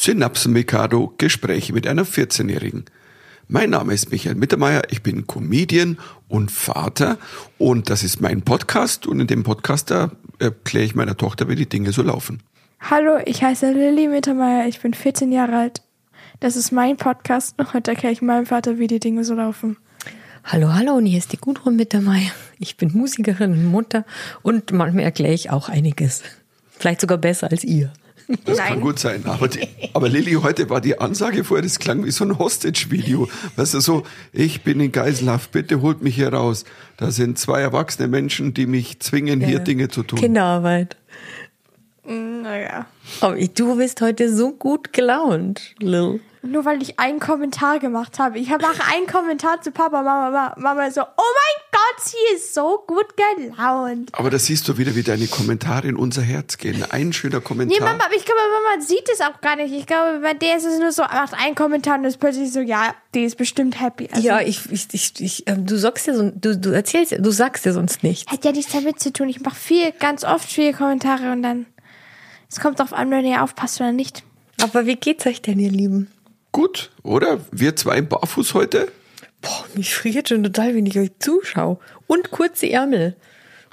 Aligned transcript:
Synapsen 0.00 0.52
Mikado 0.52 1.12
Gespräche 1.18 1.72
mit 1.72 1.84
einer 1.84 2.04
14-Jährigen. 2.04 2.84
Mein 3.48 3.70
Name 3.70 3.92
ist 3.92 4.12
Michael 4.12 4.36
Mittermeier, 4.36 4.82
ich 4.90 5.02
bin 5.02 5.26
Comedian 5.26 5.98
und 6.28 6.52
Vater 6.52 7.18
und 7.58 7.90
das 7.90 8.04
ist 8.04 8.20
mein 8.20 8.42
Podcast 8.42 9.08
und 9.08 9.18
in 9.18 9.26
dem 9.26 9.42
Podcast 9.42 9.90
erkläre 9.90 10.84
ich 10.84 10.94
meiner 10.94 11.16
Tochter, 11.16 11.48
wie 11.48 11.56
die 11.56 11.68
Dinge 11.68 11.90
so 11.90 12.02
laufen. 12.02 12.44
Hallo, 12.78 13.18
ich 13.26 13.42
heiße 13.42 13.72
Lilly 13.72 14.06
Mittermeier, 14.06 14.68
ich 14.68 14.80
bin 14.80 14.94
14 14.94 15.32
Jahre 15.32 15.56
alt. 15.56 15.82
Das 16.38 16.54
ist 16.54 16.70
mein 16.70 16.96
Podcast 16.96 17.58
und 17.58 17.74
heute 17.74 17.90
erkläre 17.90 18.12
ich 18.12 18.22
meinem 18.22 18.46
Vater, 18.46 18.78
wie 18.78 18.86
die 18.86 19.00
Dinge 19.00 19.24
so 19.24 19.34
laufen. 19.34 19.78
Hallo, 20.44 20.74
hallo, 20.74 20.92
und 20.92 21.06
hier 21.06 21.18
ist 21.18 21.32
die 21.32 21.38
Gudrun 21.38 21.74
Mittermeier. 21.74 22.30
Ich 22.60 22.76
bin 22.76 22.92
Musikerin 22.96 23.50
und 23.50 23.64
Mutter 23.64 24.04
und 24.42 24.70
manchmal 24.70 25.02
erkläre 25.02 25.34
ich 25.34 25.50
auch 25.50 25.68
einiges. 25.68 26.22
Vielleicht 26.70 27.00
sogar 27.00 27.18
besser 27.18 27.50
als 27.50 27.64
ihr. 27.64 27.92
Das 28.44 28.58
Nein. 28.58 28.68
kann 28.68 28.80
gut 28.80 28.98
sein. 28.98 29.24
Aber, 29.24 29.48
die, 29.48 29.66
aber 29.94 30.08
Lilly, 30.08 30.34
heute 30.34 30.68
war 30.68 30.82
die 30.82 31.00
Ansage 31.00 31.44
vorher, 31.44 31.62
das 31.62 31.78
klang 31.78 32.04
wie 32.04 32.10
so 32.10 32.24
ein 32.24 32.38
Hostage-Video. 32.38 33.28
Weißt 33.56 33.72
du, 33.72 33.80
so, 33.80 34.02
ich 34.32 34.62
bin 34.62 34.80
in 34.80 34.92
Geiselhaft, 34.92 35.50
bitte 35.52 35.80
holt 35.80 36.02
mich 36.02 36.16
hier 36.16 36.32
raus. 36.32 36.64
Da 36.98 37.10
sind 37.10 37.38
zwei 37.38 37.62
erwachsene 37.62 38.06
Menschen, 38.06 38.52
die 38.52 38.66
mich 38.66 39.00
zwingen, 39.00 39.40
ja. 39.40 39.46
hier 39.46 39.58
Dinge 39.60 39.88
zu 39.88 40.02
tun. 40.02 40.18
Kinderarbeit. 40.18 40.96
Naja. 42.04 42.86
Aber 43.20 43.36
du 43.36 43.76
bist 43.76 44.00
heute 44.02 44.34
so 44.34 44.52
gut 44.52 44.92
gelaunt, 44.92 45.74
Lil. 45.78 46.20
Nur 46.42 46.64
weil 46.64 46.82
ich 46.82 46.98
einen 46.98 47.20
Kommentar 47.20 47.78
gemacht 47.78 48.18
habe. 48.18 48.38
Ich 48.38 48.48
mache 48.48 48.82
einen 48.92 49.06
Kommentar 49.06 49.60
zu 49.60 49.70
Papa, 49.70 50.02
Mama, 50.02 50.54
Mama 50.56 50.90
so, 50.90 51.02
oh 51.02 51.04
mein 51.16 51.62
Gott, 51.72 52.04
sie 52.04 52.34
ist 52.34 52.54
so 52.54 52.84
gut 52.86 53.06
gelaunt. 53.16 54.10
Aber 54.12 54.30
da 54.30 54.38
siehst 54.38 54.68
du 54.68 54.78
wieder, 54.78 54.94
wie 54.94 55.02
deine 55.02 55.26
Kommentare 55.26 55.88
in 55.88 55.96
unser 55.96 56.22
Herz 56.22 56.56
gehen. 56.56 56.84
Ein 56.90 57.12
schöner 57.12 57.40
Kommentar. 57.40 57.78
Nee, 57.78 57.84
Mama, 57.84 58.04
aber 58.04 58.14
ich 58.14 58.24
glaube, 58.24 58.40
Mama 58.40 58.84
sieht 58.84 59.08
es 59.12 59.20
auch 59.20 59.40
gar 59.40 59.56
nicht. 59.56 59.72
Ich 59.74 59.86
glaube, 59.86 60.20
bei 60.20 60.34
der 60.34 60.56
ist 60.56 60.64
es 60.64 60.78
nur 60.78 60.92
so, 60.92 61.02
macht 61.02 61.34
einen 61.34 61.54
Kommentar 61.54 61.98
und 61.98 62.04
ist 62.04 62.18
plötzlich 62.18 62.52
so, 62.52 62.60
ja, 62.60 62.94
die 63.14 63.24
ist 63.24 63.36
bestimmt 63.36 63.80
happy. 63.80 64.08
Also, 64.12 64.26
ja, 64.26 64.40
ich, 64.40 64.70
ich, 64.70 64.88
ich, 64.92 65.20
ich 65.20 65.46
äh, 65.46 65.56
du 65.56 65.76
sagst 65.76 66.06
ja 66.06 66.14
so, 66.14 66.30
du, 66.30 66.56
du 66.56 66.70
erzählst, 66.70 67.14
du 67.18 67.30
sagst 67.30 67.64
ja 67.66 67.72
sonst 67.72 68.02
nichts. 68.02 68.30
Hat 68.30 68.44
ja 68.44 68.52
nichts 68.52 68.72
damit 68.72 69.00
zu 69.00 69.12
tun. 69.12 69.28
Ich 69.28 69.40
mache 69.40 69.56
viel, 69.56 69.92
ganz 69.92 70.24
oft 70.24 70.48
viele 70.48 70.72
Kommentare 70.72 71.32
und 71.32 71.42
dann, 71.42 71.66
es 72.48 72.60
kommt 72.60 72.78
drauf 72.78 72.92
an, 72.92 73.10
wenn 73.10 73.24
ihr 73.24 73.42
aufpasst 73.42 73.80
oder 73.80 73.92
nicht. 73.92 74.22
Aber 74.62 74.86
wie 74.86 74.96
geht's 74.96 75.26
euch 75.26 75.40
denn, 75.42 75.58
ihr 75.58 75.70
Lieben? 75.70 76.10
Gut, 76.58 76.90
oder? 77.04 77.38
Wir 77.52 77.76
zwei 77.76 78.00
barfuß 78.00 78.54
heute? 78.54 78.90
Boah, 79.40 79.64
mich 79.76 79.94
friert 79.94 80.28
schon 80.28 80.42
total, 80.42 80.74
wenn 80.74 80.86
ich 80.86 80.98
euch 80.98 81.12
zuschaue. 81.20 81.78
Und 82.08 82.32
kurze 82.32 82.68
Ärmel. 82.68 83.14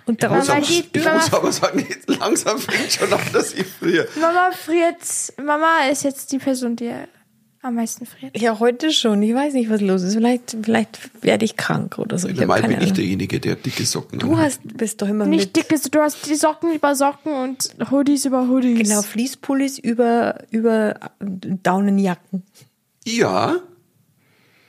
Und 0.06 0.24
ich 0.24 0.30
muss, 0.30 0.52
aber, 0.52 0.60
ich 0.60 0.94
muss 0.94 1.34
aber 1.34 1.52
sagen, 1.52 1.84
langsam 2.06 2.60
fängt 2.60 2.92
schon 2.92 3.12
an, 3.12 3.22
dass 3.34 3.56
ich 3.56 3.66
friere. 3.66 4.08
Mama 4.22 4.52
friert. 4.52 5.00
Mama 5.44 5.88
ist 5.92 6.04
jetzt 6.04 6.32
die 6.32 6.38
Person, 6.38 6.76
die 6.76 6.94
am 7.64 7.74
meisten 7.74 8.06
friert. 8.06 8.40
Ja, 8.40 8.60
heute 8.60 8.92
schon. 8.92 9.24
Ich 9.24 9.34
weiß 9.34 9.56
nicht, 9.56 9.72
was 9.72 9.82
los 9.82 10.04
ist. 10.04 10.14
Vielleicht, 10.14 10.56
vielleicht 10.62 11.24
werde 11.24 11.44
ich 11.44 11.58
krank 11.58 11.98
oder 11.98 12.20
so. 12.20 12.28
Ich 12.28 12.40
Normal 12.40 12.62
bin 12.62 12.82
ich 12.82 12.94
derjenige, 12.94 13.40
der 13.40 13.56
dicke 13.56 13.84
Socken 13.84 14.22
hat. 14.22 14.30
Du 14.30 14.38
hast, 14.38 14.62
bist 14.78 15.02
doch 15.02 15.08
immer 15.08 15.26
Nicht 15.26 15.56
dicke, 15.56 15.76
du 15.90 16.00
hast 16.02 16.30
die 16.30 16.36
Socken 16.36 16.72
über 16.72 16.94
Socken 16.94 17.34
und 17.34 17.70
Hoodies 17.90 18.26
über 18.26 18.48
Hoodies. 18.48 18.88
Genau, 18.88 19.02
Fließpullis 19.02 19.80
über, 19.80 20.44
über 20.52 21.00
Daunenjacken. 21.20 22.44
Ja. 23.06 23.58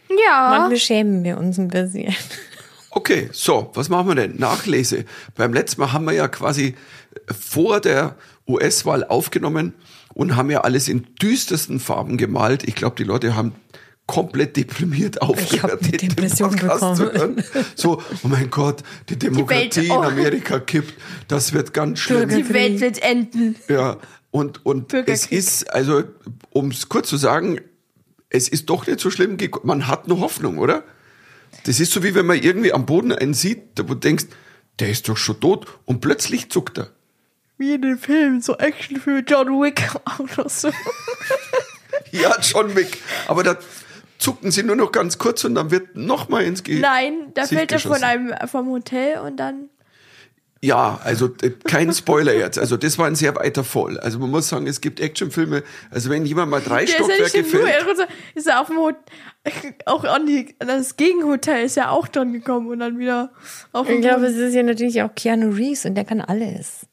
Ja. 0.08 0.48
Manchmal 0.50 0.76
schämen 0.76 1.24
wir 1.24 1.38
uns 1.38 1.58
ein 1.58 1.68
bisschen. 1.68 2.14
Okay, 2.90 3.28
so, 3.32 3.70
was 3.74 3.90
machen 3.90 4.08
wir 4.08 4.14
denn? 4.14 4.36
Nachlese. 4.36 5.04
Beim 5.34 5.52
letzten 5.52 5.82
Mal 5.82 5.92
haben 5.92 6.06
wir 6.06 6.14
ja 6.14 6.28
quasi 6.28 6.74
vor 7.28 7.80
der 7.80 8.16
US-Wahl 8.48 9.04
aufgenommen 9.04 9.74
und 10.14 10.34
haben 10.34 10.50
ja 10.50 10.62
alles 10.62 10.88
in 10.88 11.06
düstersten 11.20 11.78
Farben 11.78 12.16
gemalt. 12.16 12.66
Ich 12.66 12.74
glaube, 12.74 12.96
die 12.96 13.04
Leute 13.04 13.36
haben 13.36 13.54
komplett 14.06 14.56
deprimiert 14.56 15.20
aufgehört, 15.20 15.80
ich 15.82 15.98
den 15.98 16.08
Depression 16.10 16.56
bekommen. 16.56 16.96
zu 16.96 17.12
hören. 17.12 17.44
So, 17.74 18.00
oh 18.22 18.28
mein 18.28 18.48
Gott, 18.50 18.82
die 19.08 19.18
Demokratie 19.18 19.80
die 19.80 19.88
Welt, 19.88 19.90
oh. 19.90 20.02
in 20.02 20.08
Amerika 20.08 20.58
kippt, 20.60 20.94
das 21.28 21.52
wird 21.52 21.74
ganz 21.74 21.98
schlimm. 21.98 22.28
Die 22.28 22.48
Welt 22.54 22.80
wird 22.80 23.02
enden. 23.02 23.56
Ja, 23.68 23.98
und, 24.30 24.64
und 24.64 24.94
es 24.94 25.26
ist, 25.26 25.70
also, 25.70 26.04
um 26.50 26.70
es 26.70 26.88
kurz 26.88 27.08
zu 27.08 27.16
sagen, 27.16 27.60
es 28.30 28.48
ist 28.48 28.66
doch 28.70 28.86
nicht 28.86 29.00
so 29.00 29.10
schlimm. 29.10 29.36
Man 29.62 29.86
hat 29.86 30.08
nur 30.08 30.20
Hoffnung, 30.20 30.58
oder? 30.58 30.84
Das 31.64 31.80
ist 31.80 31.92
so 31.92 32.02
wie 32.02 32.14
wenn 32.14 32.26
man 32.26 32.40
irgendwie 32.40 32.72
am 32.72 32.86
Boden 32.86 33.12
einen 33.12 33.34
sieht, 33.34 33.78
wo 33.78 33.94
du 33.94 33.94
denkst, 33.94 34.26
der 34.78 34.90
ist 34.90 35.08
doch 35.08 35.16
schon 35.16 35.40
tot 35.40 35.66
und 35.84 36.00
plötzlich 36.00 36.50
zuckt 36.50 36.78
er. 36.78 36.90
Wie 37.58 37.74
in 37.74 37.82
dem 37.82 37.98
Film, 37.98 38.40
so 38.42 38.56
Action 38.58 38.98
für 38.98 39.20
John 39.20 39.48
Wick 39.62 39.88
oder 40.18 40.48
so. 40.48 40.70
ja, 42.12 42.36
John 42.40 42.74
Wick. 42.76 42.98
Aber 43.28 43.42
da 43.42 43.56
zucken 44.18 44.50
sie 44.50 44.62
nur 44.62 44.76
noch 44.76 44.92
ganz 44.92 45.18
kurz 45.18 45.44
und 45.44 45.54
dann 45.54 45.70
wird 45.70 45.96
noch 45.96 46.28
mal 46.28 46.44
ins 46.44 46.62
Gehirn. 46.62 46.82
Nein, 46.82 47.32
da 47.34 47.46
fällt 47.46 47.72
er 47.72 47.78
von 47.78 48.02
einem 48.02 48.34
vom 48.48 48.68
Hotel 48.68 49.20
und 49.20 49.36
dann 49.36 49.70
ja, 50.66 51.00
also 51.04 51.26
äh, 51.42 51.50
kein 51.64 51.92
Spoiler 51.92 52.34
jetzt. 52.34 52.58
Also 52.58 52.76
das 52.76 52.98
war 52.98 53.06
ein 53.06 53.14
sehr 53.14 53.36
weiter 53.36 53.62
Fall. 53.62 53.98
Also 54.00 54.18
man 54.18 54.30
muss 54.30 54.48
sagen, 54.48 54.66
es 54.66 54.80
gibt 54.80 54.98
Actionfilme. 54.98 55.62
Also 55.90 56.10
wenn 56.10 56.26
jemand 56.26 56.50
mal 56.50 56.60
drei 56.60 56.84
Der 56.84 56.94
Stockwerke 56.94 57.24
ist 57.24 57.34
ja 57.36 57.42
fällt, 57.44 58.08
ist 58.34 58.46
er 58.48 58.60
auf 58.60 58.66
dem 58.66 58.78
Hotel, 58.78 59.00
auch 59.86 60.02
an, 60.02 60.26
die, 60.26 60.56
an 60.58 60.66
das 60.66 60.96
Gegenhotel 60.96 61.64
ist 61.64 61.76
er 61.76 61.92
auch 61.92 62.08
dran 62.08 62.32
gekommen 62.32 62.66
und 62.66 62.80
dann 62.80 62.98
wieder 62.98 63.30
auf 63.72 63.86
dem 63.86 63.96
Ich 63.96 64.02
glaube, 64.02 64.26
es 64.26 64.36
ist 64.36 64.54
ja 64.54 64.64
natürlich 64.64 65.02
auch 65.02 65.14
Keanu 65.14 65.50
Reeves 65.50 65.84
und 65.84 65.94
der 65.94 66.04
kann 66.04 66.20
alles. 66.20 66.86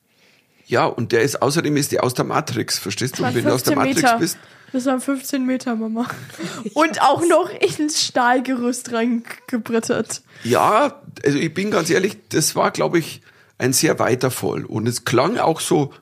Ja, 0.67 0.85
und 0.85 1.11
der 1.11 1.23
ist 1.23 1.41
außerdem 1.41 1.75
ist 1.75 1.91
der 1.91 2.03
aus 2.03 2.13
der 2.13 2.25
Matrix, 2.25 2.77
verstehst 2.77 3.17
du? 3.17 3.25
Und 3.25 3.33
wenn 3.33 3.43
du 3.43 3.53
aus 3.53 3.63
der 3.63 3.75
Matrix 3.75 4.03
Meter. 4.03 4.17
bist. 4.19 4.37
Das 4.71 4.85
waren 4.85 5.01
15 5.01 5.45
Meter, 5.45 5.75
Mama. 5.75 6.07
Und 6.73 6.99
auch 7.03 7.23
noch 7.27 7.51
ins 7.51 8.03
Stahlgerüst 8.03 8.91
reingebrittert. 8.91 10.23
Ja, 10.43 10.99
also 11.23 11.37
ich 11.37 11.53
bin 11.53 11.69
ganz 11.69 11.91
ehrlich, 11.91 12.17
das 12.29 12.55
war, 12.55 12.71
glaube 12.71 12.97
ich, 12.97 13.21
ein 13.57 13.73
sehr 13.73 13.99
weiter 13.99 14.31
Fall. 14.31 14.65
Und 14.65 14.87
es 14.87 15.05
klang 15.05 15.37
auch 15.37 15.59
so 15.59 15.93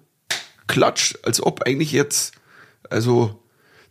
klatsch, 0.68 1.16
als 1.24 1.42
ob 1.42 1.64
eigentlich 1.64 1.92
jetzt, 1.92 2.34
also 2.90 3.44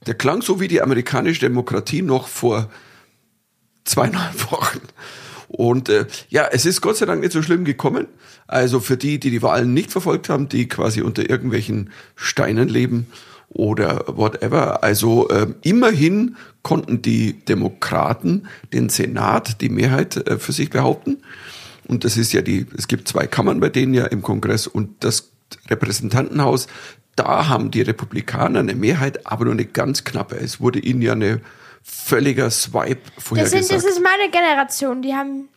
der 0.07 0.15
klang 0.15 0.43
so 0.43 0.61
wie 0.61 0.69
die 0.69 0.83
amerikanische 0.83 1.41
Demokratie 1.41 2.03
noch 2.03 2.29
vor 2.29 2.71
zweieinhalb 3.85 4.51
Wochen. 4.51 4.81
Und 5.49 5.89
äh, 5.89 6.07
ja, 6.29 6.47
es 6.51 6.65
ist 6.65 6.81
Gott 6.81 6.97
sei 6.97 7.07
Dank 7.07 7.21
nicht 7.21 7.33
so 7.33 7.43
schlimm 7.43 7.65
gekommen. 7.65 8.07
Also 8.47 8.81
für 8.81 8.97
die, 8.97 9.19
die 9.19 9.31
die 9.31 9.43
Wahlen 9.43 9.75
nicht 9.75 9.91
verfolgt 9.91 10.29
haben, 10.29 10.49
die 10.49 10.69
quasi 10.69 11.03
unter 11.03 11.29
irgendwelchen 11.29 11.91
Steinen 12.15 12.69
leben 12.69 13.09
oder 13.49 14.05
whatever. 14.07 14.85
Also 14.85 15.29
äh, 15.29 15.49
immerhin 15.63 16.37
konnten 16.63 17.03
die 17.03 17.45
Demokraten 17.45 18.47
den 18.73 18.89
Senat, 18.89 19.61
die 19.61 19.69
Mehrheit 19.69 20.17
äh, 20.17 20.39
für 20.39 20.53
sich 20.53 20.71
behaupten. 20.71 21.19
Und 21.91 22.05
das 22.05 22.17
ist 22.17 22.33
ja 22.33 22.41
die, 22.41 22.67
es 22.79 22.87
gibt 22.87 23.09
zwei 23.09 23.27
Kammern 23.27 23.59
bei 23.59 23.69
denen 23.69 23.95
ja 23.95 24.07
im 24.07 24.23
Kongress 24.23 24.69
und 24.69 25.03
das 25.03 25.33
Repräsentantenhaus. 25.69 26.69
Da 27.17 27.49
haben 27.49 27.73
die 27.73 27.83
Republikaner 27.83 28.61
eine 28.61 28.77
Mehrheit, 28.77 29.27
aber 29.27 29.47
nur 29.47 29.55
eine 29.55 29.65
ganz 29.65 30.05
knappe. 30.05 30.37
Es 30.37 30.61
wurde 30.61 30.79
ihnen 30.79 31.03
ja 31.03 31.13
eine 31.13 31.41
völliger 31.83 32.49
Swipe 32.51 33.01
vorhergesagt. 33.19 33.63
Das, 33.63 33.69
sind, 33.69 33.77
das 33.77 33.85
ist 33.85 34.01
meine 34.01 34.31
Generation, 34.31 35.03
die 35.03 35.15
haben 35.15 35.49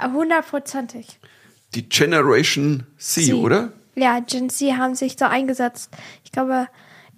hundertprozentig. 0.00 1.18
Die 1.74 1.88
Generation 1.88 2.86
C, 2.96 3.24
C, 3.24 3.34
oder? 3.34 3.72
Ja, 3.96 4.20
Gen 4.20 4.48
Z 4.48 4.76
haben 4.76 4.94
sich 4.94 5.16
da 5.16 5.28
eingesetzt. 5.28 5.90
Ich 6.24 6.30
glaube, 6.30 6.68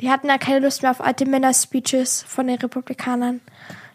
die 0.00 0.10
hatten 0.10 0.28
ja 0.28 0.38
keine 0.38 0.60
Lust 0.60 0.80
mehr 0.80 0.90
auf 0.90 1.02
alte 1.02 1.26
Männer-Speeches 1.26 2.24
von 2.26 2.46
den 2.46 2.56
Republikanern. 2.56 3.42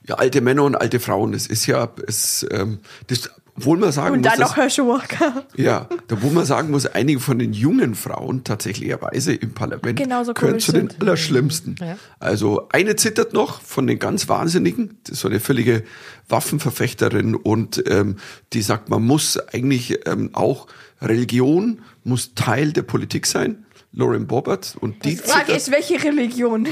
Ja, 0.08 0.16
alte 0.16 0.42
Männer 0.42 0.64
und 0.66 0.76
alte 0.76 1.00
Frauen, 1.00 1.32
das 1.32 1.48
ist 1.48 1.66
ja, 1.66 1.90
es, 2.08 2.46
ähm, 2.52 2.80
das 3.08 3.32
obwohl 3.58 3.78
man 3.78 3.92
sagen 3.92 4.14
Und 4.14 4.22
muss, 4.22 4.32
dann 4.32 4.40
noch 4.40 4.56
Herschel 4.56 4.86
Walker. 4.86 5.44
Ja, 5.56 5.90
da 6.08 6.22
wo 6.22 6.30
man 6.30 6.46
sagen 6.46 6.70
muss, 6.70 6.86
einige 6.86 7.20
von 7.20 7.40
den 7.40 7.54
jungen 7.54 7.96
Frauen 7.96 8.44
tatsächlicherweise 8.44 9.34
im 9.34 9.54
Parlament 9.54 9.98
Genauso 9.98 10.34
gehören 10.34 10.60
zu 10.60 10.72
den 10.72 10.90
sind. 10.90 11.02
Allerschlimmsten. 11.02 11.76
Ja. 11.80 11.98
Also 12.20 12.70
eine 12.70 12.96
zittert 12.96 13.34
noch 13.34 13.62
von 13.62 13.88
den 13.88 13.98
ganz 13.98 14.30
Wahnsinnigen, 14.30 15.00
so 15.10 15.28
eine 15.28 15.40
völlige 15.40 15.84
Waffenverfechterin 16.30 17.34
und 17.34 17.84
ähm, 17.88 18.18
die 18.54 18.62
sagt, 18.62 18.90
man 18.90 19.04
muss 19.04 19.38
eigentlich 19.38 20.08
ähm, 20.08 20.30
auch 20.34 20.68
Religion 21.02 21.82
muss 22.04 22.36
Teil 22.36 22.74
der 22.74 22.84
Politik 22.84 23.26
sein. 23.26 23.66
Lauren 23.92 24.28
Bobbert 24.28 24.76
und 24.80 25.04
die. 25.04 25.16
Die 25.16 25.16
Frage 25.16 25.54
ist, 25.54 25.72
welche 25.72 26.04
Religion? 26.04 26.68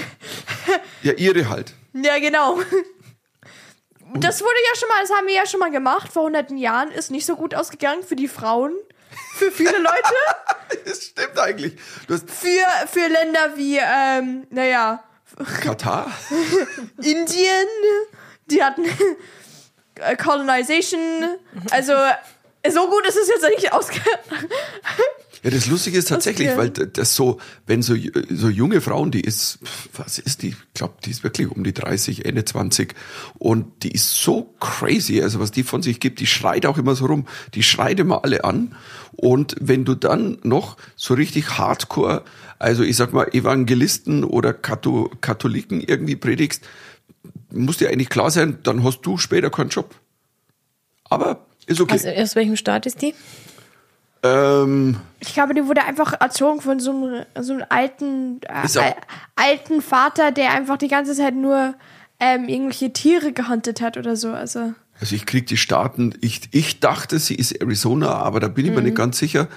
ja, 1.01 1.13
ihre 1.13 1.49
halt. 1.49 1.73
Ja, 1.93 2.19
genau. 2.19 2.59
Das 4.19 4.41
wurde 4.41 4.55
ja 4.71 4.79
schon 4.79 4.89
mal, 4.89 5.01
das 5.01 5.11
haben 5.11 5.27
wir 5.27 5.33
ja 5.33 5.45
schon 5.45 5.59
mal 5.59 5.71
gemacht 5.71 6.11
vor 6.11 6.23
hunderten 6.23 6.57
Jahren, 6.57 6.91
ist 6.91 7.11
nicht 7.11 7.25
so 7.25 7.35
gut 7.35 7.53
ausgegangen 7.53 8.03
für 8.03 8.15
die 8.15 8.27
Frauen, 8.27 8.73
für 9.35 9.51
viele 9.51 9.77
Leute. 9.77 10.13
das 10.85 11.03
stimmt 11.03 11.37
eigentlich. 11.37 11.75
für, 12.07 12.87
für 12.87 13.07
Länder 13.07 13.57
wie, 13.57 13.77
ähm, 13.77 14.47
naja. 14.49 15.03
Katar? 15.61 16.11
Indien, 17.01 17.67
die 18.45 18.63
hatten 18.63 18.85
äh, 19.95 20.15
Colonization, 20.15 20.99
also 21.71 21.93
so 22.69 22.89
gut 22.89 23.05
ist 23.05 23.17
es 23.17 23.27
jetzt 23.27 23.43
nicht 23.49 23.73
ausgegangen. 23.73 24.49
Ja, 25.45 25.51
das 25.51 25.67
Lustige 25.67 25.99
ist 25.99 26.09
tatsächlich, 26.09 26.49
Okay. 26.49 26.57
weil 26.57 26.69
das 26.71 27.15
so, 27.15 27.39
wenn 27.67 27.83
so, 27.83 27.93
so 28.31 28.49
junge 28.49 28.81
Frauen, 28.81 29.11
die 29.11 29.21
ist, 29.21 29.59
was 29.95 30.17
ist 30.17 30.41
die? 30.41 30.49
Ich 30.49 30.73
glaube, 30.73 30.95
die 31.05 31.11
ist 31.11 31.23
wirklich 31.23 31.51
um 31.51 31.63
die 31.63 31.71
30, 31.71 32.25
Ende 32.25 32.43
20 32.43 32.95
und 33.37 33.83
die 33.83 33.91
ist 33.91 34.09
so 34.09 34.55
crazy, 34.59 35.21
also 35.21 35.39
was 35.39 35.51
die 35.51 35.61
von 35.61 35.83
sich 35.83 35.99
gibt, 35.99 36.19
die 36.19 36.25
schreit 36.25 36.65
auch 36.65 36.79
immer 36.79 36.95
so 36.95 37.05
rum, 37.05 37.27
die 37.53 37.61
schreit 37.61 37.99
immer 37.99 38.23
alle 38.23 38.43
an 38.43 38.75
und 39.11 39.55
wenn 39.61 39.85
du 39.85 39.93
dann 39.93 40.39
noch 40.41 40.77
so 40.95 41.13
richtig 41.13 41.59
Hardcore, 41.59 42.23
also 42.57 42.81
ich 42.81 42.95
sag 42.95 43.13
mal 43.13 43.27
Evangelisten 43.31 44.23
oder 44.23 44.51
Katho 44.51 45.11
Katholiken 45.21 45.79
irgendwie 45.79 46.15
predigst, 46.15 46.63
muss 47.51 47.77
dir 47.77 47.89
eigentlich 47.89 48.09
klar 48.09 48.31
sein, 48.31 48.57
dann 48.63 48.83
hast 48.83 49.01
du 49.01 49.19
später 49.19 49.51
keinen 49.51 49.69
Job. 49.69 49.93
Aber 51.03 51.45
ist 51.67 51.79
okay. 51.79 51.93
Also 51.93 52.09
aus 52.09 52.35
welchem 52.35 52.55
Staat 52.55 52.87
ist 52.87 53.03
die? 53.03 53.13
Ähm, 54.25 54.97
Ich 55.19 55.33
glaube, 55.33 55.53
die 55.53 55.65
wurde 55.67 55.83
einfach 55.83 56.13
erzogen 56.19 56.61
von 56.61 56.79
so 56.79 56.91
einem, 56.91 57.25
so 57.39 57.53
einem 57.53 57.65
alten, 57.69 58.39
äh, 58.43 58.93
alten 59.35 59.81
Vater, 59.81 60.31
der 60.31 60.51
einfach 60.51 60.77
die 60.77 60.87
ganze 60.87 61.13
Zeit 61.15 61.35
nur 61.35 61.75
ähm, 62.19 62.47
irgendwelche 62.47 62.93
Tiere 62.93 63.31
gehuntet 63.33 63.81
hat 63.81 63.97
oder 63.97 64.15
so. 64.15 64.31
Also 64.31 64.73
Also 65.01 65.15
ich 65.15 65.25
krieg 65.25 65.47
die 65.47 65.57
Staaten, 65.57 66.13
ich, 66.21 66.41
ich 66.51 66.79
dachte, 66.79 67.19
sie 67.19 67.35
ist 67.35 67.51
Arizona, 67.61 68.13
aber 68.13 68.39
da 68.39 68.47
bin 68.47 68.65
ich 68.65 68.71
mir 68.71 68.77
Mhm. 68.79 68.85
nicht 68.85 68.97
ganz 68.97 69.17
sicher. 69.17 69.47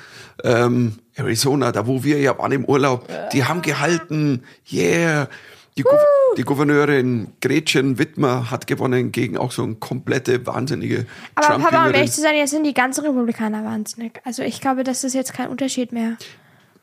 Ähm, 0.42 0.98
Arizona, 1.16 1.72
da 1.72 1.86
wo 1.86 2.02
wir 2.04 2.18
ja 2.20 2.36
waren 2.38 2.52
im 2.52 2.64
Urlaub, 2.64 3.08
die 3.32 3.44
haben 3.44 3.62
gehalten, 3.62 4.42
yeah. 4.72 5.28
Die, 5.78 5.84
Gou 5.84 5.96
die 6.36 6.42
Gouverneurin 6.42 7.28
Gretchen 7.40 7.98
Wittmer 7.98 8.50
hat 8.50 8.66
gewonnen 8.66 9.12
gegen 9.12 9.38
auch 9.38 9.52
so 9.52 9.62
eine 9.62 9.76
komplette 9.76 10.44
wahnsinnige 10.44 11.06
Aber 11.36 11.58
Papa, 11.58 11.86
um 11.86 11.94
ehrlich 11.94 12.10
zu 12.10 12.20
sein, 12.20 12.36
jetzt 12.36 12.50
sind 12.50 12.64
die 12.64 12.74
ganzen 12.74 13.04
Republikaner 13.04 13.64
wahnsinnig. 13.64 14.20
Also 14.24 14.42
ich 14.42 14.60
glaube, 14.60 14.82
das 14.82 15.04
ist 15.04 15.14
jetzt 15.14 15.32
kein 15.32 15.48
Unterschied 15.48 15.92
mehr. 15.92 16.16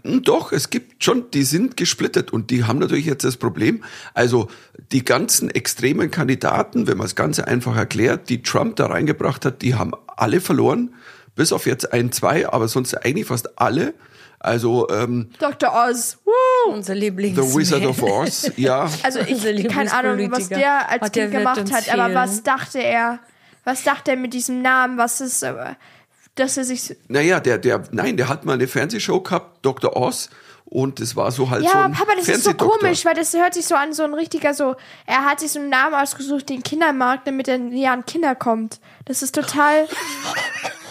Hm, 0.03 0.23
Doch, 0.23 0.53
es 0.53 0.69
gibt 0.69 1.03
schon, 1.03 1.29
die 1.31 1.43
sind 1.43 1.75
gesplittet 1.75 2.31
und 2.31 2.51
die 2.51 2.63
haben 2.63 2.79
natürlich 2.79 3.05
jetzt 3.05 3.25
das 3.25 3.35
Problem, 3.35 3.83
also 4.13 4.47
die 4.91 5.03
ganzen 5.03 5.49
extremen 5.49 6.09
Kandidaten, 6.09 6.87
wenn 6.87 6.97
man 6.97 7.07
es 7.07 7.15
ganz 7.15 7.39
einfach 7.39 7.75
erklärt, 7.75 8.29
die 8.29 8.43
Trump 8.43 8.77
da 8.77 8.85
reingebracht 8.85 9.43
hat, 9.45 9.61
die 9.61 9.75
haben 9.75 9.91
alle 10.15 10.39
verloren, 10.39 10.93
bis 11.35 11.51
auf 11.51 11.65
jetzt 11.65 11.91
ein, 11.91 12.13
zwei, 12.13 12.47
aber 12.47 12.69
sonst 12.69 12.93
eigentlich 12.95 13.27
fast 13.27 13.59
alle. 13.59 13.93
Also 14.39 14.87
ähm, 14.89 15.29
Dr. 15.39 15.73
Oz. 15.73 16.19
Woo! 16.23 16.31
Unser 16.69 16.95
Lieblings. 16.95 17.35
The 17.35 17.57
Wizard 17.57 17.85
of 17.85 18.01
Oz, 18.03 18.51
ja. 18.55 18.89
Also 19.03 19.19
ich, 19.19 19.67
keine 19.67 19.91
Ahnung, 19.91 20.31
was 20.31 20.49
der 20.49 20.89
als 20.89 21.11
Kind 21.11 21.31
gemacht 21.31 21.71
hat, 21.71 21.89
aber 21.89 22.13
was 22.13 22.43
dachte 22.43 22.79
er? 22.79 23.19
Was 23.63 23.83
dachte 23.83 24.11
er 24.11 24.17
mit 24.17 24.33
diesem 24.33 24.61
Namen? 24.61 24.97
Was 24.97 25.21
ist, 25.21 25.41
äh, 25.41 25.53
dass 26.35 26.57
er 26.57 26.63
sich... 26.65 26.95
Naja, 27.07 27.39
der, 27.39 27.57
der, 27.57 27.83
nein, 27.91 28.17
der 28.17 28.29
hat 28.29 28.45
mal 28.45 28.53
eine 28.53 28.67
Fernsehshow 28.67 29.21
gehabt, 29.21 29.65
Dr. 29.65 29.95
Oz, 29.95 30.29
und 30.65 30.99
das 30.99 31.15
war 31.15 31.31
so 31.31 31.49
halt 31.49 31.63
so 31.63 31.69
Ja, 31.69 31.87
Papa, 31.89 32.13
das 32.17 32.27
ist 32.27 32.43
so 32.43 32.53
komisch, 32.53 33.05
weil 33.05 33.13
das 33.13 33.33
hört 33.33 33.53
sich 33.53 33.65
so 33.65 33.75
an, 33.75 33.93
so 33.93 34.03
ein 34.03 34.15
richtiger 34.15 34.53
so, 34.53 34.75
er 35.05 35.23
hat 35.23 35.39
sich 35.39 35.51
so 35.51 35.59
einen 35.59 35.69
Namen 35.69 35.93
ausgesucht, 35.93 36.49
den 36.49 36.63
Kindermarkt, 36.63 37.27
damit 37.27 37.47
er 37.47 37.59
näher 37.59 37.91
an 37.91 38.05
Kinder 38.05 38.33
kommt. 38.33 38.79
Das 39.05 39.21
ist 39.21 39.35
total, 39.35 39.87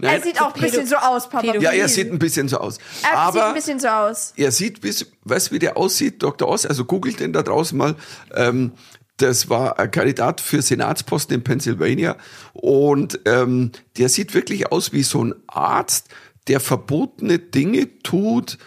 Nein, 0.00 0.14
er 0.14 0.22
sieht 0.22 0.40
auch 0.40 0.54
ein 0.54 0.60
bisschen 0.60 0.86
so 0.86 0.96
aus, 0.96 1.28
Papa. 1.28 1.58
Ja, 1.58 1.70
er 1.70 1.88
sieht 1.88 2.12
ein 2.12 2.18
bisschen 2.18 2.48
so 2.48 2.58
aus. 2.58 2.78
er 3.02 3.18
aber 3.18 3.32
sieht 3.32 3.42
ein 3.42 3.54
bisschen 3.54 3.80
so 3.80 3.88
aus. 3.88 4.32
er 4.36 4.52
sieht, 4.52 4.80
bis, 4.80 5.06
weißt 5.24 5.50
du, 5.50 5.54
wie 5.54 5.58
der 5.58 5.76
aussieht, 5.76 6.22
Dr. 6.22 6.48
Oz, 6.48 6.66
also 6.66 6.84
googelt 6.84 7.20
den 7.20 7.32
da 7.32 7.42
draußen 7.42 7.76
mal. 7.76 7.96
Ähm, 8.34 8.72
das 9.18 9.50
war 9.50 9.78
ein 9.78 9.90
Kandidat 9.90 10.40
für 10.40 10.62
Senatsposten 10.62 11.34
in 11.34 11.44
Pennsylvania 11.44 12.16
und 12.52 13.20
ähm, 13.24 13.72
der 13.96 14.08
sieht 14.08 14.32
wirklich 14.32 14.70
aus 14.70 14.92
wie 14.92 15.02
so 15.02 15.24
ein 15.24 15.34
Arzt, 15.48 16.08
der 16.46 16.60
verbotene 16.60 17.38
Dinge 17.38 18.02
tut 18.02 18.58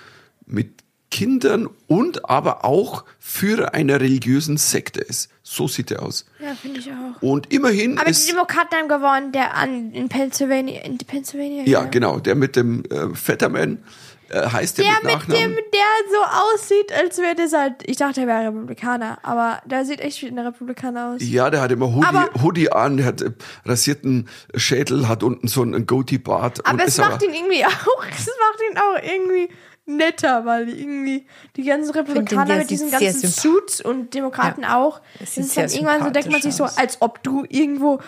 Kindern 1.12 1.70
und 1.88 2.28
aber 2.30 2.66
auch 2.66 3.04
Führer 3.20 3.74
einer 3.74 4.00
religiösen 4.02 4.58
Sekte 4.58 5.02
ist. 5.02 5.30
So 5.44 5.68
sieht 5.68 5.92
er 5.92 6.02
aus. 6.04 6.26
Ja, 6.40 6.56
finde 6.56 6.80
ich 6.80 6.90
auch. 6.90 7.22
Und 7.22 7.52
immerhin 7.54 7.98
Aber 7.98 8.06
die 8.06 8.12
ist 8.12 8.30
Demokraten 8.32 8.74
haben 8.76 8.88
gewonnen, 8.88 9.32
der 9.34 9.54
an, 9.56 9.92
in 9.92 10.08
Pennsylvania, 10.10 10.82
in 10.84 10.98
Pennsylvania. 10.98 11.64
ja 11.66 11.84
genau 11.84 12.20
der 12.20 12.36
mit 12.36 12.56
dem 12.56 12.84
äh, 12.86 13.14
Fetterman 13.14 13.84
äh, 14.30 14.48
heißt 14.48 14.78
der, 14.78 14.86
Der 14.86 14.94
mit 15.18 15.28
mit 15.28 15.38
dem, 15.38 15.52
der 15.56 15.90
so 16.10 16.54
aussieht, 16.56 16.94
als 16.94 17.18
wäre 17.18 17.36
das 17.36 17.52
halt, 17.52 17.74
ich 17.86 17.98
dachte, 17.98 18.22
er 18.22 18.28
wäre 18.28 18.48
Republikaner, 18.48 19.18
aber 19.24 19.62
der 19.66 19.84
sieht 19.84 20.00
echt 20.00 20.22
wie 20.22 20.28
ein 20.28 20.40
Republikaner 20.40 21.10
aus. 21.16 21.22
Ja, 21.22 21.50
der 21.50 21.60
hat 21.60 21.72
immer 21.74 21.94
Hoodie, 21.94 22.08
Aber- 22.08 22.30
Hoodie 22.42 22.72
an, 22.72 22.96
der 22.96 23.08
hat 23.08 23.22
äh, 23.22 23.32
rasierten 23.66 24.30
Schädel, 24.56 25.10
hat 25.10 25.22
unten 25.24 25.50
so 25.50 25.62
einen 25.64 25.86
Goatee-Bart. 25.86 26.66
Aber 26.66 26.86
es 26.86 26.98
macht 26.98 27.22
ihn 27.24 27.34
irgendwie 27.34 27.66
auch, 27.66 28.06
es 28.10 28.28
macht 28.28 28.62
ihn 28.72 28.78
auch 28.78 29.04
irgendwie 29.04 29.50
netter, 29.98 30.46
weil 30.46 30.70
irgendwie 30.70 31.26
die 31.56 31.64
ganzen 31.64 31.92
Republikaner 31.92 32.58
mit 32.58 32.70
diesen 32.70 32.92
ganzen 32.92 33.30
Suits 33.30 33.82
und 33.82 34.14
Demokraten 34.14 34.66
auch. 34.66 35.02
Das 35.20 35.38
ist 35.38 35.58
dann 35.58 35.70
irgendwann 35.70 36.04
so, 36.04 36.10
denkt 36.10 36.32
man 36.32 36.42
sich 36.42 36.56
so, 36.56 36.66
als 36.66 37.02
ob 37.02 37.24
du 37.24 37.46
irgendwo 37.50 38.00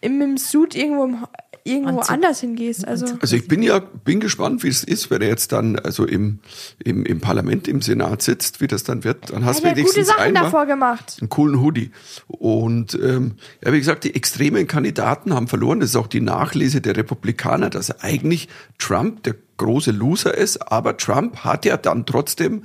im, 0.00 0.18
mit 0.18 0.28
dem 0.28 0.38
Suit 0.38 0.74
irgendwo, 0.74 1.04
im, 1.04 1.26
irgendwo 1.64 1.98
Anzug. 2.00 2.14
anders 2.14 2.40
hingehst. 2.40 2.86
Also, 2.86 3.06
Also 3.20 3.36
ich 3.36 3.48
bin 3.48 3.62
ja, 3.62 3.80
bin 3.80 4.20
gespannt, 4.20 4.62
wie 4.62 4.68
es 4.68 4.84
ist, 4.84 5.10
wenn 5.10 5.22
er 5.22 5.28
jetzt 5.28 5.52
dann 5.52 5.78
also 5.78 6.04
im, 6.04 6.38
im, 6.84 7.04
im 7.04 7.20
Parlament, 7.20 7.68
im 7.68 7.82
Senat 7.82 8.22
sitzt, 8.22 8.60
wie 8.60 8.66
das 8.66 8.84
dann 8.84 9.04
wird. 9.04 9.30
Dann 9.30 9.44
hast 9.44 9.60
du 9.60 9.64
er 9.64 9.70
gute 9.70 9.80
wenigstens 9.80 10.08
Sachen 10.08 10.22
einmal 10.22 10.44
davor 10.44 10.66
gemacht. 10.66 11.16
einen 11.20 11.28
coolen 11.28 11.60
Hoodie. 11.60 11.90
Und 12.28 12.94
ähm, 12.94 13.36
ja, 13.64 13.72
wie 13.72 13.78
gesagt, 13.78 14.04
die 14.04 14.14
extremen 14.14 14.66
Kandidaten 14.66 15.34
haben 15.34 15.48
verloren. 15.48 15.80
Das 15.80 15.90
ist 15.90 15.96
auch 15.96 16.08
die 16.08 16.20
Nachlese 16.20 16.80
der 16.80 16.96
Republikaner, 16.96 17.70
dass 17.70 18.00
eigentlich 18.02 18.48
Trump 18.78 19.22
der 19.24 19.34
große 19.60 19.92
Loser 19.92 20.34
ist. 20.36 20.72
Aber 20.72 20.96
Trump 20.96 21.44
hat 21.44 21.64
ja 21.64 21.76
dann 21.76 22.06
trotzdem 22.06 22.64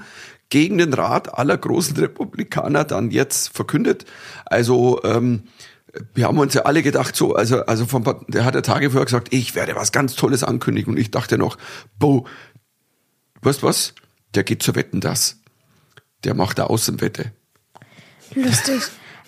gegen 0.49 0.77
den 0.77 0.93
Rat 0.93 1.37
aller 1.37 1.57
großen 1.57 1.95
Republikaner 1.97 2.83
dann 2.83 3.11
jetzt 3.11 3.55
verkündet. 3.55 4.05
Also 4.45 5.01
ähm, 5.03 5.43
wir 6.13 6.25
haben 6.25 6.39
uns 6.39 6.53
ja 6.53 6.63
alle 6.63 6.81
gedacht, 6.81 7.15
so, 7.15 7.35
also, 7.35 7.65
also 7.65 7.85
vom, 7.85 8.03
der 8.27 8.45
hat 8.45 8.55
ja 8.55 8.61
Tage 8.61 8.91
vorher 8.91 9.05
gesagt, 9.05 9.29
ich 9.31 9.55
werde 9.55 9.75
was 9.75 9.91
ganz 9.91 10.15
Tolles 10.15 10.43
ankündigen. 10.43 10.93
Und 10.93 10.99
ich 10.99 11.11
dachte 11.11 11.37
noch, 11.37 11.57
Bo, 11.99 12.27
weißt 13.41 13.63
was? 13.63 13.93
Der 14.33 14.43
geht 14.43 14.63
zu 14.63 14.75
Wetten 14.75 15.01
das. 15.01 15.39
Der 16.23 16.33
macht 16.33 16.59
eine 16.59 16.69
Außenwette. 16.69 17.31
Lustig. 18.33 18.81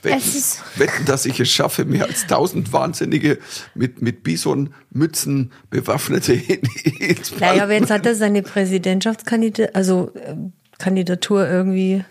Wetten, 0.04 0.44
wetten, 0.76 1.06
dass 1.06 1.26
ich 1.26 1.40
es 1.40 1.50
schaffe, 1.50 1.86
mehr 1.86 2.06
als 2.06 2.28
tausend 2.28 2.72
Wahnsinnige 2.72 3.40
mit, 3.74 4.02
mit 4.02 4.24
Bison-Mützen 4.24 5.52
bewaffnete 5.70 6.34
in, 6.34 6.62
ins 7.00 7.38
Naja, 7.40 7.64
aber 7.64 7.74
jetzt 7.74 7.90
hat 7.90 8.06
er 8.06 8.16
seine 8.16 8.44
Präsidentschaftskandidatur, 8.44 9.76
also 9.76 10.12
äh, 10.16 10.36
Kandidatur 10.78 11.48
irgendwie 11.48 12.04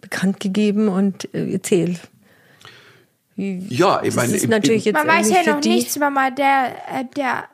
bekannt 0.00 0.40
gegeben 0.40 0.88
und 0.88 1.32
äh, 1.34 1.52
erzählt. 1.52 2.00
Wie, 3.36 3.66
Ja, 3.70 4.02
ich 4.02 4.14
meine, 4.14 4.34
ist 4.34 4.48
natürlich 4.48 4.84
jetzt 4.84 4.94
man 4.94 5.08
weiß 5.08 5.30
ja 5.30 5.54
noch 5.54 5.62
nichts 5.62 5.96
über 5.96 6.10
mal 6.10 6.32
der, 6.32 6.74
äh, 6.88 7.04
der, 7.16 7.44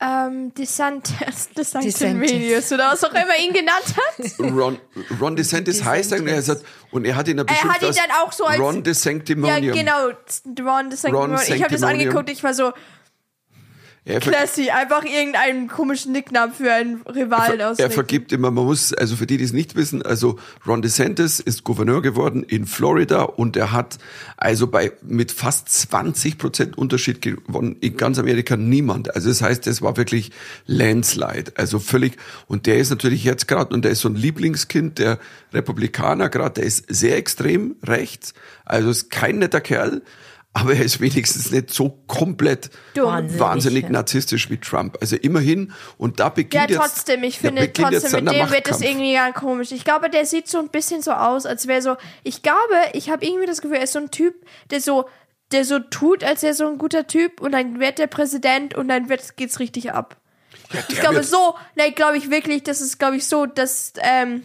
ähm, 0.00 0.54
DeSantis, 0.54 1.50
DeSantis, 1.56 2.72
oder 2.72 2.92
was 2.92 3.04
auch 3.04 3.10
immer 3.12 3.36
ihn 3.38 3.52
genannt 3.52 3.94
hat. 3.96 4.40
Ron, 4.40 4.78
Ron 5.20 5.36
DeSantis 5.36 5.84
heißt 5.84 6.12
eigentlich, 6.14 6.34
er 6.34 6.42
sagt, 6.42 6.64
und 6.90 7.04
er 7.04 7.16
hat 7.16 7.28
ihn 7.28 7.36
ja 7.36 7.42
Er 7.42 7.46
beschimpft 7.46 7.74
hat 7.74 7.82
ihn 7.82 7.94
dann 7.94 8.16
auch 8.24 8.32
so 8.32 8.44
als- 8.44 8.58
Ron 8.58 8.76
Ja, 8.76 8.80
DeSanctimonium. 8.82 9.74
genau, 9.76 10.06
Ron 10.06 10.90
DeSantis. 10.90 11.04
Ron 11.20 11.34
Ich 11.54 11.62
habe 11.62 11.72
das 11.72 11.82
angeguckt, 11.82 12.30
ich 12.30 12.42
war 12.42 12.54
so, 12.54 12.72
Er, 14.06 14.18
Classy, 14.20 14.70
einfach 14.70 15.04
irgendeinen 15.04 15.68
komischen 15.68 16.12
Nicknamen 16.12 16.54
für 16.54 16.72
einen 16.72 17.02
Rivalen 17.02 17.60
er 17.60 17.70
ausdenken. 17.70 17.92
vergibt 17.92 18.32
immer, 18.32 18.50
man 18.50 18.64
muss, 18.64 18.94
also 18.94 19.14
für 19.14 19.26
die, 19.26 19.36
die 19.36 19.44
es 19.44 19.52
nicht 19.52 19.76
wissen, 19.76 20.00
also 20.00 20.38
Ron 20.66 20.80
DeSantis 20.80 21.38
ist 21.38 21.64
Gouverneur 21.64 22.00
geworden 22.00 22.42
in 22.42 22.64
Florida 22.64 23.22
und 23.22 23.58
er 23.58 23.72
hat 23.72 23.98
also 24.38 24.68
bei 24.68 24.92
mit 25.02 25.32
fast 25.32 25.68
20 25.68 26.38
Prozent 26.38 26.78
Unterschied 26.78 27.20
gewonnen 27.20 27.76
in 27.80 27.98
ganz 27.98 28.18
Amerika 28.18 28.56
niemand. 28.56 29.14
Also 29.14 29.28
das 29.28 29.42
heißt, 29.42 29.66
es 29.66 29.82
war 29.82 29.98
wirklich 29.98 30.30
Landslide, 30.64 31.52
also 31.56 31.78
völlig. 31.78 32.16
Und 32.46 32.64
der 32.64 32.78
ist 32.78 32.88
natürlich 32.88 33.22
jetzt 33.22 33.48
gerade 33.48 33.74
und 33.74 33.84
der 33.84 33.92
ist 33.92 34.00
so 34.00 34.08
ein 34.08 34.16
Lieblingskind 34.16 34.98
der 34.98 35.18
Republikaner 35.52 36.30
gerade. 36.30 36.54
Der 36.54 36.64
ist 36.64 36.86
sehr 36.88 37.18
extrem 37.18 37.76
rechts, 37.84 38.32
also 38.64 38.88
ist 38.88 39.10
kein 39.10 39.40
netter 39.40 39.60
Kerl. 39.60 40.00
Aber 40.52 40.74
er 40.74 40.84
ist 40.84 41.00
wenigstens 41.00 41.52
nicht 41.52 41.70
so 41.72 42.02
komplett 42.08 42.70
wahnsinnig, 42.94 43.40
Wahnsinnig, 43.40 43.84
ja. 43.84 43.90
narzisstisch 43.90 44.50
wie 44.50 44.56
Trump. 44.56 44.98
Also 45.00 45.14
immerhin, 45.16 45.72
und 45.96 46.18
da 46.18 46.24
Ja, 46.24 46.28
beginnt 46.30 46.70
jetzt, 46.70 46.78
trotzdem, 46.80 47.22
ich 47.22 47.36
da 47.36 47.48
finde 47.48 47.62
beginnt 47.62 47.92
jetzt 47.92 48.02
trotzdem, 48.02 48.24
mit 48.24 48.34
dem 48.34 48.50
wird 48.50 48.68
es 48.68 48.80
irgendwie 48.80 49.14
ganz 49.14 49.36
komisch. 49.36 49.70
Ich 49.70 49.84
glaube, 49.84 50.10
der 50.10 50.26
sieht 50.26 50.48
so 50.48 50.58
ein 50.58 50.68
bisschen 50.68 51.02
so 51.02 51.12
aus, 51.12 51.46
als 51.46 51.68
wäre 51.68 51.82
so, 51.82 51.96
ich 52.24 52.42
glaube, 52.42 52.58
ich 52.94 53.10
habe 53.10 53.24
irgendwie 53.24 53.46
das 53.46 53.60
Gefühl, 53.62 53.76
er 53.76 53.84
ist 53.84 53.92
so 53.92 54.00
ein 54.00 54.10
Typ, 54.10 54.34
der 54.70 54.80
so, 54.80 55.08
der 55.52 55.64
so 55.64 55.78
tut, 55.78 56.24
als 56.24 56.42
wäre 56.42 56.54
so 56.54 56.66
ein 56.66 56.78
guter 56.78 57.06
Typ 57.06 57.40
und 57.40 57.52
dann 57.52 57.78
wird 57.78 57.98
der 57.98 58.08
Präsident 58.08 58.74
und 58.74 58.88
dann 58.88 59.08
wird, 59.08 59.36
geht's 59.36 59.60
richtig 59.60 59.92
ab. 59.92 60.16
Ja, 60.72 60.80
Ich 60.88 60.98
glaube 61.00 61.22
so, 61.22 61.54
nein, 61.76 61.94
glaube 61.94 62.16
ich 62.16 62.28
wirklich, 62.30 62.64
das 62.64 62.80
ist, 62.80 62.98
glaube 62.98 63.16
ich, 63.16 63.26
so, 63.26 63.46
dass, 63.46 63.92
ähm, 64.00 64.42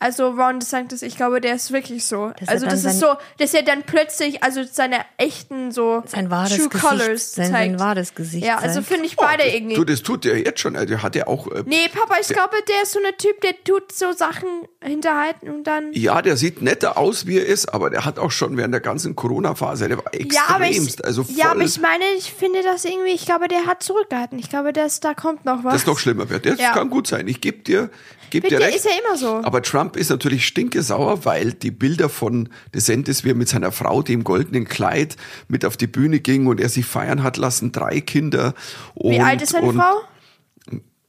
Also 0.00 0.28
Ron 0.30 0.58
DeSantis, 0.58 1.02
ich 1.02 1.16
glaube, 1.16 1.40
der 1.40 1.54
ist 1.54 1.72
wirklich 1.72 2.04
so. 2.04 2.32
Dass 2.40 2.48
also 2.48 2.66
das 2.66 2.74
ist 2.74 2.82
sein- 2.82 2.92
so, 2.98 3.14
dass 3.38 3.54
er 3.54 3.62
dann 3.62 3.84
plötzlich, 3.84 4.42
also 4.42 4.62
seine 4.70 4.96
echten 5.18 5.70
so 5.72 6.02
Sein 6.06 6.30
wahres 6.30 6.56
True 6.56 6.68
Gesicht, 6.68 6.84
Colors 6.88 7.32
sein, 7.34 7.44
sein 7.46 7.54
zeigt. 7.70 7.80
wahres 7.80 8.14
Gesicht. 8.14 8.44
Ja, 8.44 8.58
also 8.58 8.82
finde 8.82 9.06
ich 9.06 9.16
beide 9.16 9.44
irgendwie. 9.44 9.76
Du, 9.76 9.84
das 9.84 10.02
tut 10.02 10.24
der 10.24 10.38
jetzt 10.40 10.60
schon. 10.60 10.74
Also, 10.76 10.88
Der 10.88 11.02
hat 11.02 11.14
ja 11.16 11.26
auch. 11.28 11.46
Äh, 11.50 11.62
Nee, 11.64 11.88
Papa, 11.92 12.16
ich 12.20 12.26
glaube, 12.28 12.56
der 12.68 12.82
ist 12.82 12.92
so 12.92 12.98
ein 12.98 13.16
Typ, 13.16 13.40
der 13.40 13.54
tut 13.64 13.92
so 13.92 14.12
Sachen 14.12 14.48
hinterhalten 14.82 15.48
und 15.48 15.64
dann. 15.64 15.92
Ja, 15.92 16.20
der 16.22 16.36
sieht 16.36 16.60
netter 16.60 16.98
aus, 16.98 17.26
wie 17.26 17.38
er 17.38 17.46
ist, 17.46 17.72
aber 17.72 17.88
der 17.88 18.04
hat 18.04 18.18
auch 18.18 18.32
schon 18.32 18.56
während 18.56 18.74
der 18.74 18.80
ganzen 18.80 19.14
Corona-Phase, 19.14 19.88
der 19.88 19.98
war 19.98 20.04
Ja, 20.14 20.42
aber 20.48 20.64
ich, 20.64 20.70
extremst. 20.76 21.04
also 21.04 21.24
voll, 21.24 21.34
ja, 21.36 21.52
aber 21.52 21.62
ich 21.62 21.80
meine, 21.80 22.04
ich 22.18 22.32
finde 22.32 22.62
das 22.62 22.84
irgendwie, 22.84 23.12
ich 23.12 23.24
glaube, 23.24 23.48
der 23.48 23.64
hat 23.66 23.82
zurückgehalten. 23.82 24.38
Ich 24.38 24.50
glaube, 24.50 24.72
dass 24.72 25.00
da 25.00 25.14
kommt 25.14 25.44
noch 25.44 25.62
was. 25.64 25.72
das 25.74 25.86
noch 25.86 25.98
schlimmer 25.98 26.28
wird. 26.28 26.44
Das 26.46 26.58
Ja. 26.58 26.72
kann 26.72 26.90
gut 26.90 27.06
sein. 27.06 27.26
Ich 27.28 27.40
gebe 27.40 27.58
dir, 27.58 27.90
geb 28.34 28.42
Bitte, 28.42 28.56
dir 28.56 28.64
recht. 28.66 28.76
ist 28.76 28.84
ja 28.84 28.90
immer 29.06 29.16
so. 29.16 29.40
Aber 29.44 29.62
Trump 29.62 29.96
ist 29.96 30.10
natürlich 30.10 30.44
stinkesauer, 30.46 31.24
weil 31.24 31.52
die 31.52 31.70
Bilder 31.70 32.08
von 32.08 32.48
DeSantis, 32.74 33.24
wie 33.24 33.30
er 33.30 33.34
mit 33.36 33.48
seiner 33.48 33.70
Frau, 33.72 34.02
die 34.02 34.12
im 34.12 34.24
goldenen 34.24 34.66
Kleid, 34.66 35.16
mit 35.48 35.64
auf 35.64 35.76
die 35.76 35.86
Bühne 35.86 36.18
ging 36.20 36.46
und 36.48 36.60
er 36.60 36.68
sich 36.68 36.84
feiern 36.84 37.22
hat 37.22 37.36
lassen, 37.36 37.70
drei 37.72 38.00
Kinder. 38.00 38.54
Und, 38.94 39.12
Wie 39.12 39.20
alt 39.20 39.40
ist 39.42 39.52
seine 39.52 39.66
und, 39.68 39.76
Frau? 39.76 40.00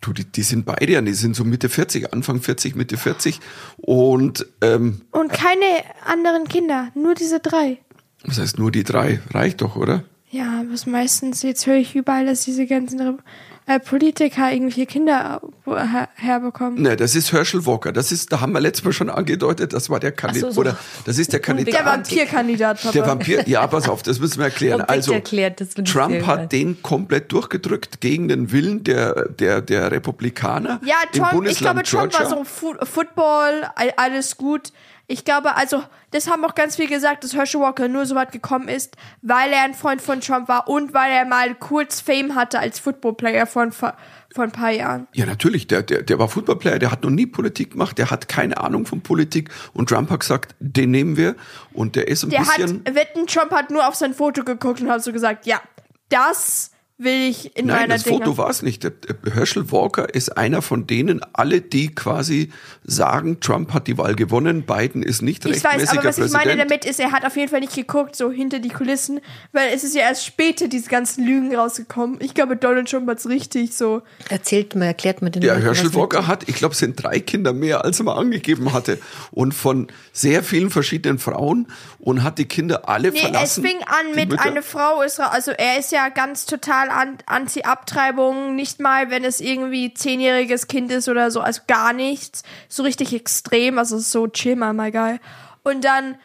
Du, 0.02 0.14
die, 0.14 0.24
die 0.26 0.44
sind 0.44 0.66
beide 0.66 0.92
ja, 0.94 1.02
die 1.02 1.14
sind 1.14 1.36
so 1.36 1.44
Mitte 1.44 1.68
40, 1.68 2.14
Anfang 2.14 2.40
40, 2.40 2.76
Mitte 2.76 2.96
40. 2.96 3.40
Und 3.78 4.46
ähm, 4.62 5.02
Und 5.12 5.32
keine 5.34 5.66
anderen 6.06 6.48
Kinder, 6.48 6.90
nur 6.94 7.16
diese 7.16 7.40
drei. 7.40 7.80
was 8.24 8.38
heißt 8.38 8.60
nur 8.60 8.72
die 8.72 8.84
drei? 8.84 9.20
Reicht 9.32 9.62
doch, 9.62 9.76
oder? 9.76 10.04
Ja, 10.30 10.64
was 10.72 10.86
meistens, 10.86 11.42
jetzt 11.42 11.66
höre 11.66 11.78
ich 11.78 11.96
überall, 11.96 12.26
dass 12.28 12.46
diese 12.46 12.68
ganzen 12.68 13.20
äh, 13.68 13.80
Politiker 13.80 14.52
irgendwelche 14.52 14.86
Kinder 14.86 15.42
äh, 15.66 15.72
her 15.72 16.10
herbekommen. 16.16 16.82
Ne, 16.82 16.96
das 16.96 17.16
ist 17.16 17.32
Herschel 17.34 17.66
Walker. 17.66 17.92
Das 17.92 18.12
ist, 18.12 18.32
da 18.32 18.42
haben 18.42 18.52
wir 18.54 18.60
letztes 18.62 18.86
Mal 18.86 18.94
schon 18.94 19.10
angedeutet, 19.10 19.74
das 19.74 19.90
war 19.90 20.00
der 20.00 20.12
Kandidat, 20.12 20.54
so. 20.54 20.62
oder 20.62 20.78
das 21.06 21.18
ist 21.18 21.34
der 21.34 21.40
Kandidat. 21.40 21.74
Der 21.74 21.86
Vampirkandidat, 21.86 22.78
Papa. 22.82 22.92
Der 22.92 23.08
Vampir, 23.08 23.48
ja, 23.48 23.66
pass 23.68 23.90
auf, 23.90 24.04
das 24.04 24.20
müssen 24.20 24.38
wir 24.38 24.46
erklären. 24.46 24.76
Objekt 24.82 24.92
Also, 24.92 25.14
erklärt, 25.14 25.62
ich 25.62 25.92
Trump 25.92 26.26
hat 26.28 26.52
den 26.52 26.82
komplett 26.82 27.32
durchgedrückt 27.32 28.02
gegen 28.02 28.28
den 28.28 28.52
Willen 28.52 28.84
der, 28.84 29.30
der, 29.30 29.62
der 29.62 29.92
Republikaner 29.92 30.80
Ja, 30.86 30.96
im 31.12 31.20
Trump, 31.20 31.28
ich 31.32 31.36
Bundesland 31.36 31.84
glaube, 31.86 32.10
Trump 32.10 32.14
war 32.14 32.28
Georgia. 32.28 32.38
so 32.38 32.44
Fu 32.44 32.74
Football, 32.86 33.64
all- 33.76 33.94
alles 33.98 34.38
gut. 34.38 34.72
Ich 35.08 35.24
glaube, 35.24 35.56
also, 35.56 35.84
das 36.12 36.28
haben 36.30 36.44
auch 36.46 36.56
ganz 36.56 36.78
viel 36.78 36.88
gesagt, 36.88 37.24
dass 37.24 37.36
Herschel 37.36 37.62
Walker 37.62 37.88
nur 37.88 38.08
so 38.08 38.16
weit 38.16 38.32
gekommen 38.32 38.68
ist, 38.68 38.96
weil 39.22 39.52
er 39.52 39.62
ein 39.62 39.76
Freund 39.76 40.02
von 40.02 40.20
Trump 40.20 40.48
war 40.48 40.68
und 40.68 40.94
weil 40.96 41.12
er 41.12 41.26
mal 41.26 41.54
kurz 41.54 42.02
Fame 42.02 42.34
hatte 42.34 42.58
als 42.60 42.80
Footballplayer 42.80 43.46
vor, 43.46 43.62
ein 43.62 43.72
fa- 43.72 43.96
vor 44.34 44.46
ein 44.46 44.52
paar 44.52 44.72
Jahren. 44.72 45.08
Ja, 45.14 45.28
natürlich, 45.28 45.68
der, 45.68 45.84
der, 45.84 46.02
der 46.02 46.18
war 46.18 46.28
Footballplayer, 46.28 46.80
der 46.80 46.92
hat 46.92 47.04
noch 47.04 47.12
nie 47.12 47.28
Politik 47.28 47.72
gemacht, 47.74 48.00
der 48.00 48.10
hat 48.10 48.28
keine 48.28 48.58
Ahnung 48.58 48.88
von 48.88 49.02
Politik. 49.02 49.52
Und 49.74 49.90
Trump 49.90 50.10
hat 50.10 50.22
gesagt, 50.22 50.56
den 50.60 50.90
nehmen 50.90 51.18
wir. 51.18 51.36
Und 51.72 51.96
der 51.96 52.08
ist 52.08 52.24
ein 52.24 52.32
Der 52.32 52.40
hat, 52.40 52.58
bisschen... 52.58 52.84
wetten, 52.86 53.28
Trump 53.28 53.52
hat 53.52 53.70
nur 53.70 53.88
auf 53.88 53.94
sein 53.94 54.16
Foto 54.16 54.44
geguckt 54.44 54.82
und 54.82 54.90
hat 54.90 55.04
so 55.04 55.14
gesagt, 55.14 55.46
ja, 55.46 55.62
das 56.10 56.72
will 56.98 57.30
ich 57.30 57.58
in 57.58 57.66
Nein, 57.66 57.82
meiner 57.82 57.94
das 57.96 58.04
Dinge. 58.04 58.20
Foto 58.20 58.38
war 58.38 58.50
es 58.50 58.62
nicht. 58.62 58.90
Herschel 59.34 59.70
Walker 59.72 60.14
ist 60.14 60.38
einer 60.38 60.62
von 60.62 60.88
denen, 60.88 61.20
alle, 61.34 61.60
die 61.60 61.94
quasi 61.94 62.52
sagen, 62.84 63.42
Trump 63.42 63.74
hat 63.74 63.88
die 63.88 63.98
Wahl 63.98 64.16
gewonnen, 64.16 64.64
Biden 64.64 65.04
ist 65.04 65.22
nicht 65.22 65.44
Ich 65.46 65.52
rechtmäßiger 65.64 65.82
weiß, 65.82 65.90
aber 65.98 66.04
was 66.08 66.18
ich 66.18 66.22
Präsident. 66.24 66.46
meine 66.46 66.58
damit 66.64 66.86
ist, 66.86 67.00
er 67.02 67.12
hat 67.12 67.26
auf 67.26 67.36
jeden 67.36 67.50
Fall 67.50 67.60
nicht 67.60 67.76
geguckt, 67.76 68.16
so 68.16 68.32
hinter 68.32 68.60
die 68.60 68.70
Kulissen, 68.70 69.20
weil 69.52 69.70
es 69.74 69.84
ist 69.84 69.94
ja 69.94 70.04
erst 70.04 70.26
später 70.26 70.70
diese 70.70 70.90
ganzen 70.90 71.26
Lügen 71.26 71.54
rausgekommen. 71.54 72.20
Ich 72.22 72.34
glaube, 72.34 72.56
Donald 72.56 72.90
Trump 72.90 73.10
hat's 73.10 73.28
richtig 73.28 73.76
so. 73.76 74.02
Erzählt 74.30 74.74
mal, 74.76 74.86
erklärt 74.86 75.22
mal 75.22 75.30
den 75.32 75.42
Leuten, 75.44 75.62
Herschel 75.64 75.94
Walker 75.96 76.28
hat, 76.28 76.48
ich 76.48 76.56
glaube, 76.56 76.72
es 76.74 76.80
sind 76.80 77.02
drei 77.04 77.20
Kinder 77.20 77.52
mehr, 77.52 77.84
als 77.84 78.00
er 78.00 78.06
mal 78.06 78.16
angegeben 78.18 78.72
hatte. 78.72 79.00
Und 79.32 79.54
von 79.54 79.88
sehr 80.14 80.44
vielen 80.44 80.70
verschiedenen 80.70 81.20
Frauen 81.20 81.68
und 82.00 82.24
hat 82.24 82.38
die 82.38 82.46
Kinder 82.46 82.88
alle 82.88 83.12
Nee, 83.12 83.20
verlassen. 83.20 83.66
es 83.66 83.70
fing 83.72 83.82
an 83.86 84.16
mit 84.16 84.30
Mütter- 84.30 84.44
eine 84.44 84.62
Frau 84.62 85.02
ist, 85.02 85.20
also 85.20 85.52
er 85.52 85.78
ist 85.80 85.92
ja 85.92 86.08
ganz 86.10 86.46
total 86.46 86.85
an, 86.90 87.18
anti-Abtreibung, 87.26 88.56
nicht 88.56 88.80
mal, 88.80 89.10
wenn 89.10 89.24
es 89.24 89.42
irgendwie 89.42 89.94
zehnjähriges 89.94 90.68
Kind 90.68 90.92
ist 90.92 91.10
oder 91.10 91.32
so, 91.32 91.42
also 91.42 91.62
gar 91.68 91.94
nichts, 91.94 92.44
so 92.70 92.84
richtig 92.84 93.14
extrem, 93.14 93.78
also 93.78 93.98
so 93.98 94.28
chill 94.28 94.56
mal, 94.56 94.74
my 94.74 94.92
guy. 94.92 95.20
Und 95.64 95.84
dann, 95.84 96.18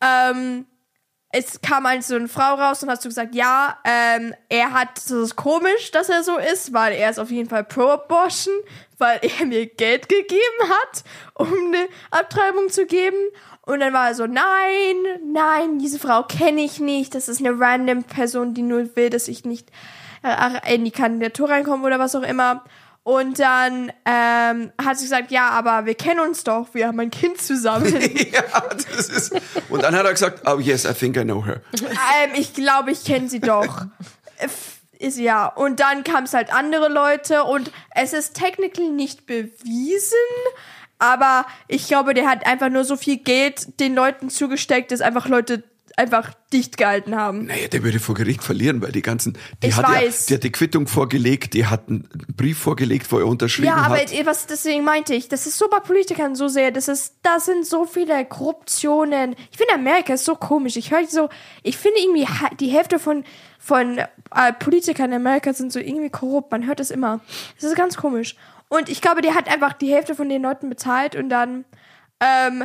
ähm, 0.00 0.66
es 1.32 1.60
kam 1.60 1.86
halt 1.86 2.02
so 2.02 2.16
eine 2.16 2.26
Frau 2.26 2.54
raus 2.54 2.82
und 2.82 2.90
hast 2.90 3.04
du 3.04 3.08
gesagt, 3.08 3.34
ja, 3.34 3.78
ähm, 3.84 4.34
er 4.48 4.72
hat, 4.72 4.96
das 4.96 5.10
ist 5.10 5.36
komisch, 5.36 5.92
dass 5.92 6.08
er 6.08 6.24
so 6.24 6.36
ist, 6.36 6.72
weil 6.72 6.92
er 6.92 7.08
ist 7.08 7.20
auf 7.20 7.30
jeden 7.30 7.48
Fall 7.48 7.62
pro-Abortion, 7.62 8.54
weil 8.98 9.20
er 9.38 9.46
mir 9.46 9.66
Geld 9.66 10.08
gegeben 10.08 10.62
hat, 10.62 11.04
um 11.34 11.46
eine 11.52 11.88
Abtreibung 12.10 12.68
zu 12.68 12.84
geben. 12.86 13.16
Und 13.62 13.78
dann 13.78 13.92
war 13.92 14.08
er 14.08 14.14
so, 14.16 14.26
nein, 14.26 14.96
nein, 15.32 15.78
diese 15.78 16.00
Frau 16.00 16.24
kenne 16.24 16.62
ich 16.62 16.80
nicht, 16.80 17.14
das 17.14 17.28
ist 17.28 17.38
eine 17.38 17.58
random 17.60 18.02
Person, 18.02 18.52
die 18.54 18.62
nur 18.62 18.96
will, 18.96 19.10
dass 19.10 19.28
ich 19.28 19.44
nicht 19.44 19.70
in 20.66 20.84
die 20.84 20.90
Kandidatur 20.90 21.50
reinkomme 21.50 21.86
oder 21.86 21.98
was 21.98 22.14
auch 22.14 22.22
immer. 22.22 22.64
Und 23.02 23.38
dann 23.38 23.90
ähm, 24.04 24.72
hat 24.82 24.98
sie 24.98 25.06
gesagt, 25.06 25.30
ja, 25.30 25.48
aber 25.50 25.86
wir 25.86 25.94
kennen 25.94 26.20
uns 26.20 26.44
doch, 26.44 26.68
wir 26.74 26.86
haben 26.86 27.00
ein 27.00 27.10
Kind 27.10 27.40
zusammen. 27.40 27.86
ja, 28.32 28.60
das 28.74 29.08
ist. 29.08 29.40
Und 29.70 29.82
dann 29.82 29.94
hat 29.94 30.04
er 30.04 30.12
gesagt, 30.12 30.46
oh 30.46 30.58
yes, 30.58 30.84
I 30.84 30.92
think 30.92 31.16
I 31.16 31.24
know 31.24 31.44
her. 31.44 31.62
ähm, 31.72 32.30
ich 32.34 32.52
glaube, 32.52 32.90
ich 32.90 33.04
kenne 33.04 33.28
sie 33.28 33.40
doch. 33.40 33.86
Ist 34.98 35.18
ja. 35.18 35.46
Und 35.46 35.80
dann 35.80 36.04
kam 36.04 36.24
es 36.24 36.34
halt 36.34 36.52
andere 36.52 36.88
Leute 36.88 37.44
und 37.44 37.72
es 37.94 38.12
ist 38.12 38.34
technically 38.34 38.90
nicht 38.90 39.26
bewiesen, 39.26 40.18
aber 40.98 41.46
ich 41.68 41.88
glaube, 41.88 42.12
der 42.12 42.28
hat 42.28 42.46
einfach 42.46 42.68
nur 42.68 42.84
so 42.84 42.96
viel 42.96 43.16
Geld 43.16 43.80
den 43.80 43.94
Leuten 43.94 44.28
zugesteckt, 44.28 44.92
dass 44.92 45.00
einfach 45.00 45.26
Leute 45.26 45.64
einfach 46.00 46.32
dicht 46.52 46.76
gehalten 46.78 47.14
haben. 47.14 47.44
Naja, 47.46 47.68
der 47.68 47.82
würde 47.82 48.00
vor 48.00 48.14
Gericht 48.14 48.42
verlieren, 48.42 48.80
weil 48.82 48.90
die 48.90 49.02
ganzen, 49.02 49.36
die 49.62 49.68
Ich 49.68 49.76
hat 49.76 49.86
weiß. 49.86 50.22
ja, 50.22 50.26
die 50.28 50.34
hat 50.36 50.44
die 50.44 50.52
Quittung 50.52 50.86
vorgelegt, 50.86 51.54
die 51.54 51.66
hat 51.66 51.88
einen 51.88 52.08
Brief 52.36 52.58
vorgelegt, 52.58 53.10
wo 53.12 53.18
er 53.18 53.26
unterschrieben 53.26 53.68
Ja, 53.68 53.76
aber 53.76 53.98
hat. 53.98 54.10
was 54.24 54.46
deswegen 54.46 54.82
meinte 54.82 55.14
ich, 55.14 55.28
das 55.28 55.46
ist 55.46 55.58
so 55.58 55.68
bei 55.68 55.78
Politikern 55.78 56.34
so 56.34 56.48
sehr, 56.48 56.70
das 56.70 56.88
ist, 56.88 57.14
da 57.22 57.38
sind 57.38 57.66
so 57.66 57.84
viele 57.84 58.24
Korruptionen. 58.24 59.36
Ich 59.52 59.58
finde 59.58 59.74
Amerika 59.74 60.14
ist 60.14 60.24
so 60.24 60.34
komisch. 60.34 60.76
Ich 60.76 60.90
höre 60.90 61.06
so, 61.06 61.28
ich 61.62 61.76
finde 61.76 62.00
irgendwie 62.00 62.26
die 62.58 62.68
Hälfte 62.68 62.98
von 62.98 63.24
von 63.62 63.98
äh, 63.98 64.52
Politikern 64.58 65.10
in 65.10 65.16
Amerika 65.16 65.52
sind 65.52 65.70
so 65.70 65.78
irgendwie 65.78 66.08
korrupt. 66.08 66.50
Man 66.50 66.66
hört 66.66 66.80
das 66.80 66.90
immer. 66.90 67.20
Das 67.60 67.64
ist 67.70 67.76
ganz 67.76 67.98
komisch. 67.98 68.34
Und 68.68 68.88
ich 68.88 69.02
glaube, 69.02 69.20
der 69.20 69.34
hat 69.34 69.48
einfach 69.52 69.74
die 69.74 69.92
Hälfte 69.92 70.14
von 70.14 70.30
den 70.30 70.40
Leuten 70.42 70.70
bezahlt 70.70 71.14
und 71.14 71.28
dann 71.28 71.66
ähm, 72.20 72.64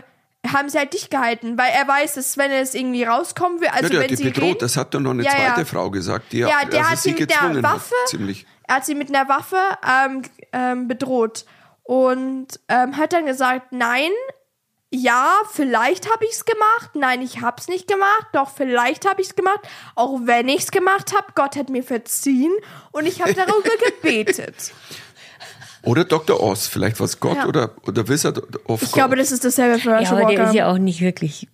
haben 0.51 0.69
sie 0.69 0.77
halt 0.77 0.93
dicht 0.93 1.11
gehalten, 1.11 1.57
weil 1.57 1.71
er 1.71 1.87
weiß, 1.87 2.13
dass 2.15 2.37
wenn 2.37 2.51
es 2.51 2.73
irgendwie 2.75 3.03
rauskommen 3.03 3.61
will, 3.61 3.67
also 3.69 3.83
ja, 3.83 3.89
der 3.89 3.97
hat 3.99 4.03
wenn 4.03 4.09
die 4.09 4.15
sie 4.15 4.23
bedroht, 4.29 4.43
reden, 4.43 4.59
das 4.59 4.77
hat 4.77 4.93
dann 4.93 5.03
noch 5.03 5.11
eine 5.11 5.23
Ja, 5.23 5.31
ja. 5.31 5.53
zweite 5.53 5.65
Frau 5.65 5.89
gesagt, 5.89 6.31
die 6.31 6.39
ja, 6.39 6.65
der 6.65 6.79
also 6.79 6.91
hat 6.91 6.97
sie 6.99 7.09
mit 7.11 7.17
gezwungen 7.27 7.57
einer 7.57 7.69
hat, 7.69 7.75
Waffe, 7.75 7.95
ziemlich. 8.07 8.45
er 8.63 8.75
hat 8.75 8.85
sie 8.85 8.95
mit 8.95 9.09
einer 9.13 9.27
Waffe 9.29 9.57
ähm, 9.87 10.21
ähm, 10.51 10.87
bedroht 10.87 11.45
und 11.83 12.47
ähm, 12.69 12.97
hat 12.97 13.13
dann 13.13 13.25
gesagt, 13.25 13.71
nein, 13.71 14.11
ja, 14.91 15.33
vielleicht 15.51 16.09
habe 16.11 16.25
ich's 16.25 16.45
gemacht, 16.45 16.91
nein, 16.93 17.21
ich 17.21 17.41
hab's 17.41 17.67
nicht 17.67 17.87
gemacht, 17.87 18.27
doch 18.33 18.49
vielleicht 18.49 19.07
habe 19.09 19.21
ich's 19.21 19.35
gemacht, 19.35 19.59
auch 19.95 20.19
wenn 20.23 20.47
ich's 20.47 20.71
gemacht 20.71 21.13
habe, 21.13 21.27
Gott 21.35 21.55
hat 21.57 21.69
mir 21.69 21.83
verziehen 21.83 22.53
und 22.91 23.05
ich 23.05 23.21
habe 23.21 23.33
darüber 23.33 23.69
gebetet. 24.01 24.73
Oder 25.85 26.03
Dr. 26.03 26.41
Oz, 26.41 26.67
vielleicht 26.67 26.99
was 26.99 27.19
Gott 27.19 27.37
Ja. 27.37 27.47
oder, 27.47 27.71
oder 27.87 28.07
Wizard 28.07 28.41
of 28.67 28.81
Ich 28.81 28.89
God. 28.89 28.93
glaube, 28.95 29.15
das 29.15 29.31
ist 29.31 29.45
dasselbe 29.45 29.79
für 29.79 29.89
Ja, 29.91 29.99
Herschel 29.99 30.17
aber 30.17 30.29
der 30.31 30.39
Walker. 30.39 30.49
ist 30.49 30.55
ja 30.55 30.71
auch 30.71 30.77
nicht 30.77 31.01
wirklich 31.01 31.47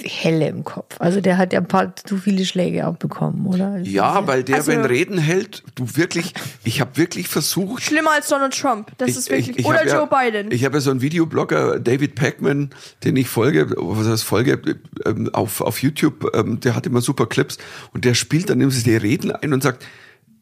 helle 0.00 0.46
im 0.46 0.62
Kopf. 0.62 0.94
Also 1.00 1.20
der 1.20 1.38
hat 1.38 1.52
ja 1.52 1.58
ein 1.58 1.66
paar 1.66 1.92
zu 1.96 2.18
viele 2.18 2.44
Schläge 2.44 2.84
abbekommen, 2.84 3.46
oder? 3.46 3.78
Ja, 3.78 4.24
weil 4.28 4.44
der, 4.44 4.56
Also- 4.58 4.70
wenn 4.70 4.84
Reden 4.84 5.18
hält, 5.18 5.64
du 5.74 5.86
wirklich, 5.96 6.34
ich 6.62 6.80
habe 6.80 6.96
wirklich 6.96 7.26
versucht, 7.26 7.82
Schlimmer 7.82 8.12
als 8.12 8.28
Donald 8.28 8.56
Trump, 8.56 8.92
das 8.98 9.16
ist 9.16 9.28
wirklich, 9.28 9.66
oder 9.66 9.78
hab 9.80 9.86
Joe 9.86 10.08
ja, 10.08 10.30
Biden. 10.30 10.52
Ich 10.52 10.64
habe 10.64 10.76
ja 10.76 10.80
so 10.80 10.92
einen 10.92 11.00
Videoblogger, 11.00 11.80
David 11.80 12.14
Packman, 12.14 12.70
den 13.02 13.16
ich 13.16 13.28
folge, 13.28 13.74
was 13.76 14.06
heißt 14.06 14.22
folge, 14.22 14.76
ähm, 15.04 15.30
auf, 15.32 15.60
auf 15.60 15.82
YouTube, 15.82 16.30
ähm, 16.32 16.60
der 16.60 16.76
hat 16.76 16.86
immer 16.86 17.00
super 17.00 17.26
Clips 17.26 17.58
und 17.92 18.04
der 18.04 18.14
spielt 18.14 18.50
dann 18.50 18.60
immer 18.60 18.70
die 18.72 18.96
Reden 18.96 19.32
ein 19.32 19.52
und 19.52 19.64
sagt, 19.64 19.84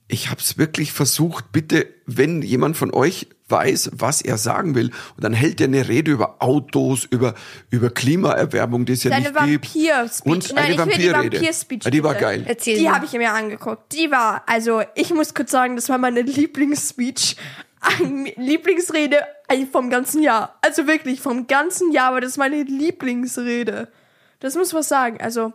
ich 0.09 0.31
habe 0.31 0.41
es 0.41 0.57
wirklich 0.57 0.93
versucht, 0.93 1.51
bitte, 1.51 1.89
wenn 2.07 2.43
jemand 2.43 2.77
von 2.77 2.93
euch 2.95 3.27
weiß, 3.49 3.91
was 3.95 4.23
er 4.23 4.39
sagen 4.39 4.75
will, 4.75 4.91
und 5.17 5.25
dann 5.25 5.33
hält 5.33 5.61
er 5.61 5.67
eine 5.67 5.89
Rede 5.89 6.13
über 6.13 6.37
Autos, 6.41 7.05
über, 7.05 7.35
über 7.71 7.91
Klimaerwärmung, 7.91 8.87
die 8.87 8.93
es 8.93 9.05
ja 9.05 9.11
Seine 9.11 9.31
nicht 9.31 9.45
gibt. 9.45 9.75
Vampir-Speech. 9.75 10.33
Und 10.33 10.55
Nein, 10.55 10.65
eine 10.65 10.73
ich 10.75 10.79
will 10.79 10.85
die 10.85 11.13
Vampirrede. 11.13 11.37
Vampir-Speech, 11.37 11.85
Ja, 11.85 11.91
die 11.91 12.05
war 12.05 12.15
geil. 12.15 12.45
Erzähl 12.47 12.79
Die 12.79 12.91
habe 12.91 13.05
ich 13.05 13.13
mir 13.13 13.33
angeguckt. 13.33 13.93
Die 13.93 14.11
war, 14.11 14.43
also 14.47 14.83
ich 14.95 15.13
muss 15.13 15.35
kurz 15.35 15.51
sagen, 15.51 15.77
das 15.77 15.89
war 15.89 15.99
meine 15.99 16.23
Lieblingsspeech. 16.23 17.37
Lieblingsrede 18.37 19.21
vom 19.71 19.91
ganzen 19.91 20.23
Jahr. 20.23 20.59
Also 20.63 20.87
wirklich, 20.87 21.21
vom 21.21 21.47
ganzen 21.47 21.93
Jahr 21.93 22.13
war 22.13 22.21
das 22.21 22.37
meine 22.37 22.63
Lieblingsrede. 22.63 23.89
Das 24.41 24.55
muss 24.55 24.73
man 24.73 24.83
sagen. 24.83 25.21
Also, 25.21 25.53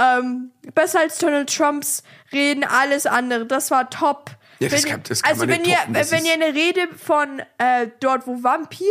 ähm, 0.00 0.50
besser 0.74 1.00
als 1.00 1.18
Donald 1.18 1.54
Trumps 1.54 2.02
Reden, 2.32 2.64
alles 2.64 3.06
andere. 3.06 3.44
Das 3.46 3.70
war 3.70 3.90
top. 3.90 4.30
Ja, 4.60 4.68
das 4.68 4.84
Wenn- 4.84 4.90
kann- 4.90 5.02
das 5.08 5.22
kann 5.22 5.30
also 5.32 5.48
wenn 5.48 5.64
ihr, 5.64 5.76
toppen, 5.76 5.94
wenn 6.10 6.24
ihr 6.24 6.32
eine 6.34 6.54
Rede 6.54 6.88
von 6.96 7.40
äh, 7.58 7.88
dort, 8.00 8.26
wo 8.26 8.42
Vampire 8.42 8.88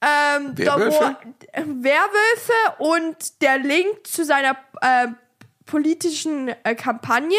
ähm, 0.00 0.54
da, 0.56 0.74
wo, 0.74 0.78
Werwölfe? 0.80 1.16
äh, 1.52 1.62
Werwölfe 1.66 2.52
und 2.78 3.40
der 3.42 3.58
Link 3.58 4.06
zu 4.06 4.24
seiner 4.24 4.56
äh, 4.80 5.08
politischen 5.66 6.48
äh, 6.64 6.74
Kampagne. 6.74 7.36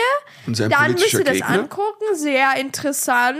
Dann 0.48 0.92
müsst 0.94 1.14
ihr 1.14 1.24
das 1.24 1.34
Gegner? 1.34 1.50
angucken, 1.50 2.06
sehr 2.14 2.56
interessant. 2.56 3.38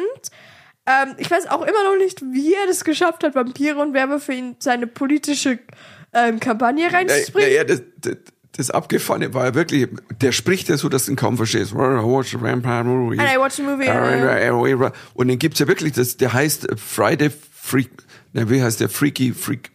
Ähm, 0.86 1.16
ich 1.18 1.32
weiß 1.32 1.48
auch 1.48 1.62
immer 1.62 1.84
noch 1.86 1.96
nicht, 1.98 2.22
wie 2.22 2.54
er 2.54 2.68
das 2.68 2.84
geschafft 2.84 3.24
hat, 3.24 3.34
Vampire 3.36 3.78
und 3.78 3.94
Werwölfe 3.94 4.34
in 4.34 4.58
seine 4.60 4.88
politische 4.88 5.60
ähm, 6.14 6.40
Kampagne 6.42 6.92
reinzubringen. 6.92 7.50
Naja, 7.50 7.64
das, 7.64 7.82
das, 7.98 8.18
das 8.56 8.70
Abgefahrene 8.70 9.34
war 9.34 9.46
ja 9.46 9.56
wirklich, 9.56 9.88
der 10.22 10.32
spricht 10.32 10.70
ja 10.70 10.78
so, 10.78 10.88
dass 10.88 11.06
du 11.06 11.12
ihn 11.12 11.16
kaum 11.16 11.38
verstehst. 11.38 11.74
Watch 11.74 12.36
a 12.36 12.42
vampire 12.42 12.84
movie. 12.84 13.20
And 13.20 13.30
I 13.30 13.38
watch 13.38 13.60
a 13.60 13.64
movie, 13.64 14.92
Und 15.16 15.28
den 15.28 15.40
gibt's 15.40 15.60
ja 15.60 15.68
wirklich, 15.68 15.94
das, 15.94 16.18
der 16.18 16.34
heißt 16.34 16.68
Friday 16.78 17.32
Freak, 17.52 17.90
ne, 18.34 18.50
wie 18.50 18.62
heißt 18.62 18.80
der? 18.80 18.90
Freaky, 18.90 19.34
Freak, 19.34 19.72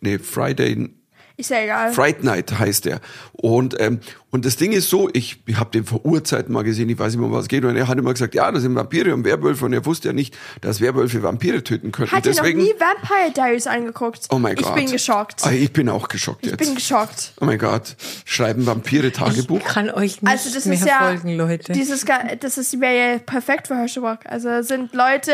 nee, 0.00 0.18
Friday, 0.18 0.90
Ist 1.36 1.50
ja 1.50 1.60
egal. 1.62 1.92
Fright 1.92 2.22
Night 2.22 2.56
heißt 2.56 2.84
der. 2.84 3.00
Und, 3.32 3.74
ähm, 3.80 3.98
und 4.30 4.44
das 4.44 4.56
Ding 4.56 4.70
ist 4.72 4.88
so, 4.88 5.08
ich 5.12 5.38
habe 5.56 5.70
den 5.70 5.84
vor 5.84 6.04
Urzeiten 6.06 6.52
mal 6.52 6.62
gesehen, 6.62 6.88
ich 6.88 6.96
weiß 6.98 7.12
nicht 7.12 7.18
mehr, 7.20 7.28
um 7.28 7.34
was 7.34 7.42
es 7.42 7.48
geht, 7.48 7.64
und 7.64 7.74
er 7.76 7.88
hat 7.88 7.98
immer 7.98 8.12
gesagt, 8.12 8.34
ja, 8.36 8.52
das 8.52 8.62
sind 8.62 8.74
Vampire 8.76 9.12
und 9.12 9.24
Werwölfe, 9.24 9.64
und 9.64 9.72
er 9.72 9.84
wusste 9.84 10.08
ja 10.08 10.12
nicht, 10.14 10.36
dass 10.60 10.80
Werwölfe 10.80 11.24
Vampire 11.24 11.64
töten 11.64 11.90
könnten. 11.90 12.12
Hat 12.12 12.24
ihr 12.24 12.30
noch 12.32 12.38
Deswegen, 12.38 12.60
nie 12.60 12.72
Vampire 12.78 13.32
Diaries 13.34 13.66
angeguckt? 13.66 14.26
oh 14.30 14.38
mein 14.38 14.56
ich 14.56 14.62
Gott. 14.62 14.76
bin 14.76 14.90
geschockt. 14.90 15.40
Ah, 15.44 15.50
Ich 15.50 15.72
bin 15.72 15.88
auch 15.88 16.06
geschockt 16.06 16.44
Ich 16.44 16.52
jetzt. 16.52 16.60
bin 16.60 16.74
geschockt. 16.76 17.32
oh 17.40 17.44
mein 17.46 17.58
Gott. 17.58 17.96
Schreiben 18.24 18.64
Vampire 18.64 19.10
Tagebuch? 19.10 19.58
Ich 19.58 19.64
kann 19.64 19.90
euch 19.90 20.22
nicht 20.22 20.26
Also 20.30 20.54
das 20.54 20.66
mehr 20.66 20.74
ist 20.74 20.86
ja 20.86 20.98
folgen, 21.00 21.36
Leute. 21.36 21.72
dieses 21.72 22.04
das 22.40 22.58
ist 22.58 22.80
wäre 22.80 23.12
ja 23.14 23.18
perfekt 23.18 23.66
für 23.66 23.74
Herschel 23.76 24.04
Rock. 24.04 24.20
Also 24.26 24.48
es 24.50 24.68
sind 24.68 24.94
Leute, 24.94 25.32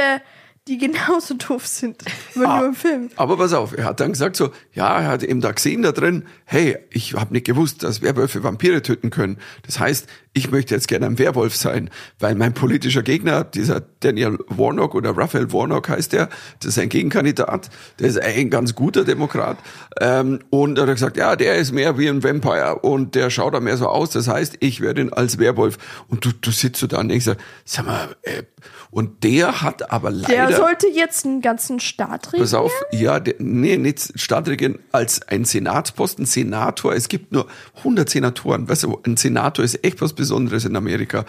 die 0.68 0.78
genauso 0.78 1.34
doof 1.34 1.66
sind, 1.66 2.04
nur 2.34 2.46
Ah. 2.48 2.58
nur 2.58 2.68
im 2.68 2.74
Film. 2.74 3.10
Aber 3.16 3.36
pass 3.36 3.52
auf, 3.52 3.76
er 3.76 3.84
hat 3.86 4.00
dann 4.00 4.12
gesagt 4.12 4.36
so, 4.36 4.50
ja, 4.72 5.00
er 5.00 5.08
hat 5.08 5.22
eben 5.22 5.40
da 5.40 5.52
gesehen 5.52 5.82
da 5.82 5.90
drin, 5.92 6.24
hey, 6.44 6.78
ich 6.90 7.14
habe 7.14 7.32
nicht 7.32 7.46
gewusst, 7.46 7.82
dass 7.82 8.02
Werwölfe 8.02 8.42
Vampire 8.44 8.82
töten 8.82 9.10
können. 9.10 9.38
Das 9.62 9.80
heißt, 9.80 10.06
ich 10.32 10.50
möchte 10.50 10.74
jetzt 10.74 10.86
gerne 10.86 11.06
ein 11.06 11.18
Werwolf 11.18 11.56
sein, 11.56 11.90
weil 12.20 12.36
mein 12.36 12.54
politischer 12.54 13.02
Gegner, 13.02 13.42
dieser 13.42 13.80
Daniel 13.80 14.38
Warnock 14.46 14.94
oder 14.94 15.16
Raphael 15.16 15.52
Warnock 15.52 15.88
heißt 15.88 16.12
der, 16.12 16.28
das 16.60 16.76
ist 16.76 16.78
ein 16.78 16.88
Gegenkandidat, 16.88 17.68
der 17.98 18.08
ist 18.08 18.20
ein 18.20 18.48
ganz 18.48 18.76
guter 18.76 19.04
Demokrat. 19.04 19.58
Ähm, 20.00 20.38
und 20.50 20.78
er 20.78 20.86
hat 20.86 20.94
gesagt, 20.94 21.16
ja, 21.16 21.34
der 21.34 21.56
ist 21.56 21.72
mehr 21.72 21.98
wie 21.98 22.08
ein 22.08 22.22
Vampire 22.22 22.76
und 22.76 23.16
der 23.16 23.30
schaut 23.30 23.54
da 23.54 23.60
mehr 23.60 23.76
so 23.76 23.88
aus. 23.88 24.10
Das 24.10 24.28
heißt, 24.28 24.58
ich 24.60 24.80
werde 24.80 25.00
ihn 25.00 25.12
als 25.12 25.38
Werwolf. 25.38 25.78
Und 26.06 26.24
du, 26.24 26.30
du 26.32 26.52
sitzt 26.52 26.80
so 26.80 26.86
da 26.86 27.00
und 27.00 27.08
denkst, 27.08 27.26
sag 27.64 27.86
mal, 27.86 28.14
äh, 28.22 28.44
und 28.90 29.24
der 29.24 29.62
hat 29.62 29.90
aber 29.90 30.10
leider... 30.10 30.48
Der 30.48 30.56
sollte 30.56 30.88
jetzt 30.88 31.24
einen 31.24 31.40
ganzen 31.40 31.80
Staat 31.80 32.28
regieren. 32.28 32.42
Pass 32.42 32.54
auf, 32.54 32.72
ja, 32.92 33.20
der, 33.20 33.34
nee, 33.38 33.76
nicht 33.76 34.12
Staatsregent 34.18 34.80
als 34.92 35.22
ein 35.28 35.44
Senatsposten, 35.44 36.26
Senator. 36.26 36.94
Es 36.94 37.08
gibt 37.08 37.32
nur 37.32 37.46
100 37.78 38.08
Senatoren. 38.08 38.68
Weißt 38.68 38.84
du, 38.84 39.00
ein 39.06 39.16
Senator 39.16 39.64
ist 39.64 39.84
echt 39.84 40.00
was 40.00 40.12
Besonderes 40.20 40.64
in 40.64 40.76
Amerika. 40.76 41.24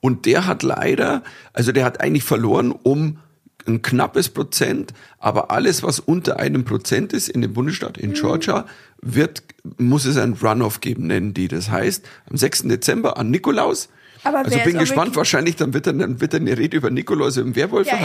Und 0.00 0.24
der 0.24 0.46
hat 0.46 0.62
leider, 0.62 1.22
also 1.52 1.72
der 1.72 1.84
hat 1.84 2.00
eigentlich 2.00 2.24
verloren 2.24 2.72
um 2.72 3.18
ein 3.66 3.82
knappes 3.82 4.28
Prozent, 4.28 4.92
aber 5.18 5.50
alles, 5.50 5.82
was 5.82 5.98
unter 5.98 6.38
einem 6.38 6.64
Prozent 6.64 7.12
ist 7.12 7.28
in 7.28 7.42
dem 7.42 7.52
Bundesstaat, 7.52 7.98
in 7.98 8.12
Georgia, 8.12 8.66
wird, 9.02 9.42
muss 9.78 10.04
es 10.04 10.16
ein 10.16 10.34
Runoff 10.34 10.80
geben, 10.80 11.08
nennen 11.08 11.34
die. 11.34 11.48
Das 11.48 11.70
heißt, 11.70 12.06
am 12.30 12.36
6. 12.36 12.62
Dezember 12.64 13.16
an 13.18 13.30
Nikolaus. 13.30 13.88
Aber 14.22 14.38
also 14.38 14.58
bin 14.60 14.78
gespannt, 14.78 15.14
wahrscheinlich 15.16 15.56
dann 15.56 15.74
wird 15.74 15.86
dann, 15.86 15.98
dann 15.98 16.20
wird 16.20 16.32
dann 16.32 16.42
eine 16.42 16.56
Rede 16.56 16.76
über 16.76 16.90
Nikolaus 16.90 17.36
im 17.36 17.54
Werwolf 17.54 17.86
Ja, 17.86 17.98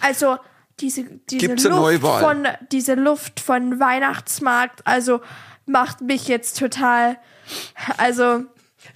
also 0.00 0.38
diese, 0.80 1.04
diese 1.30 1.46
Gibt's 1.46 1.64
Luft 1.64 2.02
von 2.02 2.46
diese 2.70 2.94
Luft 2.94 3.40
von 3.40 3.80
Weihnachtsmarkt, 3.80 4.86
also 4.86 5.20
macht 5.66 6.02
mich 6.02 6.28
jetzt 6.28 6.58
total, 6.58 7.16
also 7.96 8.44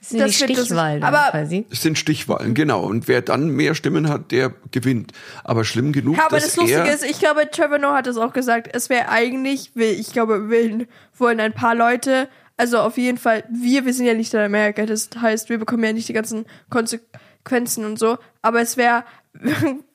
Das 0.01 0.09
sind 0.09 0.21
das- 0.21 0.35
Stichwahlen 0.35 1.03
aber- 1.03 1.31
quasi. 1.31 1.67
Es 1.71 1.83
sind 1.83 1.99
Stichwahlen, 1.99 2.55
genau. 2.55 2.83
Und 2.85 3.07
wer 3.07 3.21
dann 3.23 3.51
mehr 3.51 3.75
Stimmen 3.75 4.09
hat, 4.09 4.33
der 4.33 4.53
gewinnt. 4.71 5.13
Aber 5.45 5.65
schlimm 5.65 5.93
genug, 5.93 6.17
Ja, 6.17 6.25
aber 6.27 6.37
dass 6.37 6.47
das 6.47 6.57
Lustige 6.57 6.79
er, 6.81 6.95
ist, 6.95 7.05
ich 7.05 7.19
glaube, 7.19 7.49
Trevor 7.51 7.79
Noah 7.79 7.97
hat 7.97 8.07
es 8.07 8.17
auch 8.17 8.33
gesagt, 8.33 8.69
es 8.73 8.89
wäre 8.89 9.09
eigentlich, 9.11 9.73
will- 9.75 9.99
ich 10.01 10.13
glaube, 10.13 10.49
will, 10.49 10.89
wollen 11.19 11.39
ein 11.39 11.53
paar 11.53 11.75
Leute, 11.75 12.29
also 12.57 12.79
auf 12.79 12.97
jeden 12.99 13.19
Fall, 13.19 13.45
wir, 13.51 13.85
wir 13.85 13.93
sind 13.95 14.07
ja 14.07 14.15
nicht 14.15 14.33
in 14.35 14.41
Amerika, 14.41 14.87
das 14.87 15.11
heißt, 15.21 15.49
wir 15.51 15.59
bekommen 15.59 15.85
ja 15.85 15.93
nicht 15.93 16.09
die 16.09 16.13
ganzen 16.15 16.47
Konsequenzen 16.71 17.85
und 17.85 17.99
so, 17.99 18.19
aber 18.43 18.61
es 18.61 18.77
wäre, 18.77 19.05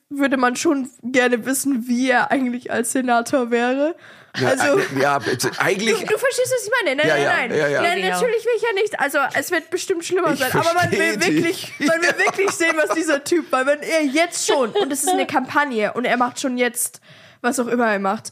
würde 0.09 0.37
man 0.37 0.55
schon 0.55 0.89
gerne 1.03 1.45
wissen, 1.45 1.87
wie 1.87 2.09
er 2.09 2.31
eigentlich 2.31 2.71
als 2.71 2.91
Senator 2.91 3.51
wäre. 3.51 3.95
Ja, 4.39 4.49
Also, 4.49 4.79
äh, 4.79 4.83
ja, 5.01 5.19
eigentlich, 5.59 5.99
Du, 5.99 6.05
du 6.05 6.17
verstehst, 6.17 6.53
was 6.55 6.63
ich 6.65 6.71
meine? 6.83 6.95
Nein, 6.95 7.07
Ja, 7.07 7.15
nein, 7.15 7.49
nein. 7.49 7.59
ja, 7.59 7.67
ja. 7.67 7.81
nein 7.81 8.01
Genau. 8.01 8.13
natürlich 8.13 8.45
will 8.45 8.51
ich 8.57 8.61
ja 8.63 8.73
nicht. 8.73 8.99
Also 8.99 9.19
es 9.33 9.51
wird 9.51 9.69
bestimmt 9.69 10.05
schlimmer 10.05 10.33
Ich 10.33 10.39
sein. 10.39 10.51
Aber 10.53 10.73
man 10.73 10.91
will 10.91 11.17
dich. 11.17 11.27
wirklich, 11.35 11.73
man 11.79 12.01
will 12.01 12.17
wirklich 12.25 12.51
sehen, 12.51 12.75
was 12.77 12.95
dieser 12.95 13.23
Typ, 13.23 13.51
weil 13.51 13.65
wenn 13.65 13.81
er 13.81 14.01
jetzt 14.03 14.45
schon, 14.47 14.69
und 14.71 14.91
es 14.91 15.03
ist 15.03 15.09
eine 15.09 15.25
Kampagne 15.27 15.93
und 15.93 16.05
er 16.05 16.17
macht 16.17 16.39
schon 16.39 16.57
jetzt, 16.57 17.01
was 17.41 17.59
auch 17.59 17.67
immer 17.67 17.91
er 17.91 17.99
macht, 17.99 18.31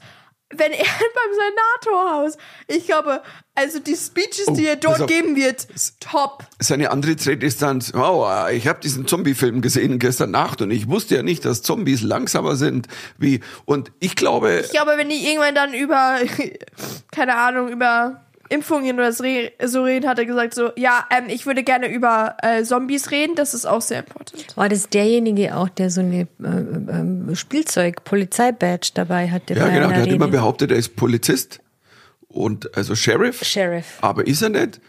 wenn 0.58 0.72
er 0.72 0.86
beim 0.86 1.84
Senatorhaus, 1.84 2.38
ich 2.68 2.86
glaube, 2.86 3.22
also 3.56 3.80
die 3.80 3.96
Speeches, 3.96 4.48
die 4.54 4.66
er 4.66 4.76
dort 4.76 5.08
geben 5.08 5.36
wird, 5.36 5.68
top. 6.00 6.44
seine 6.60 6.92
ist 7.44 7.62
dann, 7.62 7.84
oh, 7.94 8.28
ich 8.52 8.68
habe 8.68 8.80
diesen 8.80 9.08
Zombie-Film 9.08 9.62
gesehen 9.62 10.00
gestern 10.00 10.32
Nacht 10.32 10.62
und 10.62 10.72
ich 10.72 10.88
wusste 10.90 11.16
ja 11.16 11.24
nicht, 11.24 11.46
dass 11.46 11.62
Zombies 11.62 12.02
langsamer 12.02 12.56
sind 12.56 12.88
wie, 13.18 13.42
und 13.66 13.92
ich 14.00 14.16
glaube, 14.16 14.62
Ich 14.64 14.72
glaube, 14.72 14.94
wenn 14.98 15.10
die 15.10 15.26
irgendwann 15.28 15.56
dann 15.56 15.74
über, 15.74 16.20
keine 17.12 17.36
Ahnung, 17.36 17.70
über 17.70 18.22
Impfungen 18.50 18.96
oder 18.98 19.12
so 19.14 19.24
re- 19.24 19.52
so 19.66 19.84
reden, 19.84 20.08
hat 20.08 20.20
er 20.20 20.26
gesagt 20.26 20.54
so, 20.54 20.72
ja, 20.76 21.06
ähm, 21.10 21.26
ich 21.30 21.46
würde 21.46 21.64
gerne 21.64 21.88
über 21.88 22.36
äh, 22.44 22.64
Zombies 22.64 23.10
reden, 23.12 23.36
das 23.36 23.54
ist 23.54 23.66
auch 23.66 23.82
sehr 23.82 24.00
important. 24.00 24.56
War 24.58 24.70
das 24.70 24.90
derjenige 24.90 25.56
auch, 25.56 25.70
der 25.70 25.90
so 25.90 26.02
eine 26.02 26.28
äh, 26.44 27.32
äh, 27.32 27.36
Spielzeug-Polizei-Badge 27.36 28.92
dabei 28.94 29.30
hatte? 29.30 29.54
ja 29.54 29.66
bei 29.66 29.74
genau, 29.74 29.88
der 29.90 29.98
hat 30.02 30.08
immer 30.08 30.26
Rede? 30.26 30.38
behauptet, 30.38 30.72
er 30.72 30.78
ist 30.78 30.96
Polizist 30.96 31.60
und 32.28 32.76
also 32.76 32.96
Sheriff. 32.96 33.44
Sheriff. 33.44 33.98
aber 34.02 34.28
ist 34.28 34.42
er 34.42 34.50
nicht. 34.50 34.82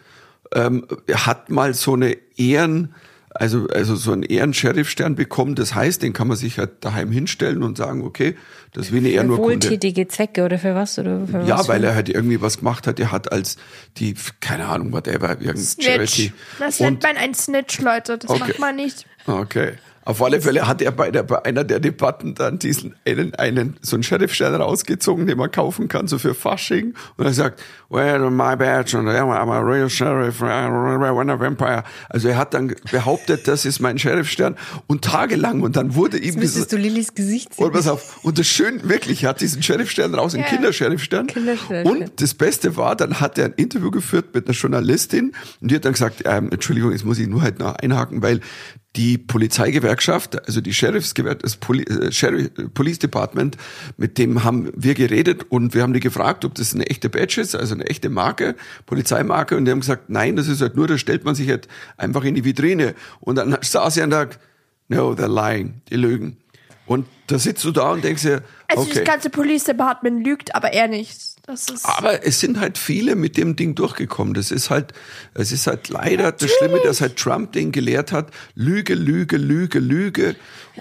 Ähm, 0.53 0.85
er 1.07 1.25
hat 1.25 1.49
mal 1.49 1.73
so 1.73 1.93
eine 1.93 2.17
Ehren, 2.37 2.93
also, 3.35 3.67
also 3.67 3.95
so 3.95 4.11
einen 4.11 4.23
Ehren-Sheriff-Stern 4.23 5.15
bekommen. 5.15 5.55
Das 5.55 5.75
heißt, 5.75 6.01
den 6.01 6.13
kann 6.13 6.27
man 6.27 6.37
sich 6.37 6.57
halt 6.57 6.71
daheim 6.83 7.11
hinstellen 7.11 7.63
und 7.63 7.77
sagen, 7.77 8.03
okay, 8.03 8.35
das 8.73 8.91
wie 8.91 8.97
eine 8.97 9.09
Für 9.09 9.13
Ehrenurkunde. 9.15 9.67
wohltätige 9.67 10.07
Zwecke 10.07 10.43
oder 10.43 10.57
für 10.57 10.73
was? 10.75 10.97
Oder 10.99 11.27
für 11.27 11.41
Ja, 11.43 11.59
was 11.59 11.67
weil 11.67 11.81
für- 11.81 11.87
er 11.87 11.95
halt 11.95 12.09
irgendwie 12.09 12.41
was 12.41 12.57
gemacht 12.59 12.87
hat. 12.87 12.99
Er 12.99 13.11
hat 13.11 13.31
als 13.31 13.57
die, 13.97 14.15
keine 14.41 14.65
Ahnung, 14.67 14.91
whatever, 14.91 15.29
irgendein 15.31 15.57
Snitch. 15.57 15.85
Charity. 15.87 16.33
Das 16.59 16.79
nennt 16.79 17.03
man 17.03 17.17
ein 17.17 17.33
Snitch, 17.33 17.79
Leute. 17.81 18.17
Das 18.17 18.29
Okay. 18.29 18.39
macht 18.39 18.59
man 18.59 18.75
nicht. 18.75 19.05
okay. 19.27 19.73
Auf 20.05 20.21
alle 20.21 20.39
Fälle 20.39 20.67
hat 20.67 20.81
er 20.81 20.91
bei, 20.91 21.09
der, 21.11 21.23
bei 21.23 21.43
einer 21.43 21.63
der 21.63 21.79
Debatten 21.79 22.35
dann 22.35 22.59
diesen 22.59 22.95
einen, 23.07 23.33
einen 23.35 23.77
so 23.81 23.95
einen 23.95 24.03
Sheriffstern 24.03 24.53
rausgezogen, 24.55 25.25
den 25.25 25.37
man 25.37 25.51
kaufen 25.51 25.87
kann, 25.87 26.07
so 26.07 26.19
für 26.19 26.35
Fasching. 26.35 26.93
Und 27.17 27.25
er 27.25 27.33
sagt, 27.33 27.61
well, 27.89 28.29
my 28.29 28.55
badge, 28.55 28.97
and 28.97 29.07
I'm 29.09 29.51
a 29.51 29.59
real 29.59 29.89
sheriff, 29.89 30.41
when 30.41 31.29
a 31.29 31.39
vampire. 31.39 31.83
Also 32.09 32.27
er 32.29 32.37
hat 32.37 32.53
dann 32.53 32.75
behauptet, 32.91 33.47
das 33.47 33.65
ist 33.65 33.79
mein 33.79 33.97
Sheriffstern 33.97 34.55
und 34.87 35.03
tagelang 35.03 35.61
und 35.61 35.75
dann 35.75 35.95
wurde 35.95 36.17
ihm 36.17 36.39
dieses, 36.39 36.55
Müsstest 36.55 36.71
du 36.73 36.77
Lilis 36.77 37.13
Gesicht 37.15 37.53
sehen? 37.55 37.65
und 37.65 37.73
pass 37.73 37.87
auf, 37.87 38.23
und 38.23 38.37
das 38.37 38.47
schön, 38.47 38.87
wirklich, 38.87 39.23
er 39.23 39.29
hat 39.29 39.41
diesen 39.41 39.63
Sheriffstern 39.63 40.13
raus, 40.13 40.33
einen 40.35 40.43
Ja. 40.43 40.49
Kindersheriffstern. 40.49 41.27
Kindersheriffstern. 41.27 41.85
Und 42.01 42.21
das 42.21 42.33
Beste 42.35 42.77
war, 42.77 42.95
dann 42.95 43.19
hat 43.19 43.37
er 43.39 43.45
ein 43.45 43.53
Interview 43.53 43.89
geführt 43.89 44.35
mit 44.35 44.47
einer 44.47 44.55
Journalistin 44.55 45.31
und 45.61 45.71
die 45.71 45.75
hat 45.75 45.85
dann 45.85 45.93
gesagt, 45.93 46.21
ähm, 46.25 46.49
Entschuldigung, 46.51 46.91
jetzt 46.91 47.05
muss 47.05 47.17
ich 47.17 47.27
nur 47.27 47.41
halt 47.41 47.57
noch 47.59 47.75
einhaken, 47.75 48.21
weil 48.21 48.41
die 48.95 49.17
Polizeigewerkschaft, 49.17 50.45
also 50.47 50.61
die 50.61 50.73
Sheriffsgewerkschaft, 50.73 51.43
das 51.43 51.57
Poli 51.57 51.83
äh, 51.83 52.11
Sheriff, 52.11 52.49
Police 52.73 52.99
Department, 52.99 53.57
mit 53.97 54.17
dem 54.17 54.43
haben 54.43 54.71
wir 54.75 54.93
geredet 54.93 55.45
und 55.49 55.73
wir 55.73 55.81
haben 55.81 55.93
die 55.93 55.99
gefragt, 55.99 56.45
ob 56.45 56.55
das 56.55 56.73
eine 56.73 56.85
echte 56.87 57.09
Badge 57.09 57.41
ist, 57.41 57.55
also 57.55 57.75
eine 57.75 57.85
echte 57.85 58.09
Marke, 58.09 58.55
Polizeimarke 58.85 59.57
und 59.57 59.65
die 59.65 59.71
haben 59.71 59.81
gesagt, 59.81 60.09
nein, 60.09 60.35
das 60.35 60.47
ist 60.47 60.61
halt 60.61 60.75
nur, 60.75 60.87
das 60.87 61.01
stellt 61.01 61.25
man 61.25 61.35
sich 61.35 61.49
halt 61.49 61.67
einfach 61.97 62.23
in 62.23 62.35
die 62.35 62.45
Vitrine 62.45 62.95
und 63.19 63.35
dann 63.35 63.57
saß 63.61 63.97
er 63.97 64.05
und 64.05 64.11
sagt, 64.11 64.39
no, 64.87 65.13
they're 65.13 65.27
lying, 65.27 65.81
die 65.89 65.95
lügen. 65.95 66.37
Und 66.85 67.07
da 67.27 67.39
sitzt 67.39 67.63
du 67.63 67.71
da 67.71 67.91
und 67.91 68.03
denkst 68.03 68.23
dir, 68.23 68.43
Also 68.67 68.83
okay. 68.83 68.93
das 68.95 69.03
ganze 69.03 69.29
Police 69.29 69.63
Department 69.63 70.25
lügt, 70.25 70.55
aber 70.55 70.73
er 70.73 70.87
nicht. 70.87 71.35
Das 71.47 71.69
ist 71.69 71.85
Aber 71.85 72.25
es 72.25 72.39
sind 72.39 72.59
halt 72.59 72.79
viele 72.79 73.15
mit 73.15 73.37
dem 73.37 73.55
Ding 73.55 73.75
durchgekommen. 73.75 74.33
Das 74.33 74.49
ist 74.49 74.71
halt, 74.71 74.93
es 75.35 75.51
ist 75.51 75.67
halt 75.67 75.89
leider 75.89 76.31
das 76.31 76.49
Schlimme, 76.49 76.79
dass 76.83 77.01
halt 77.01 77.17
Trump 77.17 77.51
den 77.51 77.71
gelehrt 77.71 78.11
hat. 78.11 78.29
Lüge, 78.55 78.95
Lüge, 78.95 79.37
Lüge, 79.37 79.77
Lüge. 79.77 80.35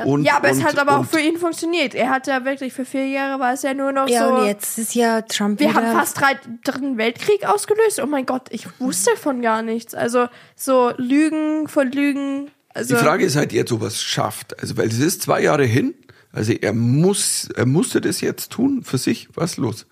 Und, 0.07 0.25
ja, 0.25 0.37
aber 0.39 0.51
und, 0.51 0.59
es 0.59 0.65
hat 0.65 0.79
aber 0.79 0.99
auch 0.99 1.05
für 1.05 1.21
ihn 1.21 1.37
funktioniert. 1.37 1.95
Er 1.95 2.09
hat 2.09 2.27
ja 2.27 2.47
wirklich 2.47 2.73
für 2.73 2.87
vier 2.87 3.07
Jahre 3.07 3.39
war 3.41 3.53
es 3.53 3.63
ja 3.63 3.75
nur 3.75 3.93
noch 3.93 4.09
Ja, 4.09 4.27
so. 4.27 4.35
und 4.37 4.47
jetzt 4.47 4.79
ist 4.79 4.95
ja 4.95 5.21
Trump 5.21 5.61
wir 5.61 5.69
wieder... 5.69 5.83
haben 5.83 5.99
fast 5.99 6.19
drei, 6.19 6.39
dritten 6.65 6.97
Weltkrieg 6.97 7.47
ausgelöst. 7.47 8.01
Oh 8.03 8.07
mein 8.07 8.25
Gott, 8.25 8.49
ich 8.51 8.67
wusste 8.81 9.11
von 9.17 9.43
gar 9.43 9.61
nichts. 9.61 9.95
Also 9.95 10.29
so 10.57 10.93
Lügen 10.97 11.69
von 11.69 11.93
Lügen. 11.93 12.51
Also 12.73 12.97
Die 12.97 13.03
Frage 13.03 13.25
ist 13.25 13.37
halt, 13.37 13.53
jetzt 13.53 13.69
sowas 13.69 14.03
schafft. 14.03 14.59
Also, 14.61 14.77
weil 14.79 14.89
es 14.89 14.99
ist 14.99 15.23
zwei 15.23 15.43
Jahre 15.43 15.65
hin. 15.65 15.95
Also 16.35 16.53
er 16.53 16.73
muss, 16.73 17.49
er 17.55 17.65
musste 17.67 18.01
das 18.01 18.21
jetzt 18.21 18.51
tun 18.51 18.83
für 18.83 18.99
sich. 18.99 19.29
Was 19.35 19.53
ist 19.53 19.57
los? 19.59 19.87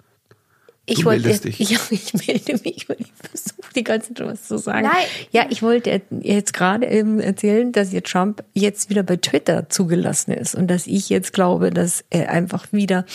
Ich 0.84 0.98
du 0.98 1.04
wollte, 1.04 1.22
meldest 1.22 1.44
dich. 1.44 1.58
Ja, 1.70 1.78
ich 1.90 2.12
melde 2.12 2.60
mich, 2.64 2.88
weil 2.88 2.96
ich 2.98 3.12
versuche 3.14 3.72
die 3.76 3.84
ganze 3.84 4.12
Zeit 4.12 4.26
was 4.26 4.48
zu 4.48 4.58
sagen. 4.58 4.82
Nein. 4.82 5.04
Ja, 5.30 5.46
ich 5.48 5.62
wollte 5.62 6.02
jetzt 6.20 6.52
gerade 6.52 6.88
eben 6.88 7.20
erzählen, 7.20 7.70
dass 7.70 7.92
jetzt 7.92 8.10
Trump 8.10 8.42
jetzt 8.52 8.90
wieder 8.90 9.04
bei 9.04 9.16
Twitter 9.16 9.68
zugelassen 9.68 10.32
ist 10.32 10.56
und 10.56 10.66
dass 10.66 10.88
ich 10.88 11.08
jetzt 11.08 11.32
glaube, 11.32 11.70
dass 11.70 12.04
er 12.10 12.30
einfach 12.30 12.66
wieder 12.72 13.06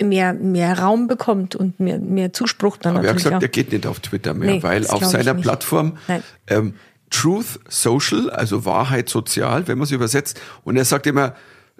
mehr, 0.00 0.32
mehr 0.32 0.78
Raum 0.78 1.08
bekommt 1.08 1.56
und 1.56 1.80
mehr, 1.80 1.98
mehr 1.98 2.32
Zuspruch 2.32 2.76
dann 2.76 2.96
Aber 2.96 3.06
er 3.06 3.10
hat 3.10 3.16
natürlich 3.16 3.24
gesagt, 3.24 3.36
auch. 3.36 3.42
er 3.42 3.48
geht 3.48 3.72
nicht 3.72 3.86
auf 3.88 3.98
Twitter 3.98 4.34
mehr, 4.34 4.52
Nee, 4.52 4.62
weil 4.62 4.86
auf 4.86 5.04
seiner. 5.04 5.34
Plattform 5.34 5.98
ähm, 6.46 6.74
Truth 7.10 7.58
Social, 7.68 8.30
also 8.30 8.64
Wahrheit 8.64 9.08
sozial, 9.08 9.66
wenn 9.66 9.78
man 9.78 9.84
es 9.84 9.90
übersetzt, 9.90 10.40
und 10.62 10.76
er 10.76 10.84
sagt 10.84 11.06
immer, 11.06 11.34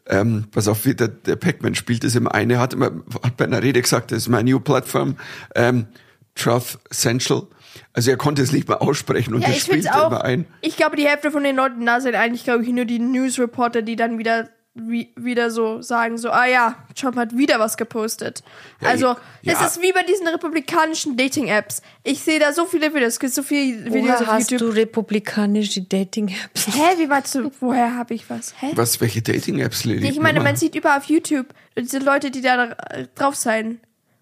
ähm, 0.07 0.47
pass 0.51 0.69
auf, 0.69 0.85
wie 0.85 0.95
der, 0.95 1.09
der 1.09 1.37
Pac-Man 1.37 1.75
spielt 1.75 2.05
es 2.05 2.15
immer 2.17 2.35
eine, 2.35 2.59
hat 2.59 2.73
immer, 2.75 2.91
hat 3.23 3.37
bei 3.37 3.45
einer 3.45 3.63
Rede 3.63 3.81
gesagt, 3.81 4.11
das 4.13 4.19
ist 4.19 4.29
meine 4.29 4.51
new 4.51 4.61
Plattform, 4.61 5.17
ähm, 5.55 5.87
Truth 6.35 6.79
Central. 6.91 7.47
Also 7.93 8.11
er 8.11 8.17
konnte 8.17 8.43
es 8.43 8.53
nicht 8.53 8.69
mal 8.69 8.77
aussprechen 8.77 9.35
und 9.35 9.43
Ja, 9.43 9.49
er 9.49 9.55
finde 9.55 9.83
spielt 9.83 9.95
auch. 9.95 10.09
immer 10.09 10.25
ein. 10.25 10.47
Ich 10.61 10.77
glaube, 10.77 10.97
die 10.97 11.07
Hälfte 11.07 11.31
von 11.31 11.45
den 11.45 11.57
Leuten 11.57 11.85
da 11.87 12.01
sind 12.01 12.15
eigentlich, 12.15 12.45
glaube 12.45 12.63
ich, 12.65 12.69
nur 12.71 12.85
die 12.85 12.99
News-Reporter, 12.99 13.83
die 13.83 13.97
dann 13.97 14.19
wieder 14.19 14.49
wie, 14.49 14.49
wieder 14.75 15.51
so 15.51 15.83
sagen, 15.83 16.17
so, 16.17 16.31
ah 16.31 16.47
ja, 16.47 16.77
Trump 16.95 17.17
hat 17.17 17.37
wieder 17.37 17.61
was 17.61 17.77
gepostet. 17.77 18.43
Ja, 18.81 18.89
also, 18.89 19.07
ja. 19.43 19.53
das 19.53 19.77
ist 19.77 19.83
wie 19.83 19.93
bei 19.93 20.03
diesen 20.03 20.27
republikanischen 20.27 21.17
Dating-Apps. 21.17 21.83
Ich 22.05 22.21
sehe 22.21 22.39
da 22.39 22.55
so 22.55 22.65
viele 22.65 22.95
Videos, 22.95 23.15
es 23.15 23.21
gibt 23.21 23.35
so 23.35 23.43
viele 23.43 23.85
Videos 23.85 24.05
Woher 24.05 24.21
auf 24.21 24.27
hast 24.29 24.51
YouTube. 24.51 24.71
du 24.71 24.77
republikanische 24.77 25.83
Dating-Apps? 25.83 26.69
Hä, 26.69 26.99
wie 26.99 27.07
meinst 27.07 27.35
du, 27.35 27.51
woher 27.61 27.97
habe 27.97 28.15
ich 28.15 28.31
was? 28.31 28.55
Hä? 28.61 28.73
Was, 28.75 29.01
welche 29.01 29.21
Dating-Apps, 29.21 29.85
Lili? 29.85 30.09
Ich 30.09 30.19
meine, 30.19 30.41
man 30.41 30.57
sieht 30.57 30.75
überall 30.75 30.99
auf 30.99 31.05
YouTube 31.05 31.49
diese 31.77 31.99
Leute, 31.99 32.31
die 32.31 32.41
da 32.41 32.73
äh, 32.91 33.07
drauf 33.15 33.35
sein. 33.35 33.81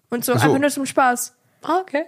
Und 0.09 0.25
so, 0.25 0.33
so. 0.33 0.39
einfach 0.39 0.59
nur 0.59 0.69
zum 0.69 0.85
Spaß. 0.85 1.33
Ah, 1.63 1.79
okay. 1.79 2.05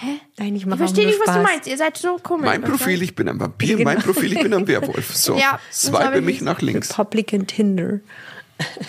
Hä? 0.00 0.20
Nein, 0.38 0.54
ich 0.54 0.64
mache 0.64 0.78
verstehe 0.78 1.06
nicht, 1.06 1.18
was 1.26 1.34
du 1.34 1.42
meinst. 1.42 1.66
Ihr 1.66 1.76
seid 1.76 1.96
so 1.96 2.18
komisch. 2.22 2.46
Mein 2.46 2.62
Profil, 2.62 3.02
ich 3.02 3.16
bin 3.16 3.28
ein 3.28 3.40
Vampir, 3.40 3.82
mein 3.82 3.98
Profil, 3.98 4.32
ich 4.32 4.40
bin 4.40 4.54
ein 4.54 4.66
Werwolf. 4.68 5.12
So, 5.14 5.36
Ja, 5.36 5.58
swipe 5.72 6.18
ich 6.18 6.24
mich 6.24 6.40
nach 6.40 6.60
links. 6.62 6.88
Public 6.88 7.34
and 7.34 7.48
Tinder. 7.48 7.98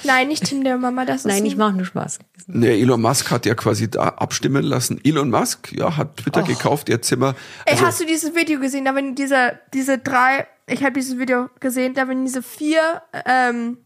Nein, 0.04 0.28
nicht 0.28 0.46
Tinder, 0.46 0.78
Mama, 0.78 1.06
das 1.06 1.18
ist 1.22 1.26
Nein, 1.26 1.38
ein- 1.38 1.46
ich 1.48 1.56
mache 1.58 1.74
nur 1.74 1.86
Spaß. 1.86 2.20
Nee, 2.48 2.82
Elon 2.82 3.02
Musk 3.02 3.30
hat 3.32 3.46
ja 3.48 3.54
quasi 3.56 3.90
da 3.90 4.04
abstimmen 4.10 4.64
lassen. 4.64 5.00
Elon 5.04 5.30
Musk, 5.30 5.72
ja, 5.72 5.96
hat 5.98 6.18
Twitter 6.18 6.42
gekauft, 6.44 6.90
jetzt 6.90 7.08
sind 7.08 7.22
wir. 7.22 7.36
Ey, 7.66 7.74
Also, 7.74 7.86
hast 7.86 8.00
du 8.02 8.06
dieses 8.06 8.34
Video 8.36 8.60
gesehen? 8.60 8.86
Da 8.86 8.94
waren 8.96 9.14
diese, 9.16 9.60
diese 9.74 9.98
drei, 10.00 10.48
ich 10.68 10.84
habe 10.84 10.94
dieses 10.94 11.18
Video 11.18 11.50
gesehen, 11.60 11.94
da 11.96 12.08
waren 12.08 12.24
diese 12.26 12.42
vier 12.44 13.02
ähm, 13.26 13.78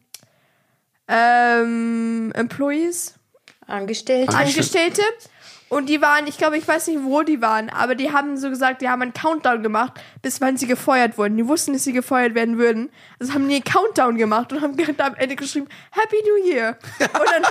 ähm, 1.08 2.32
Employees, 2.36 3.16
Angestellte. 3.68 4.34
Angestellte. 4.36 5.02
Und 5.74 5.88
die 5.88 6.02
waren, 6.02 6.28
ich 6.28 6.38
glaube, 6.38 6.58
ich 6.58 6.68
weiß 6.68 6.88
nicht, 6.88 7.04
wo 7.04 7.24
die 7.24 7.42
waren, 7.42 7.70
aber 7.70 7.96
die 7.96 8.12
haben 8.12 8.38
so 8.38 8.50
gesagt, 8.50 8.82
die 8.82 8.90
haben 8.90 9.02
einen 9.02 9.14
Countdown 9.14 9.64
gemacht, 9.64 9.94
bis 10.22 10.40
wann 10.40 10.56
sie 10.56 10.68
gefeuert 10.68 11.18
wurden. 11.18 11.36
Die 11.36 11.48
wussten, 11.48 11.74
dass 11.74 11.84
sie 11.84 11.94
gefeuert 11.94 12.36
werden 12.36 12.60
würden. 12.60 12.92
Also 13.20 13.34
haben 13.34 13.48
die 13.50 13.56
einen 13.56 13.64
Countdown 13.64 14.18
gemacht 14.18 14.54
und 14.54 14.62
haben 14.62 14.78
am 15.00 15.16
Ende 15.16 15.36
geschrieben, 15.36 15.68
Happy 15.92 16.18
New 16.24 16.52
Year. 16.52 16.78
Und 17.00 17.28
dann 17.32 17.44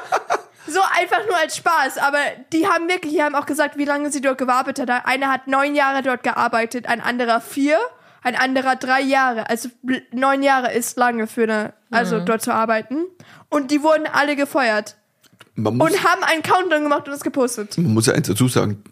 so 0.69 0.81
einfach 0.99 1.27
nur 1.27 1.37
als 1.37 1.57
Spaß. 1.57 1.99
Aber 1.99 2.19
die 2.53 2.67
haben 2.69 2.89
wirklich, 2.89 3.13
die 3.13 3.23
haben 3.23 3.35
auch 3.35 3.47
gesagt, 3.47 3.77
wie 3.77 3.85
lange 3.85 4.13
sie 4.13 4.21
dort 4.21 4.39
gearbeitet 4.39 4.89
haben. 4.89 5.05
Einer 5.05 5.29
hat 5.29 5.49
neun 5.49 5.75
Jahre 5.75 6.03
dort 6.03 6.23
gearbeitet, 6.23 6.87
ein 6.87 7.01
anderer 7.01 7.41
vier, 7.41 7.79
ein 8.23 8.37
anderer 8.37 8.77
drei 8.77 9.01
Jahre. 9.01 9.51
Also 9.51 9.69
neun 10.13 10.43
Jahre 10.43 10.73
ist 10.73 10.97
lange 10.97 11.27
für 11.27 11.43
eine, 11.43 11.73
also 11.91 12.21
dort 12.21 12.43
zu 12.43 12.55
arbeiten. 12.55 13.05
Und 13.49 13.71
die 13.71 13.83
wurden 13.83 14.07
alle 14.07 14.37
gefeuert. 14.37 14.97
Man, 15.55 15.77
muss, 15.77 15.91
Und 15.91 16.05
haben 16.05 16.23
einen 16.25 16.43
Countdown 16.43 16.83
gemacht 16.85 17.07
und 17.09 17.15
es 17.15 17.21
gepostet. 17.21 17.77
man 17.79 17.93
muss 17.95 18.07
ja 18.07 18.15
eins 18.15 18.29
dazu 18.29 18.49
sagen, 18.49 18.83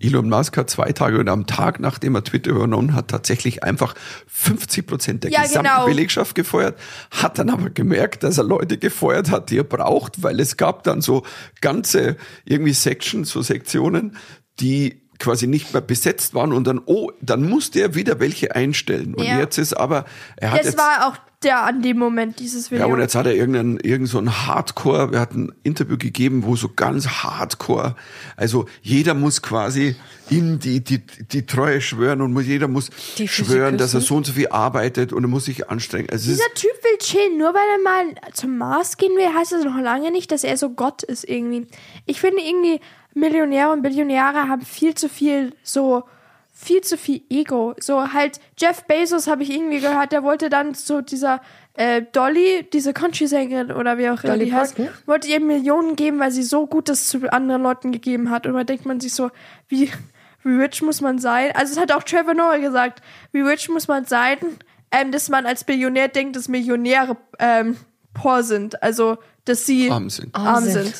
Elon 0.00 0.28
Musk 0.28 0.56
hat 0.56 0.68
zwei 0.70 0.92
Tage 0.92 1.18
oder 1.18 1.32
am 1.32 1.46
Tag, 1.46 1.80
nachdem 1.80 2.14
er 2.16 2.24
Twitter 2.24 2.50
übernommen 2.50 2.94
hat, 2.94 3.08
tatsächlich 3.08 3.62
einfach 3.62 3.94
50 4.26 4.86
Prozent 4.86 5.24
der 5.24 5.30
Ja, 5.30 5.42
gesamten 5.42 5.70
genau. 5.72 5.86
Belegschaft 5.86 6.34
gefeuert, 6.34 6.78
hat 7.10 7.38
dann 7.38 7.50
aber 7.50 7.70
gemerkt, 7.70 8.22
dass 8.24 8.38
er 8.38 8.44
Leute 8.44 8.78
gefeuert 8.78 9.30
hat, 9.30 9.50
die 9.50 9.58
er 9.58 9.64
braucht, 9.64 10.22
weil 10.22 10.40
es 10.40 10.56
gab 10.56 10.82
dann 10.82 11.00
so 11.00 11.22
ganze 11.60 12.16
irgendwie 12.44 12.72
Sections, 12.74 13.30
so 13.30 13.42
Sektionen, 13.42 14.16
die 14.60 15.02
quasi 15.20 15.46
nicht 15.48 15.72
mehr 15.72 15.82
besetzt 15.82 16.34
waren 16.34 16.52
und 16.52 16.64
dann, 16.66 16.80
oh, 16.86 17.10
dann 17.20 17.48
musste 17.48 17.80
er 17.80 17.94
wieder 17.96 18.20
welche 18.20 18.54
einstellen. 18.54 19.14
Und 19.14 19.24
Ja. 19.24 19.38
jetzt 19.40 19.58
ist 19.58 19.74
aber, 19.74 20.04
er 20.36 20.52
hat 20.52 20.60
Das 20.60 20.66
jetzt, 20.66 20.78
war 20.78 21.08
auch 21.08 21.16
der 21.42 21.62
an 21.62 21.82
dem 21.82 21.98
Moment, 21.98 22.40
dieses 22.40 22.70
Ja, 22.70 22.78
Video. 22.78 22.88
und 22.88 23.00
jetzt 23.00 23.14
hat 23.14 23.26
er 23.26 23.34
irgendeinen, 23.34 23.78
irgend 23.78 24.08
so 24.08 24.18
ein 24.18 24.46
Hardcore, 24.46 25.10
er 25.12 25.20
hat 25.20 25.34
ein 25.34 25.52
Interview 25.62 25.96
gegeben, 25.96 26.44
wo 26.44 26.56
so 26.56 26.68
ganz 26.74 27.06
Hardcore, 27.06 27.94
also 28.36 28.66
jeder 28.82 29.14
muss 29.14 29.40
quasi 29.40 29.94
ihm 30.30 30.58
die, 30.58 30.82
die, 30.82 30.98
die 30.98 31.46
Treue 31.46 31.80
schwören 31.80 32.20
und 32.20 32.38
jeder 32.42 32.66
muss 32.68 32.90
schwören, 33.26 33.78
dass 33.78 33.94
er 33.94 34.00
so 34.00 34.16
und 34.16 34.26
so 34.26 34.32
viel 34.32 34.48
arbeitet 34.48 35.12
und 35.12 35.22
er 35.24 35.28
muss 35.28 35.44
sich 35.44 35.70
anstrengen. 35.70 36.08
Also 36.10 36.28
Dieser 36.30 36.52
Typ 36.54 36.72
will 36.82 36.98
chillen, 36.98 37.38
nur 37.38 37.54
weil 37.54 37.68
er 37.76 37.82
mal 37.82 38.32
zum 38.32 38.58
Mars 38.58 38.96
gehen 38.96 39.16
will, 39.16 39.32
heißt 39.32 39.52
das 39.52 39.64
noch 39.64 39.78
lange 39.80 40.10
nicht, 40.10 40.32
dass 40.32 40.42
er 40.44 40.56
so 40.56 40.70
Gott 40.70 41.02
ist 41.04 41.28
irgendwie. 41.28 41.66
Ich 42.06 42.20
finde 42.20 42.42
irgendwie, 42.42 42.80
Millionäre 43.14 43.72
und 43.72 43.82
Billionäre 43.82 44.48
haben 44.48 44.62
viel 44.62 44.94
zu 44.94 45.08
viel 45.08 45.54
so 45.62 46.04
viel 46.60 46.80
zu 46.80 46.98
viel 46.98 47.22
Ego. 47.30 47.76
So 47.78 48.12
halt 48.12 48.40
Jeff 48.58 48.82
Bezos 48.84 49.28
habe 49.28 49.44
ich 49.44 49.50
irgendwie 49.50 49.78
gehört, 49.78 50.10
der 50.10 50.24
wollte 50.24 50.50
dann 50.50 50.74
so 50.74 51.00
dieser 51.00 51.40
äh, 51.74 52.02
Dolly, 52.12 52.68
diese 52.72 52.92
Country-Sängerin 52.92 53.70
oder 53.70 53.96
wie 53.96 54.08
auch 54.10 54.24
immer 54.24 54.32
Dolly 54.32 54.46
die 54.46 54.52
heißt, 54.52 54.76
wollte 55.06 55.28
ihr 55.28 55.38
Millionen 55.38 55.94
geben, 55.94 56.18
weil 56.18 56.32
sie 56.32 56.42
so 56.42 56.66
Gutes 56.66 57.06
zu 57.06 57.32
anderen 57.32 57.62
Leuten 57.62 57.92
gegeben 57.92 58.30
hat. 58.30 58.48
Und 58.48 58.54
da 58.54 58.64
denkt 58.64 58.86
man 58.86 58.98
sich 58.98 59.14
so, 59.14 59.30
wie, 59.68 59.88
wie 60.42 60.60
rich 60.60 60.82
muss 60.82 61.00
man 61.00 61.20
sein? 61.20 61.52
Also 61.54 61.74
es 61.74 61.78
hat 61.78 61.92
auch 61.92 62.02
Trevor 62.02 62.34
Noah 62.34 62.58
gesagt, 62.58 63.02
wie 63.30 63.40
rich 63.40 63.68
muss 63.68 63.86
man 63.86 64.04
sein, 64.06 64.38
ähm, 64.90 65.12
dass 65.12 65.28
man 65.28 65.46
als 65.46 65.62
Billionär 65.62 66.08
denkt, 66.08 66.34
dass 66.34 66.48
Millionäre 66.48 67.16
ähm, 67.38 67.76
poor 68.14 68.42
sind. 68.42 68.82
Also, 68.82 69.18
dass 69.44 69.64
sie 69.64 69.92
Arm 69.92 70.10
sind. 70.10 70.34
Arm 70.34 70.64
sind. 70.64 70.92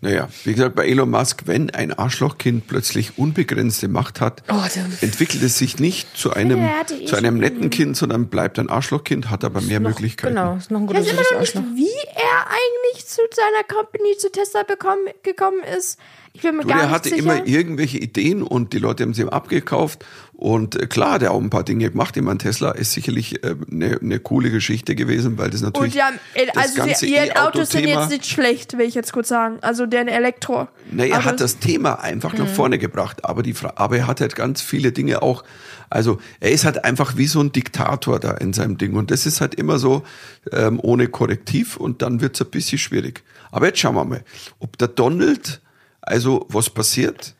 Naja, 0.00 0.28
wie 0.44 0.52
gesagt, 0.54 0.76
bei 0.76 0.86
Elon 0.86 1.10
Musk, 1.10 1.42
wenn 1.46 1.70
ein 1.70 1.92
Arschlochkind 1.92 2.66
plötzlich 2.68 3.18
unbegrenzte 3.18 3.88
Macht 3.88 4.20
hat, 4.20 4.42
Oh, 4.48 4.54
entwickelt 5.00 5.42
es 5.42 5.58
sich 5.58 5.78
nicht 5.80 6.16
zu 6.16 6.32
einem, 6.32 6.68
zu 7.06 7.16
einem 7.16 7.38
netten 7.38 7.70
Kind, 7.70 7.96
sondern 7.96 8.28
bleibt 8.28 8.58
ein 8.60 8.68
Arschlochkind, 8.68 9.28
hat 9.30 9.42
aber 9.44 9.60
mehr 9.60 9.80
Möglichkeiten. 9.80 10.34
Genau, 10.36 10.56
ist 10.56 10.70
noch 10.70 10.78
ein 10.80 10.84
Ich 10.84 10.94
gutes 10.94 11.06
weiß 11.06 11.12
immer 11.12 11.22
noch 11.34 11.40
nicht, 11.40 11.54
wie 11.76 12.08
er 12.14 12.46
eigentlich 12.46 13.06
zu 13.06 13.22
seiner 13.34 13.64
Company, 13.66 14.16
zu 14.18 14.30
Tesla 14.30 14.62
bekommen, 14.62 15.06
gekommen 15.24 15.62
ist. 15.76 15.98
Ich 16.32 16.42
bin 16.42 16.56
mir 16.56 16.62
Du, 16.62 16.68
gar 16.68 16.76
der 16.78 16.86
nicht 16.86 16.94
hatte 16.94 17.08
sicher. 17.08 17.22
immer 17.22 17.46
irgendwelche 17.46 17.98
Ideen 17.98 18.42
und 18.42 18.72
die 18.72 18.78
Leute 18.78 19.02
haben 19.02 19.14
sie 19.14 19.22
ihm 19.22 19.28
abgekauft. 19.30 20.04
Und 20.40 20.80
äh, 20.80 20.86
klar, 20.86 21.14
hat 21.14 21.22
er 21.22 21.32
auch 21.32 21.40
ein 21.40 21.50
paar 21.50 21.64
Dinge 21.64 21.90
gemacht. 21.90 22.16
Ich 22.16 22.22
meine, 22.22 22.38
Tesla 22.38 22.70
ist 22.70 22.92
sicherlich 22.92 23.42
äh, 23.42 23.56
eine, 23.72 23.98
eine 24.00 24.20
coole 24.20 24.52
Geschichte 24.52 24.94
gewesen, 24.94 25.36
weil 25.36 25.50
das 25.50 25.62
natürlich. 25.62 25.94
Und 25.94 25.98
ja, 25.98 26.12
das 26.36 26.56
also 26.56 26.74
ganze 26.76 27.06
die, 27.06 27.12
ihre 27.16 27.44
Autos 27.44 27.70
sind 27.70 27.88
jetzt 27.88 28.08
nicht 28.08 28.24
schlecht, 28.24 28.78
will 28.78 28.86
ich 28.86 28.94
jetzt 28.94 29.12
kurz 29.12 29.26
sagen. 29.26 29.58
Also 29.62 29.86
deren 29.86 30.06
Elektro. 30.06 30.68
Nee, 30.92 31.08
er 31.08 31.24
hat 31.24 31.40
das 31.40 31.58
Thema 31.58 31.94
einfach 31.94 32.38
nach 32.38 32.46
vorne 32.46 32.78
gebracht, 32.78 33.24
aber 33.24 33.42
die 33.42 33.52
aber 33.74 33.98
er 33.98 34.06
hat 34.06 34.20
halt 34.20 34.36
ganz 34.36 34.62
viele 34.62 34.92
Dinge 34.92 35.22
auch, 35.22 35.42
also 35.90 36.18
er 36.38 36.52
ist 36.52 36.64
halt 36.64 36.84
einfach 36.84 37.16
wie 37.16 37.26
so 37.26 37.40
ein 37.40 37.50
Diktator 37.50 38.20
da 38.20 38.30
in 38.34 38.52
seinem 38.52 38.78
Ding 38.78 38.94
und 38.94 39.10
das 39.10 39.26
ist 39.26 39.40
halt 39.40 39.56
immer 39.56 39.80
so 39.80 40.04
ähm, 40.52 40.78
ohne 40.80 41.08
Korrektiv 41.08 41.76
und 41.76 42.00
dann 42.00 42.20
wird's 42.20 42.40
ein 42.40 42.50
bisschen 42.50 42.78
schwierig. 42.78 43.24
Aber 43.50 43.66
jetzt 43.66 43.80
schauen 43.80 43.96
wir 43.96 44.04
mal, 44.04 44.22
ob 44.60 44.78
der 44.78 44.86
Donald, 44.86 45.60
also 46.00 46.46
was 46.48 46.70
passiert. 46.70 47.34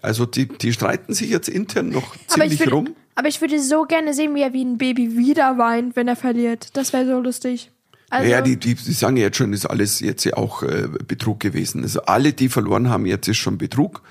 Also 0.00 0.26
die, 0.26 0.48
die 0.48 0.72
streiten 0.72 1.12
sich 1.14 1.30
jetzt 1.30 1.48
intern 1.48 1.90
noch 1.90 2.14
aber 2.14 2.16
ich, 2.16 2.28
ziemlich 2.28 2.60
würde, 2.60 2.70
rum. 2.72 2.96
aber 3.14 3.28
ich 3.28 3.40
würde 3.40 3.60
so 3.60 3.84
gerne 3.84 4.14
sehen, 4.14 4.34
wie 4.34 4.40
er 4.42 4.52
wie 4.52 4.64
ein 4.64 4.78
Baby 4.78 5.16
wieder 5.16 5.58
weint, 5.58 5.96
wenn 5.96 6.08
er 6.08 6.16
verliert. 6.16 6.76
Das 6.76 6.92
wäre 6.92 7.06
so 7.06 7.20
lustig. 7.20 7.70
Also, 8.10 8.30
ja, 8.30 8.40
die, 8.42 8.56
die, 8.58 8.74
die 8.74 8.92
sagen 8.92 9.16
ja 9.16 9.24
jetzt 9.24 9.38
schon, 9.38 9.52
ist 9.54 9.64
alles 9.66 10.00
jetzt 10.00 10.24
ja 10.24 10.34
auch 10.36 10.62
äh, 10.62 10.88
Betrug 11.06 11.40
gewesen. 11.40 11.82
Also 11.82 12.02
alle, 12.02 12.32
die 12.34 12.48
verloren 12.48 12.90
haben, 12.90 13.06
jetzt 13.06 13.26
ist 13.28 13.38
schon 13.38 13.56
Betrug. 13.58 14.02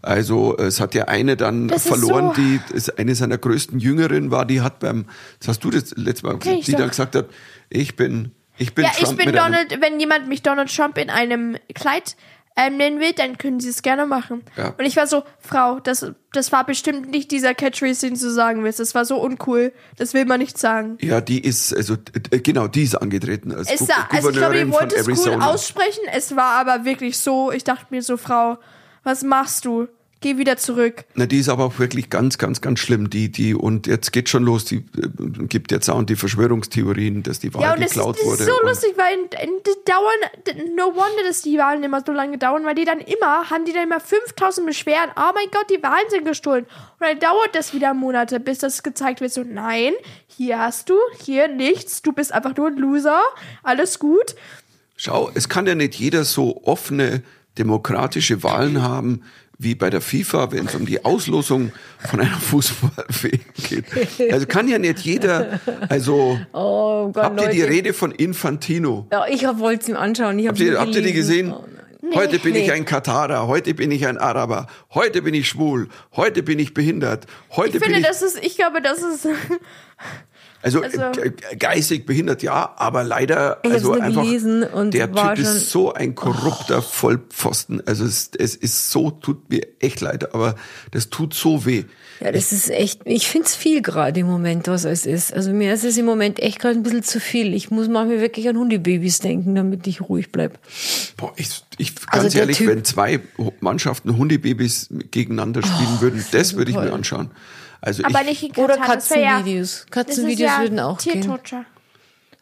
Also 0.00 0.56
es 0.58 0.80
hat 0.80 0.94
ja 0.94 1.04
eine 1.06 1.36
dann 1.36 1.68
Das 1.68 1.86
verloren, 1.86 2.32
so- 2.34 2.40
die 2.42 2.60
ist 2.74 2.98
eine 2.98 3.14
seiner 3.14 3.38
größten 3.38 3.78
Jüngeren 3.78 4.30
war, 4.30 4.44
die 4.46 4.60
hat 4.60 4.80
beim, 4.80 5.04
das 5.38 5.48
hast 5.48 5.64
du 5.64 5.70
das 5.70 5.92
letzte 5.96 6.26
Mal 6.26 6.38
gesagt, 6.38 6.58
ich 6.58 6.64
die 6.64 6.72
dann 6.72 6.88
gesagt 6.88 7.14
hat, 7.14 7.26
ich 7.70 7.94
bin, 7.94 8.32
ich 8.58 8.74
bin 8.74 8.84
ja, 8.84 8.90
Trump 8.90 9.12
ich 9.20 9.26
bin 9.26 9.28
einem- 9.36 9.52
Donald, 9.52 9.78
wenn 9.80 10.00
jemand 10.00 10.28
mich 10.28 10.42
Donald 10.42 10.74
Trump 10.74 10.98
in 10.98 11.08
einem 11.08 11.56
Kleid 11.74 12.16
ähm, 12.56 12.76
nennen 12.76 13.00
will, 13.00 13.12
dann 13.14 13.38
können 13.38 13.60
sie 13.60 13.68
es 13.70 13.82
gerne 13.82 14.04
machen. 14.06 14.44
Ja. 14.56 14.74
Und 14.78 14.84
ich 14.84 14.96
war 14.96 15.06
so, 15.06 15.22
Frau, 15.40 15.80
das, 15.80 16.06
das 16.32 16.52
war 16.52 16.64
bestimmt 16.66 17.10
nicht 17.10 17.30
dieser 17.30 17.54
Catchphrase, 17.54 18.06
den 18.06 18.18
du 18.18 18.30
sagen 18.30 18.62
willst. 18.64 18.78
Das 18.80 18.94
war 18.94 19.04
so 19.04 19.16
uncool. 19.22 19.72
Das 19.96 20.12
will 20.14 20.26
man 20.26 20.38
nicht 20.40 20.58
sagen. 20.58 20.98
Ja, 21.00 21.20
die 21.20 21.42
ist, 21.42 21.74
also 21.74 21.96
genau, 22.42 22.68
die 22.68 22.82
ist 22.82 22.94
angetreten 22.94 23.52
als 23.52 23.70
Es 23.72 23.78
Gu- 23.80 23.86
sah, 23.86 24.06
also 24.10 24.30
ich 24.30 24.36
glaube, 24.36 24.56
die 24.64 24.70
wollte 24.72 24.96
es 24.96 25.06
cool 25.08 25.34
aussprechen. 25.42 26.02
Es 26.12 26.36
war 26.36 26.60
aber 26.60 26.84
wirklich 26.84 27.18
so, 27.18 27.50
ich 27.52 27.64
dachte 27.64 27.86
mir 27.90 28.02
so, 28.02 28.16
Frau, 28.16 28.58
was 29.02 29.22
machst 29.22 29.64
du? 29.64 29.88
Geh 30.22 30.38
wieder 30.38 30.56
zurück. 30.56 31.04
Na, 31.14 31.26
die 31.26 31.38
ist 31.38 31.48
aber 31.48 31.64
auch 31.64 31.78
wirklich 31.78 32.08
ganz, 32.08 32.38
ganz, 32.38 32.60
ganz 32.60 32.80
schlimm. 32.80 33.10
Die, 33.10 33.30
die, 33.30 33.54
und 33.54 33.86
jetzt 33.86 34.12
geht 34.12 34.28
schon 34.28 34.44
los, 34.44 34.64
die 34.64 34.76
äh, 34.76 35.46
gibt 35.48 35.70
jetzt 35.70 35.90
auch 35.90 36.02
die 36.02 36.16
Verschwörungstheorien, 36.16 37.22
dass 37.22 37.40
die 37.40 37.52
Wahl 37.52 37.62
Ja, 37.62 37.74
und 37.74 37.80
das 37.80 37.90
ist, 37.90 37.94
geklaut 37.94 38.16
das 38.18 38.24
wurde. 38.24 38.42
ist 38.42 38.48
so 38.48 38.66
lustig, 38.66 38.94
weil 38.96 39.14
in, 39.14 39.24
in, 39.24 39.62
die 39.66 39.84
dauern, 39.84 40.74
no 40.76 40.94
wonder, 40.94 41.22
dass 41.26 41.42
die 41.42 41.58
Wahlen 41.58 41.84
immer 41.84 42.02
so 42.06 42.12
lange 42.12 42.38
dauern, 42.38 42.64
weil 42.64 42.74
die 42.74 42.84
dann 42.84 43.00
immer, 43.00 43.50
haben 43.50 43.64
die 43.64 43.72
dann 43.72 43.84
immer 43.84 44.00
5000 44.00 44.66
Beschwerden, 44.66 45.12
oh 45.16 45.32
mein 45.34 45.48
Gott, 45.52 45.66
die 45.70 45.82
Wahlen 45.82 46.08
sind 46.08 46.24
gestohlen. 46.24 46.64
Und 46.64 47.06
dann 47.06 47.18
dauert 47.18 47.54
das 47.54 47.74
wieder 47.74 47.92
Monate, 47.92 48.40
bis 48.40 48.58
das 48.58 48.82
gezeigt 48.82 49.20
wird, 49.20 49.32
so, 49.32 49.42
nein, 49.42 49.92
hier 50.26 50.58
hast 50.58 50.88
du, 50.88 50.94
hier 51.24 51.48
nichts, 51.48 52.02
du 52.02 52.12
bist 52.12 52.32
einfach 52.32 52.56
nur 52.56 52.68
ein 52.68 52.76
Loser, 52.76 53.20
alles 53.62 53.98
gut. 53.98 54.34
Schau, 54.96 55.30
es 55.34 55.48
kann 55.48 55.66
ja 55.66 55.74
nicht 55.74 55.94
jeder 55.94 56.24
so 56.24 56.62
offene 56.64 57.22
demokratische 57.58 58.42
Wahlen 58.42 58.82
haben 58.82 59.22
wie 59.62 59.74
bei 59.74 59.90
der 59.90 60.00
FIFA, 60.00 60.50
wenn 60.52 60.66
es 60.66 60.74
um 60.74 60.86
die 60.86 61.04
Auslosung 61.04 61.72
von 61.98 62.20
einer 62.20 62.36
Fußball-WM 62.40 63.40
geht. 63.68 64.32
Also 64.32 64.46
kann 64.46 64.68
ja 64.68 64.78
nicht 64.78 64.98
jeder, 65.00 65.60
also 65.88 66.38
Oh 66.52 67.08
Gott, 67.12 67.22
habt 67.24 67.40
ihr 67.42 67.48
die 67.48 67.60
Leute. 67.60 67.72
Rede 67.72 67.92
von 67.92 68.12
Infantino? 68.12 69.06
Ja, 69.12 69.26
ich 69.28 69.42
wollte 69.44 69.82
es 69.82 69.88
mir 69.88 69.98
anschauen. 69.98 70.38
Ich 70.38 70.48
Habt 70.48 70.58
ihr, 70.60 70.78
habt 70.80 70.94
ihr 70.94 71.02
die 71.02 71.12
gesehen? 71.12 71.52
Oh, 71.52 71.64
nein. 72.00 72.14
Heute 72.14 72.38
bin 72.40 72.54
ich 72.56 72.66
Nee. 72.66 72.72
ein 72.72 72.84
Katarer, 72.84 73.46
heute 73.46 73.74
bin 73.74 73.90
ich 73.92 74.06
ein 74.06 74.18
Araber, 74.18 74.66
heute 74.92 75.22
bin 75.22 75.34
ich 75.34 75.48
schwul, 75.48 75.88
heute 76.16 76.42
bin 76.42 76.58
ich 76.58 76.74
behindert, 76.74 77.26
heute 77.52 77.68
Ich 77.68 77.72
bin 77.74 77.82
finde, 77.92 77.98
ich 78.00 78.04
das 78.06 78.22
ist, 78.22 78.38
ich 78.44 78.56
glaube, 78.56 78.82
das 78.82 78.98
ist, 78.98 79.28
Also, 80.62 80.80
Also- 80.82 81.00
äh, 81.20 81.32
geistig 81.58 82.06
behindert, 82.06 82.42
ja, 82.42 82.72
aber 82.76 83.02
leider, 83.02 83.58
Ich 83.64 83.72
also 83.72 83.92
einfach, 83.92 84.22
gelesen 84.22 84.62
und 84.62 84.94
der 84.94 85.12
Typ 85.12 85.38
ist 85.38 85.70
so 85.70 85.92
ein 85.92 86.14
korrupter 86.14 86.82
Vollpfosten. 86.82 87.86
Also 87.86 88.04
es, 88.04 88.30
es 88.38 88.54
ist 88.54 88.90
so, 88.90 89.10
tut 89.10 89.50
mir 89.50 89.66
echt 89.80 90.00
leid, 90.00 90.34
aber 90.34 90.54
das 90.92 91.10
tut 91.10 91.34
so 91.34 91.66
weh. 91.66 91.84
Ja, 92.20 92.30
das 92.30 92.52
ist 92.52 92.70
echt, 92.70 93.00
ich 93.04 93.26
find's 93.28 93.56
viel 93.56 93.82
gerade 93.82 94.20
im 94.20 94.26
Moment, 94.26 94.68
was 94.68 94.84
es 94.84 95.06
ist. 95.06 95.34
Also 95.34 95.52
mir 95.52 95.74
ist 95.74 95.82
es 95.82 95.96
im 95.98 96.04
Moment 96.04 96.38
echt 96.38 96.60
gerade 96.60 96.76
ein 96.76 96.84
bisschen 96.84 97.02
zu 97.02 97.18
viel. 97.18 97.52
Ich 97.54 97.72
muss 97.72 97.88
manchmal 97.88 98.20
wirklich 98.20 98.48
an 98.48 98.56
Hundebabys 98.56 99.18
denken, 99.18 99.56
damit 99.56 99.88
ich 99.88 100.00
ruhig 100.00 100.30
bleib. 100.30 100.60
Boah, 101.16 101.32
ich, 101.34 101.48
ich 101.78 101.92
Also 102.06 102.22
ganz 102.22 102.32
der 102.34 102.42
ehrlich, 102.42 102.58
Typ- 102.58 102.68
wenn 102.68 102.84
zwei 102.84 103.18
Mannschaften 103.58 104.16
Hundebabys 104.16 104.88
gegeneinander 105.10 105.62
spielen 105.62 106.00
würden, 106.00 106.24
das 106.30 106.54
würde 106.56 106.70
ich 106.70 106.76
mir 106.76 106.92
anschauen. 106.92 107.30
Also 107.82 108.04
aber 108.04 108.20
ich, 108.22 108.42
nicht 108.42 108.56
in 108.56 108.64
Oder 108.64 108.76
Katar, 108.78 108.94
das 108.96 109.10
wär 109.10 109.18
ja- 109.18 109.30
Katzenvideos. 109.32 109.80
das 109.80 109.90
Katzenvideos 109.90 110.50
ja 110.50 110.60
würden 110.60 110.80
auch 110.80 110.98
gehen. 110.98 111.20
Tiertorture. 111.20 111.64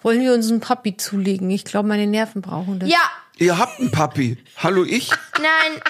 Wollen 0.03 0.21
wir 0.21 0.33
uns 0.35 0.51
einen 0.51 0.61
Papi 0.61 0.97
zulegen? 0.97 1.51
Ich 1.51 1.65
glaube, 1.65 1.89
meine 1.89 2.07
Nerven 2.07 2.41
brauchen 2.43 2.79
das. 2.79 2.89
Ja, 2.91 2.99
ihr 3.39 3.59
habt 3.59 3.81
einen 3.81 3.91
Papi. 3.91 4.39
Hallo 4.59 4.85
ich? 4.85 5.11
nein, 5.41 5.81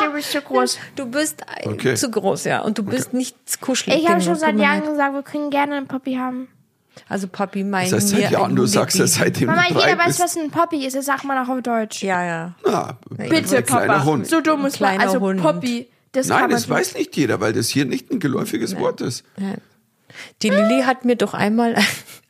du 0.00 0.12
bist 0.12 0.32
zu 0.32 0.40
groß. 0.40 0.78
Du 0.96 1.06
bist 1.06 1.42
Okay. 1.64 1.94
zu 1.94 2.10
groß, 2.10 2.44
ja. 2.44 2.60
Und 2.62 2.78
du 2.78 2.82
bist 2.82 3.12
nicht 3.12 3.36
kuschelig. 3.60 4.02
Ich 4.02 4.08
habe 4.08 4.20
schon 4.20 4.36
seit 4.36 4.58
Jahren 4.58 4.84
gesagt, 4.84 5.14
wir 5.14 5.22
können 5.22 5.50
gerne 5.50 5.76
einen 5.76 5.86
Poppy 5.86 6.14
haben. 6.14 6.48
Also 7.08 7.28
Papi, 7.28 7.64
mein 7.64 7.84
Das 7.90 7.94
heißt 8.02 8.08
seit 8.10 8.30
Jahren, 8.32 8.54
du 8.56 8.66
sagst 8.66 8.98
ja 8.98 9.04
Hundebaby. 9.04 9.24
seitdem 9.24 9.46
Mama, 9.46 9.62
du 9.68 9.74
drei 9.74 9.90
jeder 9.90 9.98
weiß, 10.06 10.20
was 10.20 10.36
ein 10.36 10.50
Poppy 10.50 10.84
ist. 10.86 10.96
Das 10.96 11.06
sagt 11.06 11.24
man 11.24 11.38
auch 11.38 11.48
auf 11.48 11.62
Deutsch. 11.62 12.02
Ja, 12.02 12.24
ja. 12.24 12.54
Na, 12.66 12.98
Bitte, 13.08 13.62
Papa. 13.62 14.04
Hund. 14.04 14.26
So 14.26 14.40
dumm 14.40 14.66
ist 14.66 14.80
man. 14.80 14.98
Also 15.00 15.20
Hund. 15.20 15.40
Poppy. 15.40 15.88
Das 16.12 16.26
Nein, 16.26 16.50
das 16.50 16.68
weiß 16.68 16.94
nicht 16.94 17.16
jeder, 17.16 17.40
weil 17.40 17.52
das 17.52 17.68
hier 17.68 17.84
nicht 17.84 18.10
ein 18.10 18.18
geläufiges 18.18 18.76
Wort 18.76 19.00
ist. 19.00 19.24
Ja. 19.38 19.54
Die 20.42 20.50
Lilly 20.50 20.82
hat 20.82 21.04
mir 21.04 21.16
doch 21.16 21.34
einmal 21.34 21.76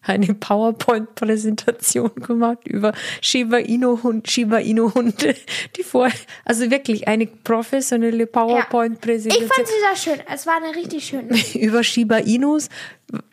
eine 0.03 0.35
PowerPoint-Präsentation 0.35 2.11
gemacht 2.17 2.67
über 2.67 2.93
Shiba 3.21 3.59
Inu 3.59 4.03
Hund, 4.03 4.31
Shiba 4.31 4.59
Inu 4.59 4.95
Hunde, 4.95 5.35
die 5.77 5.83
vor, 5.83 6.09
also 6.45 6.71
wirklich 6.71 7.07
eine 7.09 7.27
professionelle 7.27 8.25
Ich 8.25 8.33
PowerPoint-Präsentation 8.33 9.49
fand 9.49 9.67
sie 9.69 9.75
sehr 10.05 10.15
schön. 10.15 10.25
Es 10.33 10.47
war 10.47 10.57
eine 10.57 10.75
richtig 10.77 11.05
schöne. 11.05 11.29
über 11.55 11.85
Shiba 11.85 12.17
Inus 12.19 12.69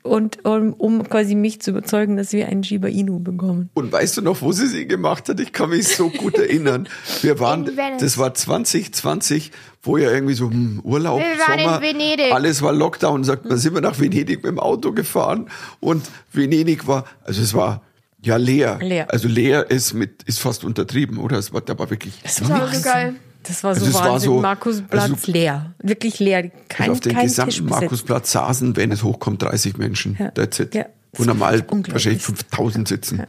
und 0.02 0.44
um, 0.46 0.74
um 0.74 1.08
quasi 1.08 1.36
mich 1.36 1.62
zu 1.62 1.72
überzeugen, 1.72 2.18
dass 2.18 2.34
wir 2.34 2.48
einen 2.48 2.64
Shiba 2.64 2.88
Inu 2.88 3.20
bekommen. 3.20 3.70
Und 3.76 3.92
weißt 3.92 4.18
du 4.18 4.22
noch, 4.22 4.42
wo 4.42 4.52
sie 4.52 4.68
sie 4.68 4.88
gemacht 4.88 5.30
hat? 5.30 5.40
Ich 5.40 5.54
kann 5.54 5.70
mich 5.70 5.88
so 5.88 6.10
gut 6.10 6.36
erinnern. 6.38 6.90
Wir 7.22 7.40
waren, 7.40 7.68
In 7.68 7.76
das 8.00 8.18
war 8.18 8.34
2020, 8.34 9.52
wo 9.84 9.98
ja 9.98 10.12
irgendwie 10.12 10.34
so 10.34 10.50
hm, 10.50 10.82
Urlaub, 10.84 11.20
Wir 11.20 11.40
waren 11.48 11.60
in 11.60 11.66
Sommer, 11.66 11.82
Venedig. 11.82 12.34
alles 12.34 12.62
war 12.62 12.74
Lockdown. 12.74 13.24
Sagt 13.24 13.46
man, 13.46 13.58
sind 13.58 13.76
wir 13.76 13.82
nach 13.82 14.00
Venedig 14.00 14.38
mit 14.44 14.46
dem 14.52 14.60
Auto 14.60 14.94
gefahren 14.94 15.48
und 15.80 16.04
Venedig 16.34 16.57
war, 16.88 17.06
also 17.24 17.42
es 17.42 17.54
war 17.54 17.82
ja 18.22 18.38
leer. 18.38 18.80
Leer. 18.82 19.12
Also 19.12 19.28
leer 19.28 19.70
ist 19.70 19.94
mit, 19.94 20.24
ist 20.24 20.40
fast 20.40 20.64
untertrieben, 20.64 21.18
oder? 21.18 21.38
Es 21.38 21.54
war, 21.54 21.62
da 21.62 21.78
war 21.78 21.90
wirklich 21.90 22.20
Das 22.24 22.48
war 22.50 22.74
so 22.74 22.82
geil. 22.82 23.16
Das 23.44 23.64
war 23.64 23.76
so 23.76 23.86
Also 23.86 23.98
es 23.98 24.04
war 24.04 24.12
Wahnsinn. 24.14 24.30
so- 24.30 24.40
Markusplatz 24.42 25.04
also- 25.04 25.32
leer. 25.32 25.74
Wirklich 25.82 26.20
leer. 26.20 26.52
Kein, 26.68 26.92
auf 26.92 27.00
den 27.00 27.14
kein 27.14 27.28
gesamten. 27.28 27.66
Markusplatz 27.66 28.32
saßen, 28.32 28.76
wenn 28.76 28.92
es 28.92 29.04
hochkommt, 29.04 29.42
30 29.44 29.78
Menschen. 29.78 30.18
Ja. 30.20 30.32
That's 30.32 30.60
it. 30.60 30.76
Ja. 30.76 30.86
Wo 31.14 31.24
normal 31.24 31.64
wahrscheinlich 31.70 32.22
5000 32.22 32.88
sitzen. 32.88 33.24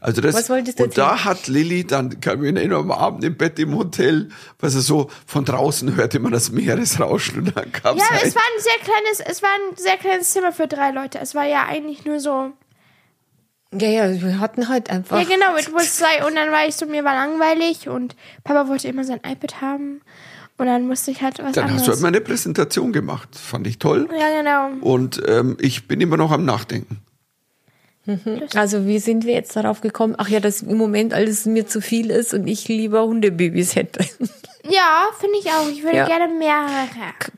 Also 0.00 0.20
das, 0.20 0.34
Was 0.34 0.48
wolltest 0.48 0.78
du 0.78 0.84
und 0.84 0.96
da 0.96 1.24
hat 1.24 1.48
Lilly 1.48 1.84
dann, 1.84 2.20
kann 2.20 2.36
ich 2.36 2.52
mich 2.52 2.56
erinnern, 2.56 2.82
am 2.82 2.92
Abend 2.92 3.24
im 3.24 3.36
Bett 3.36 3.58
im 3.58 3.76
Hotel, 3.76 4.28
was 4.60 4.74
er 4.74 4.80
so 4.80 5.10
von 5.26 5.44
draußen 5.44 5.96
hörte 5.96 6.20
man 6.20 6.30
das 6.30 6.52
Meeresrauschen 6.52 7.38
und 7.40 7.56
dann 7.56 7.72
kam 7.72 7.96
Ja, 7.96 8.08
halt, 8.08 8.22
es 8.24 8.34
war 8.34 8.42
ein 8.42 8.62
sehr 8.62 8.78
kleines, 8.84 9.20
es 9.20 9.42
war 9.42 9.50
ein 9.50 9.76
sehr 9.76 9.96
kleines 9.96 10.30
Zimmer 10.30 10.52
für 10.52 10.68
drei 10.68 10.92
Leute. 10.92 11.18
Es 11.18 11.34
war 11.34 11.44
ja 11.44 11.64
eigentlich 11.66 12.04
nur 12.04 12.20
so. 12.20 12.52
Ja, 13.72 13.88
ja, 13.88 14.22
wir 14.22 14.38
hatten 14.40 14.68
halt 14.68 14.88
einfach. 14.88 15.18
Ja, 15.18 15.24
genau, 15.24 15.56
it 15.58 15.72
was 15.74 16.00
like, 16.00 16.26
und 16.26 16.36
dann 16.36 16.50
war 16.52 16.66
ich 16.66 16.76
so, 16.76 16.86
mir 16.86 17.04
war 17.04 17.14
langweilig 17.14 17.88
und 17.88 18.14
Papa 18.44 18.68
wollte 18.68 18.88
immer 18.88 19.04
sein 19.04 19.20
iPad 19.26 19.60
haben. 19.60 20.00
Und 20.58 20.66
dann 20.66 20.86
musste 20.86 21.10
ich 21.10 21.22
halt 21.22 21.38
was 21.38 21.52
dann 21.52 21.64
anderes. 21.64 21.82
hast 21.82 21.86
du 21.86 21.92
halt 21.92 22.00
mal 22.02 22.08
eine 22.08 22.20
Präsentation 22.20 22.92
gemacht. 22.92 23.28
Fand 23.36 23.66
ich 23.66 23.78
toll. 23.78 24.08
ja, 24.18 24.40
genau. 24.40 24.70
Und 24.80 25.22
ähm, 25.26 25.56
ich 25.60 25.86
bin 25.86 26.00
immer 26.00 26.16
noch 26.16 26.32
am 26.32 26.44
Nachdenken. 26.44 27.00
Also 28.54 28.86
wie 28.86 28.98
sind 28.98 29.24
wir 29.26 29.34
jetzt 29.34 29.54
darauf 29.56 29.80
gekommen? 29.80 30.14
Ach 30.18 30.28
ja, 30.28 30.40
dass 30.40 30.62
im 30.62 30.76
Moment 30.78 31.12
alles 31.14 31.46
mir 31.46 31.66
zu 31.66 31.80
viel 31.80 32.10
ist 32.10 32.32
und 32.34 32.46
ich 32.46 32.68
lieber 32.68 33.04
Hundebabys 33.04 33.74
hätte. 33.76 34.04
Ja, 34.70 35.04
finde 35.18 35.36
ich 35.40 35.46
auch. 35.46 35.66
Ich 35.70 35.82
würde 35.82 35.96
Ja. 35.96 36.04
gerne 36.06 36.28
mehrere. 36.34 36.88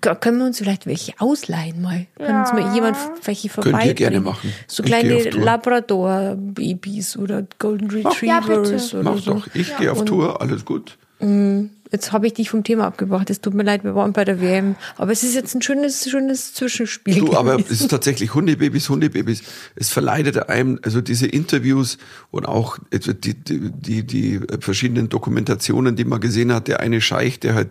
K- 0.01 0.15
Können 0.17 0.39
wir 0.39 0.47
uns 0.47 0.59
vielleicht 0.59 0.87
welche 0.87 1.13
ausleihen 1.21 1.81
mal? 1.81 2.07
Kann 2.19 2.41
uns 2.41 2.53
mal 2.53 2.75
jemand 2.75 2.97
welche 3.23 3.49
Könnt 3.51 3.85
ihr 3.85 3.95
gerne 3.95 4.21
machen. 4.21 4.53
So 4.67 4.83
Ich 4.83 4.91
gehe 4.91 5.01
kleine 5.01 5.17
auf 5.17 5.27
Tour. 5.29 5.45
Labrador-Babys 5.45 7.17
oder 7.19 7.45
Golden 7.61 7.89
ja, 8.01 8.09
Retrievers 8.11 8.91
bitte. 8.91 9.01
oder 9.01 9.11
Mach 9.13 9.19
so. 9.23 9.35
doch, 9.35 9.47
ich 9.55 9.77
gehe 9.77 9.93
auf 9.93 10.05
Tour, 10.05 10.41
alles 10.41 10.65
gut. 10.65 10.99
Jetzt 11.93 12.13
habe 12.13 12.27
ich 12.27 12.35
dich 12.35 12.51
vom 12.51 12.63
Thema 12.65 12.87
abgebracht. 12.87 13.31
Es 13.31 13.41
tut 13.41 13.55
mir 13.55 13.63
leid, 13.65 13.83
wir 13.85 13.95
waren 13.95 14.13
bei 14.13 14.25
der 14.25 14.41
WM. 14.41 14.77
Aber 14.97 15.11
es 15.13 15.23
ist 15.25 15.35
jetzt 15.35 15.55
ein 15.55 15.63
schönes, 15.63 16.09
schönes 16.09 16.55
Zwischenspiel. 16.55 17.17
Du, 17.19 17.35
aber 17.37 17.59
es 17.59 17.71
ist 17.71 17.89
tatsächlich 17.89 18.33
Hundebabys, 18.35 18.89
Hundebabys. 18.89 19.43
Es 19.75 19.91
verleidet 19.91 20.49
einem, 20.49 20.79
also 20.83 21.01
diese 21.01 21.27
Interviews 21.27 21.99
und 22.31 22.47
auch 22.47 22.79
also 22.93 23.13
die, 23.13 23.35
die, 23.35 23.71
die, 23.73 24.05
die 24.07 24.41
verschiedenen 24.61 25.09
Dokumentationen, 25.09 25.97
die 25.97 26.05
man 26.05 26.21
gesehen 26.21 26.53
hat. 26.53 26.69
Der 26.69 26.81
eine 26.81 27.01
Scheich, 27.01 27.41
der 27.41 27.55
halt 27.55 27.71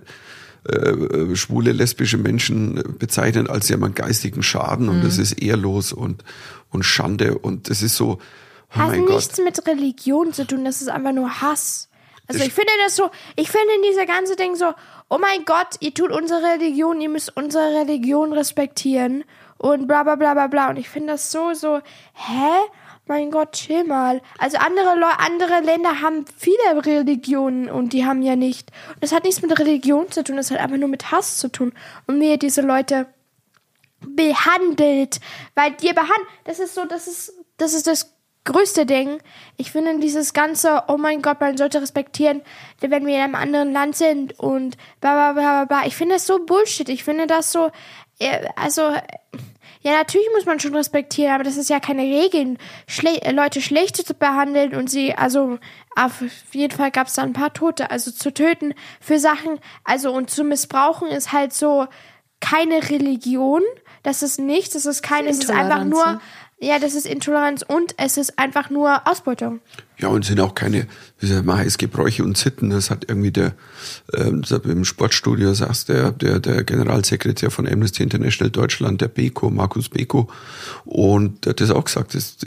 äh, 0.66 1.36
schwule, 1.36 1.72
lesbische 1.72 2.18
Menschen 2.18 2.84
bezeichnet 3.00 3.50
als 3.50 3.70
jemand 3.70 3.96
geistigen 3.96 4.44
Schaden 4.44 4.90
und 4.90 5.02
das 5.04 5.16
Mhm. 5.18 5.24
ist 5.24 5.42
ehrlos 5.42 5.94
und, 5.94 6.24
und 6.70 6.84
Schande 6.84 7.38
und 7.38 7.70
das 7.70 7.82
ist 7.82 7.96
so, 7.96 8.20
oh 8.20 8.76
Hat 8.76 8.90
mein 8.90 9.06
Gott. 9.06 9.16
nichts 9.16 9.38
mit 9.38 9.66
Religion 9.66 10.34
zu 10.34 10.46
tun, 10.46 10.66
das 10.66 10.82
ist 10.82 10.90
einfach 10.90 11.14
nur 11.14 11.30
Hass. 11.42 11.89
Also 12.30 12.44
ich 12.44 12.54
finde 12.54 12.72
das 12.84 12.96
so, 12.96 13.10
ich 13.36 13.50
finde 13.50 13.74
in 13.76 13.82
dieser 13.82 14.06
ganze 14.06 14.36
Ding 14.36 14.56
so, 14.56 14.72
oh 15.10 15.18
mein 15.18 15.46
Gott, 15.46 15.78
ihr 15.80 15.96
tut 15.96 16.12
unsere 16.12 16.44
Religion, 16.44 17.02
ihr 17.02 17.10
müsst 17.10 17.36
unsere 17.36 17.80
Religion 17.80 18.34
respektieren 18.34 19.24
und 19.58 19.88
bla 19.88 20.04
bla 20.04 20.16
bla 20.16 20.36
bla 20.36 20.46
bla. 20.46 20.70
Und 20.70 20.78
ich 20.78 20.90
finde 20.90 21.14
das 21.14 21.32
so, 21.32 21.54
so, 21.54 21.80
hä? 22.14 22.52
Mein 23.08 23.32
Gott, 23.32 23.54
chill 23.54 23.84
mal. 23.84 24.22
Also 24.38 24.60
andere 24.60 24.96
Leu 24.96 25.10
andere 25.18 25.62
Länder 25.62 26.02
haben 26.02 26.26
viele 26.38 26.86
Religionen 26.86 27.68
und 27.68 27.94
die 27.94 28.06
haben 28.06 28.22
ja 28.22 28.36
nicht. 28.36 28.72
Und 28.94 29.02
das 29.02 29.12
hat 29.12 29.24
nichts 29.24 29.42
mit 29.42 29.58
Religion 29.58 30.12
zu 30.12 30.24
tun, 30.24 30.38
das 30.38 30.52
hat 30.52 30.60
einfach 30.60 30.78
nur 30.78 30.90
mit 30.90 31.10
Hass 31.10 31.40
zu 31.40 31.52
tun. 31.52 31.74
Und 32.06 32.22
wie 32.22 32.30
ihr 32.30 32.38
diese 32.38 32.62
Leute 32.62 33.08
behandelt, 34.02 35.20
weil 35.56 35.72
dir 35.72 35.96
behandelt, 35.96 36.28
das 36.44 36.60
ist 36.60 36.76
so, 36.76 36.86
das 36.86 37.08
ist, 37.08 37.34
das 37.58 37.74
ist 37.74 37.88
das 37.88 38.19
größte 38.52 38.86
Ding. 38.86 39.20
Ich 39.58 39.72
finde 39.72 40.00
dieses 40.00 40.34
ganze, 40.34 40.84
oh 40.88 40.98
mein 40.98 41.22
Gott, 41.22 41.40
man 41.40 41.58
sollte 41.58 41.82
respektieren, 41.82 42.42
wenn 42.80 43.06
wir 43.06 43.16
in 43.16 43.22
einem 43.22 43.36
anderen 43.36 43.72
Land 43.72 43.96
sind 43.96 44.40
und 44.40 44.78
bla 45.02 45.14
bla 45.14 45.34
bla 45.34 45.64
bla 45.64 45.66
bla. 45.66 45.88
Ich 45.88 45.96
finde 45.96 46.16
das 46.16 46.28
so 46.28 46.46
Bullshit. 46.46 46.90
Ich 46.90 47.04
finde 47.04 47.28
das 47.28 47.52
so, 47.52 47.72
also, 48.56 48.82
ja, 49.82 49.94
natürlich 49.94 50.28
muss 50.36 50.46
man 50.46 50.60
schon 50.60 50.76
respektieren, 50.76 51.34
aber 51.34 51.44
das 51.44 51.56
ist 51.56 51.70
ja 51.70 51.80
keine 51.80 52.02
Regel, 52.02 52.58
Schle 52.86 53.22
äh, 53.22 53.32
Leute 53.32 53.62
schlecht 53.62 53.96
zu 53.96 54.14
behandeln 54.14 54.76
und 54.76 54.90
sie, 54.90 55.14
also, 55.14 55.58
auf 55.96 56.22
jeden 56.52 56.76
Fall 56.76 56.92
gab 56.92 57.08
es 57.08 57.14
da 57.14 57.24
ein 57.24 57.34
paar 57.34 57.54
Tote, 57.54 57.90
also 57.90 58.12
zu 58.12 58.34
töten 58.34 58.74
für 59.00 59.20
Sachen, 59.20 59.60
also 59.86 60.12
und 60.12 60.30
zu 60.30 60.44
missbrauchen 60.44 61.08
ist 61.08 61.32
halt 61.32 61.54
so 61.54 61.88
keine 62.42 62.90
Religion, 62.90 63.62
das 64.04 64.22
ist 64.22 64.40
nichts, 64.40 64.74
das 64.74 64.86
ist 64.86 65.02
keine, 65.02 65.30
es 65.30 65.40
ist 65.40 65.52
einfach 65.52 65.84
nur? 65.84 66.22
Ja, 66.62 66.78
das 66.78 66.94
ist 66.94 67.06
Intoleranz 67.06 67.64
und 67.66 67.96
es 67.98 68.18
ist 68.18 68.38
einfach 68.38 68.70
nur 68.70 69.08
Ausbeutung. 69.08 69.62
Ja, 69.98 70.10
und 70.10 70.26
sind 70.26 70.42
auch 70.42 70.56
keine, 70.56 70.88
wie 71.20 71.28
sagt 71.28 71.46
man, 71.46 71.58
heißt 71.58 71.80
Gebräuche 71.80 72.22
und 72.24 72.38
Sitten. 72.38 72.70
Das 72.70 72.90
hat 72.90 73.06
irgendwie 73.08 73.32
der, 73.32 73.54
ähm, 74.14 74.44
im 74.66 74.84
Sportstudio 74.84 75.54
sagst 75.54 75.88
der, 75.88 76.12
der, 76.12 76.40
der 76.40 76.66
Generalsekretär 76.66 77.50
von 77.50 77.66
Amnesty 77.66 78.04
International 78.04 78.52
Deutschland, 78.52 79.00
der 79.00 79.08
Beko, 79.08 79.50
Markus 79.50 79.88
Beko. 79.88 80.30
Und 80.84 81.46
der 81.46 81.52
hat 81.52 81.62
das 81.62 81.72
auch 81.72 81.86
gesagt, 81.86 82.14
das, 82.14 82.38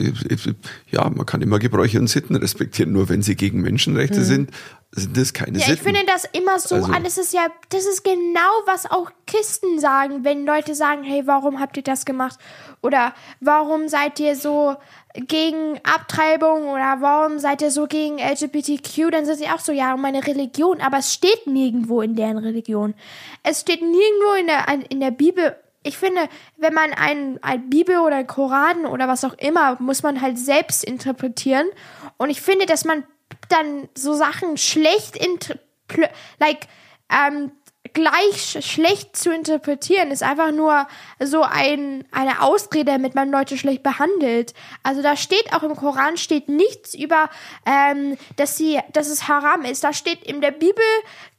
ja, 0.91 1.09
man 1.09 1.25
kann 1.25 1.41
immer 1.41 1.57
Gebräuche 1.57 1.99
und 1.99 2.07
Sitten 2.07 2.35
respektieren, 2.35 2.91
nur 2.91 3.09
wenn 3.09 3.23
sie 3.23 3.35
gegen 3.35 3.61
Menschenrechte 3.61 4.19
mhm. 4.19 4.25
sind, 4.25 4.51
sind 4.95 5.17
das 5.17 5.33
keine 5.33 5.57
ja, 5.57 5.65
Sitten. 5.65 5.73
Ich 5.73 5.81
finde 5.81 6.05
das 6.05 6.25
immer 6.33 6.59
so 6.59 6.75
also, 6.75 6.91
an, 6.91 7.03
das 7.03 7.17
ist 7.17 7.33
ja, 7.33 7.47
das 7.69 7.85
ist 7.85 8.03
genau, 8.03 8.51
was 8.65 8.89
auch 8.89 9.11
Kisten 9.25 9.79
sagen, 9.79 10.23
wenn 10.23 10.45
Leute 10.45 10.75
sagen, 10.75 11.03
hey, 11.03 11.25
warum 11.25 11.59
habt 11.59 11.77
ihr 11.77 11.83
das 11.83 12.05
gemacht? 12.05 12.37
Oder 12.81 13.13
warum 13.39 13.87
seid 13.87 14.19
ihr 14.19 14.35
so 14.35 14.75
gegen 15.15 15.79
Abtreibung 15.83 16.67
oder 16.69 16.97
warum 16.99 17.39
seid 17.39 17.61
ihr 17.61 17.71
so 17.71 17.87
gegen 17.87 18.19
LGBTQ? 18.19 19.11
Dann 19.11 19.25
sind 19.25 19.37
sie 19.39 19.49
auch 19.49 19.59
so, 19.59 19.71
ja, 19.71 19.95
um 19.95 20.01
meine 20.01 20.25
Religion. 20.25 20.79
Aber 20.79 20.97
es 20.97 21.13
steht 21.13 21.47
nirgendwo 21.47 22.01
in 22.01 22.15
deren 22.15 22.37
Religion. 22.37 22.93
Es 23.41 23.61
steht 23.61 23.81
nirgendwo 23.81 24.33
in 24.39 24.47
der, 24.47 24.65
in 24.89 24.99
der 24.99 25.11
Bibel. 25.11 25.55
Ich 25.81 25.97
finde, 25.97 26.21
wenn 26.57 26.73
man 26.73 26.93
ein, 26.93 27.39
ein 27.41 27.69
Bibel 27.69 27.97
oder 27.97 28.17
ein 28.17 28.27
Koran 28.27 28.85
oder 28.85 29.07
was 29.07 29.25
auch 29.25 29.33
immer, 29.33 29.75
muss 29.81 30.03
man 30.03 30.21
halt 30.21 30.37
selbst 30.37 30.83
interpretieren. 30.83 31.67
Und 32.17 32.29
ich 32.29 32.41
finde, 32.41 32.65
dass 32.65 32.85
man 32.85 33.03
dann 33.49 33.89
so 33.95 34.13
Sachen 34.13 34.57
schlecht 34.57 35.19
like, 36.39 36.67
ähm, 37.09 37.51
gleich 37.93 38.57
schlecht 38.61 39.15
zu 39.15 39.31
interpretieren, 39.31 40.11
ist 40.11 40.23
einfach 40.23 40.51
nur 40.51 40.87
so 41.19 41.43
ein, 41.43 42.05
eine 42.11 42.41
Ausrede, 42.41 42.91
damit 42.91 43.13
man 43.13 43.29
Leute 43.29 43.57
schlecht 43.57 43.83
behandelt. 43.83 44.53
Also 44.81 45.01
da 45.01 45.15
steht 45.15 45.53
auch 45.53 45.63
im 45.63 45.75
Koran 45.75 46.17
steht 46.17 46.49
nichts 46.49 46.95
über, 46.95 47.29
ähm, 47.65 48.17
dass 48.37 48.57
sie, 48.57 48.79
dass 48.93 49.07
es 49.07 49.27
haram 49.27 49.63
ist. 49.63 49.83
Da 49.83 49.93
steht 49.93 50.23
in 50.23 50.41
der 50.41 50.51
Bibel 50.51 50.83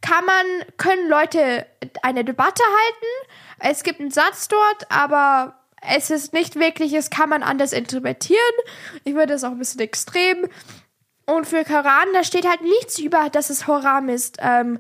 kann 0.01 0.25
man, 0.25 0.47
können 0.77 1.09
Leute 1.09 1.67
eine 2.03 2.25
Debatte 2.25 2.63
halten. 2.63 3.35
Es 3.59 3.83
gibt 3.83 4.01
einen 4.01 4.11
Satz 4.11 4.49
dort, 4.49 4.91
aber 4.91 5.55
es 5.81 6.11
ist 6.11 6.33
nicht 6.33 6.57
wirklich, 6.57 6.93
es 6.93 7.11
kann 7.11 7.29
man 7.31 7.43
anders 7.43 7.73
interpretieren. 7.73 8.41
Ich 9.05 9.15
würde 9.15 9.33
das 9.33 9.45
auch 9.45 9.51
ein 9.51 9.59
bisschen 9.59 9.81
extrem. 9.81 10.47
Und 11.27 11.47
für 11.47 11.65
Koran, 11.65 12.09
da 12.13 12.23
steht 12.23 12.47
halt 12.47 12.61
nichts 12.63 12.99
über, 12.99 13.31
dass 13.31 13.51
es 13.51 13.67
haram 13.67 14.09
ist. 14.09 14.39
Ähm, 14.41 14.79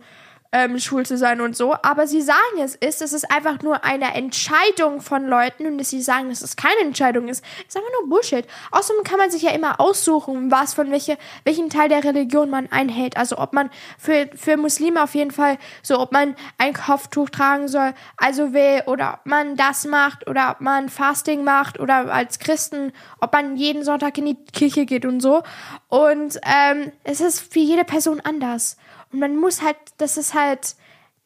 ähm, 0.54 0.78
schwul 0.78 1.04
zu 1.04 1.18
sein 1.18 1.40
und 1.40 1.56
so. 1.56 1.74
Aber 1.82 2.06
sie 2.06 2.22
sagen 2.22 2.38
es 2.62 2.76
ist, 2.76 3.02
es 3.02 3.12
ist 3.12 3.28
einfach 3.28 3.60
nur 3.62 3.84
eine 3.84 4.14
Entscheidung 4.14 5.00
von 5.00 5.26
Leuten 5.26 5.66
und 5.66 5.78
dass 5.78 5.90
sie 5.90 6.00
sagen, 6.00 6.28
dass 6.28 6.42
es 6.42 6.54
keine 6.54 6.80
Entscheidung 6.80 7.26
ist, 7.26 7.44
ist 7.66 7.76
einfach 7.76 7.90
nur 8.00 8.08
Bullshit. 8.08 8.46
Außerdem 8.70 9.02
kann 9.02 9.18
man 9.18 9.32
sich 9.32 9.42
ja 9.42 9.50
immer 9.50 9.80
aussuchen, 9.80 10.52
was 10.52 10.72
von 10.72 10.92
welche, 10.92 11.18
welchen 11.42 11.70
Teil 11.70 11.88
der 11.88 12.04
Religion 12.04 12.50
man 12.50 12.70
einhält. 12.70 13.16
Also 13.16 13.36
ob 13.38 13.52
man 13.52 13.68
für, 13.98 14.30
für 14.36 14.56
Muslime 14.56 15.02
auf 15.02 15.16
jeden 15.16 15.32
Fall 15.32 15.58
so, 15.82 15.98
ob 15.98 16.12
man 16.12 16.36
ein 16.56 16.72
Kopftuch 16.72 17.30
tragen 17.30 17.66
soll, 17.66 17.92
also 18.16 18.52
will, 18.52 18.82
oder 18.86 19.14
ob 19.14 19.26
man 19.26 19.56
das 19.56 19.84
macht, 19.84 20.28
oder 20.28 20.52
ob 20.52 20.60
man 20.60 20.88
Fasting 20.88 21.42
macht, 21.42 21.80
oder 21.80 22.12
als 22.12 22.38
Christen, 22.38 22.92
ob 23.20 23.32
man 23.32 23.56
jeden 23.56 23.82
Sonntag 23.82 24.16
in 24.18 24.26
die 24.26 24.44
Kirche 24.52 24.86
geht 24.86 25.04
und 25.04 25.20
so. 25.20 25.42
Und 25.88 26.38
ähm, 26.44 26.92
es 27.02 27.20
ist 27.20 27.40
für 27.40 27.58
jede 27.58 27.84
Person 27.84 28.20
anders. 28.20 28.76
Und 29.14 29.20
man 29.20 29.37
muss 29.37 29.62
halt, 29.62 29.77
das 29.98 30.16
ist 30.16 30.35
halt 30.35 30.74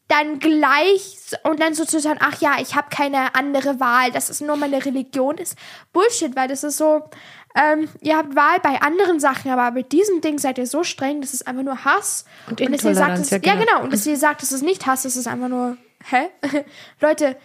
dann 0.08 0.40
gleich 0.40 1.16
und 1.42 1.58
dann 1.58 1.72
sozusagen, 1.72 2.18
ach 2.20 2.38
ja, 2.38 2.56
ich 2.60 2.74
habe 2.74 2.88
keine 2.90 3.34
andere 3.34 3.80
Wahl, 3.80 4.12
das 4.12 4.28
ist 4.28 4.42
nur 4.42 4.56
meine 4.56 4.84
Religion, 4.84 5.38
ist 5.38 5.56
Bullshit, 5.94 6.36
weil 6.36 6.48
das 6.48 6.64
ist 6.64 6.76
so, 6.76 7.08
ähm, 7.54 7.88
ihr 8.02 8.18
habt 8.18 8.36
Wahl 8.36 8.58
bei 8.62 8.82
anderen 8.82 9.20
Sachen, 9.20 9.50
aber 9.50 9.70
mit 9.70 9.90
diesem 9.92 10.20
Ding 10.20 10.38
seid 10.38 10.58
ihr 10.58 10.66
so 10.66 10.84
streng, 10.84 11.22
das 11.22 11.32
ist 11.32 11.46
einfach 11.46 11.62
nur 11.62 11.82
Hass. 11.82 12.26
Und, 12.50 12.60
und 12.60 12.72
dass 12.72 12.84
ihr 12.84 12.94
sagt, 12.94 13.20
das, 13.20 13.30
ja, 13.30 13.38
genau. 13.38 13.54
ja 13.54 13.64
genau, 13.64 13.82
und 13.84 13.92
dass 13.94 14.04
ihr 14.04 14.18
sagt, 14.18 14.42
das 14.42 14.52
ist 14.52 14.62
nicht 14.62 14.86
Hass, 14.86 15.04
das 15.04 15.16
ist 15.16 15.26
einfach 15.26 15.48
nur, 15.48 15.78
hä? 16.10 16.28
Leute, 17.00 17.36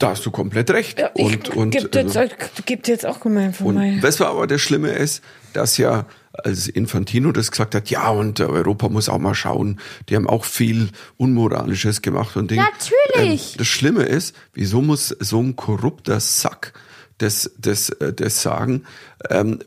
da 0.00 0.10
hast 0.10 0.26
du 0.26 0.32
komplett 0.32 0.70
recht. 0.70 0.98
Ja, 0.98 1.10
und, 1.14 1.48
und, 1.50 1.70
gibt, 1.70 1.96
also, 1.96 2.20
jetzt, 2.20 2.66
gibt 2.66 2.88
jetzt 2.88 3.06
auch 3.06 3.20
gemein 3.20 3.54
von 3.54 3.74
mir. 3.76 4.02
Was 4.02 4.20
aber 4.20 4.48
das 4.48 4.60
Schlimme 4.60 4.90
ist, 4.90 5.22
dass 5.52 5.78
ja, 5.78 6.06
als 6.44 6.68
Infantino 6.68 7.32
das 7.32 7.50
gesagt 7.50 7.74
hat, 7.74 7.90
ja, 7.90 8.08
und 8.10 8.40
Europa 8.40 8.88
muss 8.88 9.08
auch 9.08 9.18
mal 9.18 9.34
schauen, 9.34 9.80
die 10.08 10.16
haben 10.16 10.28
auch 10.28 10.44
viel 10.44 10.90
Unmoralisches 11.16 12.02
gemacht 12.02 12.36
und 12.36 12.50
Ding. 12.50 12.60
Natürlich. 12.60 13.52
Ähm, 13.52 13.58
das 13.58 13.66
Schlimme 13.66 14.02
ist, 14.04 14.34
wieso 14.54 14.82
muss 14.82 15.08
so 15.08 15.40
ein 15.40 15.56
korrupter 15.56 16.20
Sack 16.20 16.72
das, 17.18 17.50
das, 17.58 17.90
äh, 17.90 18.12
das 18.12 18.42
sagen? 18.42 18.84
Ähm, 19.30 19.60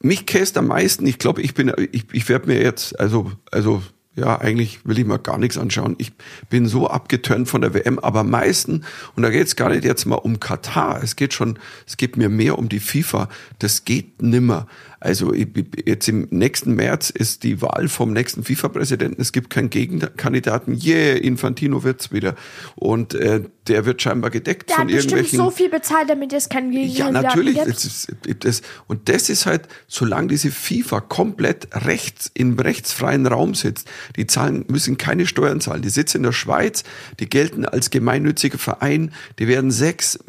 mich 0.00 0.26
käst 0.26 0.56
am 0.58 0.66
meisten, 0.66 1.06
ich 1.06 1.18
glaube, 1.18 1.42
ich 1.42 1.54
bin, 1.54 1.72
ich, 1.92 2.04
ich 2.12 2.28
werde 2.28 2.48
mir 2.48 2.60
jetzt, 2.60 2.98
also, 2.98 3.32
also 3.50 3.82
ja, 4.14 4.38
eigentlich 4.38 4.84
will 4.84 4.98
ich 4.98 5.06
mir 5.06 5.18
gar 5.18 5.38
nichts 5.38 5.56
anschauen. 5.56 5.94
Ich 5.98 6.12
bin 6.50 6.66
so 6.66 6.86
abgeturnt 6.86 7.48
von 7.48 7.62
der 7.62 7.72
WM, 7.72 7.98
aber 7.98 8.20
am 8.20 8.30
meisten, 8.30 8.84
und 9.16 9.22
da 9.22 9.30
geht 9.30 9.46
es 9.46 9.56
gar 9.56 9.70
nicht 9.70 9.84
jetzt 9.84 10.04
mal 10.04 10.16
um 10.16 10.38
Katar, 10.38 11.02
es 11.02 11.16
geht 11.16 11.32
schon, 11.32 11.58
es 11.86 11.96
geht 11.96 12.16
mir 12.16 12.28
mehr 12.28 12.58
um 12.58 12.68
die 12.68 12.80
FIFA. 12.80 13.28
Das 13.58 13.84
geht 13.84 14.20
nimmer. 14.20 14.66
Also 15.04 15.34
jetzt 15.34 16.08
im 16.08 16.28
nächsten 16.30 16.76
März 16.76 17.10
ist 17.10 17.42
die 17.42 17.60
Wahl 17.60 17.88
vom 17.88 18.12
nächsten 18.12 18.44
FIFA-Präsidenten. 18.44 19.20
Es 19.20 19.32
gibt 19.32 19.50
keinen 19.50 19.68
Gegenkandidaten. 19.68 20.80
Yeah, 20.80 21.16
Infantino 21.16 21.82
wird's 21.82 22.12
wieder. 22.12 22.36
Und 22.76 23.12
äh, 23.14 23.42
der 23.66 23.84
wird 23.84 24.00
scheinbar 24.00 24.30
gedeckt 24.30 24.70
der 24.70 24.76
von 24.76 24.84
hat 24.84 24.94
irgendwelchen. 24.94 25.36
so 25.36 25.50
viel 25.50 25.70
bezahlt, 25.70 26.08
damit 26.08 26.32
es 26.32 26.48
keinen 26.48 26.70
Gegenkandidaten 26.70 27.14
Ja, 27.14 27.20
natürlich. 27.20 27.56
Das, 27.56 28.06
das, 28.38 28.62
und 28.86 29.08
das 29.08 29.28
ist 29.28 29.44
halt, 29.44 29.66
solange 29.88 30.28
diese 30.28 30.52
FIFA 30.52 31.00
komplett 31.00 31.66
rechts 31.84 32.30
im 32.32 32.56
rechtsfreien 32.56 33.26
Raum 33.26 33.56
sitzt, 33.56 33.90
die 34.14 34.28
zahlen 34.28 34.66
müssen 34.68 34.98
keine 34.98 35.26
Steuern 35.26 35.60
zahlen. 35.60 35.82
Die 35.82 35.90
sitzen 35.90 36.18
in 36.18 36.22
der 36.22 36.32
Schweiz, 36.32 36.84
die 37.18 37.28
gelten 37.28 37.64
als 37.64 37.90
gemeinnütziger 37.90 38.58
Verein, 38.58 39.12
die 39.40 39.48
werden 39.48 39.72
sechs 39.72 40.20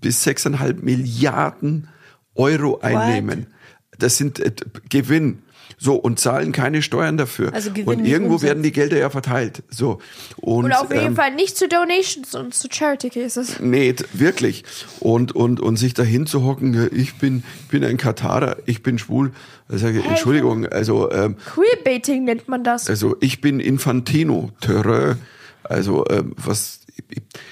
bis 0.00 0.24
sechseinhalb 0.24 0.82
Milliarden 0.82 1.86
Euro 2.34 2.80
einnehmen. 2.80 3.42
What? 3.42 3.61
Das 3.98 4.16
sind 4.16 4.40
äh, 4.40 4.52
Gewinn. 4.88 5.42
So, 5.78 5.94
und 5.96 6.20
zahlen 6.20 6.52
keine 6.52 6.80
Steuern 6.80 7.16
dafür. 7.16 7.52
Also 7.52 7.72
Gewinn 7.72 7.88
und 8.00 8.04
irgendwo 8.04 8.40
werden 8.40 8.62
die 8.62 8.70
Gelder 8.70 8.98
ja 8.98 9.10
verteilt. 9.10 9.64
So. 9.68 9.98
Und, 10.36 10.66
und 10.66 10.72
auf 10.72 10.92
jeden 10.92 11.06
ähm, 11.06 11.16
Fall 11.16 11.34
nicht 11.34 11.56
zu 11.56 11.66
Donations 11.66 12.36
und 12.36 12.54
zu 12.54 12.68
Charity 12.70 13.10
Cases. 13.10 13.58
Nee, 13.58 13.96
wirklich. 14.12 14.64
Und, 15.00 15.32
und, 15.34 15.58
und 15.58 15.76
sich 15.76 15.92
dahin 15.94 16.26
zu 16.26 16.44
hocken, 16.44 16.88
ich 16.92 17.14
bin, 17.18 17.42
bin 17.68 17.82
ein 17.84 17.96
Katarer, 17.96 18.58
ich 18.66 18.84
bin 18.84 18.96
schwul. 18.98 19.32
Also, 19.68 19.88
hey, 19.88 20.02
Entschuldigung, 20.08 20.66
also. 20.66 21.10
Ähm, 21.10 21.36
Queerbaiting 21.52 22.24
nennt 22.24 22.46
man 22.46 22.62
das. 22.62 22.88
Also, 22.88 23.16
ich 23.20 23.40
bin 23.40 23.58
Infantino, 23.58 24.50
Terreur. 24.60 25.16
Also, 25.64 26.04
ähm, 26.10 26.34
was, 26.36 26.80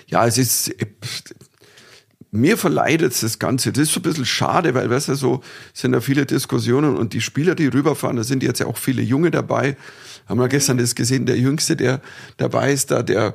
ja, 0.07 0.24
es 0.26 0.38
ist, 0.38 0.72
mir 2.32 2.56
verleidet 2.56 3.20
das 3.22 3.38
Ganze. 3.38 3.72
Das 3.72 3.82
ist 3.84 3.92
so 3.92 4.00
ein 4.00 4.04
bisschen 4.04 4.26
schade, 4.26 4.74
weil, 4.74 4.88
weißt 4.88 5.08
du, 5.08 5.14
so 5.14 5.40
sind 5.72 5.94
ja 5.94 6.00
viele 6.00 6.26
Diskussionen 6.26 6.96
und 6.96 7.12
die 7.12 7.20
Spieler, 7.20 7.54
die 7.54 7.66
rüberfahren, 7.66 8.16
da 8.16 8.24
sind 8.24 8.42
jetzt 8.42 8.60
ja 8.60 8.66
auch 8.66 8.76
viele 8.76 9.02
Junge 9.02 9.30
dabei. 9.30 9.76
Haben 10.28 10.38
wir 10.38 10.48
gestern 10.48 10.78
das 10.78 10.94
gesehen, 10.94 11.26
der 11.26 11.38
Jüngste, 11.38 11.76
der 11.76 12.00
dabei 12.36 12.72
ist, 12.72 12.90
da 12.90 13.02
der, 13.02 13.34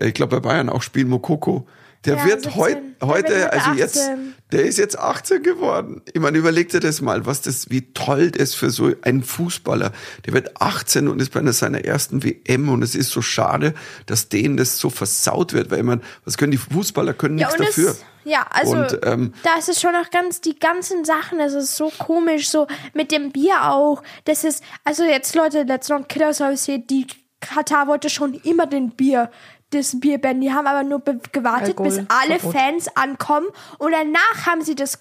ich 0.00 0.14
glaube 0.14 0.40
bei 0.40 0.48
Bayern 0.48 0.68
auch 0.68 0.82
spielt 0.82 1.08
Mokoko. 1.08 1.66
Der 2.04 2.16
ja, 2.16 2.26
wird 2.26 2.54
heut, 2.54 2.76
heute, 3.02 3.32
der 3.32 3.40
wird 3.40 3.52
also 3.52 3.70
18. 3.70 3.78
jetzt, 3.78 4.10
der 4.52 4.62
ist 4.64 4.78
jetzt 4.78 4.98
18 4.98 5.42
geworden. 5.42 6.02
Ich 6.12 6.20
meine, 6.20 6.38
überleg 6.38 6.68
dir 6.68 6.78
das 6.78 7.00
mal, 7.00 7.26
was 7.26 7.40
das, 7.40 7.70
wie 7.70 7.92
toll 7.94 8.30
das 8.30 8.54
für 8.54 8.70
so 8.70 8.92
einen 9.02 9.24
Fußballer. 9.24 9.92
Der 10.26 10.32
wird 10.34 10.60
18 10.60 11.08
und 11.08 11.20
ist 11.20 11.32
bei 11.32 11.40
einer 11.40 11.52
seiner 11.52 11.84
ersten 11.84 12.22
WM 12.22 12.68
und 12.68 12.82
es 12.82 12.94
ist 12.94 13.10
so 13.10 13.22
schade, 13.22 13.74
dass 14.04 14.28
denen 14.28 14.56
das 14.56 14.78
so 14.78 14.90
versaut 14.90 15.52
wird, 15.52 15.70
weil 15.70 15.78
ich 15.78 15.84
meine, 15.84 16.02
was 16.24 16.36
können 16.36 16.52
die 16.52 16.58
Fußballer, 16.58 17.14
können 17.14 17.38
ja, 17.38 17.48
nichts 17.48 17.64
dafür. 17.64 17.96
Ja, 18.26 18.44
also, 18.50 18.76
und, 18.76 18.98
ähm, 19.04 19.32
da 19.44 19.54
ist 19.56 19.68
es 19.68 19.80
schon 19.80 19.92
noch 19.92 20.10
ganz, 20.10 20.40
die 20.40 20.58
ganzen 20.58 21.04
Sachen, 21.04 21.38
das 21.38 21.54
ist 21.54 21.76
so 21.76 21.92
komisch, 21.96 22.48
so 22.48 22.66
mit 22.92 23.12
dem 23.12 23.30
Bier 23.30 23.70
auch. 23.70 24.02
Das 24.24 24.42
ist, 24.42 24.64
also 24.82 25.04
jetzt 25.04 25.36
Leute, 25.36 25.62
let's 25.62 25.88
not 25.88 26.08
kid 26.08 26.22
ourselves 26.22 26.66
here, 26.66 26.80
die 26.80 27.06
Katar 27.40 27.86
wollte 27.86 28.10
schon 28.10 28.34
immer 28.34 28.66
den 28.66 28.90
Bier 28.90 29.30
das 29.70 29.98
Bierband. 30.00 30.42
Die 30.42 30.52
haben 30.52 30.66
aber 30.66 30.82
nur 30.82 31.00
gewartet, 31.00 31.78
Alkohol, 31.78 31.90
bis 31.90 32.00
alle 32.08 32.40
Verbot. 32.40 32.60
Fans 32.60 32.96
ankommen 32.96 33.46
und 33.78 33.92
danach 33.92 34.46
haben 34.46 34.62
sie 34.62 34.74
das 34.74 34.98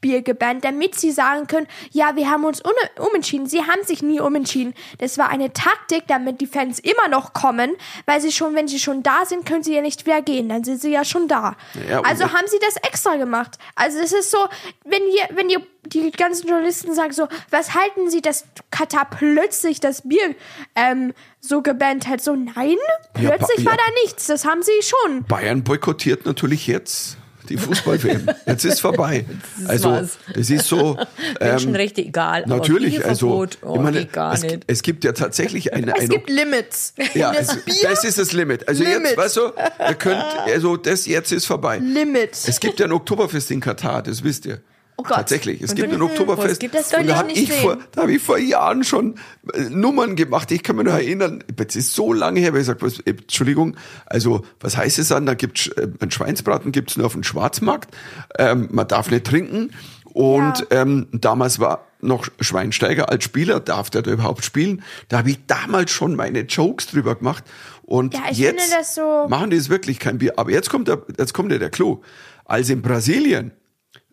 Bier 0.00 0.22
gebannt, 0.22 0.64
damit 0.64 0.94
sie 0.94 1.10
sagen 1.10 1.46
können, 1.48 1.66
ja, 1.90 2.14
wir 2.14 2.30
haben 2.30 2.44
uns 2.44 2.62
umentschieden. 2.98 3.46
Sie 3.46 3.62
haben 3.62 3.82
sich 3.84 4.02
nie 4.02 4.20
umentschieden. 4.20 4.74
Das 4.98 5.18
war 5.18 5.28
eine 5.28 5.52
Taktik, 5.52 6.04
damit 6.06 6.40
die 6.40 6.46
Fans 6.46 6.78
immer 6.78 7.08
noch 7.08 7.32
kommen, 7.32 7.76
weil 8.06 8.20
sie 8.20 8.30
schon, 8.30 8.54
wenn 8.54 8.68
sie 8.68 8.78
schon 8.78 9.02
da 9.02 9.24
sind, 9.24 9.44
können 9.44 9.62
sie 9.62 9.74
ja 9.74 9.82
nicht 9.82 10.06
wieder 10.06 10.22
gehen. 10.22 10.48
Dann 10.48 10.62
sind 10.62 10.80
sie 10.80 10.90
ja 10.92 11.04
schon 11.04 11.26
da. 11.26 11.56
Ja, 11.88 12.00
also 12.02 12.32
haben 12.32 12.46
sie 12.46 12.58
das 12.60 12.76
extra 12.76 13.16
gemacht. 13.16 13.58
Also 13.74 13.98
es 13.98 14.12
ist 14.12 14.30
so, 14.30 14.38
wenn 14.84 15.02
ihr, 15.02 15.36
wenn 15.36 15.50
ihr 15.50 15.60
die 15.86 16.10
ganzen 16.12 16.48
Journalisten 16.48 16.94
sagen 16.94 17.12
so, 17.12 17.26
was 17.50 17.74
halten 17.74 18.10
sie, 18.10 18.20
dass 18.20 18.44
Katar 18.70 19.08
plötzlich 19.10 19.80
das 19.80 20.02
Bier 20.02 20.34
ähm, 20.76 21.12
so 21.40 21.62
gebannt 21.62 22.06
hat? 22.06 22.20
So, 22.20 22.36
nein, 22.36 22.76
plötzlich 23.14 23.58
ja, 23.58 23.66
war 23.66 23.76
da 23.76 24.02
nichts. 24.04 24.26
Das 24.26 24.44
haben 24.44 24.62
sie 24.62 24.80
schon. 24.82 25.24
Bayern 25.24 25.64
boykottiert 25.64 26.24
natürlich 26.26 26.66
jetzt 26.66 27.16
die 27.48 27.56
Fußball-WM. 27.56 28.26
Jetzt 28.46 28.64
ist 28.64 28.80
vorbei. 28.80 29.24
Das 29.58 29.84
also, 29.84 30.08
das 30.34 30.50
ist 30.50 30.66
so. 30.66 30.96
Ähm, 31.40 31.50
Menschenrechte 31.50 32.00
egal. 32.00 32.44
natürlich, 32.46 33.00
aber 33.00 33.08
also, 33.08 33.46
oh, 33.62 33.74
ich 33.74 33.80
meine, 33.80 34.08
es, 34.32 34.42
nicht. 34.42 34.64
es 34.66 34.82
gibt 34.82 35.04
ja 35.04 35.12
tatsächlich 35.12 35.72
eine. 35.72 35.92
Es 35.92 36.00
eine 36.00 36.08
gibt 36.08 36.30
Limits. 36.30 36.94
ja, 37.14 37.32
das 37.32 37.58
es, 37.66 37.80
das 37.82 38.04
ist 38.04 38.18
das 38.18 38.32
Limit. 38.32 38.66
Also 38.68 38.82
Limit. 38.82 39.10
jetzt, 39.10 39.16
weißt 39.16 39.36
du, 39.36 39.40
ihr 39.88 39.94
könnt, 39.94 40.24
also 40.46 40.76
das 40.76 41.06
jetzt 41.06 41.32
ist 41.32 41.46
vorbei. 41.46 41.78
Limit. 41.78 42.30
Es 42.32 42.60
gibt 42.60 42.80
ja 42.80 42.86
ein 42.86 42.92
Oktoberfest 42.92 43.50
in 43.50 43.60
Katar, 43.60 44.02
das 44.02 44.24
wisst 44.24 44.46
ihr. 44.46 44.60
Oh 45.00 45.04
Gott. 45.04 45.16
Tatsächlich, 45.16 45.62
es 45.62 45.70
Und 45.70 45.76
gibt 45.76 45.92
ein 45.92 46.02
Oktoberfest. 46.02 46.50
was 46.50 46.58
gibt 46.58 46.74
es? 46.74 46.88
Das 46.88 47.00
und 47.00 47.06
da 47.08 47.16
habe 47.18 47.30
ich 47.30 47.52
vor, 47.52 47.78
da 47.92 48.02
habe 48.02 48.12
ich 48.12 48.20
vor 48.20 48.36
Jahren 48.36 48.82
schon 48.82 49.14
äh, 49.54 49.60
Nummern 49.70 50.16
gemacht. 50.16 50.50
Ich 50.50 50.64
kann 50.64 50.74
mich 50.74 50.86
noch 50.86 50.92
erinnern, 50.94 51.44
das 51.54 51.76
ist 51.76 51.94
so 51.94 52.12
lange 52.12 52.40
her, 52.40 52.52
weil 52.52 52.62
ich 52.62 52.66
sage, 52.66 52.84
äh, 53.04 53.10
Entschuldigung, 53.10 53.76
also 54.06 54.44
was 54.58 54.76
heißt 54.76 54.98
es 54.98 55.08
dann? 55.08 55.24
Da 55.24 55.34
gibt's 55.34 55.68
äh, 55.68 55.86
einen 56.00 56.10
Schweinsbraten 56.10 56.72
gibt's 56.72 56.96
nur 56.96 57.06
auf 57.06 57.12
dem 57.12 57.22
Schwarzmarkt. 57.22 57.94
Ähm, 58.38 58.68
man 58.72 58.88
darf 58.88 59.08
nicht 59.10 59.24
trinken. 59.24 59.70
Und 60.04 60.66
Ja. 60.72 60.82
ähm, 60.82 61.06
damals 61.12 61.60
war 61.60 61.86
noch 62.00 62.26
Schweinsteiger 62.40 63.08
als 63.08 63.22
Spieler, 63.22 63.60
darf 63.60 63.90
der 63.90 64.02
da 64.02 64.10
überhaupt 64.10 64.44
spielen? 64.44 64.82
Da 65.08 65.18
habe 65.18 65.30
ich 65.30 65.38
damals 65.46 65.92
schon 65.92 66.16
meine 66.16 66.40
Jokes 66.40 66.88
drüber 66.88 67.14
gemacht. 67.14 67.44
Und 67.82 68.14
Ja, 68.14 68.22
ich 68.30 68.38
jetzt 68.38 68.62
finde 68.62 68.76
das 68.80 68.96
so- 68.96 69.26
machen 69.28 69.50
die 69.50 69.56
es 69.56 69.68
wirklich 69.68 70.00
kein 70.00 70.18
Bier. 70.18 70.32
Aber 70.38 70.50
jetzt 70.50 70.70
kommt 70.70 70.88
der, 70.88 71.02
jetzt 71.18 71.34
kommt 71.34 71.52
ja 71.52 71.58
der 71.58 71.70
Clou. 71.70 72.00
Als 72.44 72.68
in 72.68 72.82
Brasilien 72.82 73.52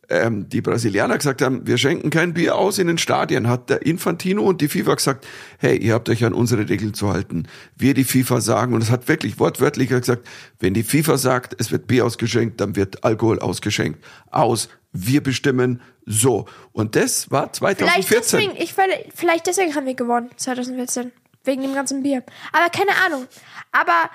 ähm, 0.10 0.50
die 0.50 0.62
Brasilianer 0.62 1.18
gesagt 1.18 1.42
haben, 1.42 1.66
wir 1.68 1.78
schenken 1.78 2.10
kein 2.10 2.34
Bier 2.34 2.56
aus 2.56 2.78
in 2.78 2.88
den 2.88 2.98
Stadien, 2.98 3.48
hat 3.48 3.70
der 3.70 3.86
Infantino 3.86 4.44
und 4.44 4.62
die 4.62 4.68
FIFA 4.68 4.96
gesagt, 4.96 5.28
hey, 5.58 5.78
ihr 5.78 5.94
habt 5.94 6.10
euch 6.10 6.24
an 6.24 6.34
unsere 6.34 6.68
Regeln 6.68 6.94
zu 6.94 7.12
halten. 7.12 7.48
Wir 7.76 7.94
die 7.94 8.04
FIFA 8.04 8.42
sagen, 8.42 8.74
und 8.74 8.82
es 8.82 8.92
hat 8.92 9.08
wirklich 9.08 9.40
wortwörtlich 9.40 9.90
gesagt, 9.90 10.28
wenn 10.60 10.74
die 10.74 10.84
FIFA 10.84 11.18
sagt, 11.18 11.56
es 11.60 11.72
wird 11.72 11.88
Bier 11.88 12.06
ausgeschenkt, 12.06 12.62
dann 12.62 12.76
wird 12.76 13.04
Alkohol 13.04 13.40
ausgeschenkt. 13.40 14.04
Aus, 14.32 14.70
wir 14.92 15.22
bestimmen 15.22 15.82
so. 16.06 16.46
Und 16.72 16.96
das 16.96 17.32
war 17.32 17.50
Vielleicht 17.54 17.80
2014. 17.80 18.40
deswegen, 18.40 18.62
ich, 18.62 18.74
vielleicht 19.14 19.48
deswegen 19.48 19.76
haben 19.76 19.86
wir 19.86 19.96
gewonnen, 19.96 20.30
2014. 20.36 21.12
Wegen 21.44 21.62
dem 21.62 21.76
ganzen 21.76 22.02
Bier. 22.02 22.24
Aber 22.52 22.70
keine 22.70 22.92
Ahnung. 23.06 23.28
Aber, 23.72 24.10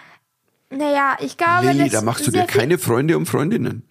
naja, 0.71 1.17
ich 1.21 1.37
glaube, 1.37 1.71
Lilly, 1.71 1.89
da 1.89 2.03
machst 2.03 2.27
du 2.27 2.33
dir 2.33 2.45
keine 2.45 2.77
Freunde 2.77 3.17
um 3.17 3.25
Freundinnen. 3.25 3.85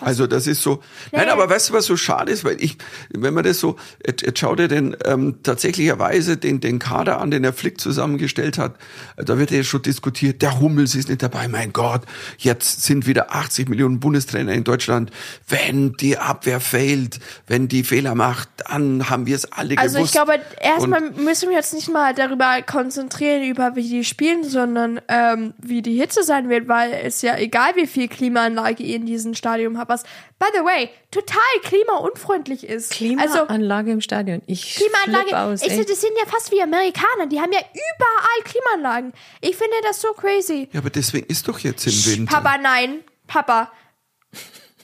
Also 0.00 0.26
das 0.26 0.46
ist 0.46 0.62
so. 0.62 0.82
Nein, 1.12 1.26
Nee. 1.26 1.30
aber 1.32 1.48
weißt 1.48 1.70
du, 1.70 1.72
was 1.74 1.84
so 1.86 1.96
schade 1.96 2.30
ist, 2.32 2.44
weil 2.44 2.62
ich, 2.62 2.76
wenn 3.10 3.34
man 3.34 3.44
das 3.44 3.58
so, 3.60 3.76
jetzt, 4.06 4.22
jetzt 4.22 4.38
schau 4.38 4.54
dir 4.54 4.68
den 4.68 4.96
ähm, 5.04 5.36
tatsächlicherweise 5.42 6.36
den 6.36 6.60
den 6.60 6.78
Kader 6.78 7.20
an, 7.20 7.30
den 7.30 7.44
er 7.44 7.52
Flick 7.52 7.80
zusammengestellt 7.80 8.58
hat. 8.58 8.76
Da 9.16 9.38
wird 9.38 9.50
ja 9.50 9.62
schon 9.62 9.82
diskutiert. 9.82 10.42
Der 10.42 10.60
Hummels 10.60 10.94
ist 10.94 11.08
nicht 11.08 11.22
dabei. 11.22 11.48
Mein 11.48 11.72
Gott, 11.72 12.02
jetzt 12.38 12.82
sind 12.82 13.06
wieder 13.06 13.34
80 13.34 13.68
Millionen 13.68 14.00
Bundestrainer 14.00 14.52
in 14.52 14.64
Deutschland. 14.64 15.10
Wenn 15.48 15.92
die 15.94 16.18
Abwehr 16.18 16.60
fehlt, 16.60 17.18
wenn 17.46 17.68
die 17.68 17.84
Fehler 17.84 18.14
macht, 18.14 18.48
dann 18.68 19.08
haben 19.10 19.26
wir 19.26 19.36
es 19.36 19.50
alle 19.52 19.76
Also 19.78 19.96
gewusst. 19.98 20.14
ich 20.14 20.20
glaube, 20.22 20.40
erstmal 20.60 21.10
müssen 21.12 21.50
wir 21.50 21.56
uns 21.58 21.72
nicht 21.72 21.88
mal 21.92 22.14
darüber 22.14 22.62
konzentrieren, 22.62 23.42
über 23.44 23.76
wie 23.76 23.88
die 23.88 24.04
spielen, 24.04 24.44
sondern 24.44 25.00
ähm, 25.08 25.54
wie 25.58 25.82
die 25.82 25.98
Hitze 25.98 26.22
sein 26.22 26.48
wird, 26.48 26.68
weil 26.68 26.92
es 27.04 27.22
ja 27.22 27.36
egal, 27.38 27.72
wie 27.76 27.86
viel 27.86 28.08
Klimaanlage 28.08 28.82
ihr 28.82 28.96
in 28.96 29.06
diesem 29.06 29.34
Stadion 29.34 29.78
habt, 29.78 29.85
was, 29.88 30.02
by 30.38 30.46
the 30.54 30.60
way, 30.64 30.90
total 31.10 31.40
klimaunfreundlich 31.62 32.64
ist. 32.64 32.92
also 32.92 33.46
Klimaanlage 33.46 33.92
im 33.92 34.00
Stadion. 34.00 34.42
Ich 34.46 34.76
Klimaanlage, 34.76 35.38
aus, 35.38 35.62
ich 35.62 35.68
finde, 35.68 35.86
das 35.86 36.00
sind 36.00 36.12
ja 36.18 36.26
fast 36.26 36.50
wie 36.52 36.62
Amerikaner, 36.62 37.26
die 37.26 37.40
haben 37.40 37.52
ja 37.52 37.60
überall 37.60 38.42
Klimaanlagen. 38.44 39.12
Ich 39.40 39.56
finde 39.56 39.74
das 39.82 40.00
so 40.00 40.12
crazy. 40.12 40.68
ja, 40.72 40.80
aber 40.80 40.90
deswegen 40.90 41.26
ist 41.26 41.48
doch 41.48 41.58
jetzt 41.58 41.86
im 41.86 42.06
Winter. 42.06 42.34
Papa, 42.34 42.58
nein, 42.58 43.04
Papa, 43.26 43.72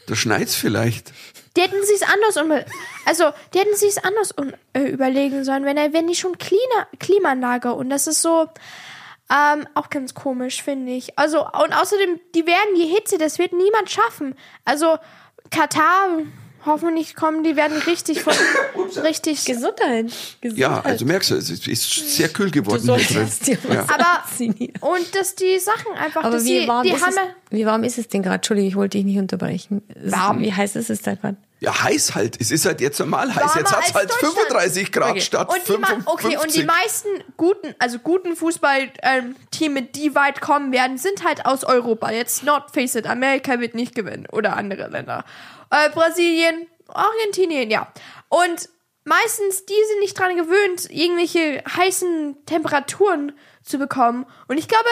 Da 0.06 0.16
schneit's 0.16 0.54
vielleicht. 0.54 1.12
Die 1.56 1.60
hätten 1.60 1.84
sich's 1.84 2.02
anders 2.02 2.36
um, 2.38 2.50
also 3.04 3.24
die 3.52 3.58
hätten 3.58 3.76
sich's 3.76 3.98
anders 3.98 4.32
um, 4.32 4.52
äh, 4.72 4.84
überlegen 4.84 5.44
sollen, 5.44 5.64
wenn 5.64 5.76
er, 5.76 5.92
wenn 5.92 6.06
die 6.06 6.14
schon 6.14 6.38
Klima, 6.38 6.86
Klimaanlage 6.98 7.72
und 7.74 7.90
das 7.90 8.06
ist 8.06 8.22
so 8.22 8.48
ähm, 9.32 9.66
auch 9.74 9.88
ganz 9.88 10.14
komisch, 10.14 10.62
finde 10.62 10.92
ich. 10.92 11.18
Also 11.18 11.40
und 11.40 11.72
außerdem, 11.72 12.20
die 12.34 12.46
werden 12.46 12.74
die 12.76 12.86
Hitze, 12.86 13.16
das 13.18 13.38
wird 13.38 13.52
niemand 13.52 13.90
schaffen. 13.90 14.34
Also 14.64 14.98
Katar, 15.50 16.18
hoffentlich 16.66 17.14
kommen, 17.14 17.44
die 17.44 17.56
werden 17.56 17.76
richtig 17.78 18.22
von, 18.22 18.32
richtig. 19.02 19.44
Gesundheit. 19.44 20.06
Gesundheit. 20.40 20.58
Ja, 20.58 20.80
also 20.80 21.04
merkst 21.04 21.30
du, 21.30 21.36
es 21.36 21.50
ist, 21.50 21.66
ist 21.68 22.16
sehr 22.16 22.28
kühl 22.28 22.50
du 22.50 22.62
geworden 22.62 22.82
hier 22.82 22.94
drin. 22.96 23.06
solltest 23.08 23.46
dir 23.46 23.58
was 23.64 23.74
Ja. 23.74 23.86
Aber 23.88 24.86
und 24.94 25.14
dass 25.14 25.34
die 25.34 25.58
Sachen 25.58 25.92
einfach, 25.96 26.24
Aber 26.24 26.42
wie 26.44 26.60
die, 26.60 26.68
warm, 26.68 26.82
die 26.84 26.92
ist 26.92 27.02
haben 27.04 27.12
es, 27.14 27.56
wie 27.56 27.66
warm 27.66 27.84
ist 27.84 27.98
es 27.98 28.08
denn 28.08 28.22
gerade? 28.22 28.36
Entschuldigung, 28.36 28.68
ich 28.68 28.76
wollte 28.76 28.98
dich 28.98 29.04
nicht 29.04 29.18
unterbrechen. 29.18 29.82
Es- 30.04 30.12
Warm. 30.12 30.40
Wie 30.40 30.52
heiß 30.52 30.76
ist 30.76 30.90
es 30.90 31.02
da 31.02 31.14
gerade? 31.14 31.36
Ja, 31.60 31.80
heiß 31.84 32.16
halt. 32.16 32.40
Es 32.40 32.50
ist 32.50 32.64
halt 32.66 32.80
jetzt 32.80 32.98
normal 32.98 33.28
heiß. 33.32 33.36
Warmer 33.40 33.56
Jetzt 33.60 33.72
hat's 33.72 33.86
als 33.86 33.94
halt 33.94 34.10
Deutschland. 34.10 34.34
35 34.34 34.90
Grad 34.90 35.10
Okay. 35.12 35.20
statt 35.20 35.48
Und 35.48 35.68
die, 35.68 35.72
ma- 35.78 35.86
55. 35.86 36.06
okay, 36.12 36.36
und 36.42 36.54
die 36.56 36.64
meisten 36.64 37.08
guten, 37.36 37.72
also 37.78 38.00
guten 38.00 38.34
Fußballteams, 38.34 39.36
die 39.94 40.14
weit 40.16 40.40
kommen 40.40 40.72
werden, 40.72 40.98
sind 40.98 41.24
halt 41.24 41.46
aus 41.46 41.62
Europa. 41.64 42.10
Jetzt 42.10 42.42
not 42.44 42.64
face 42.72 42.96
it, 42.96 43.06
Amerika 43.06 43.60
wird 43.60 43.74
nicht 43.76 43.94
gewinnen 43.94 44.26
oder 44.32 44.56
andere 44.56 44.88
Länder. 44.88 45.24
Äh, 45.72 45.88
Brasilien, 45.90 46.66
Argentinien, 46.88 47.70
ja. 47.70 47.90
Und 48.28 48.68
meistens, 49.04 49.64
die 49.64 49.74
sind 49.88 50.00
nicht 50.00 50.18
dran 50.18 50.36
gewöhnt, 50.36 50.90
irgendwelche 50.90 51.64
heißen 51.66 52.36
Temperaturen 52.44 53.32
zu 53.64 53.78
bekommen. 53.78 54.26
Und 54.48 54.58
ich 54.58 54.68
glaube, 54.68 54.88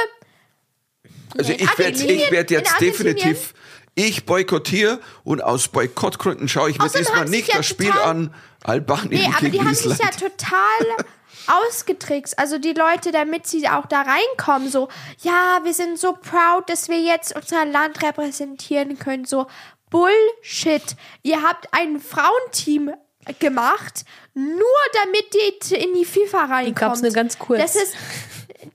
also 1.37 1.53
ich 1.53 1.79
werde 1.79 2.03
ich 2.03 2.31
werd 2.31 2.51
jetzt 2.51 2.81
definitiv, 2.81 3.53
ich 3.95 4.25
boykottiere 4.25 5.01
und 5.23 5.43
aus 5.43 5.69
Boykottgründen 5.69 6.49
schaue 6.49 6.71
ich 6.71 6.79
mir 6.79 6.89
diesmal 6.89 7.27
nicht 7.27 7.49
ja 7.49 7.59
das 7.59 7.67
Spiel 7.67 7.93
an. 7.93 8.35
Albanien 8.63 9.23
Nee, 9.23 9.35
aber 9.37 9.49
die 9.49 9.61
haben 9.61 9.75
sich 9.75 9.99
ja 9.99 10.11
total 10.11 11.05
ausgetrickst. 11.47 12.39
Also 12.39 12.59
die 12.59 12.73
Leute, 12.73 13.13
damit 13.13 13.47
sie 13.47 13.69
auch 13.69 13.87
da 13.87 14.03
reinkommen, 14.03 14.71
so, 14.71 14.89
ja, 15.23 15.61
wir 15.63 15.75
sind 15.75 15.99
so 15.99 16.13
proud, 16.13 16.69
dass 16.69 16.89
wir 16.89 17.01
jetzt 17.01 17.35
unser 17.35 17.65
Land 17.65 18.03
repräsentieren 18.03 18.99
können. 18.99 19.25
So, 19.25 19.47
Bullshit. 19.91 20.97
Ihr 21.23 21.43
habt 21.43 21.69
ein 21.73 22.01
Frauenteam 22.01 22.93
gemacht, 23.39 24.05
nur 24.35 24.57
damit 25.05 25.35
die 25.35 25.75
in 25.75 25.95
die 25.95 26.05
FIFA 26.05 26.45
reinkommt. 26.45 26.77
gab's 26.77 27.03
nur 27.03 27.13
ganz 27.13 27.39
kurz. 27.39 27.61
Das 27.61 27.77
ist, 27.77 27.95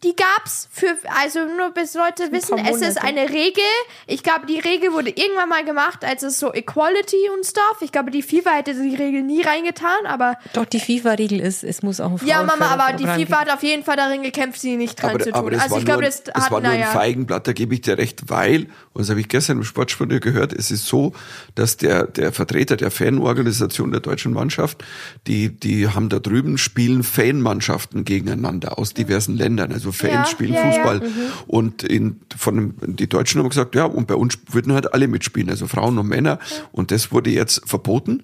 die 0.03 0.15
gab's 0.15 0.67
für, 0.71 0.95
also 1.21 1.45
nur 1.45 1.71
bis 1.71 1.93
Leute 1.93 2.31
wissen, 2.31 2.57
es 2.57 2.81
ist 2.81 3.01
eine 3.01 3.29
Regel. 3.29 3.63
Ich 4.07 4.23
glaube, 4.23 4.45
die 4.47 4.59
Regel 4.59 4.93
wurde 4.93 5.09
irgendwann 5.09 5.49
mal 5.49 5.63
gemacht, 5.63 6.03
als 6.03 6.23
es 6.23 6.39
so 6.39 6.53
Equality 6.53 7.29
und 7.35 7.45
Stuff. 7.45 7.81
Ich 7.81 7.91
glaube, 7.91 8.09
die 8.09 8.23
FIFA 8.23 8.51
hätte 8.51 8.73
die 8.73 8.95
Regel 8.95 9.21
nie 9.21 9.43
reingetan, 9.43 10.05
aber 10.07 10.37
Doch, 10.53 10.65
die 10.65 10.79
FIFA-Regel 10.79 11.39
ist, 11.39 11.63
es 11.63 11.83
muss 11.83 11.99
auch 11.99 12.19
ein 12.19 12.27
ja, 12.27 12.41
Mama, 12.43 12.65
aber 12.65 12.97
die 12.97 13.05
FIFA 13.05 13.41
hat 13.41 13.49
auf 13.51 13.63
jeden 13.63 13.83
Fall 13.83 13.95
darin 13.95 14.23
gekämpft, 14.23 14.59
sie 14.59 14.75
nicht 14.75 15.01
dran 15.01 15.11
aber, 15.11 15.19
zu 15.19 15.31
tun. 15.31 15.39
aber 15.39 15.51
das 15.51 15.61
also 15.61 15.71
war, 15.73 15.79
ich 15.79 15.85
glaube, 15.85 16.01
nur, 16.01 16.09
das 16.09 16.23
das 16.23 16.45
hat, 16.45 16.51
war 16.51 16.61
nur 16.61 16.71
ein 16.71 16.79
naja. 16.79 16.91
Feigenblatt, 16.91 17.47
da 17.47 17.53
gebe 17.53 17.73
ich 17.75 17.81
dir 17.81 17.97
recht, 17.97 18.29
weil, 18.29 18.67
und 18.93 19.01
das 19.01 19.09
habe 19.09 19.19
ich 19.19 19.29
gestern 19.29 19.57
im 19.57 19.63
Sportstudio 19.63 20.19
gehört, 20.19 20.51
es 20.51 20.71
ist 20.71 20.85
so, 20.87 21.13
dass 21.53 21.77
der, 21.77 22.07
der 22.07 22.31
Vertreter 22.31 22.75
der 22.75 22.89
Fanorganisation 22.89 23.91
der 23.91 24.01
deutschen 24.01 24.33
Mannschaft, 24.33 24.83
die, 25.27 25.54
die 25.63 25.87
haben 25.89 26.09
da 26.09 26.19
drüben, 26.19 26.57
spielen 26.57 27.03
Fanmannschaften 27.03 28.05
gegeneinander 28.05 28.77
aus 28.79 28.93
diversen 28.93 29.35
Ländern. 29.35 29.71
Also 29.71 29.91
Fans 29.91 30.13
Ja, 30.13 30.25
spielen 30.25 30.53
ja, 30.53 30.63
ja. 30.65 30.71
Fußball. 30.71 31.01
Und 31.47 31.83
in, 31.83 32.19
von 32.37 32.73
die 32.85 33.07
Deutschen 33.07 33.39
haben 33.41 33.49
gesagt, 33.49 33.75
ja, 33.75 33.85
und 33.85 34.07
bei 34.07 34.15
uns 34.15 34.37
würden 34.51 34.73
halt 34.73 34.93
alle 34.93 35.07
mitspielen, 35.07 35.49
also 35.49 35.67
Frauen 35.67 35.97
und 35.97 36.07
Männer. 36.07 36.39
Und 36.71 36.91
das 36.91 37.11
wurde 37.11 37.29
jetzt 37.29 37.61
verboten. 37.67 38.23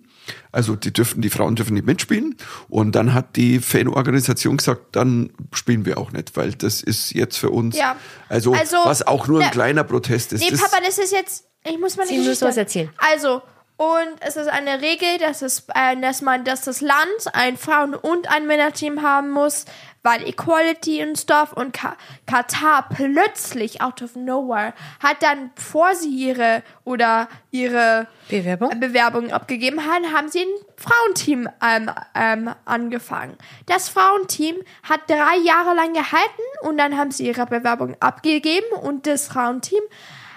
Also 0.51 0.75
die 0.75 0.93
dürfen, 0.93 1.21
die 1.21 1.29
Frauen 1.29 1.55
dürfen 1.55 1.73
nicht 1.73 1.85
mitspielen. 1.85 2.35
Und 2.69 2.93
dann 2.95 3.13
hat 3.13 3.35
die 3.35 3.59
Fanorganisation 3.59 4.57
gesagt, 4.57 4.95
dann 4.95 5.31
spielen 5.53 5.85
wir 5.85 5.97
auch 5.97 6.11
nicht, 6.11 6.37
weil 6.37 6.51
das 6.53 6.81
ist 6.83 7.13
jetzt 7.13 7.37
für 7.37 7.49
uns, 7.49 7.77
Ja. 7.77 7.95
also, 8.29 8.53
Also, 8.53 8.77
was 8.85 9.05
auch 9.05 9.27
nur 9.27 9.39
ein 9.39 9.45
ne- 9.47 9.51
kleiner 9.51 9.83
Protest 9.83 10.33
ist. 10.33 10.41
Nee, 10.41 10.51
das, 10.51 10.61
Papa, 10.61 10.77
das 10.85 10.97
ist 10.97 11.11
jetzt. 11.11 11.45
Ich 11.63 11.79
muss 11.79 11.95
mal 11.95 12.07
Sie 12.07 12.17
müssen 12.17 12.47
was 12.47 12.57
erzählen. 12.57 12.89
Also, 12.97 13.41
und 13.81 14.17
es 14.19 14.35
ist 14.35 14.47
eine 14.47 14.79
Regel, 14.79 15.17
dass, 15.17 15.41
es, 15.41 15.65
äh, 15.73 15.97
dass 15.99 16.21
man, 16.21 16.43
dass 16.43 16.61
das 16.61 16.81
Land 16.81 17.33
ein 17.33 17.57
Frauen- 17.57 17.95
und 17.95 18.29
ein 18.31 18.45
Männerteam 18.45 19.01
haben 19.01 19.31
muss, 19.31 19.65
weil 20.03 20.21
Equality 20.27 21.01
und 21.01 21.17
Stuff 21.17 21.51
und 21.53 21.73
Ka 21.73 21.97
Katar 22.27 22.89
plötzlich 22.89 23.81
out 23.81 24.03
of 24.03 24.15
nowhere 24.15 24.75
hat 25.01 25.23
dann, 25.23 25.49
bevor 25.55 25.95
sie 25.95 26.09
ihre 26.09 26.61
oder 26.83 27.27
ihre 27.49 28.05
Bewerbung? 28.29 28.79
Bewerbung 28.79 29.31
abgegeben 29.31 29.83
haben, 29.83 30.13
haben 30.13 30.29
sie 30.29 30.41
ein 30.41 30.65
Frauenteam 30.77 31.49
ähm, 31.67 31.89
ähm, 32.13 32.53
angefangen. 32.65 33.35
Das 33.65 33.89
Frauenteam 33.89 34.57
hat 34.83 35.09
drei 35.09 35.37
Jahre 35.43 35.73
lang 35.73 35.93
gehalten 35.93 36.43
und 36.61 36.77
dann 36.77 36.99
haben 36.99 37.09
sie 37.09 37.25
ihre 37.25 37.47
Bewerbung 37.47 37.95
abgegeben 37.99 38.71
und 38.79 39.07
das 39.07 39.27
Frauenteam 39.27 39.81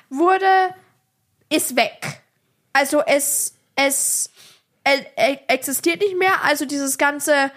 wurde 0.08 0.46
ist 1.50 1.76
weg. 1.76 2.23
Also 2.74 3.00
es 3.06 3.54
es, 3.76 4.30
äh, 4.84 5.00
äh, 5.16 5.36
existiert 5.48 6.00
nicht 6.00 6.18
mehr. 6.18 6.44
Also 6.44 6.66
dieses 6.66 6.98
ganze 6.98 7.50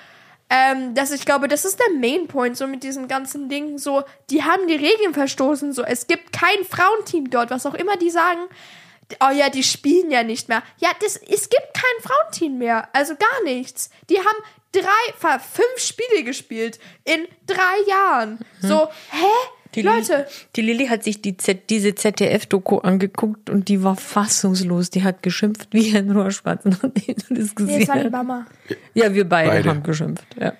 ähm, 0.49 0.95
dass 0.95 1.11
ich 1.11 1.26
glaube, 1.26 1.47
das 1.47 1.65
ist 1.65 1.80
der 1.80 1.93
Main 1.99 2.28
Point, 2.28 2.55
so 2.55 2.68
mit 2.68 2.84
diesen 2.84 3.07
ganzen 3.07 3.49
Dingen, 3.49 3.78
so, 3.78 4.03
die 4.30 4.43
haben 4.43 4.68
die 4.68 4.76
Regeln 4.76 5.13
verstoßen, 5.13 5.74
so, 5.74 5.84
es 5.84 6.07
gibt 6.07 6.32
kein 6.32 6.63
Frauenteam 6.63 7.30
dort, 7.30 7.49
was 7.49 7.65
auch 7.65 7.74
immer 7.74 7.97
die 7.97 8.09
sagen, 8.09 8.39
oh 9.20 9.32
ja, 9.32 9.49
die 9.49 9.63
spielen 9.63 10.11
ja 10.11 10.24
nicht 10.24 10.47
mehr. 10.49 10.63
Ja, 10.78 10.89
das, 11.01 11.18
es 11.18 11.49
gibt 11.49 11.74
kein 11.74 12.01
Frauenteam 12.01 12.57
mehr, 12.57 12.88
also 12.93 13.15
gar 13.15 13.43
nichts. 13.43 13.89
Die 14.09 14.20
haben 14.20 14.38
drei, 14.72 15.39
fünf 15.39 15.78
Spiele 15.78 16.24
gespielt 16.24 16.80
in 17.03 17.28
drei 17.45 17.82
Jahren. 17.88 18.39
So, 18.61 18.88
hä? 19.11 19.26
Die 19.78 19.82
Leute. 19.84 20.11
Lilly, 20.13 20.25
die 20.55 20.61
Lilly 20.61 20.88
hat 20.88 21.03
sich 21.03 21.21
die 21.21 21.38
Z, 21.38 21.69
diese 21.69 21.95
ZDF-Doku 21.95 22.80
angeguckt 22.80 23.49
und 23.49 23.69
die 23.69 23.84
war 23.84 23.95
fassungslos. 23.95 24.89
Die 24.89 25.03
hat 25.03 25.23
geschimpft 25.23 25.69
wie 25.71 25.95
ein 25.97 26.11
Rohrspatz, 26.11 26.65
nachdem 26.65 26.91
du 27.30 27.34
das 27.36 27.49
Nee, 27.49 27.53
gesehen 27.55 27.82
es 27.84 27.88
war 27.88 28.03
die. 28.03 28.09
Mama. 28.09 28.45
Ja, 28.93 29.13
wir 29.13 29.28
beide, 29.28 29.49
Beide. 29.51 29.69
haben 29.69 29.84
geschimpft. 29.84 30.25
Ja. 30.39 30.53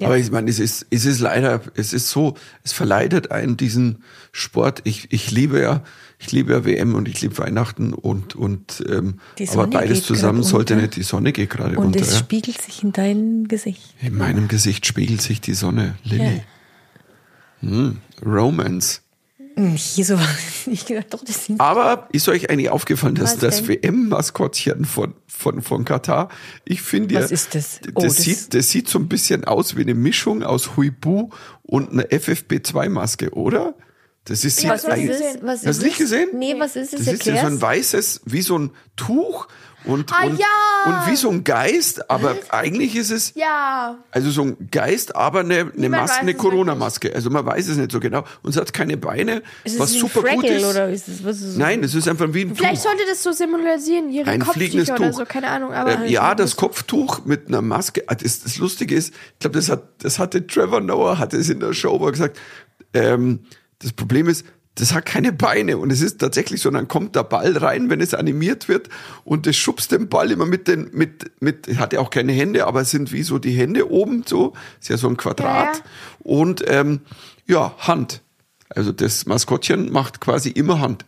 Aber 0.00 0.16
ich 0.16 0.30
meine, 0.30 0.48
es 0.48 0.60
ist, 0.60 0.86
es 0.90 1.04
ist 1.06 1.18
leider, 1.18 1.60
es 1.74 1.92
ist 1.92 2.08
so, 2.10 2.34
es 2.62 2.72
verleitet 2.72 3.32
einen 3.32 3.56
diesen 3.56 4.04
Sport. 4.30 4.80
Ich, 4.84 5.08
ich 5.10 5.32
liebe 5.32 5.60
ja, 5.60 5.82
ich 6.20 6.30
liebe 6.30 6.52
ja 6.52 6.64
WM 6.64 6.94
und 6.94 7.08
ich 7.08 7.20
liebe 7.20 7.36
Weihnachten 7.38 7.92
und, 7.94 8.36
und 8.36 8.84
ähm, 8.88 9.18
aber 9.48 9.66
beides 9.66 10.04
zusammen 10.04 10.44
sollte 10.44 10.74
unter. 10.74 10.84
nicht, 10.86 10.94
die 10.96 11.02
Sonne 11.02 11.32
geht 11.32 11.50
gerade 11.50 11.76
Und 11.76 11.86
unter. 11.86 12.00
es 12.00 12.12
Ja. 12.12 12.18
spiegelt 12.20 12.62
sich 12.62 12.84
in 12.84 12.92
deinem 12.92 13.48
Gesicht. 13.48 13.92
In 14.00 14.16
meinem 14.16 14.46
Gesicht 14.46 14.86
spiegelt 14.86 15.20
sich 15.20 15.40
die 15.40 15.54
Sonne, 15.54 15.96
Lilly. 16.04 16.42
Hm, 17.60 17.98
Romance. 18.24 19.00
Hm, 19.56 19.74
Hier 19.74 20.04
so 20.04 20.18
ich 20.66 20.86
gedacht, 20.86 21.06
doch, 21.10 21.24
das 21.24 21.46
sind 21.46 21.60
Aber 21.60 22.08
ist 22.12 22.28
euch 22.28 22.48
eigentlich 22.50 22.70
aufgefallen, 22.70 23.16
dass 23.16 23.32
Was 23.34 23.38
das? 23.40 23.68
WM-Maskottchen 23.68 24.84
von, 24.84 25.14
von, 25.26 25.62
von 25.62 25.84
Katar, 25.84 26.28
ich 26.64 26.80
finde 26.82 27.14
ja, 27.14 27.22
Was 27.22 27.32
ist 27.32 27.54
das? 27.54 27.80
Das, 27.80 27.92
Oh, 27.96 28.02
das- 28.02 28.16
sieht, 28.16 28.54
das 28.54 28.70
sieht 28.70 28.88
so 28.88 28.98
ein 28.98 29.08
bisschen 29.08 29.44
aus 29.44 29.76
wie 29.76 29.82
eine 29.82 29.94
Mischung 29.94 30.42
aus 30.44 30.76
Huibu 30.76 31.30
und 31.62 31.90
einer 31.90 32.04
FFP2-Maske, 32.04 33.30
oder? 33.32 33.74
Das 34.24 34.44
ist, 34.44 34.58
sieht 34.58 34.68
was 34.68 34.84
ist 34.84 34.90
eigentlich, 34.90 35.18
das? 35.18 35.42
Was 35.42 35.66
Hast 35.66 35.80
du 35.80 35.86
nicht 35.86 35.98
gesehen? 35.98 36.28
Nee, 36.34 36.54
was 36.58 36.76
ist 36.76 36.92
es? 36.92 37.04
das 37.06 37.14
ist 37.14 37.24
ja 37.26 37.40
so 37.40 37.46
ein 37.46 37.60
weißes, 37.62 38.20
wie 38.26 38.42
so 38.42 38.58
ein 38.58 38.70
Tuch 38.94 39.48
und, 39.88 40.12
Ah, 40.12 40.26
und, 40.26 40.38
ja! 40.38 40.46
und 40.86 41.10
wie 41.10 41.16
so 41.16 41.28
ein 41.30 41.42
Geist, 41.42 42.08
aber 42.08 42.36
eigentlich 42.50 42.94
ist 42.94 43.10
es, 43.10 43.32
Ja. 43.34 43.98
also 44.12 44.30
so 44.30 44.42
ein 44.42 44.68
Geist, 44.70 45.16
aber 45.16 45.40
eine, 45.40 45.72
eine 45.76 45.88
Maske, 45.88 46.20
eine 46.20 46.34
Corona-Maske. 46.34 47.12
Also 47.14 47.30
man 47.30 47.44
weiß 47.44 47.66
es 47.68 47.76
nicht 47.76 47.90
so 47.90 47.98
genau. 47.98 48.22
Und 48.42 48.50
es 48.50 48.56
hat 48.56 48.72
keine 48.72 48.96
Beine, 48.96 49.42
Ist 49.64 49.78
was 49.80 49.92
super 49.94 50.20
gut 50.22 50.30
Frackel 50.42 50.56
ist. 50.58 50.64
oder 50.64 50.88
ist 50.90 51.08
es 51.08 51.24
was 51.24 51.38
ist 51.38 51.42
es? 51.44 51.56
Nein, 51.56 51.82
es 51.82 51.94
ist 51.94 52.06
einfach 52.06 52.26
wie 52.32 52.42
ein 52.42 52.54
Vielleicht 52.54 52.76
Tuch. 52.76 52.90
sollte 52.90 53.02
das 53.08 53.22
so 53.22 53.32
symbolisieren, 53.32 54.10
ihre 54.10 54.30
Ein 54.30 54.42
fliegendes 54.42 54.88
Kopftücher 54.88 54.94
oder 55.02 55.10
Tuch. 55.10 55.18
so, 55.18 55.24
keine 55.24 55.48
Ahnung. 55.48 55.72
Aber 55.72 55.92
Ähm, 56.04 56.06
ja, 56.08 56.34
das 56.36 56.54
Kopftuch 56.56 57.24
mit 57.24 57.48
einer 57.48 57.62
Maske. 57.62 58.04
Ah, 58.06 58.14
Das, 58.14 58.42
das 58.42 58.58
Lustige 58.58 58.94
ist, 58.94 59.14
ich 59.32 59.38
glaube, 59.40 59.56
das 59.56 59.68
hat, 59.68 59.82
das 60.02 60.18
hatte 60.18 60.46
Trevor 60.46 60.80
Noah, 60.80 61.18
hatte 61.18 61.36
es 61.38 61.48
in 61.48 61.60
der 61.60 61.72
Show 61.72 61.94
aber 61.96 62.12
gesagt. 62.12 62.38
Ähm, 62.94 63.40
das 63.80 63.92
Problem 63.92 64.28
ist, 64.28 64.44
das 64.78 64.94
hat 64.94 65.06
keine 65.06 65.32
Beine 65.32 65.78
und 65.78 65.90
es 65.90 66.00
ist 66.00 66.20
tatsächlich 66.20 66.62
so, 66.62 66.70
dann 66.70 66.88
kommt 66.88 67.16
der 67.16 67.24
Ball 67.24 67.56
rein, 67.56 67.90
wenn 67.90 68.00
es 68.00 68.14
animiert 68.14 68.68
wird 68.68 68.88
und 69.24 69.46
das 69.46 69.56
schubst 69.56 69.92
den 69.92 70.08
Ball 70.08 70.30
immer 70.30 70.46
mit 70.46 70.68
den, 70.68 70.90
mit, 70.92 71.30
mit, 71.40 71.78
hat 71.78 71.92
ja 71.92 72.00
auch 72.00 72.10
keine 72.10 72.32
Hände, 72.32 72.66
aber 72.66 72.82
es 72.82 72.90
sind 72.90 73.12
wie 73.12 73.22
so 73.22 73.38
die 73.38 73.52
Hände 73.52 73.90
oben 73.90 74.24
so, 74.26 74.54
ist 74.80 74.88
ja 74.88 74.96
so 74.96 75.08
ein 75.08 75.16
Quadrat 75.16 75.66
Ja, 75.66 75.72
ja. 75.72 75.80
und 76.20 76.64
ähm, 76.68 77.00
ja, 77.46 77.74
Hand. 77.78 78.22
Also 78.68 78.92
das 78.92 79.26
Maskottchen 79.26 79.90
macht 79.90 80.20
quasi 80.20 80.50
immer 80.50 80.80
Hand. 80.80 81.04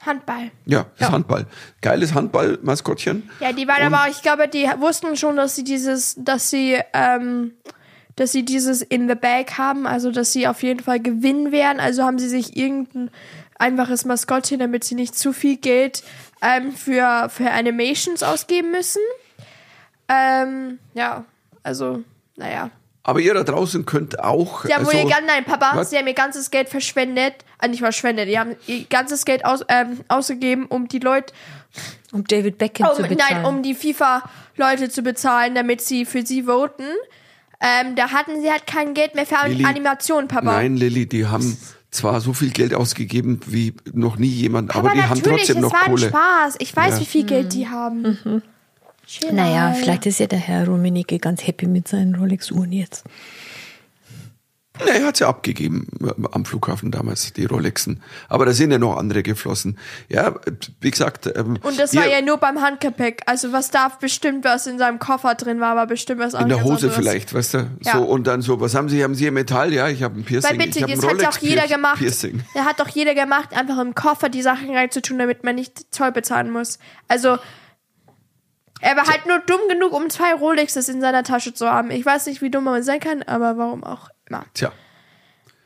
Handball. 0.00 0.50
Ja, 0.64 0.86
das 0.98 1.10
Handball. 1.10 1.46
Geiles 1.82 2.14
Handball-Maskottchen. 2.14 3.28
Ja, 3.40 3.52
die 3.52 3.68
waren 3.68 3.92
aber, 3.92 4.10
ich 4.10 4.22
glaube, 4.22 4.48
die 4.48 4.64
wussten 4.78 5.16
schon, 5.16 5.36
dass 5.36 5.56
sie 5.56 5.64
dieses, 5.64 6.16
dass 6.18 6.48
sie, 6.48 6.78
ähm, 6.94 7.52
dass 8.20 8.32
sie 8.32 8.44
dieses 8.44 8.82
in 8.82 9.08
the 9.08 9.14
bag 9.14 9.56
haben, 9.56 9.86
also 9.86 10.10
dass 10.10 10.30
sie 10.30 10.46
auf 10.46 10.62
jeden 10.62 10.80
Fall 10.80 11.00
gewinnen 11.00 11.52
werden. 11.52 11.80
Also 11.80 12.04
haben 12.04 12.18
sie 12.18 12.28
sich 12.28 12.54
irgendein 12.54 13.10
einfaches 13.58 14.04
Maskottchen, 14.04 14.58
damit 14.58 14.84
sie 14.84 14.94
nicht 14.94 15.18
zu 15.18 15.32
viel 15.32 15.56
Geld 15.56 16.02
ähm, 16.42 16.72
für, 16.72 17.30
für 17.30 17.50
Animations 17.50 18.22
ausgeben 18.22 18.72
müssen. 18.72 19.00
Ähm, 20.06 20.78
ja, 20.92 21.24
also, 21.62 22.04
naja. 22.36 22.70
Aber 23.04 23.20
ihr 23.20 23.32
da 23.32 23.42
draußen 23.42 23.86
könnt 23.86 24.20
auch. 24.20 24.66
Sie 24.66 24.74
haben 24.74 24.84
also, 24.84 24.92
wohl 24.92 25.08
ihr 25.08 25.16
nein, 25.26 25.46
Papa, 25.46 25.72
Was? 25.74 25.88
sie 25.88 25.96
haben 25.96 26.06
ihr 26.06 26.12
ganzes 26.12 26.50
Geld 26.50 26.68
verschwendet, 26.68 27.36
äh, 27.62 27.68
nicht 27.68 27.80
verschwendet, 27.80 28.28
die 28.28 28.38
haben 28.38 28.54
ihr 28.66 28.84
ganzes 28.84 29.24
Geld 29.24 29.46
aus, 29.46 29.64
ähm, 29.68 30.00
ausgegeben, 30.08 30.66
um 30.66 30.88
die 30.88 30.98
Leute, 30.98 31.32
Um 32.12 32.26
David 32.26 32.58
Beckham 32.58 32.90
um, 32.90 32.96
zu 32.96 33.02
bezahlen. 33.04 33.42
nein, 33.42 33.44
um 33.46 33.62
die 33.62 33.74
FIFA-Leute 33.74 34.90
zu 34.90 35.00
bezahlen, 35.00 35.54
damit 35.54 35.80
sie 35.80 36.04
für 36.04 36.26
sie 36.26 36.42
voten. 36.42 36.84
Ähm, 37.60 37.94
da 37.94 38.10
hatten 38.10 38.40
sie 38.40 38.50
halt 38.50 38.66
kein 38.66 38.94
Geld 38.94 39.14
mehr 39.14 39.26
für 39.26 39.36
Lilly, 39.46 39.64
Animation, 39.64 40.28
Papa. 40.28 40.44
Nein, 40.44 40.76
Lilly, 40.76 41.06
die 41.06 41.26
haben 41.26 41.56
zwar 41.90 42.20
so 42.20 42.32
viel 42.32 42.50
Geld 42.50 42.72
ausgegeben 42.72 43.40
wie 43.46 43.74
noch 43.92 44.16
nie 44.16 44.28
jemand, 44.28 44.70
aber, 44.74 44.90
aber 44.90 44.96
die 44.96 45.02
haben 45.02 45.18
natürlich, 45.18 45.40
trotzdem 45.46 45.56
es 45.58 45.62
noch 45.62 45.72
war 45.72 45.82
ein 45.84 45.90
Kohle. 45.90 46.08
Spaß. 46.08 46.56
Ich 46.58 46.74
weiß, 46.74 46.94
Ja. 46.94 47.00
wie 47.00 47.04
viel 47.06 47.24
Geld 47.24 47.52
die 47.52 47.68
haben. 47.68 48.42
Chill 49.06 49.32
naja, 49.32 49.72
vielleicht 49.74 50.06
ist 50.06 50.20
ja 50.20 50.26
der 50.26 50.38
Herr 50.38 50.66
Rummenigge 50.68 51.18
ganz 51.18 51.46
happy 51.46 51.66
mit 51.66 51.88
seinen 51.88 52.14
Rolex-Uhren 52.14 52.70
jetzt. 52.72 53.04
Nee, 54.84 54.98
er 55.00 55.06
hat 55.06 55.16
sie 55.16 55.26
abgegeben 55.26 55.86
äh, 56.02 56.12
am 56.32 56.44
Flughafen 56.44 56.90
damals, 56.90 57.32
die 57.32 57.44
Rolexen. 57.44 58.02
Aber 58.28 58.46
da 58.46 58.52
sind 58.52 58.70
ja 58.70 58.78
noch 58.78 58.96
andere 58.96 59.22
geflossen. 59.22 59.78
Ja, 60.08 60.34
wie 60.80 60.90
gesagt. 60.90 61.26
Ähm, 61.34 61.58
Und 61.62 61.78
das 61.78 61.94
war 61.94 62.06
ja 62.06 62.20
nur 62.22 62.38
beim 62.38 62.60
Handgepäck. 62.60 63.22
Also 63.26 63.52
was 63.52 63.70
da 63.70 63.90
bestimmt 64.00 64.44
was 64.44 64.66
in 64.66 64.78
seinem 64.78 64.98
Koffer 64.98 65.34
drin 65.34 65.60
war, 65.60 65.72
aber 65.72 65.86
bestimmt 65.86 66.20
was 66.20 66.34
in 66.34 66.48
der 66.48 66.58
anderes. 66.58 66.82
Hose 66.82 66.90
vielleicht, 66.90 67.34
weißt 67.34 67.54
du? 67.54 67.70
Ja. 67.80 67.92
So, 67.92 68.02
und 68.02 68.26
dann 68.26 68.42
so, 68.42 68.60
was 68.60 68.74
haben 68.74 68.88
Sie? 68.88 69.02
Haben 69.02 69.14
Sie 69.14 69.26
ein 69.26 69.34
Metall? 69.34 69.72
Ja, 69.72 69.88
ich 69.88 70.02
habe 70.02 70.18
ein 70.18 70.24
Piercing. 70.24 70.50
Weil 70.50 70.66
bitte, 70.66 70.80
ich 70.80 70.86
das 70.86 71.06
hat 71.06 71.20
ja 71.20 71.28
auch 71.28 71.38
jeder 71.38 71.66
gemacht. 71.66 71.98
Piercing. 71.98 72.42
Da 72.54 72.64
hat 72.64 72.80
doch 72.80 72.88
jeder 72.88 73.14
gemacht, 73.14 73.54
einfach 73.54 73.78
im 73.78 73.94
Koffer 73.94 74.28
die 74.28 74.42
Sachen 74.42 74.74
reinzutun, 74.74 75.18
damit 75.18 75.44
man 75.44 75.54
nicht 75.54 75.94
Zoll 75.94 76.12
bezahlen 76.12 76.50
muss. 76.50 76.78
Also, 77.08 77.38
er 78.80 78.96
war 78.96 79.06
halt 79.06 79.26
nur 79.26 79.38
dumm 79.40 79.60
genug, 79.68 79.92
um 79.92 80.08
zwei 80.08 80.32
Rolexes 80.32 80.88
in 80.88 81.00
seiner 81.00 81.22
Tasche 81.22 81.52
zu 81.52 81.70
haben. 81.70 81.90
Ich 81.90 82.04
weiß 82.04 82.26
nicht, 82.26 82.40
wie 82.40 82.50
dumm 82.50 82.64
man 82.64 82.82
sein 82.82 83.00
kann, 83.00 83.22
aber 83.22 83.58
warum 83.58 83.84
auch 83.84 84.08
immer. 84.30 84.46
Tja. 84.54 84.72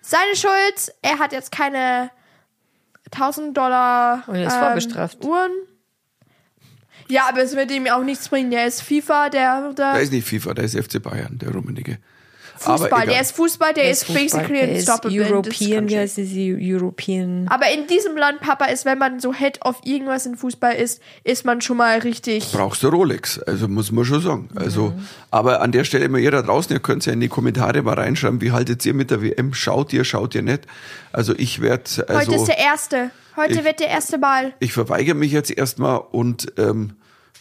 Seine 0.00 0.34
Schuld, 0.36 0.94
er 1.02 1.18
hat 1.18 1.32
jetzt 1.32 1.52
keine 1.52 2.10
1000 3.12 3.56
Dollar 3.56 4.24
Und 4.26 4.34
er 4.34 4.48
ist 4.48 4.56
vorbestraft. 4.56 5.24
Uhren. 5.24 5.52
Ja, 7.08 7.28
aber 7.28 7.42
es 7.42 7.54
wird 7.54 7.70
ihm 7.70 7.86
auch 7.86 8.02
nichts 8.02 8.28
bringen. 8.28 8.50
Der 8.50 8.66
ist 8.66 8.82
FIFA, 8.82 9.28
der, 9.28 9.72
Da 9.74 9.92
der 9.92 10.02
ist 10.02 10.12
nicht 10.12 10.26
FIFA, 10.26 10.54
da 10.54 10.62
ist 10.62 10.76
FC 10.76 11.02
Bayern, 11.02 11.38
der 11.38 11.50
Rummenigge. 11.52 11.98
Fußball, 12.56 13.06
der 13.06 13.20
ist 13.20 13.32
Fußball, 13.32 13.74
der, 13.74 13.84
Der 13.84 13.92
ist, 13.92 14.04
Fußball, 14.04 14.22
basically 14.24 14.58
der 14.60 14.68
ein 14.68 14.74
ist 14.76 14.88
European, 15.04 15.60
wie 15.60 15.74
country. 15.74 15.94
heißt 15.96 16.18
es? 16.18 16.28
European. 16.34 17.46
Aber 17.48 17.70
in 17.72 17.86
diesem 17.86 18.16
Land, 18.16 18.40
Papa, 18.40 18.66
ist, 18.66 18.84
wenn 18.84 18.98
man 18.98 19.20
so 19.20 19.32
Head 19.34 19.62
auf 19.62 19.76
irgendwas 19.84 20.26
in 20.26 20.36
Fußball 20.36 20.74
ist, 20.74 21.00
ist 21.24 21.44
man 21.44 21.60
schon 21.60 21.76
mal 21.76 21.98
richtig. 21.98 22.50
brauchst 22.52 22.82
du 22.82 22.88
Rolex, 22.88 23.38
also 23.40 23.68
muss 23.68 23.92
man 23.92 24.04
schon 24.04 24.20
sagen. 24.22 24.48
Also, 24.54 24.90
Mhm. 24.90 25.06
aber 25.30 25.60
an 25.60 25.72
der 25.72 25.84
Stelle 25.84 26.04
immer 26.04 26.18
ihr 26.18 26.30
da 26.30 26.42
draußen, 26.42 26.72
ihr 26.74 26.80
könnt 26.80 27.04
ja 27.06 27.12
in 27.12 27.20
die 27.20 27.28
Kommentare 27.28 27.82
mal 27.82 27.94
reinschreiben, 27.94 28.40
wie 28.40 28.52
haltet 28.52 28.84
ihr 28.86 28.94
mit 28.94 29.10
der 29.10 29.22
WM? 29.22 29.54
Schaut 29.54 29.92
ihr, 29.92 30.04
schaut 30.04 30.34
ihr 30.34 30.42
nicht? 30.42 30.62
Also 31.12 31.34
ich 31.36 31.60
werde, 31.60 31.84
also 32.08 32.20
Heute 32.20 32.34
ist 32.34 32.48
der 32.48 32.58
erste. 32.58 33.10
Heute 33.36 33.54
Ich- 33.54 33.64
wird 33.64 33.80
der 33.80 33.88
erste 33.88 34.18
Ball. 34.18 34.52
ich 34.60 34.72
verweigere 34.72 35.14
mich 35.16 35.32
jetzt 35.32 35.50
erstmal 35.50 36.00
und 36.12 36.52
ähm, 36.58 36.92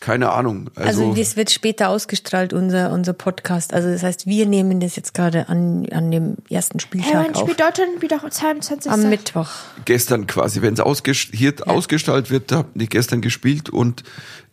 keine 0.03 0.33
Ahnung. 0.33 0.69
Also, 0.75 1.05
Also, 1.05 1.15
das 1.15 1.37
wird 1.37 1.49
später 1.49 1.87
ausgestrahlt, 1.87 2.51
unser, 2.51 2.91
unser 2.91 3.13
Podcast. 3.13 3.73
Also 3.73 3.89
das 3.89 4.03
heißt, 4.03 4.27
wir 4.27 4.45
nehmen 4.45 4.81
das 4.81 4.97
jetzt 4.97 5.13
gerade 5.13 5.47
an, 5.47 5.87
an 5.91 6.11
dem 6.11 6.35
ersten 6.49 6.77
Hey, 6.79 6.85
Spieltag 6.85 7.13
wann 7.13 7.33
auf. 7.35 7.41
spielt 7.41 7.59
Deutschland 7.61 8.01
wieder 8.01 8.19
22. 8.29 8.91
Am 8.91 9.09
Mittwoch. 9.09 9.47
gestern 9.85 10.27
quasi, 10.27 10.61
wenn 10.61 10.73
es 10.73 10.81
ausgest 10.81 11.29
hier 11.31 11.53
ausgestrahlt 11.65 12.29
wird, 12.31 12.51
da 12.51 12.57
haben 12.57 12.71
die 12.75 12.87
gestern 12.89 13.21
gespielt 13.21 13.69
und 13.69 14.03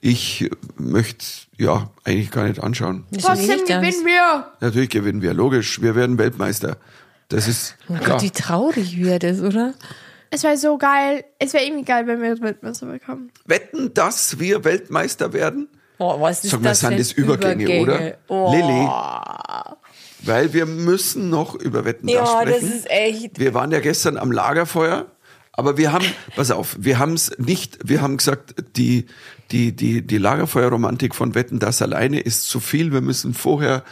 ich 0.00 0.48
möchte 0.76 1.26
ja 1.58 1.90
eigentlich 2.04 2.30
gar 2.30 2.44
nicht 2.44 2.62
anschauen. 2.62 3.02
Das 3.10 3.24
Trotzdem 3.24 3.58
gewinnen 3.66 4.06
wir. 4.06 4.46
Natürlich 4.60 4.90
gewinnen 4.90 5.20
wir, 5.20 5.34
logisch, 5.34 5.82
wir 5.82 5.96
werden 5.96 6.16
Weltmeister. 6.16 6.76
Das 7.28 7.48
ist 7.48 7.74
Oh 7.88 7.94
klar. 7.94 8.10
Gott, 8.18 8.22
wie 8.22 8.30
traurig 8.30 8.96
wird 8.98 9.24
es, 9.24 9.40
oder? 9.40 9.74
Es 10.30 10.44
wäre 10.44 10.56
so 10.56 10.78
geil. 10.78 11.24
Es 11.38 11.52
wäre 11.52 11.64
irgendwie 11.64 11.84
geil, 11.84 12.06
wenn 12.06 12.22
wir 12.22 12.40
Weltmeister 12.40 12.86
bekommen. 12.86 13.30
Wetten, 13.46 13.92
dass 13.94 14.38
wir 14.38 14.64
Weltmeister 14.64 15.32
werden? 15.32 15.68
Oh, 15.98 16.20
was 16.20 16.44
ist 16.44 16.50
Sag 16.50 16.62
mal, 16.62 16.70
das 16.70 16.80
sind 16.80 16.98
das 16.98 17.12
Übergänge, 17.12 17.80
oder? 17.82 18.14
Oh. 18.28 18.50
Lilly, 18.54 18.88
weil 20.22 20.52
wir 20.52 20.64
müssen 20.66 21.28
noch 21.28 21.54
über 21.54 21.84
Wetten 21.84 22.06
das 22.06 22.14
Ja, 22.14 22.44
das 22.44 22.56
sprechen. 22.56 22.72
ist 22.72 22.90
echt. 22.90 23.38
Wir 23.38 23.52
waren 23.54 23.70
ja 23.70 23.80
gestern 23.80 24.16
am 24.16 24.32
Lagerfeuer, 24.32 25.10
aber 25.52 25.76
wir 25.76 25.92
haben, 25.92 26.06
pass 26.36 26.50
auf, 26.50 26.76
wir 26.78 26.98
haben 26.98 27.14
es 27.14 27.36
nicht, 27.38 27.78
wir 27.84 28.00
haben 28.00 28.16
gesagt, 28.16 28.54
die, 28.76 29.06
die, 29.50 29.76
die, 29.76 30.06
die 30.06 30.18
Lagerfeuerromantik 30.18 31.14
von 31.14 31.34
Wetten, 31.34 31.58
das 31.58 31.82
alleine 31.82 32.20
ist 32.20 32.48
zu 32.48 32.60
viel. 32.60 32.92
Wir 32.92 33.02
müssen 33.02 33.34
vorher 33.34 33.84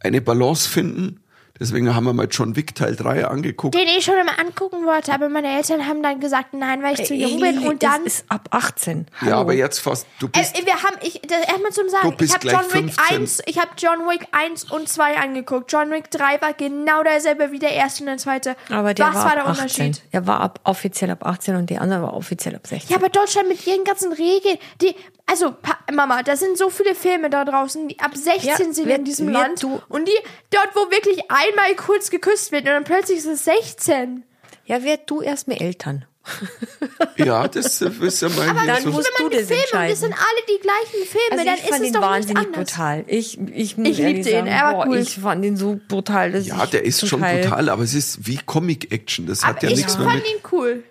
eine 0.00 0.20
Balance 0.20 0.68
finden. 0.68 1.20
Deswegen 1.60 1.94
haben 1.94 2.04
wir 2.04 2.14
mal 2.14 2.26
John 2.30 2.56
Wick 2.56 2.74
Teil 2.74 2.96
3 2.96 3.26
angeguckt. 3.26 3.74
Den 3.74 3.86
ich 3.86 4.02
schon 4.04 4.16
immer 4.16 4.38
angucken 4.38 4.86
wollte, 4.86 5.12
aber 5.12 5.28
meine 5.28 5.48
Eltern 5.56 5.86
haben 5.86 6.02
dann 6.02 6.18
gesagt, 6.18 6.54
nein, 6.54 6.82
weil 6.82 6.98
ich 6.98 7.06
zu 7.06 7.14
jung 7.14 7.38
bin. 7.38 7.58
Und 7.66 7.82
dann. 7.82 8.02
Das 8.04 8.14
ist 8.14 8.24
ab 8.30 8.48
18. 8.50 9.06
Hallo. 9.20 9.30
Ja, 9.30 9.36
aber 9.38 9.52
jetzt 9.52 9.78
fast, 9.78 10.06
du 10.18 10.26
Äh, 10.28 10.30
bist, 10.40 10.56
wir 10.64 10.72
haben, 10.72 10.96
ich, 11.02 11.20
das 11.28 11.40
erstmal 11.46 11.70
zum 11.72 11.88
Sagen, 11.90 12.10
Du 12.10 12.16
bist 12.16 12.30
ich 12.42 12.54
habe 12.54 12.62
John 12.62 12.72
Wick 12.72 12.94
15. 12.94 13.16
1, 13.16 13.42
ich 13.44 13.58
habe 13.58 13.70
John 13.76 13.98
Wick 14.08 14.26
1 14.32 14.64
und 14.70 14.88
2 14.88 15.18
angeguckt. 15.18 15.70
John 15.70 15.90
Wick 15.90 16.10
3 16.10 16.40
war 16.40 16.54
genau 16.54 17.02
derselbe 17.02 17.52
wie 17.52 17.58
der 17.58 17.72
erste 17.72 18.04
und 18.04 18.06
der 18.06 18.16
zweite. 18.16 18.56
aber 18.70 18.94
der 18.94 19.08
Was 19.08 19.14
war, 19.16 19.24
war 19.26 19.34
der 19.34 19.42
ab 19.44 19.50
18. 19.50 19.62
Unterschied? 19.86 20.02
Er 20.12 20.26
war 20.26 20.40
ab, 20.40 20.60
offiziell 20.64 21.10
ab 21.10 21.26
18 21.26 21.56
und 21.56 21.68
der 21.68 21.82
andere 21.82 22.00
war 22.02 22.14
offiziell 22.14 22.56
ab 22.56 22.66
16. 22.66 22.88
Ja, 22.90 22.96
aber 22.96 23.10
Deutschland 23.10 23.48
mit 23.48 23.66
ihren 23.66 23.84
ganzen 23.84 24.12
Regeln, 24.14 24.56
die, 24.80 24.94
also, 25.30 25.52
pa 25.52 25.78
Mama, 25.92 26.22
da 26.22 26.36
sind 26.36 26.58
so 26.58 26.68
viele 26.70 26.94
Filme 26.94 27.30
da 27.30 27.44
draußen, 27.44 27.88
die 27.88 27.98
ab 28.00 28.16
16 28.16 28.48
Ja, 28.48 28.56
sind 28.56 28.86
wer- 28.86 28.96
in 28.96 29.04
diesem 29.04 29.26
wer 29.28 29.34
Land. 29.34 29.62
du- 29.62 29.80
Und 29.88 30.06
die, 30.08 30.12
dort, 30.50 30.68
wo 30.74 30.90
wirklich 30.90 31.20
einmal 31.30 31.74
kurz 31.76 32.10
geküsst 32.10 32.52
wird 32.52 32.62
und 32.62 32.70
dann 32.70 32.84
plötzlich 32.84 33.18
ist 33.18 33.26
es 33.26 33.44
16. 33.44 34.24
Ja, 34.66 34.84
werd 34.84 35.08
du 35.10 35.20
erst 35.22 35.48
mal 35.48 35.54
Eltern. 35.60 36.04
ja, 37.16 37.48
das 37.48 37.80
ist 37.80 37.80
ja 38.22 38.28
mal 38.28 38.44
hier 38.52 38.66
dann 38.66 38.82
so. 38.82 38.90
musst 38.90 39.10
du 39.18 39.28
die 39.30 39.36
das 39.38 39.46
Filme, 39.46 39.54
und 39.56 39.64
entscheiden. 39.64 39.90
das 39.90 40.00
sind 40.00 40.12
alle 40.12 40.42
die 40.48 40.60
gleichen 40.60 41.06
Filme, 41.08 41.32
Also 41.32 41.44
dann 41.44 41.54
ich 41.54 41.62
ist 41.62 41.68
fand 41.70 41.80
es 41.82 41.86
ihn 41.88 41.92
doch 41.94 42.00
nicht 42.00 42.10
wahnsinnig 42.10 42.46
anders. 42.46 42.70
brutal. 42.70 43.04
Ich, 43.06 43.38
ich, 43.40 43.50
Ich 43.54 43.76
lieb 43.78 43.98
ehrlich 43.98 44.24
den, 44.26 44.32
sagen, 44.34 44.46
er 44.46 44.64
war 44.64 44.74
boah, 44.74 44.86
cool. 44.88 44.98
ich 44.98 45.14
fand 45.18 45.44
ihn 45.44 45.56
so 45.56 45.80
brutal. 45.88 46.32
Dass 46.32 46.46
Ja, 46.46 46.64
ich 46.64 46.70
der 46.70 46.84
ist 46.84 47.06
schon 47.08 47.20
brutal, 47.20 47.68
aber 47.68 47.82
es 47.82 47.94
ist 47.94 48.26
wie 48.26 48.38
Comic-Action. 48.44 49.26
Das 49.26 49.44
hat 49.44 49.56
Aber 49.56 49.64
ja 49.66 49.70
ich 49.70 49.76
nichts 49.78 49.96
mehr 49.98 50.06
fand 50.08 50.22
mit. 50.22 50.30
ihn 50.30 50.40
cool. 50.52 50.84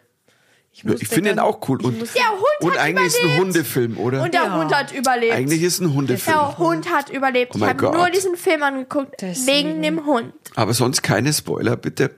Ich, 0.84 1.02
ich 1.04 1.08
finde 1.08 1.30
ihn 1.32 1.36
dann- 1.38 1.46
auch 1.46 1.60
cool. 1.70 1.82
Und, 1.82 2.00
Der 2.16 2.30
Hund 2.30 2.42
und 2.62 2.72
hat 2.72 2.80
eigentlich 2.80 3.08
ist 3.08 3.16
es 3.16 3.20
ein 3.20 3.26
überlebt. 3.26 3.42
Hundefilm, 3.56 3.98
oder? 3.98 4.24
Und 4.24 4.34
der 4.34 4.44
Ja. 4.44 4.58
Hund 4.60 4.74
hat 4.76 4.92
überlebt. 4.94 5.34
Eigentlich 5.34 5.62
ist 5.62 5.74
es 5.76 5.80
ein 5.82 5.94
Hundefilm. 5.94 6.38
der 6.38 6.58
Hund 6.58 6.92
hat 6.94 7.10
überlebt. 7.10 7.52
Oh 7.56 7.58
ich 7.58 7.64
habe 7.66 7.84
nur 7.92 8.10
diesen 8.10 8.36
Film 8.36 8.64
angeguckt, 8.64 9.22
Deswegen. 9.22 9.48
wegen 9.70 9.82
dem 9.82 10.06
Hund. 10.06 10.34
Aber 10.56 10.74
sonst 10.74 11.02
keine 11.02 11.34
Spoiler, 11.34 11.76
bitte. 11.76 12.12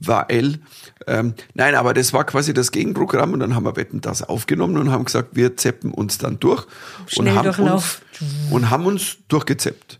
Weil, 0.00 0.60
ähm, 1.08 1.34
nein, 1.54 1.74
aber 1.74 1.92
das 1.92 2.12
war 2.12 2.22
quasi 2.24 2.54
das 2.54 2.70
Gegenprogramm 2.70 3.32
und 3.32 3.40
dann 3.40 3.56
haben 3.56 3.64
wir 3.64 3.74
Wetten 3.74 4.00
das 4.00 4.22
aufgenommen 4.22 4.76
und 4.76 4.92
haben 4.92 5.04
gesagt, 5.04 5.30
wir 5.32 5.56
zeppen 5.56 5.92
uns 5.92 6.18
dann 6.18 6.38
durch 6.38 6.66
und 7.16 7.28
haben, 7.34 7.48
uns, 7.48 7.56
Durchlauf. 7.56 8.02
und 8.50 8.70
haben 8.70 8.86
uns 8.86 9.16
durchgezeppt. 9.26 9.98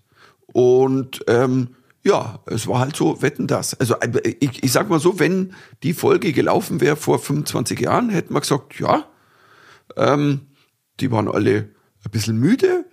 Und 0.53 1.25
ähm, 1.27 1.75
ja, 2.05 2.41
es 2.47 2.67
war 2.67 2.79
halt 2.81 2.97
so, 2.97 3.23
wetten 3.23 3.47
das. 3.47 3.79
Also 3.79 3.95
äh, 4.01 4.37
ich, 4.41 4.63
ich 4.63 4.73
sag 4.73 4.89
mal 4.89 5.01
so, 5.01 5.19
wenn 5.19 5.55
die 5.83 5.93
Folge 5.93 6.33
gelaufen 6.33 6.81
wäre 6.81 6.97
vor 6.97 7.19
25 7.19 7.81
Jahren, 7.81 8.11
hätten 8.11 8.35
wir 8.35 8.41
gesagt, 8.41 8.79
ja, 8.81 9.05
ähm, 9.97 10.43
die 11.01 11.11
waren 11.11 11.29
alle 11.29 11.69
ein 12.05 12.11
bisschen 12.11 12.39
müde, 12.39 12.85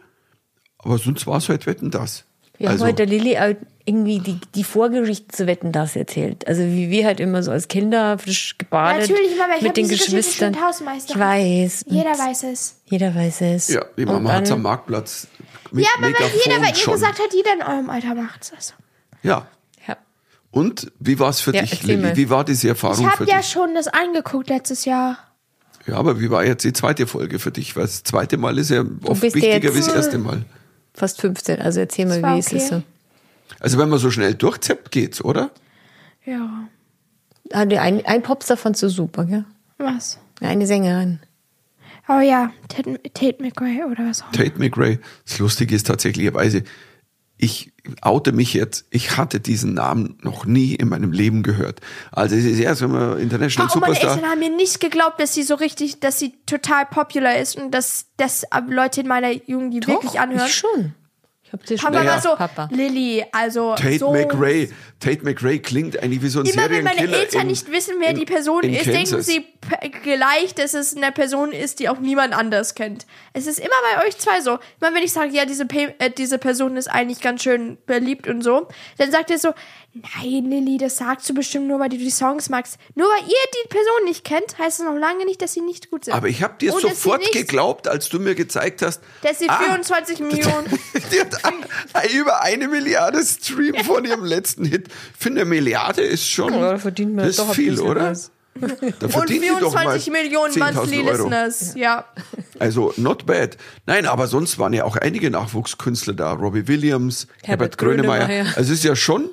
aber 0.78 0.97
sonst 0.97 1.28
war 1.28 1.38
es 1.38 1.49
halt 1.49 1.66
wetten 1.66 1.91
das. 1.91 2.26
Wir 2.58 2.70
also, 2.70 2.86
haben 2.86 2.91
heute 2.91 3.06
der 3.06 3.18
Lilly 3.18 3.38
auch 3.38 3.53
irgendwie 3.86 4.20
die, 4.20 4.39
die 4.56 4.64
Vorgeschichte 4.64 5.28
zu 5.28 5.45
Wetten, 5.45 5.72
das 5.72 5.95
erzählt. 5.95 6.47
Also 6.47 6.64
wie 6.64 6.89
wir 6.89 7.06
halt 7.06 7.20
immer 7.20 7.43
so 7.43 7.51
als 7.51 7.68
Kinder 7.68 8.18
frisch 8.18 8.58
gebadet 8.58 9.10
Natürlich, 9.10 9.38
Mama, 9.38 9.53
ich 9.58 9.62
mit 9.62 9.78
den 9.78 9.88
Geschichte 9.88 10.16
Geschwistern. 10.16 10.53
tausendmal 10.53 10.97
Ich 10.97 11.20
weiß. 11.20 11.86
Jeder 11.88 12.12
weiß 12.18 12.43
es. 12.43 12.82
Jeder 12.86 13.14
weiß 13.14 13.41
es. 13.41 13.68
ja, 13.68 13.86
die 13.97 14.06
Mama 14.06 14.32
hat 14.32 14.47
dann- 14.47 14.53
am 14.53 14.62
Marktplatz 14.64 15.28
mit 15.72 15.84
Ja, 15.84 15.91
aber 15.95 16.03
weil 16.03 16.12
Megafon 16.14 16.39
jeder 16.45 16.60
bei 16.62 16.70
ihr 16.70 16.76
schon. 16.76 16.93
gesagt 16.93 17.20
hat, 17.20 17.34
jeder 17.34 17.53
in 17.53 17.62
eurem 17.62 17.89
Alter 17.89 18.16
macht 18.16 18.51
es. 18.58 18.74
Ja. 19.26 19.47
Ja. 19.88 19.97
Und 20.51 20.91
wie 20.99 21.19
war 21.19 21.30
es 21.30 21.41
für 21.41 21.53
Ja, 21.53 21.61
dich, 21.61 21.84
Lilly? 21.84 22.15
Wie 22.15 22.30
war 22.30 22.43
diese 22.45 22.69
Erfahrung 22.69 23.05
Ich 23.05 23.11
für 23.13 23.19
habe 23.21 23.30
ja 23.32 23.38
dich? 23.38 23.49
schon 23.49 23.73
das 23.76 23.88
angeguckt 23.88 24.49
letztes 24.49 24.86
Jahr. 24.86 25.17
Ja, 25.88 25.95
aber 25.97 26.19
wie 26.19 26.30
war 26.32 26.43
jetzt 26.45 26.63
die 26.63 26.73
zweite 26.73 27.05
Folge 27.07 27.38
für 27.39 27.51
dich? 27.51 27.76
Weil 27.76 27.84
das 27.84 28.03
zweite 28.03 28.38
Mal 28.38 28.57
ist 28.57 28.71
ja 28.71 28.84
oft 29.03 29.21
wichtiger 29.21 29.73
wie 29.73 29.78
das 29.80 29.88
erste 29.88 30.17
Mal. 30.17 30.43
Fast 30.93 31.21
15. 31.21 31.61
Also 31.61 31.80
erzähl 31.82 32.05
mal, 32.05 32.21
wie 32.23 32.39
ist 32.39 32.53
es 32.53 32.71
okay. 32.71 32.82
so? 32.82 32.84
Also 33.59 33.78
wenn 33.78 33.89
man 33.89 33.99
so 33.99 34.09
schnell 34.09 34.34
durchzappt, 34.34 34.91
geht's, 34.91 35.23
oder? 35.23 35.51
Ja. 36.26 36.67
Ah, 37.51 37.59
ein, 37.61 38.03
ein 38.05 38.21
Popstar 38.23 38.57
fandst 38.57 38.82
du 38.82 38.89
super, 38.89 39.26
gell? 39.26 39.45
Was? 39.78 40.17
Eine 40.41 40.65
Sängerin. 40.65 41.19
Oh 42.07 42.19
ja, 42.19 42.51
Tate, 42.67 42.99
Tate 43.13 43.41
McRae 43.43 43.84
oder 43.84 44.07
was 44.07 44.21
auch 44.21 44.34
immer. 44.34 44.43
Tate 44.43 44.59
McRae. 44.59 44.99
Das 45.26 45.39
Lustige 45.39 45.76
ist 45.76 45.86
tatsächlicherweise, 45.88 46.63
ich 47.38 47.71
oute 48.01 48.31
mich 48.31 48.53
jetzt, 48.53 48.86
ich 48.89 49.17
hatte 49.17 49.39
diesen 49.39 49.73
Namen 49.73 50.17
noch 50.21 50.45
nie 50.45 50.75
in 50.75 50.89
meinem 50.89 51.11
Leben 51.11 51.43
gehört. 51.43 51.81
Also 52.11 52.36
es 52.36 52.45
ist 52.45 52.59
erst, 52.59 52.81
wenn 52.81 52.91
man 52.91 53.19
International 53.19 53.67
meine 53.79 53.93
Superstar... 53.93 54.15
Eltern 54.15 54.29
haben 54.29 54.39
mir 54.39 54.49
nicht 54.55 54.79
geglaubt, 54.79 55.19
dass 55.19 55.33
sie 55.33 55.43
so 55.43 55.55
richtig, 55.55 55.99
dass 55.99 56.19
sie 56.19 56.33
total 56.45 56.86
popular 56.86 57.38
ist 57.38 57.57
und 57.57 57.71
dass, 57.71 58.07
äh, 58.17 58.61
Leute 58.69 59.01
in 59.01 59.07
meiner 59.07 59.31
Jugend 59.31 59.73
die 59.73 59.86
wirklich 59.88 60.19
anhören. 60.19 60.47
Ich 60.47 60.55
schon. 60.55 60.93
Ich 61.43 61.53
hab 61.53 61.63
dir 61.63 61.77
schon 61.77 61.91
Papa 61.91 62.03
Naja. 62.03 62.15
war 62.15 62.21
so, 62.21 62.36
Papa. 62.36 62.69
Lilly, 62.71 63.23
also 63.31 63.75
Tate 63.75 63.99
so 63.99 64.11
McRae. 64.11 64.67
Tate 64.99 65.23
McRae 65.23 65.59
klingt 65.59 66.01
eigentlich 66.01 66.23
wie 66.23 66.27
so 66.29 66.39
ein 66.39 66.47
Immer 66.47 66.69
wenn 66.71 66.83
meine 66.83 67.01
Eltern 67.07 67.41
in- 67.41 67.47
nicht 67.49 67.71
wissen, 67.71 67.93
wer 67.99 68.09
in- 68.09 68.17
die 68.17 68.25
Person 68.25 68.63
ist, 68.63 68.88
denken 68.88 69.11
Kansas. 69.11 69.27
sie 69.27 69.41
p- 69.41 69.89
gleich, 69.89 70.55
dass 70.55 70.73
es 70.73 70.97
eine 70.97 71.11
Person 71.11 71.51
ist, 71.51 71.79
die 71.79 71.88
auch 71.88 71.99
niemand 71.99 72.33
anders 72.33 72.73
kennt. 72.73 73.05
Es 73.36 73.47
ist 73.47 73.59
immer 73.59 73.75
bei 73.93 74.07
euch 74.07 74.17
zwei 74.17 74.39
so. 74.39 74.59
Immer 74.79 74.95
wenn 74.95 75.03
ich 75.03 75.11
sage, 75.11 75.31
ja, 75.33 75.45
diese, 75.45 75.65
Pe 75.65 75.93
äh, 75.99 76.09
diese 76.09 76.38
Person 76.38 76.77
ist 76.77 76.88
eigentlich 76.88 77.19
ganz 77.19 77.43
schön 77.43 77.77
beliebt 77.86 78.27
und 78.29 78.41
so, 78.41 78.67
dann 78.97 79.11
sagt 79.11 79.29
ihr 79.29 79.38
so, 79.38 79.53
nein, 79.93 80.45
Lilly, 80.49 80.77
das 80.77 80.97
sagst 80.97 81.27
du 81.29 81.33
bestimmt 81.33 81.67
nur, 81.67 81.79
weil 81.79 81.89
du 81.89 81.97
die 81.97 82.09
Songs 82.09 82.47
magst. 82.49 82.77
Nur 82.95 83.07
weil 83.07 83.23
ihr 83.23 83.36
die 83.63 83.67
Person 83.67 84.05
nicht 84.05 84.23
kennt, 84.23 84.57
heißt 84.57 84.79
es 84.79 84.86
noch 84.86 84.95
lange 84.95 85.25
nicht, 85.25 85.41
dass 85.41 85.51
sie 85.53 85.61
nicht 85.61 85.91
gut 85.91 86.05
sind. 86.05 86.13
Aber 86.13 86.27
ich 86.29 86.41
habe 86.43 86.55
dir 86.59 86.73
Und 86.73 86.81
sofort 86.81 87.19
nicht- 87.19 87.33
geglaubt, 87.33 87.88
als 87.89 88.07
du 88.09 88.19
mir 88.19 88.36
gezeigt 88.36 88.81
hast, 88.81 89.01
Dass 89.21 89.39
sie 89.39 89.49
ah, 89.49 89.59
24 89.59 90.19
Millionen. 90.21 90.67
die 91.11 91.19
hat 91.19 92.11
über 92.13 92.41
eine 92.41 92.67
Milliarde 92.69 93.21
Stream 93.23 93.75
von 93.83 94.05
ihrem 94.05 94.23
letzten 94.23 94.63
Hit. 94.65 94.88
Ich 94.88 95.21
finde, 95.23 95.41
eine 95.41 95.49
Milliarde 95.49 96.01
ist 96.03 96.25
schon 96.27 96.53
Ja, 96.53 96.77
verdient 96.77 97.15
man 97.15 97.25
das 97.27 97.36
doch 97.36 97.53
viel, 97.53 97.79
oder? 97.81 98.11
was. 98.11 98.31
Da 98.60 98.68
Und 99.08 99.12
verdient 99.12 99.43
die 99.43 99.47
doch 99.49 99.74
mal 99.74 99.99
24 99.99 100.12
Millionen 100.12 100.53
10.000 100.53 100.74
Monthly. 100.74 101.01
Listeners. 101.01 101.76
Ja. 101.76 102.06
Also 102.58 102.93
not 102.95 103.26
bad. 103.26 103.58
Nein, 103.86 104.06
aber 104.06 104.28
sonst 104.28 104.58
waren 104.60 104.72
ja 104.72 104.86
auch 104.86 104.95
einige 104.95 105.30
Nachwuchskünstler 105.30 106.14
da. 106.14 106.32
Robbie 106.32 106.68
Williams, 106.68 107.28
Herbert, 107.43 107.47
Herbert 107.47 107.78
Grönemeyer. 107.78 108.26
Grönemeyer. 108.28 108.45
Also 108.56 108.72
es 108.72 108.80
ist 108.80 108.84
ja 108.86 108.95
schon 108.95 109.30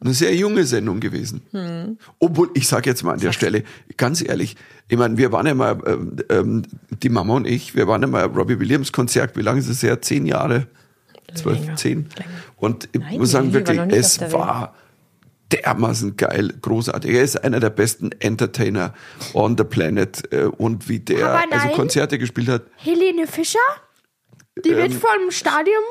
eine 0.00 0.12
sehr 0.12 0.34
junge 0.34 0.64
Sendung 0.64 1.00
gewesen. 1.00 1.42
Hm. 1.52 1.98
Obwohl, 2.18 2.50
ich 2.54 2.66
sage 2.66 2.90
jetzt 2.90 3.04
mal 3.04 3.12
an 3.12 3.20
der 3.20 3.32
Stelle, 3.32 3.62
ganz 3.96 4.26
ehrlich, 4.26 4.56
ich 4.88 4.98
meine, 4.98 5.16
wir 5.16 5.30
waren 5.30 5.46
ja 5.46 5.54
mal, 5.54 5.78
ähm, 5.86 6.16
ähm, 6.28 6.62
die 7.02 7.08
Mama 7.08 7.34
und 7.34 7.46
ich, 7.46 7.74
wir 7.74 7.86
waren 7.86 8.02
ja 8.02 8.08
mal 8.08 8.24
Robbie 8.24 8.58
Williams 8.58 8.92
Konzert, 8.92 9.36
wie 9.36 9.42
lange 9.42 9.60
ist 9.60 9.68
es 9.68 9.82
her? 9.82 10.02
Zehn 10.02 10.26
Jahre? 10.26 10.66
Zwölf, 11.34 11.74
zehn? 11.76 12.06
Und 12.56 12.88
ich 12.92 13.00
Nein, 13.00 13.18
muss 13.18 13.30
sagen, 13.30 13.52
wirklich, 13.52 13.78
es 13.90 14.20
war 14.32 14.74
dermaßen 15.56 16.16
geil, 16.16 16.52
großartig. 16.60 17.12
Er 17.12 17.22
ist 17.22 17.42
einer 17.42 17.60
der 17.60 17.70
besten 17.70 18.10
Entertainer 18.18 18.94
on 19.32 19.56
the 19.56 19.64
planet 19.64 20.32
äh, 20.32 20.44
und 20.44 20.88
wie 20.88 21.00
der 21.00 21.44
also. 21.50 21.68
Konzerte 21.74 22.18
gespielt 22.18 22.48
hat. 22.48 22.62
Helene 22.76 23.26
Fischer? 23.26 23.58
Die 24.64 24.70
Ähm, 24.70 24.76
wird 24.76 24.92
vom 24.94 25.30
Stadion 25.30 25.82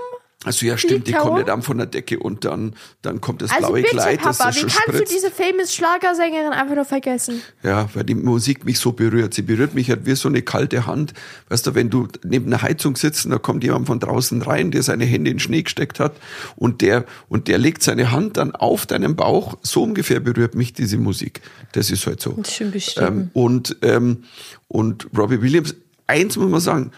Also 0.46 0.66
ja, 0.66 0.78
stimmt, 0.78 1.08
die 1.08 1.12
Liegt 1.12 1.24
kommt 1.24 1.38
ja 1.38 1.44
dann 1.44 1.62
von 1.62 1.78
der 1.78 1.88
Decke 1.88 2.20
und 2.20 2.44
dann, 2.46 2.76
dann 3.02 3.22
kommt 3.22 3.42
das 3.42 3.52
Also 3.52 3.68
blaue 3.68 3.82
bitte, 3.82 3.96
Kleid, 3.96 4.20
Papa, 4.22 4.48
das 4.48 4.56
wie 4.56 4.60
schon 4.60 4.70
kannst 4.70 4.82
spritzt. 4.84 5.12
du 5.12 5.16
diese 5.16 5.32
famous 5.32 5.74
Schlagersängerin 5.74 6.52
einfach 6.52 6.76
nur 6.76 6.86
vergessen? 6.86 7.42
Ja, 7.64 7.88
weil 7.94 8.04
die 8.04 8.16
Musik 8.16 8.66
mich 8.66 8.80
so 8.80 8.92
berührt. 8.92 9.34
Sie 9.34 9.42
berührt 9.42 9.74
mich 9.74 9.90
halt 9.90 10.06
wie 10.06 10.16
so 10.16 10.28
eine 10.28 10.42
kalte 10.42 10.86
Hand. 10.86 11.14
Weißt 11.50 11.66
du, 11.68 11.76
wenn 11.76 11.90
du 11.90 12.08
neben 12.24 12.48
einer 12.48 12.62
Heizung 12.62 12.96
sitzt 12.96 13.26
und 13.26 13.32
da 13.32 13.38
kommt 13.38 13.64
jemand 13.64 13.88
von 13.88 14.00
draußen 14.00 14.42
rein, 14.42 14.72
der 14.72 14.84
seine 14.84 15.06
Hände 15.06 15.32
in 15.32 15.38
den 15.38 15.40
Schnee 15.40 15.64
gesteckt 15.64 16.00
hat 16.00 16.14
und 16.56 16.82
der, 16.82 17.06
und 17.30 17.48
der 17.48 17.58
legt 17.58 17.84
seine 17.84 18.12
Hand 18.12 18.38
dann 18.38 18.56
auf 18.56 18.86
deinen 18.86 19.16
Bauch. 19.16 19.58
So 19.62 19.84
ungefähr 19.84 20.20
berührt 20.20 20.56
mich 20.56 20.74
diese 20.74 20.98
Musik. 20.98 21.42
Das 21.72 21.90
ist 21.90 22.06
halt 22.06 22.22
so. 22.22 22.38
Schön 22.48 22.72
beschrieben. 22.72 23.08
Ähm, 23.08 23.30
und, 23.34 23.78
ähm, 23.82 24.24
und 24.68 25.08
Robbie 25.18 25.42
Williams, 25.42 25.76
eins 26.08 26.36
muss 26.38 26.50
man 26.50 26.60
sagen, 26.60 26.92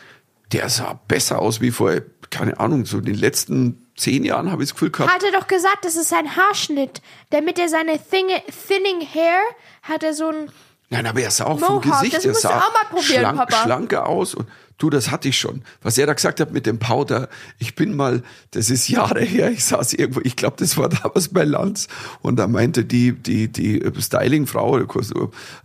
der 0.52 0.70
sah 0.70 1.00
besser 1.08 1.39
aus 1.39 1.60
wie 1.60 1.72
vor, 1.72 1.93
keine 2.32 2.59
Ahnung, 2.59 2.86
so 2.86 2.97
in 2.99 3.05
den 3.05 3.15
letzten 3.15 3.86
zehn 3.95 4.23
Jahren 4.23 4.51
habe 4.51 4.63
ich 4.63 4.69
das 4.69 4.76
Gefühl 4.76 4.91
gehabt. 4.91 5.13
Hat 5.13 5.23
er 5.23 5.32
doch 5.32 5.47
gesagt, 5.47 5.84
das 5.84 5.95
ist 5.95 6.09
sein 6.09 6.36
Haarschnitt. 6.36 7.01
Damit 7.30 7.59
er 7.59 7.69
seine 7.69 7.99
thinge, 7.99 8.41
thinning 8.67 9.01
Hair 9.01 9.39
hat 9.82 10.03
er 10.03 10.13
so 10.13 10.28
ein. 10.28 10.51
Nein, 10.90 11.08
aber 11.08 11.22
er 11.22 11.32
sah 11.32 11.46
auch 11.46 11.60
vom 11.60 11.76
Mohawk, 11.78 12.02
Gesicht, 12.02 12.18
das 12.18 12.26
er 12.26 12.34
du 12.34 12.40
sah 12.40 12.58
auch 12.60 12.74
mal 12.74 12.86
probieren, 12.90 13.22
schlank, 13.22 13.38
Papa. 13.38 13.64
schlanker 13.64 14.08
aus. 14.08 14.36
Und 14.36 14.48
du, 14.78 14.92
das 14.92 15.10
hatte 15.10 15.30
ich 15.30 15.40
schon. 15.40 15.64
Was 15.82 15.98
er 15.98 16.06
da 16.06 16.14
gesagt 16.14 16.40
hat 16.40 16.54
mit 16.54 16.68
dem 16.68 16.78
Powder, 16.78 17.28
ich 17.58 17.76
bin 17.76 17.96
mal, 17.96 18.22
das 18.52 18.70
ist 18.70 18.88
Jahre 18.88 19.22
her, 19.22 19.50
ich 19.52 19.66
saß 19.66 19.94
irgendwo, 19.94 20.22
ich 20.24 20.36
glaube, 20.36 20.58
das 20.60 20.78
war 20.78 20.90
damals 21.04 21.30
bei 21.30 21.44
Lanz. 21.44 21.88
Und 22.22 22.38
da 22.38 22.48
meinte 22.48 22.86
die, 22.86 23.14
die, 23.14 23.52
die 23.52 23.82
Stylingfrau, 24.00 24.72
oder 24.72 24.86
kurz, 24.86 25.12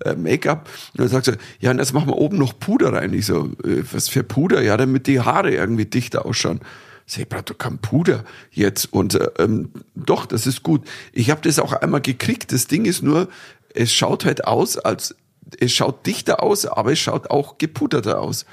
äh, 0.04 0.14
Make-up, 0.14 0.70
und 0.92 1.00
dann 1.00 1.08
sagt 1.08 1.26
sie, 1.26 1.36
ja, 1.60 1.70
und 1.70 1.78
jetzt 1.78 1.92
machen 1.92 2.08
wir 2.08 2.16
oben 2.16 2.38
noch 2.38 2.58
Puder 2.58 2.94
rein. 2.94 3.12
Ich 3.12 3.26
so, 3.26 3.50
äh, 3.62 3.82
was 3.92 4.08
für 4.08 4.22
Puder? 4.22 4.62
Ja, 4.62 4.78
damit 4.78 5.06
die 5.06 5.20
Haare 5.20 5.50
irgendwie 5.50 5.86
dichter 5.86 6.24
ausschauen. 6.24 6.60
Ich 7.06 7.28
brauche 7.28 7.42
doch 7.42 7.58
kein 7.58 7.78
Puder 7.78 8.24
jetzt. 8.52 8.92
Und 8.92 9.14
äh, 9.16 9.28
ähm, 9.38 9.70
doch, 9.96 10.26
das 10.26 10.46
ist 10.46 10.62
gut. 10.62 10.86
Ich 11.12 11.30
habe 11.30 11.40
das 11.42 11.58
auch 11.58 11.72
einmal 11.72 12.00
gekriegt. 12.00 12.52
Das 12.52 12.68
Ding 12.68 12.84
ist 12.84 13.02
nur, 13.02 13.28
es 13.74 13.92
schaut 13.92 14.24
halt 14.24 14.44
aus, 14.44 14.76
als 14.78 15.14
es 15.58 15.72
schaut 15.72 16.06
dichter 16.06 16.42
aus, 16.42 16.66
aber 16.66 16.92
es 16.92 16.98
schaut 16.98 17.30
auch 17.30 17.58
gepuderter 17.58 18.20
aus. 18.20 18.46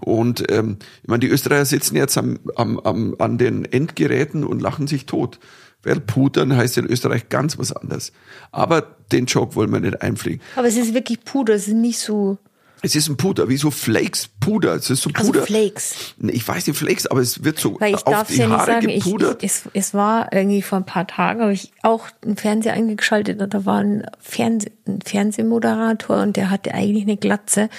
Und 0.00 0.50
ähm, 0.50 0.78
ich 1.02 1.08
meine, 1.08 1.20
die 1.20 1.28
Österreicher 1.28 1.64
sitzen 1.64 1.96
jetzt 1.96 2.18
am, 2.18 2.38
am, 2.56 2.78
am, 2.80 3.14
an 3.18 3.38
den 3.38 3.64
Endgeräten 3.64 4.44
und 4.44 4.60
lachen 4.60 4.86
sich 4.86 5.06
tot. 5.06 5.38
Weil 5.82 6.00
pudern 6.00 6.56
heißt 6.56 6.78
in 6.78 6.86
Österreich 6.86 7.28
ganz 7.28 7.58
was 7.58 7.72
anderes. 7.72 8.12
Aber 8.50 8.96
den 9.12 9.26
Joke 9.26 9.54
wollen 9.54 9.72
wir 9.72 9.80
nicht 9.80 10.02
einfliegen. 10.02 10.40
Aber 10.56 10.66
es 10.66 10.76
ist 10.76 10.94
wirklich 10.94 11.22
Puder, 11.24 11.54
es 11.54 11.68
ist 11.68 11.74
nicht 11.74 11.98
so. 11.98 12.38
Es 12.84 12.94
ist 12.94 13.08
ein 13.08 13.16
Puder, 13.16 13.48
wie 13.48 13.56
so 13.56 13.70
Flakes 13.70 14.28
Puder. 14.40 14.74
Es 14.74 14.90
ist 14.90 15.02
so 15.02 15.10
Also 15.14 15.32
Puder. 15.32 15.46
Flakes. 15.46 16.14
Nee, 16.18 16.32
Ich 16.32 16.46
weiß 16.46 16.66
nicht 16.66 16.76
Flakes, 16.76 17.06
aber 17.06 17.20
es 17.20 17.42
wird 17.42 17.58
so 17.58 17.80
Weil 17.80 17.94
ich 17.94 18.06
auf 18.06 18.12
darf 18.12 18.28
die 18.28 18.36
ja 18.36 18.46
nicht 18.46 18.56
Haare 18.58 18.66
sagen, 18.72 18.88
ich, 18.90 19.04
gepudert. 19.04 19.42
ich, 19.42 19.50
es, 19.50 19.62
es 19.72 19.94
war 19.94 20.30
irgendwie 20.32 20.60
vor 20.60 20.78
ein 20.78 20.84
paar 20.84 21.06
Tagen, 21.06 21.40
habe 21.40 21.52
ich 21.54 21.72
auch 21.82 22.08
einen 22.22 22.36
Fernseher 22.36 22.74
eingeschaltet 22.74 23.40
und 23.40 23.54
da 23.54 23.64
war 23.64 23.78
ein, 23.78 24.04
Fernseh, 24.20 24.70
ein 24.86 25.00
Fernsehmoderator 25.02 26.20
und 26.22 26.36
der 26.36 26.50
hatte 26.50 26.74
eigentlich 26.74 27.04
eine 27.04 27.16
Glatze 27.16 27.70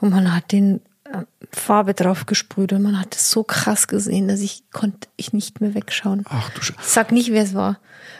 und 0.00 0.10
man 0.10 0.34
hat 0.34 0.50
den 0.50 0.80
Farbe 1.52 1.94
drauf 1.94 2.26
gesprüht 2.26 2.72
und 2.72 2.82
man 2.82 2.98
hat 3.00 3.14
es 3.14 3.30
so 3.30 3.44
krass 3.44 3.86
gesehen, 3.86 4.28
dass 4.28 4.40
ich 4.40 4.64
konnte 4.72 5.08
ich 5.16 5.32
nicht 5.32 5.60
mehr 5.60 5.74
wegschauen. 5.74 6.24
Ach 6.28 6.50
du 6.50 6.60
Sch 6.62 6.72
Ich 6.80 6.86
sag 6.86 7.12
nicht, 7.12 7.30
wer 7.32 7.42
es 7.44 7.54
war. 7.54 7.78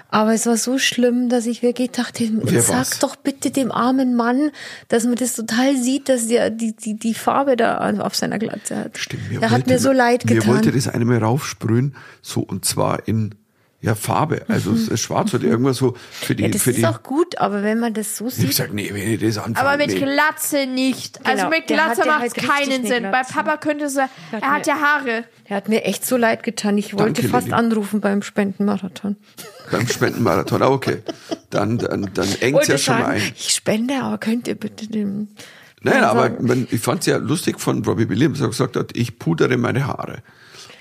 Aber 0.09 0.33
es 0.33 0.47
war 0.47 0.57
so 0.57 0.79
schlimm, 0.79 1.29
dass 1.29 1.47
ich 1.47 1.63
wirklich 1.63 1.91
dachte, 1.91 2.29
Wer 2.31 2.63
sag 2.63 2.77
war's? 2.77 2.99
doch 3.01 3.17
bitte 3.17 3.51
dem 3.51 3.73
armen 3.73 4.15
Mann, 4.15 4.51
dass 4.89 5.05
man 5.05 5.17
das 5.17 5.35
total 5.35 5.77
sieht, 5.77 6.09
dass 6.09 6.29
der 6.29 6.51
die, 6.51 6.77
die, 6.77 6.95
die 6.97 7.15
Farbe 7.15 7.57
da 7.57 7.79
auf 8.01 8.15
seiner 8.15 8.39
Glatze 8.39 8.77
hat. 8.77 8.97
Stimmt, 8.99 9.29
mir 9.31 9.41
Der 9.41 9.51
hat 9.51 9.59
wollte- 9.61 9.71
mir 9.71 9.79
so 9.81 9.91
leid 9.93 10.25
Mir 10.27 10.47
wollte 10.47 10.71
getan. 10.71 10.75
das 10.85 10.89
eine 10.89 11.05
mal 11.05 11.19
raufsprühen, 11.19 11.97
so 12.23 12.41
und 12.43 12.65
zwar 12.65 13.09
in 13.09 13.35
ja 13.85 13.95
Farbe, 13.95 14.45
also 14.49 14.73
es 14.73 14.89
ist 14.89 15.01
schwarz 15.01 15.35
oder 15.35 15.45
irgendwas 15.45 15.77
so 15.77 15.95
für 16.11 16.35
die. 16.35 16.45
Ja, 16.45 16.49
das 16.49 16.63
für 16.63 16.71
ist 16.71 16.79
die. 16.79 16.87
auch 16.87 17.03
gut, 17.03 17.39
aber 17.39 17.63
wenn 17.63 17.79
man 17.79 17.93
das 17.93 18.17
so 18.17 18.29
ich 18.29 18.35
sieht, 18.35 18.55
sag 18.55 18.73
nee, 18.73 18.91
wenn 18.93 19.13
ich 19.13 19.21
das 19.21 19.39
anfange. 19.39 19.69
Aber 19.69 19.77
mit 19.77 19.89
nee. 19.93 19.99
Glatze 20.01 20.67
nicht. 20.67 21.21
Also 21.25 21.45
Genau, 21.45 21.51
mit 21.57 21.69
der 21.71 21.77
Glatze 21.77 22.07
macht 22.07 22.21
halt 22.21 22.37
es 22.37 22.43
keinen 22.49 22.73
eine 22.73 22.87
Sinn. 22.87 23.03
Bei. 23.05 23.23
Papa 23.23 23.57
könnte 23.59 23.85
es, 23.85 23.97
er 23.97 24.09
hat 24.41 24.67
ja 24.67 24.77
Haare. 24.81 25.25
der 25.49 25.57
hat 25.57 25.69
mir 25.69 25.85
echt 25.85 26.07
so 26.07 26.17
leid 26.17 26.43
getan. 26.43 26.79
Ich 26.79 26.95
wollte 26.95 27.23
Danke, 27.23 27.29
fast 27.29 27.49
Lilly. 27.49 27.59
anrufen 27.59 28.01
beim 28.01 28.23
Spendenmarathon. 28.23 29.17
beim 29.71 29.87
Spendenmarathon. 29.87 30.63
Ah, 30.63 30.69
okay. 30.69 31.03
Dann 31.51 31.79
dann 31.79 32.11
dann 32.15 32.29
engt's 32.41 32.53
Wollte 32.55 32.73
ja 32.73 32.79
schon 32.79 32.95
mal 32.95 33.05
sagen, 33.05 33.21
ein. 33.21 33.33
ich 33.37 33.51
spende, 33.51 33.95
aber 34.03 34.19
könnt 34.19 34.49
ihr 34.49 34.55
bitte 34.55 34.89
dem 34.89 35.29
Nein, 35.83 36.03
aber 36.03 36.31
ich 36.71 36.81
fand's 36.81 37.05
ja 37.05 37.19
lustig 37.19 37.61
von 37.61 37.85
Robbie 37.85 38.09
Williams, 38.09 38.39
der 38.39 38.49
gesagt 38.49 38.77
hat, 38.77 38.97
ich 38.97 39.19
pudere 39.19 39.59
meine 39.59 39.87
Haare. 39.87 40.23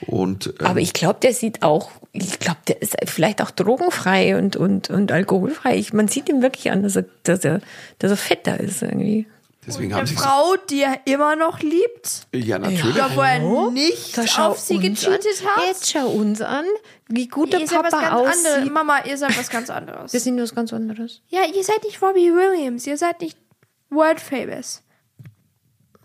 Und 0.08 0.54
ähm, 0.60 0.66
Aber 0.66 0.80
ich 0.80 0.93
glaube, 0.93 1.20
der 1.22 1.34
sieht 1.34 1.64
auch, 1.64 1.91
ich 2.12 2.39
glaube, 2.39 2.60
der 2.68 2.82
ist 2.82 2.95
vielleicht 3.06 3.41
auch 3.41 3.51
drogenfrei 3.51 4.38
und, 4.38 4.56
und, 4.56 4.89
und 4.89 5.12
alkoholfrei. 5.12 5.78
Ich, 5.78 5.93
man 5.93 6.08
sieht 6.08 6.30
ihm 6.30 6.41
wirklich 6.41 6.72
an, 6.72 6.84
dass 6.84 6.95
er, 6.95 7.06
dass 7.24 7.43
er, 7.43 7.62
dass 7.99 8.12
er 8.12 8.18
fetter 8.18 8.60
ist 8.60 8.82
irgendwie. 8.82 9.28
deswegen 9.66 9.93
Eine 9.93 10.01
haben 10.01 10.08
sie 10.08 10.16
Frau, 10.16 10.56
die 10.70 10.82
er 10.82 10.99
immer 11.06 11.36
noch 11.36 11.60
liebt. 11.62 12.28
ja 12.34 12.60
natürlich. 12.60 12.95
Ja, 12.95 13.10
wo 13.16 13.22
er 13.22 13.72
nicht 13.72 14.20
auf 14.39 14.60
sie 14.60 14.78
gecheatet 14.80 15.43
hat. 15.45 15.66
Jetzt 15.68 15.91
schau 15.91 16.08
uns 16.08 16.41
an, 16.41 16.66
wie 17.08 17.28
gut 17.28 17.54
der 17.54 17.62
Ihr 17.62 17.68
Papa 17.68 17.89
ganz 17.89 17.93
anderes. 17.93 18.45
aussieht. 18.45 18.72
Mama, 18.74 19.06
ihr 19.06 19.18
seid 19.18 19.38
was 19.38 19.49
ganz 19.49 19.70
anderes. 19.72 20.14
Wir 20.14 20.20
sind 20.20 20.39
was 20.39 20.54
ganz 20.54 20.74
anderes. 20.74 21.22
Ja, 21.30 21.41
ihr 21.54 21.64
seid 21.64 21.84
nicht 21.84 22.01
Robbie 22.01 22.32
Williams. 22.34 22.86
Ihr 22.88 22.97
seid 22.97 23.22
nicht 23.22 23.38
world 23.89 24.20
famous. 24.20 24.82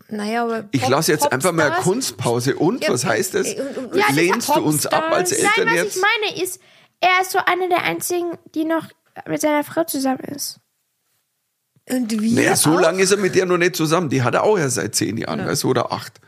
Naja, 0.09 0.43
aber 0.43 0.65
Ich 0.71 0.81
Pop- 0.81 0.89
lasse 0.91 1.11
jetzt 1.11 1.31
einfach 1.31 1.51
mal 1.51 1.67
eine 1.67 1.75
Popstars- 1.75 1.83
Kunstpause. 1.83 2.55
Und 2.55 2.83
Ja, 2.83 2.91
was 2.93 3.05
heißt 3.05 3.35
das? 3.35 3.47
und- 3.53 3.77
und- 3.77 3.95
Ja, 3.95 4.05
das 4.07 4.15
Lehnst 4.15 4.49
du 4.49 4.61
uns 4.61 4.85
ab 4.87 5.11
als 5.11 5.29
Popstars. 5.29 5.57
Eltern 5.57 5.65
Nein, 5.65 5.67
was 5.77 5.83
jetzt? 5.83 5.95
ich 5.97 6.01
meine 6.01 6.43
ist, 6.43 6.61
er 6.99 7.21
ist 7.21 7.31
so 7.31 7.39
einer 7.45 7.67
der 7.69 7.83
einzigen, 7.83 8.37
die 8.55 8.65
noch 8.65 8.85
mit 9.27 9.39
seiner 9.41 9.63
Frau 9.63 9.83
zusammen 9.83 10.19
ist. 10.35 10.59
Und 11.89 12.11
wir 12.11 12.35
Naja, 12.43 12.55
so 12.55 12.71
auch? 12.71 12.81
lange 12.81 13.01
ist 13.01 13.11
er 13.11 13.17
mit 13.17 13.35
der 13.35 13.45
noch 13.45 13.57
nicht 13.57 13.75
zusammen. 13.75 14.09
Die 14.09 14.21
hat 14.21 14.33
er 14.35 14.43
auch 14.43 14.57
erst 14.57 14.75
seit 14.75 14.93
zehn 14.95 15.17
Jahren, 15.17 15.39
also, 15.41 15.67
oder 15.69 15.91
acht. 15.91 16.19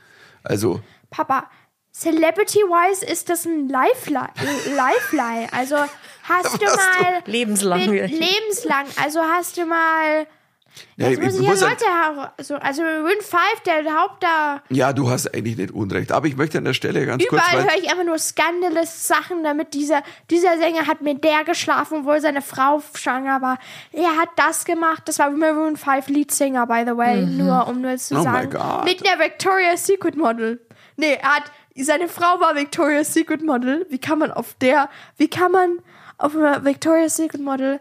Also, 0.43 0.81
Papa, 1.11 1.49
Celebrity-wise 1.93 3.05
ist 3.05 3.29
das 3.29 3.45
ein 3.45 3.67
Lifeline. 3.69 4.29
Lifeline. 4.75 5.47
Also 5.51 5.75
hast 6.23 6.53
du 6.61 6.65
mal 6.65 7.21
Lebenslang. 7.25 7.89
mit, 7.89 8.09
lebenslang. 8.11 8.85
Also 9.03 9.19
hast 9.21 9.57
du 9.57 9.65
mal. 9.65 10.25
Ja, 10.95 11.07
Jetzt 11.09 11.19
ich 11.19 11.25
müssen 11.25 11.43
ja 11.43 11.49
muss 11.49 11.61
ja, 11.61 11.67
Leute 11.69 11.85
also, 12.37 12.55
also 12.55 12.81
Win 12.83 13.19
5, 13.19 13.31
der 13.65 14.01
Haupt 14.01 14.23
da. 14.23 14.61
ja, 14.69 14.93
du 14.93 15.09
hast 15.09 15.33
eigentlich 15.33 15.57
nicht 15.57 15.71
Unrecht. 15.71 16.11
Aber 16.11 16.27
ich 16.27 16.37
möchte 16.37 16.57
an 16.57 16.65
der 16.65 16.73
Stelle 16.73 17.05
ganz 17.05 17.25
kurz, 17.27 17.41
Überall 17.51 17.63
höre 17.65 17.77
ich 17.81 17.89
einfach 17.89 18.05
nur 18.05 18.17
scandalous 18.17 19.07
Sachen, 19.07 19.43
damit 19.43 19.73
dieser, 19.73 20.03
dieser 20.29 20.57
Sänger 20.57 20.87
hat 20.87 21.01
mit 21.01 21.23
der 21.23 21.43
geschlafen, 21.43 21.99
obwohl 21.99 22.21
seine 22.21 22.41
Frau 22.41 22.81
schwanger 22.95 23.41
war. 23.41 23.57
Er 23.91 24.17
hat 24.17 24.29
das 24.35 24.65
gemacht. 24.65 25.03
Das 25.05 25.19
war 25.19 25.29
Maroon 25.31 25.77
5 25.77 26.07
Leadsinger, 26.07 26.67
by 26.67 26.83
the 26.85 26.95
way. 26.97 27.25
Nur 27.25 27.67
um 27.67 27.81
nur 27.81 27.97
zu 27.97 28.15
Oh 28.15 28.19
my 28.19 28.23
sagen. 28.23 28.49
God. 28.51 28.85
Mit 28.85 29.07
einer 29.07 29.23
Victoria's 29.23 29.85
Secret 29.85 30.15
Model. 30.15 30.59
Nee, 30.97 31.17
er 31.21 31.35
hat, 31.35 31.43
seine 31.75 32.07
Frau 32.07 32.39
war 32.39 32.55
Victoria's 32.55 33.13
Secret 33.13 33.43
Model. 33.43 33.85
Wie 33.89 33.99
kann 33.99 34.19
man 34.19 34.31
auf 34.31 34.53
der, 34.61 34.89
wie 35.17 35.29
kann 35.29 35.51
man 35.51 35.79
auf 36.17 36.35
einer 36.35 36.63
Victoria's 36.63 37.15
Secret 37.15 37.41
Model, 37.41 37.79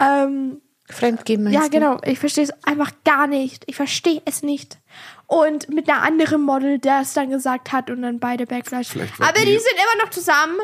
ähm, 0.00 0.60
Fremdgehen 0.88 1.42
meinst 1.42 1.58
ja, 1.58 1.64
du? 1.64 1.70
genau. 1.70 2.00
Ich 2.04 2.18
verstehe 2.18 2.44
es 2.44 2.52
einfach 2.64 2.92
gar 3.04 3.26
nicht. 3.26 3.64
Ich 3.66 3.76
verstehe 3.76 4.22
es 4.24 4.42
nicht. 4.42 4.78
Und 5.26 5.68
mit 5.68 5.88
einer 5.88 6.02
anderen 6.02 6.42
Model, 6.42 6.78
der 6.78 7.00
es 7.00 7.12
dann 7.12 7.30
gesagt 7.30 7.72
hat 7.72 7.90
und 7.90 8.02
dann 8.02 8.20
beide 8.20 8.46
Backflash. 8.46 8.90
Aber 9.18 9.32
die- 9.40 9.46
die 9.46 9.58
sind 9.58 9.72
immer 9.74 10.04
noch 10.04 10.10
zusammen. 10.10 10.56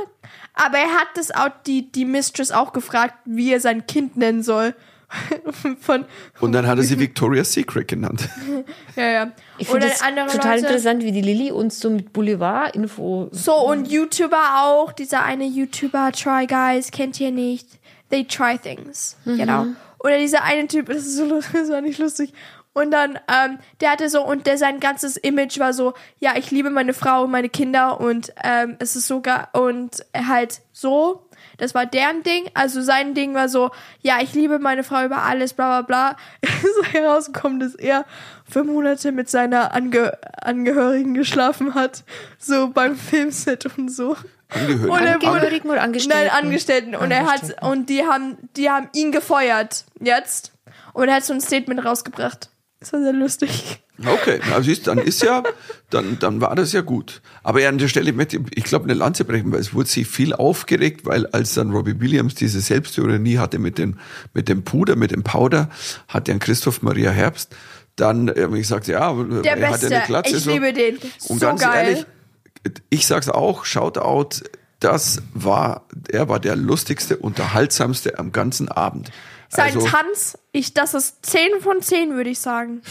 Aber 0.55 0.79
er 0.79 0.93
hat 0.93 1.09
das 1.17 1.31
auch, 1.33 1.49
die, 1.67 1.91
die 1.91 2.05
Mistress 2.05 2.53
auch 2.53 2.73
gefragt, 2.73 3.15
wie 3.25 3.53
er 3.53 3.61
sein 3.61 3.87
Kind 3.87 4.17
nennen 4.17 4.43
soll. 4.43 4.75
Von, 5.81 6.07
und 6.41 6.53
dann 6.53 6.67
hat 6.67 6.79
er 6.79 6.85
sie 6.85 6.99
Victoria's 6.99 7.53
Secret 7.53 7.87
genannt. 7.89 8.29
ja, 8.97 9.11
ja. 9.11 9.33
Ich 9.59 9.69
finde 9.69 9.87
es 9.89 10.01
andere 10.01 10.27
total 10.29 10.55
Leute. 10.55 10.67
interessant, 10.67 11.03
wie 11.05 11.13
die 11.13 11.21
Lilly 11.21 11.51
uns 11.53 11.81
so 11.81 11.91
mit 11.91 12.13
Boulevard-Info. 12.15 13.29
So, 13.31 13.55
und 13.55 13.91
YouTuber 13.91 14.63
auch. 14.63 14.93
Dieser 14.93 15.23
eine 15.25 15.45
YouTuber, 15.45 16.13
Try 16.13 16.47
Guys, 16.47 16.91
kennt 16.93 17.21
ihr 17.21 17.31
nicht. 17.31 17.67
They 18.11 18.25
try 18.25 18.57
things. 18.59 19.17
Genau. 19.27 19.67
Oder 20.03 20.19
dieser 20.19 20.43
eine 20.43 20.67
Typ, 20.69 20.87
das 20.87 20.99
ist 20.99 21.17
so 21.17 21.25
lu- 21.25 21.41
das 21.53 21.71
war 21.71 21.81
nicht 21.81 21.99
lustig. 21.99 22.33
Und 22.75 22.91
dann, 22.91 23.19
ähm, 23.29 23.59
der 23.83 23.91
hatte 23.91 24.09
so, 24.09 24.25
und 24.27 24.47
der 24.47 24.57
sein 24.57 24.81
ganzes 24.81 25.19
Image 25.19 25.59
war 25.59 25.75
so, 25.75 25.93
ja, 26.21 26.33
ich 26.37 26.51
liebe 26.51 26.71
meine 26.71 26.95
Frau 26.95 27.25
und 27.25 27.31
meine 27.31 27.51
Kinder 27.51 28.01
und 28.01 28.33
ähm, 28.43 28.77
es 28.79 28.97
ist 28.97 29.09
sogar, 29.09 29.51
und 29.53 30.03
halt 30.17 30.63
so, 30.73 31.29
das 31.59 31.75
war 31.75 31.85
deren 31.85 32.23
Ding. 32.23 32.45
Also 32.55 32.81
sein 32.81 33.13
Ding 33.13 33.35
war 33.35 33.51
so, 33.51 33.71
ja, 34.01 34.21
ich 34.23 34.33
liebe 34.33 34.59
meine 34.59 34.85
Frau 34.85 35.05
über 35.05 35.19
alles, 35.23 35.53
bla 35.53 35.83
bla 35.83 36.17
bla. 36.17 36.17
Ist 36.43 36.93
herausgekommen, 36.95 37.61
dass 37.61 37.75
er 37.75 38.07
für 38.49 38.65
Monate 38.65 39.13
mit 39.13 39.29
seiner 39.29 39.75
Ange 39.75 40.19
Angehörigen 40.41 41.13
geschlafen 41.15 41.75
hat. 41.75 42.05
So 42.39 42.69
beim 42.69 42.97
Filmset 42.97 43.67
und 43.77 43.91
so. 43.91 44.17
Angehörigen. 44.55 44.91
Und 44.91 44.99
er 45.01 45.15
wurde- 45.17 45.27
Angehörigen 45.29 45.69
oder 45.71 45.83
Angestellten? 45.83 46.27
Nein, 46.33 46.45
Angestellten. 46.45 46.95
Und 46.97 47.11
er 47.11 47.27
hat, 47.27 47.63
und 47.63 47.89
die 47.89 48.03
haben, 48.03 48.37
die 48.57 48.71
haben 48.71 48.89
ihn 48.95 49.13
gefeuert. 49.13 49.85
Jetzt. 50.01 50.53
Und 50.93 51.09
er 51.09 51.17
hat 51.17 51.25
so 51.25 51.33
ein 51.33 51.41
Statement 51.41 51.85
rausgebracht. 51.85 52.51
Das 52.81 52.93
war 52.93 53.01
sehr 53.03 53.13
lustig. 53.13 53.81
Okay, 54.05 54.41
na, 54.51 54.61
siehst, 54.61 54.89
dann 54.89 54.99
ist 54.99 55.23
ja, 55.23 55.45
dann, 55.91 56.19
dann 56.19 56.41
war 56.41 56.57
das 56.57 56.73
ja 56.73 56.81
gut. 56.81 57.23
Aber 57.45 57.61
ja, 57.61 57.69
an 57.69 57.79
der 57.79 57.87
Stelle 57.87 58.13
möchte 58.13 58.39
ich, 58.39 58.43
ich 58.57 58.65
glaube, 58.65 58.85
eine 58.87 58.95
Lanze 58.95 59.25
brechen, 59.25 59.53
weil 59.53 59.61
es 59.61 59.75
wurde 59.75 59.89
sich 59.89 60.09
viel 60.09 60.33
aufgeregt, 60.35 61.07
weil 61.07 61.27
als 61.27 61.55
dann 61.55 61.71
Robbie 61.71 62.01
Williams 62.01 62.35
diese 62.35 62.61
Selbstironie 62.61 63.39
hatte 63.39 63.61
mit 63.61 63.79
dem, 63.79 63.99
mit 64.35 64.49
dem 64.49 64.65
Puder, 64.65 64.97
mit 64.97 65.13
dem 65.13 65.23
Powder, 65.23 65.69
hat 66.09 66.27
dann 66.27 66.41
Christoph 66.41 66.83
Maria 66.83 67.11
Herbst 67.13 67.55
dann 67.95 68.27
irgendwie 68.27 68.61
gesagt, 68.63 68.89
ja, 68.89 69.13
Der 69.15 69.57
er 69.59 69.67
hat 69.69 69.73
Beste. 69.81 69.91
ja 69.91 69.99
eine 69.99 70.07
Glatze. 70.07 70.37
ich 70.37 70.43
so. 70.43 70.51
liebe 70.51 70.73
den. 70.73 70.97
Und 71.29 71.39
so 71.39 71.47
ganz 71.47 71.61
geil. 71.61 71.87
ehrlich, 71.89 72.07
ich 72.91 73.07
sag's 73.07 73.29
auch, 73.29 73.65
Shoutout, 73.65 74.45
das 74.81 75.23
war, 75.35 75.87
er 76.11 76.29
war 76.29 76.41
der 76.41 76.57
lustigste, 76.57 77.17
unterhaltsamste 77.17 78.19
am 78.19 78.33
ganzen 78.33 78.69
Abend. 78.69 79.11
sein 79.49 79.75
Also- 79.75 79.87
Tanz, 79.87 80.39
ich, 80.53 80.75
das 80.75 80.95
ist 80.95 81.25
10 81.27 81.61
von 81.61 81.81
10, 81.81 82.15
würde 82.15 82.31
ich 82.31 82.41
sagen. 82.41 82.83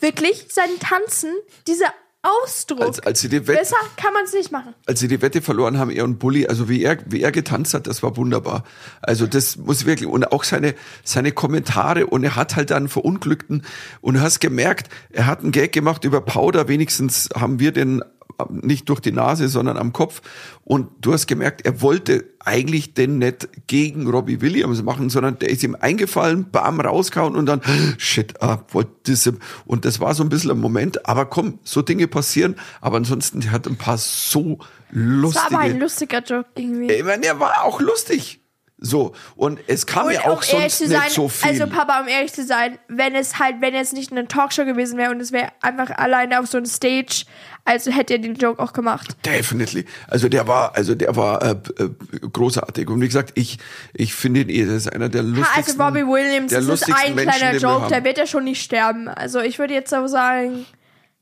Wirklich, 0.00 0.46
sein 0.50 0.68
Tanzen, 0.80 1.30
dieser 1.66 1.86
Ausdruck. 2.22 2.80
Als, 2.80 3.00
als 3.00 3.20
sie 3.20 3.28
die 3.28 3.46
Wette, 3.46 3.58
Besser 3.58 3.76
kann 3.96 4.14
man 4.14 4.24
es 4.24 4.32
nicht 4.32 4.50
machen. 4.50 4.74
als 4.86 5.00
sie 5.00 5.08
die 5.08 5.20
Wette 5.20 5.42
verloren 5.42 5.78
haben, 5.78 5.90
er 5.90 6.04
und 6.04 6.18
Bully, 6.18 6.46
also 6.46 6.70
wie 6.70 6.82
er, 6.82 6.98
wie 7.06 7.20
er 7.22 7.32
getanzt 7.32 7.74
hat, 7.74 7.86
das 7.86 8.02
war 8.02 8.16
wunderbar. 8.16 8.64
Also 9.02 9.26
das 9.26 9.56
muss 9.56 9.84
wirklich, 9.84 10.08
und 10.08 10.32
auch 10.32 10.44
seine, 10.44 10.74
seine 11.04 11.32
Kommentare, 11.32 12.06
und 12.06 12.24
er 12.24 12.34
hat 12.36 12.56
halt 12.56 12.70
dann 12.70 12.88
Verunglückten, 12.88 13.62
und 14.00 14.14
du 14.14 14.20
hast 14.22 14.40
gemerkt, 14.40 14.88
er 15.10 15.26
hat 15.26 15.40
einen 15.40 15.52
Gag 15.52 15.72
gemacht 15.72 16.04
über 16.04 16.22
Powder, 16.22 16.66
wenigstens 16.68 17.28
haben 17.38 17.58
wir 17.60 17.72
den 17.72 18.02
nicht 18.50 18.88
durch 18.88 19.00
die 19.00 19.12
Nase, 19.12 19.48
sondern 19.48 19.76
am 19.76 19.92
Kopf. 19.92 20.22
Und 20.64 20.88
du 21.00 21.12
hast 21.12 21.26
gemerkt, 21.26 21.64
er 21.64 21.82
wollte 21.82 22.24
eigentlich 22.40 22.94
den 22.94 23.18
nicht 23.18 23.48
gegen 23.66 24.08
Robbie 24.08 24.40
Williams 24.40 24.82
machen, 24.82 25.10
sondern 25.10 25.38
der 25.38 25.50
ist 25.50 25.62
ihm 25.62 25.76
eingefallen, 25.78 26.50
bam, 26.50 26.80
rausgehauen 26.80 27.36
und 27.36 27.46
dann, 27.46 27.62
shit, 27.98 28.40
ah, 28.42 28.64
wollte 28.68 28.90
das. 29.12 29.30
Und 29.64 29.84
das 29.84 30.00
war 30.00 30.14
so 30.14 30.22
ein 30.22 30.28
bisschen 30.28 30.50
ein 30.50 30.60
Moment, 30.60 31.06
aber 31.06 31.26
komm, 31.26 31.58
so 31.64 31.82
Dinge 31.82 32.06
passieren. 32.08 32.56
Aber 32.80 32.96
ansonsten, 32.98 33.40
der 33.40 33.52
hat 33.52 33.66
ein 33.66 33.76
paar 33.76 33.98
so 33.98 34.58
Das 34.90 35.34
war 35.34 35.46
aber 35.46 35.58
ein 35.60 35.78
lustige. 35.78 36.14
lustiger 36.16 36.22
Joke 36.22 36.48
irgendwie. 36.56 36.92
Ich 36.92 37.04
meine, 37.04 37.22
der 37.22 37.40
war 37.40 37.64
auch 37.64 37.80
lustig. 37.80 38.40
So, 38.84 39.12
und 39.34 39.60
es 39.66 39.86
kam 39.86 40.10
ja 40.10 40.26
auch 40.26 40.42
sonst 40.42 40.82
nicht 40.82 41.10
so 41.10 41.28
viel. 41.28 41.48
also 41.48 41.66
Papa, 41.66 42.00
um 42.00 42.08
ehrlich 42.08 42.34
zu 42.34 42.44
sein, 42.44 42.78
wenn 42.88 43.14
es 43.14 43.38
halt, 43.38 43.56
wenn 43.60 43.74
es 43.74 43.92
nicht 43.92 44.12
eine 44.12 44.28
Talkshow 44.28 44.66
gewesen 44.66 44.98
wäre 44.98 45.10
und 45.10 45.20
es 45.20 45.32
wäre 45.32 45.48
einfach 45.62 45.90
alleine 45.90 46.38
auf 46.38 46.46
so 46.48 46.58
einem 46.58 46.66
Stage, 46.66 47.24
also 47.64 47.90
hätte 47.90 48.12
er 48.12 48.18
den 48.18 48.34
Joke 48.34 48.62
auch 48.62 48.74
gemacht. 48.74 49.16
Definitely. 49.24 49.86
Also 50.06 50.28
der 50.28 50.46
war, 50.46 50.76
also 50.76 50.94
der 50.94 51.16
war 51.16 51.42
äh, 51.42 51.50
äh, 51.52 51.88
großartig. 52.30 52.90
Und 52.90 53.00
wie 53.00 53.06
gesagt, 53.06 53.32
ich, 53.36 53.58
ich 53.94 54.12
finde 54.14 54.42
ihn 54.42 54.50
eh, 54.50 54.66
das 54.66 54.74
ist 54.74 54.92
einer 54.92 55.08
der 55.08 55.22
Ha, 55.22 55.28
lustigsten. 55.28 55.64
also 55.64 55.78
Bobby 55.78 56.06
Williams, 56.06 56.50
der 56.50 56.60
das 56.60 56.82
ist 56.82 56.92
ein 56.92 57.14
Menschen, 57.14 57.38
kleiner 57.38 57.58
Joke, 57.58 57.88
der 57.88 58.04
wird 58.04 58.18
ja 58.18 58.26
schon 58.26 58.44
nicht 58.44 58.62
sterben. 58.62 59.08
Also 59.08 59.40
ich 59.40 59.58
würde 59.58 59.72
jetzt 59.72 59.88
so 59.88 60.06
sagen, 60.06 60.66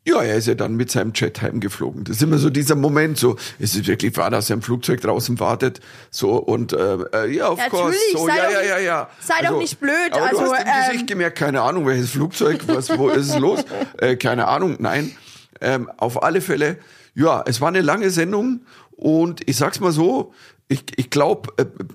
Ja, 0.05 0.21
er 0.21 0.35
ist 0.37 0.49
ja 0.49 0.55
dann 0.57 0.75
mit 0.75 0.91
seinem 0.91 1.13
Jet 1.15 1.43
heimgeflogen. 1.43 2.03
Das 2.03 2.17
ist 2.17 2.23
immer 2.23 2.39
so 2.39 2.51
dieser 2.51 2.75
Moment, 2.75 3.19
so, 3.19 3.37
es 3.61 3.77
ist 3.77 3.87
wirklich 3.87 4.17
wahr, 4.17 4.31
dass 4.31 4.51
er 4.51 4.55
im 4.55 4.63
Flugzeug 4.63 5.01
draußen 5.01 5.39
wartet, 5.39 5.79
so, 6.11 6.33
und, 6.37 6.73
äh, 6.73 6.97
äh, 7.13 7.31
ja, 7.37 7.51
of 7.51 7.59
Natürlich, 7.59 7.71
course, 7.71 7.99
so, 8.15 8.27
sei 8.27 8.37
ja, 8.37 8.43
doch 8.45 8.53
ja, 8.53 8.59
nicht- 8.61 8.69
ja, 8.71 8.79
ja. 8.81 9.11
sei 9.21 9.47
doch 9.47 9.59
nicht 9.59 9.79
blöd, 9.79 9.95
Aber 10.11 10.23
also, 10.25 10.45
du 10.45 10.53
hast 10.53 10.61
im 10.63 10.67
ähm, 10.67 10.87
Gesicht 10.91 11.07
gemerkt, 11.07 11.39
keine 11.39 11.63
Ahnung, 11.63 11.87
welches 11.87 12.11
Flugzeug, 12.11 12.63
was, 12.67 12.97
wo 12.99 13.11
ist 13.11 13.29
es 13.31 13.39
los? 13.39 13.65
Äh, 13.99 14.17
keine 14.17 14.49
Ahnung, 14.49 14.77
nein. 14.81 15.13
Ähm, 15.61 15.89
auf 15.99 16.23
alle 16.25 16.41
Fälle, 16.41 16.79
ja, 17.15 17.45
es 17.47 17.61
war 17.61 17.69
eine 17.69 17.83
lange 17.83 18.11
Sendung 18.11 18.63
und 18.97 19.49
ich 19.49 19.57
sag's 19.57 19.79
mal 19.79 19.93
so, 19.93 20.33
ich, 20.67 20.83
ich 20.97 21.11
glaube, 21.11 21.51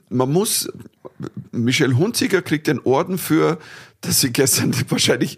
man 0.09 0.31
muss, 0.31 0.71
Michelle 1.51 1.97
Hunziker 1.97 2.41
kriegt 2.41 2.67
den 2.67 2.79
Orden 2.79 3.17
für, 3.17 3.57
dass 3.99 4.21
sie 4.21 4.31
gestern 4.31 4.73
wahrscheinlich 4.89 5.37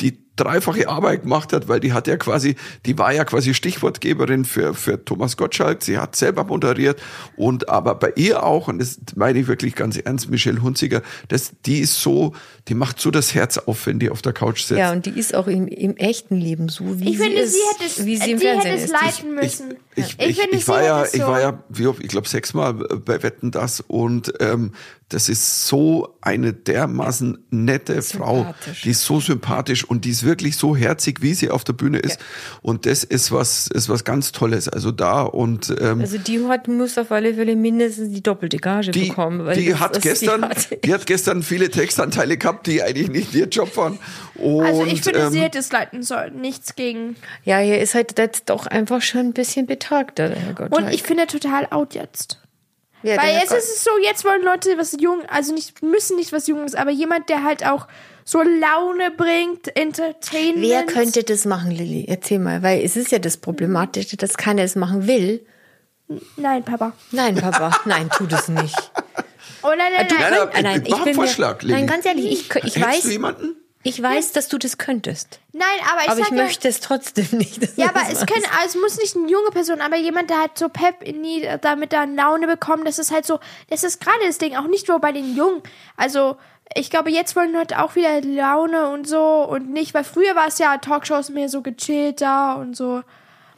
die 0.00 0.18
dreifache 0.44 0.88
Arbeit 0.88 1.22
gemacht 1.22 1.52
hat, 1.52 1.68
weil 1.68 1.80
die 1.80 1.92
hat 1.92 2.06
ja 2.06 2.16
quasi, 2.16 2.56
die 2.86 2.98
war 2.98 3.12
ja 3.12 3.24
quasi 3.24 3.54
Stichwortgeberin 3.54 4.44
für, 4.44 4.74
für 4.74 5.04
Thomas 5.04 5.36
Gottschalk. 5.36 5.82
Sie 5.82 5.98
hat 5.98 6.16
selber 6.16 6.44
moderiert 6.44 7.00
und 7.36 7.68
aber 7.68 7.94
bei 7.94 8.12
ihr 8.16 8.42
auch, 8.44 8.68
und 8.68 8.78
das 8.78 8.98
meine 9.16 9.38
ich 9.40 9.46
wirklich 9.46 9.74
ganz 9.74 9.96
ernst, 9.96 10.30
Michelle 10.30 10.62
Hunziker, 10.62 11.02
das, 11.28 11.52
die 11.66 11.80
ist 11.80 12.00
so, 12.00 12.32
die 12.68 12.74
macht 12.74 13.00
so 13.00 13.10
das 13.10 13.34
Herz 13.34 13.58
auf, 13.58 13.86
wenn 13.86 13.98
die 13.98 14.10
auf 14.10 14.22
der 14.22 14.32
Couch 14.32 14.62
sitzt. 14.62 14.78
Ja, 14.78 14.92
und 14.92 15.06
die 15.06 15.18
ist 15.18 15.34
auch 15.34 15.46
im, 15.46 15.66
im 15.68 15.96
echten 15.96 16.36
Leben 16.36 16.68
so, 16.68 16.98
wie 17.00 17.10
ich 17.10 17.18
sie 17.18 17.24
finde, 17.24 17.40
ist, 17.40 17.52
sie 17.54 17.60
hätte 17.74 17.84
es, 17.84 18.06
wie 18.06 18.16
sie 18.16 18.30
im 18.32 18.38
sie 18.38 18.48
hätte 18.48 18.68
es 18.68 18.84
ist. 18.84 18.92
leiten 18.92 19.34
müssen. 19.34 19.74
Ich, 19.94 20.16
ich, 20.18 20.28
ich, 20.28 20.40
finde, 20.40 20.56
ich 20.56 20.68
war 20.68 20.82
ja, 20.82 21.02
es 21.02 21.14
ich 21.14 21.20
so- 21.20 21.26
war 21.26 21.40
ja, 21.40 21.62
wie 21.68 21.86
oft, 21.86 22.00
ich 22.02 22.08
glaube 22.08 22.28
sechsmal 22.28 22.72
bei 22.74 23.22
Wetten 23.22 23.50
das 23.50 23.80
und 23.80 24.32
ähm, 24.40 24.72
das 25.10 25.28
ist 25.28 25.66
so 25.66 26.16
eine 26.22 26.54
dermaßen 26.54 27.36
nette 27.50 28.00
Frau, 28.00 28.54
die 28.84 28.90
ist 28.90 29.04
so 29.04 29.20
sympathisch 29.20 29.84
und 29.84 30.06
die 30.06 30.10
ist 30.10 30.22
wirklich 30.22 30.31
so 30.56 30.74
herzig, 30.76 31.22
wie 31.22 31.34
sie 31.34 31.50
auf 31.50 31.64
der 31.64 31.72
Bühne 31.74 31.98
ist 31.98 32.18
und 32.62 32.86
das 32.86 33.04
ist 33.04 33.30
was, 33.32 33.66
ist 33.68 33.88
was 33.88 34.04
ganz 34.04 34.32
Tolles. 34.32 34.68
Also 34.68 34.90
da 34.90 35.22
und 35.22 35.74
ähm, 35.80 36.00
Also 36.00 36.18
die 36.18 36.44
hat, 36.46 36.68
muss 36.68 36.96
auf 36.98 37.10
alle 37.12 37.34
Fälle 37.34 37.54
mindestens 37.56 38.12
die 38.12 38.22
doppelte 38.22 38.56
Gage 38.58 38.90
die, 38.90 39.08
bekommen. 39.08 39.44
Weil 39.44 39.56
die 39.56 39.70
das 39.70 39.80
hat 39.80 39.96
ist- 39.96 40.02
gestern, 40.02 40.44
hat- 40.44 40.84
die 40.84 40.92
hat 40.94 41.06
gestern 41.06 41.42
viele 41.42 41.70
Textanteile 41.70 42.36
gehabt, 42.36 42.66
die 42.66 42.82
eigentlich 42.82 43.08
nicht 43.10 43.34
ihr 43.34 43.46
Job 43.46 43.76
waren. 43.76 43.98
Und, 44.34 44.64
Also 44.64 44.84
ich 44.86 45.02
finde, 45.02 45.20
ähm, 45.20 45.32
sie 45.32 45.40
hätte 45.40 45.58
es 45.58 45.70
leiten 45.72 46.02
sollen. 46.02 46.40
Nichts 46.40 46.74
gegen. 46.74 47.16
ja, 47.44 47.58
hier 47.58 47.80
ist 47.80 47.94
halt 47.94 48.18
jetzt 48.18 48.48
doch 48.50 48.66
einfach 48.66 49.02
schon 49.02 49.20
ein 49.20 49.32
bisschen 49.32 49.66
betagter, 49.66 50.28
der 50.28 50.38
Herr 50.38 50.54
Gottschalk. 50.54 50.86
Und 50.86 50.92
ich 50.94 51.02
finde 51.02 51.26
total 51.26 51.66
out 51.70 51.94
jetzt. 51.94 52.38
ja, 53.02 53.16
Weil 53.20 53.34
jetzt 53.34 53.52
ist 53.52 53.68
es 53.76 53.84
so, 53.84 53.90
jetzt 54.04 54.24
wollen 54.24 54.42
Leute 54.44 54.70
was 54.78 54.96
jung, 55.00 55.20
also 55.28 55.52
nicht, 55.52 55.82
müssen 55.82 56.16
nicht 56.16 56.32
was 56.32 56.46
Junges, 56.46 56.74
aber 56.74 56.90
jemand, 56.90 57.28
der 57.28 57.42
halt 57.42 57.66
auch 57.66 57.86
so 58.24 58.42
Laune 58.42 59.10
bringt, 59.10 59.74
Entertainment. 59.76 60.62
Wer 60.68 60.84
könnte 60.86 61.24
das 61.24 61.44
machen, 61.44 61.70
Lilly? 61.70 62.04
Erzähl 62.08 62.38
mal, 62.38 62.62
weil 62.62 62.82
es 62.84 62.96
ist 62.96 63.10
ja 63.12 63.18
das 63.18 63.36
Problematische, 63.36 64.16
dass 64.16 64.36
keiner 64.36 64.62
es 64.62 64.76
machen 64.76 65.06
will. 65.06 65.44
Nein, 66.36 66.62
Papa. 66.64 66.92
Nein, 67.10 67.36
Papa, 67.36 67.70
nein, 67.84 68.10
tu 68.16 68.26
das 68.26 68.48
nicht. 68.48 68.76
Oh 69.62 69.68
nein, 69.68 69.92
nein, 69.96 70.08
Du 70.08 70.14
nein. 70.14 70.30
Nein, 70.30 70.40
aber 70.40 70.62
nein, 70.62 70.82
ich- 70.84 70.90
mach 70.90 70.96
einen 70.98 71.04
bin 71.04 71.16
mir- 71.16 71.22
Vorschlag, 71.22 71.62
Lilly. 71.62 71.74
Nein, 71.74 71.86
ganz 71.86 72.04
ehrlich, 72.06 72.26
ich, 72.54 72.64
ich 72.64 72.80
weiß, 72.82 73.02
du 73.02 73.10
jemanden? 73.10 73.56
ich 73.84 74.00
weiß, 74.02 74.32
dass 74.32 74.48
du 74.48 74.58
das 74.58 74.78
könntest. 74.78 75.40
Nein, 75.52 75.64
aber 75.90 76.02
ich 76.04 76.08
aber 76.10 76.20
ich 76.20 76.28
ja, 76.28 76.34
möchte 76.44 76.68
es 76.68 76.80
trotzdem 76.80 77.26
nicht. 77.32 77.76
Ja, 77.76 77.88
aber 77.88 78.02
es 78.10 78.18
können, 78.26 78.44
also 78.60 78.76
es 78.78 78.82
muss 78.82 78.98
nicht 78.98 79.16
eine 79.16 79.28
junge 79.28 79.50
Person, 79.50 79.80
aber 79.80 79.96
jemand, 79.96 80.30
der 80.30 80.38
halt 80.40 80.56
so 80.58 80.68
Pep 80.68 81.02
in 81.02 81.22
die, 81.22 81.48
damit 81.60 81.92
da 81.92 82.04
Laune 82.04 82.46
bekommt, 82.46 82.86
das 82.86 82.98
ist 82.98 83.10
halt 83.10 83.24
so, 83.26 83.40
das 83.70 83.82
ist 83.84 84.00
gerade 84.00 84.18
das 84.26 84.38
Ding, 84.38 84.54
auch 84.56 84.66
nicht 84.68 84.88
nur 84.88 85.00
bei 85.00 85.12
den 85.12 85.34
Jungen. 85.36 85.62
Also, 85.96 86.36
ich 86.76 86.90
glaube, 86.90 87.10
jetzt 87.10 87.36
wollen 87.36 87.52
Leute 87.52 87.82
auch 87.82 87.96
wieder 87.96 88.20
Laune 88.22 88.90
und 88.90 89.06
so 89.08 89.46
und 89.48 89.70
nicht, 89.72 89.94
weil 89.94 90.04
früher 90.04 90.34
war 90.34 90.48
es 90.48 90.58
ja 90.58 90.76
Talkshows 90.78 91.30
mehr 91.30 91.48
so 91.48 91.62
gechillter 91.62 92.58
und 92.58 92.76
so 92.76 93.02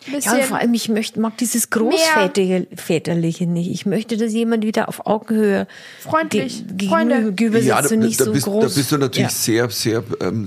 Ja, 0.07 0.33
und 0.35 0.43
vor 0.45 0.59
allem, 0.59 0.75
ich 0.75 0.89
möchte, 0.91 1.19
mag 1.19 1.37
dieses 1.39 1.71
Großväterliche 1.71 2.67
Väterliche 2.77 3.47
nicht. 3.47 3.71
Ich 3.71 3.87
möchte, 3.87 4.17
dass 4.19 4.33
jemand 4.35 4.63
wieder 4.65 4.89
auf 4.89 5.07
Augenhöhe 5.07 5.67
Freundlich. 6.01 6.65
ge- 6.77 6.89
Freunde. 6.91 7.33
gegenüber 7.33 7.57
sitzt 7.59 7.69
Ja, 7.69 7.81
da, 7.81 7.89
und 7.89 7.99
nicht 8.01 8.21
da, 8.21 8.25
so 8.27 8.33
bist, 8.33 8.45
groß. 8.45 8.65
da 8.75 8.79
bist 8.79 8.93
du 8.93 8.99
natürlich 8.99 9.23
Ja. 9.23 9.31
sehr, 9.31 9.71
sehr 9.71 10.05
ähm, 10.21 10.47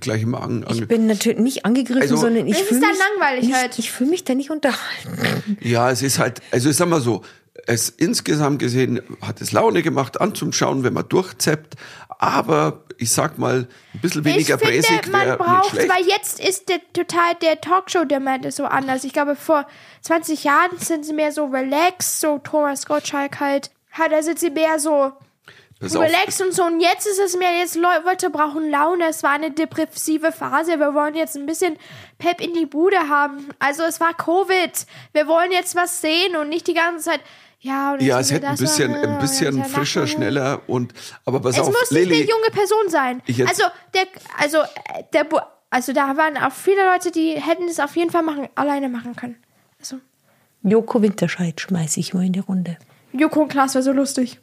gleich 0.00 0.22
im 0.22 0.34
Ange 0.36 0.66
Ich 0.70 0.86
bin 0.86 1.06
natürlich 1.06 1.38
nicht 1.40 1.64
angegriffen, 1.64 2.02
Also- 2.02 2.16
sondern 2.16 2.46
ich 2.46 2.54
Es 2.54 2.60
ist 2.60 2.68
fühle 2.68 2.80
dann 2.82 2.90
mich 2.90 2.98
langweilig 3.00 3.44
nicht, 3.46 3.56
halt. 3.56 3.78
Ich 3.78 3.90
fühle 3.90 4.10
mich 4.10 4.22
da 4.24 4.34
nicht 4.34 4.50
unterhalten. 4.50 5.56
Ja, 5.60 5.90
es 5.90 6.02
ist 6.02 6.18
halt, 6.20 6.40
also 6.52 6.70
ich 6.70 6.76
sag 6.76 6.86
mal 6.88 7.00
so, 7.00 7.22
es 7.66 7.88
insgesamt 7.90 8.58
gesehen 8.58 9.02
hat 9.20 9.40
es 9.40 9.52
Laune 9.52 9.82
gemacht 9.82 10.20
anzuschauen, 10.20 10.84
wenn 10.84 10.94
man 10.94 11.08
durchzeppt, 11.08 11.76
aber 12.08 12.84
ich 12.98 13.10
sag 13.10 13.38
mal, 13.38 13.68
ein 13.94 14.00
bisschen 14.00 14.24
weniger 14.24 14.54
ich 14.54 14.60
finde, 14.60 14.82
bräsig 14.82 15.12
man 15.12 15.38
braucht, 15.38 15.76
weil 15.76 16.06
jetzt 16.06 16.40
ist 16.40 16.68
der 16.68 16.80
total 16.92 17.34
der 17.42 17.60
Talkshow-Demand 17.60 18.46
ist 18.46 18.56
so 18.56 18.64
anders. 18.64 19.04
Ich 19.04 19.12
glaube, 19.12 19.36
vor 19.36 19.66
20 20.02 20.44
Jahren 20.44 20.78
sind 20.78 21.04
sie 21.04 21.12
mehr 21.12 21.32
so 21.32 21.46
relaxed, 21.46 22.20
so 22.20 22.38
Thomas 22.38 22.86
Gottschalk 22.86 23.40
halt. 23.40 23.70
Hat, 23.90 24.12
da 24.12 24.22
sind 24.22 24.38
sie 24.38 24.50
mehr 24.50 24.78
so 24.78 25.12
Relaxed 25.82 26.40
und 26.42 26.52
so. 26.54 26.64
Und 26.64 26.80
jetzt 26.80 27.06
ist 27.06 27.18
es 27.18 27.36
mehr, 27.36 27.50
jetzt 27.58 27.74
Leu- 27.76 28.00
Leute 28.04 28.30
brauchen 28.30 28.70
Laune. 28.70 29.06
Es 29.08 29.22
war 29.22 29.30
eine 29.32 29.50
depressive 29.50 30.32
Phase. 30.32 30.78
Wir 30.78 30.94
wollen 30.94 31.14
jetzt 31.14 31.36
ein 31.36 31.46
bisschen 31.46 31.76
Pep 32.18 32.40
in 32.40 32.54
die 32.54 32.66
Bude 32.66 33.08
haben. 33.08 33.48
Also 33.58 33.82
es 33.82 34.00
war 34.00 34.14
Covid. 34.14 34.72
Wir 35.12 35.26
wollen 35.26 35.50
jetzt 35.52 35.74
was 35.74 36.00
sehen 36.00 36.36
und 36.36 36.48
nicht 36.48 36.66
die 36.66 36.74
ganze 36.74 37.10
Zeit. 37.10 37.20
Ja, 37.60 37.96
ja, 38.00 38.18
es 38.18 38.32
hätte 38.32 38.48
ein 38.48 38.56
bisschen, 38.56 38.90
machen, 38.90 39.04
ein 39.04 39.18
bisschen 39.20 39.64
frischer, 39.64 40.06
schneller 40.08 40.62
und, 40.66 40.92
aber 41.24 41.38
pass 41.40 41.54
Es 41.54 41.60
auf, 41.60 41.68
muss 41.68 41.90
nicht 41.92 42.06
Lilly, 42.08 42.22
eine 42.22 42.30
junge 42.30 42.50
Person 42.50 42.88
sein. 42.88 43.22
Also 43.46 43.62
der, 43.94 44.02
also 44.36 44.58
äh, 44.58 45.04
der, 45.12 45.26
also 45.70 45.92
da 45.92 46.16
waren 46.16 46.36
auch 46.38 46.50
viele 46.50 46.84
Leute, 46.92 47.12
die 47.12 47.40
hätten 47.40 47.68
es 47.68 47.78
auf 47.78 47.94
jeden 47.94 48.10
Fall 48.10 48.22
machen, 48.24 48.48
alleine 48.56 48.88
machen 48.88 49.14
können. 49.14 49.36
Also 49.78 49.98
Joko 50.64 51.02
Winterscheid 51.02 51.60
schmeiße 51.60 52.00
ich 52.00 52.14
mal 52.14 52.24
in 52.24 52.32
die 52.32 52.40
Runde. 52.40 52.78
Joko 53.12 53.42
und 53.42 53.48
Klaas 53.48 53.74
wäre 53.74 53.84
so 53.84 53.92
lustig. 53.92 54.40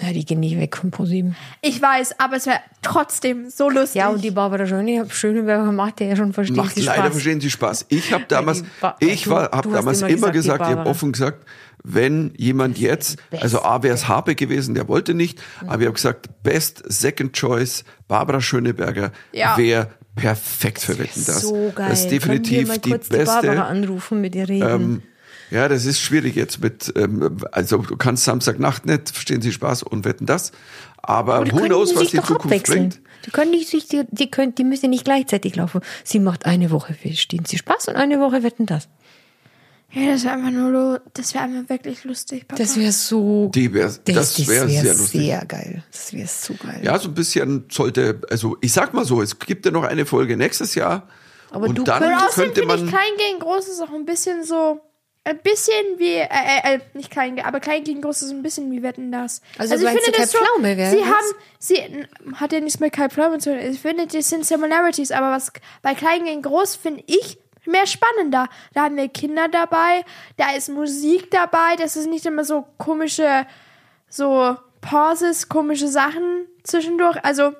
Ja, 0.00 0.12
die 0.12 0.24
gehen 0.24 0.40
nicht 0.40 0.58
weg 0.58 0.76
von 0.76 0.90
ProSieben. 0.90 1.36
Ich 1.60 1.80
weiß, 1.80 2.18
aber 2.18 2.36
es 2.36 2.46
wäre 2.46 2.58
trotzdem 2.82 3.48
so 3.48 3.70
lustig. 3.70 4.00
Ja, 4.00 4.08
und 4.08 4.24
die 4.24 4.32
Barbara 4.32 4.66
Schöne, 4.66 5.06
Schöneberger 5.08 5.70
macht 5.72 6.00
ja 6.00 6.16
schon 6.16 6.32
verstehen 6.32 6.56
macht 6.56 6.74
Sie 6.74 6.80
leider 6.82 7.02
Spaß. 7.04 7.12
verstehen 7.12 7.40
Sie 7.40 7.50
Spaß. 7.50 7.86
Ich 7.90 8.12
habe 8.12 8.24
damals, 8.28 8.64
ich 8.98 9.28
war, 9.28 9.50
hast 9.52 9.66
damals 9.72 10.00
immer 10.02 10.08
immer 10.10 10.30
gesagt, 10.30 10.58
gesagt, 10.58 10.70
ich 10.72 10.76
habe 10.78 10.90
offen 10.90 11.12
gesagt, 11.12 11.46
wenn 11.84 12.32
jemand 12.36 12.78
jetzt, 12.78 13.18
also 13.40 13.62
A 13.62 13.82
wäre 13.82 13.94
es 13.94 14.08
Habe 14.08 14.34
gewesen, 14.34 14.74
der 14.74 14.88
wollte 14.88 15.14
nicht, 15.14 15.40
aber 15.66 15.80
ich 15.82 15.86
habe 15.86 15.94
gesagt, 15.94 16.42
Best 16.42 16.82
Second 16.86 17.34
Choice, 17.34 17.84
Barbara 18.08 18.40
Schöneberger 18.40 19.12
Ja. 19.32 19.56
wäre 19.56 19.90
perfekt 20.16 20.80
für 20.80 20.98
Wetten 20.98 21.24
das. 21.26 21.42
So 21.42 21.72
geil. 21.74 21.88
Das 21.90 22.00
ist 22.00 22.08
Können 22.08 22.10
wir 22.10 22.18
definitiv 22.40 22.68
mal 22.68 22.78
die 22.78 22.90
kurz 22.90 23.08
die 23.08 23.16
Barbara 23.18 23.40
beste. 23.40 23.64
anrufen, 23.64 24.20
mit 24.20 24.34
ihr 24.34 24.48
reden. 24.48 24.70
Ähm, 24.70 25.02
ja, 25.50 25.68
das 25.68 25.84
ist 25.84 26.00
schwierig 26.00 26.34
jetzt 26.36 26.60
mit, 26.60 26.92
ähm, 26.96 27.38
also 27.52 27.78
du 27.78 27.96
kannst 27.96 28.24
Samstagnacht 28.24 28.86
nicht, 28.86 29.10
verstehen 29.10 29.42
Sie 29.42 29.52
Spaß 29.52 29.82
und 29.84 30.04
wetten 30.04 30.26
das. 30.26 30.52
Aber 30.96 31.34
Aber 31.36 31.52
who 31.52 31.60
knows, 31.66 31.94
was 31.94 32.08
die 32.10 32.16
Zukunft 32.16 32.46
abwechseln. 32.46 32.88
bringt. 32.90 33.00
Die 33.26 33.30
können 33.30 33.50
nicht 33.50 33.68
sich, 33.68 33.86
die, 33.88 34.02
die 34.10 34.30
können, 34.30 34.54
die 34.54 34.64
müssen 34.64 34.90
nicht 34.90 35.04
gleichzeitig 35.04 35.56
laufen. 35.56 35.80
Sie 36.02 36.18
macht 36.18 36.46
eine 36.46 36.70
Woche 36.70 36.94
verstehen 36.94 37.44
Sie 37.46 37.58
Spaß 37.58 37.88
und 37.88 37.96
eine 37.96 38.20
Woche 38.20 38.42
wetten 38.42 38.66
das. 38.66 38.88
ja, 39.92 40.12
das 40.12 40.24
wäre 40.24 40.34
einfach 40.34 40.50
nur, 40.50 40.70
lo- 40.70 40.98
das 41.14 41.34
wäre 41.34 41.44
einfach 41.44 41.68
wirklich 41.68 42.04
lustig. 42.04 42.48
Papa. 42.48 42.60
Das 42.62 42.76
wäre 42.78 42.92
so. 42.92 43.50
Die 43.54 43.72
wär, 43.72 43.92
das 44.04 44.46
wäre 44.48 44.68
wär 44.68 44.82
sehr 44.82 44.94
lustig. 44.94 45.20
sehr 45.20 45.44
geil. 45.46 45.84
Das 45.92 46.12
wäre 46.12 46.26
so 46.28 46.54
geil. 46.54 46.80
Ja, 46.82 46.98
so 46.98 47.08
ein 47.08 47.14
bisschen 47.14 47.64
sollte, 47.70 48.20
also 48.30 48.56
ich 48.60 48.72
sag 48.72 48.92
mal 48.94 49.04
so, 49.04 49.22
es 49.22 49.38
gibt 49.38 49.64
ja 49.66 49.72
noch 49.72 49.84
eine 49.84 50.04
Folge 50.06 50.36
nächstes 50.36 50.74
Jahr. 50.74 51.06
Aber 51.50 51.66
und 51.68 51.76
du 51.78 51.84
dann 51.84 52.02
könnte 52.02 52.32
finde 52.32 52.60
ich 52.62 52.66
man. 52.66 52.88
klein 52.88 53.12
gegen 53.18 53.38
groß 53.40 53.68
ist 53.68 53.80
auch 53.82 53.92
ein 53.94 54.04
bisschen 54.04 54.42
so. 54.42 54.80
Ein 55.26 55.38
bisschen 55.38 55.98
wie, 55.98 56.16
äh, 56.16 56.28
äh, 56.28 56.74
äh, 56.74 56.80
nicht 56.92 57.10
klein, 57.10 57.40
aber 57.42 57.58
klein 57.58 57.82
gegen 57.82 58.02
groß 58.02 58.22
ist 58.22 58.30
ein 58.30 58.42
bisschen 58.42 58.70
wie 58.70 58.82
Wetten 58.82 59.10
das. 59.10 59.40
Also 59.56 59.82
meinst 59.82 60.06
du, 60.06 60.12
Kai 60.12 60.26
Pflaume 60.26 60.76
wäre 60.76 60.90
Sie 60.90 61.02
haben, 61.02 61.26
sie, 61.58 62.06
hat 62.34 62.52
ja 62.52 62.60
nichts 62.60 62.78
mit 62.78 62.92
Kai 62.92 63.08
Pflaume 63.08 63.38
zu 63.38 63.50
tun. 63.50 63.58
Ich 63.58 63.80
finde, 63.80 64.06
das 64.06 64.28
sind 64.28 64.44
Similarities, 64.44 65.12
aber 65.12 65.30
was 65.30 65.50
bei 65.80 65.94
klein 65.94 66.24
gegen 66.24 66.42
groß 66.42 66.76
finde 66.76 67.04
ich 67.06 67.38
mehr 67.64 67.86
spannender. 67.86 68.48
Da 68.74 68.82
haben 68.82 68.96
wir 68.96 69.08
Kinder 69.08 69.48
dabei, 69.48 70.04
da 70.36 70.52
ist 70.52 70.68
Musik 70.68 71.30
dabei, 71.30 71.76
das 71.78 71.96
ist 71.96 72.06
nicht 72.06 72.26
immer 72.26 72.44
so 72.44 72.66
komische, 72.76 73.46
so 74.10 74.56
Pauses, 74.82 75.48
komische 75.48 75.88
Sachen 75.88 76.46
zwischendurch. 76.64 77.16
Also, 77.24 77.54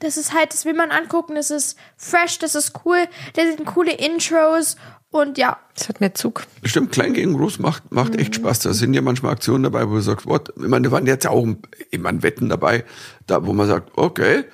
Das 0.00 0.16
ist 0.16 0.34
halt, 0.34 0.52
das 0.52 0.64
will 0.64 0.74
man 0.74 0.90
angucken, 0.90 1.36
das 1.36 1.52
ist 1.52 1.78
fresh, 1.96 2.40
das 2.40 2.56
ist 2.56 2.72
cool, 2.84 3.06
da 3.34 3.42
sind 3.42 3.64
coole 3.66 3.92
Intros 3.92 4.76
und 5.20 5.38
ja, 5.38 5.58
Das 5.74 5.88
hat 5.88 6.00
mehr 6.00 6.14
Zug. 6.14 6.46
Stimmt, 6.64 6.92
klein 6.92 7.12
gegen 7.12 7.34
groß 7.36 7.58
macht, 7.58 7.92
macht 7.92 8.16
echt 8.16 8.34
Spaß. 8.36 8.60
Da 8.60 8.72
sind 8.72 8.94
ja 8.94 9.02
manchmal 9.02 9.32
Aktionen 9.32 9.64
dabei, 9.64 9.88
wo 9.88 9.94
du 9.94 10.00
sagst, 10.00 10.26
what? 10.26 10.52
Ich 10.56 10.68
meine, 10.68 10.88
da 10.88 10.92
waren 10.92 11.06
jetzt 11.06 11.26
auch, 11.26 11.46
ich 11.90 11.98
meine, 11.98 12.22
Wetten 12.22 12.48
dabei, 12.48 12.84
da, 13.26 13.44
wo 13.46 13.52
man 13.52 13.66
sagt, 13.66 13.90
okay, 13.96 14.44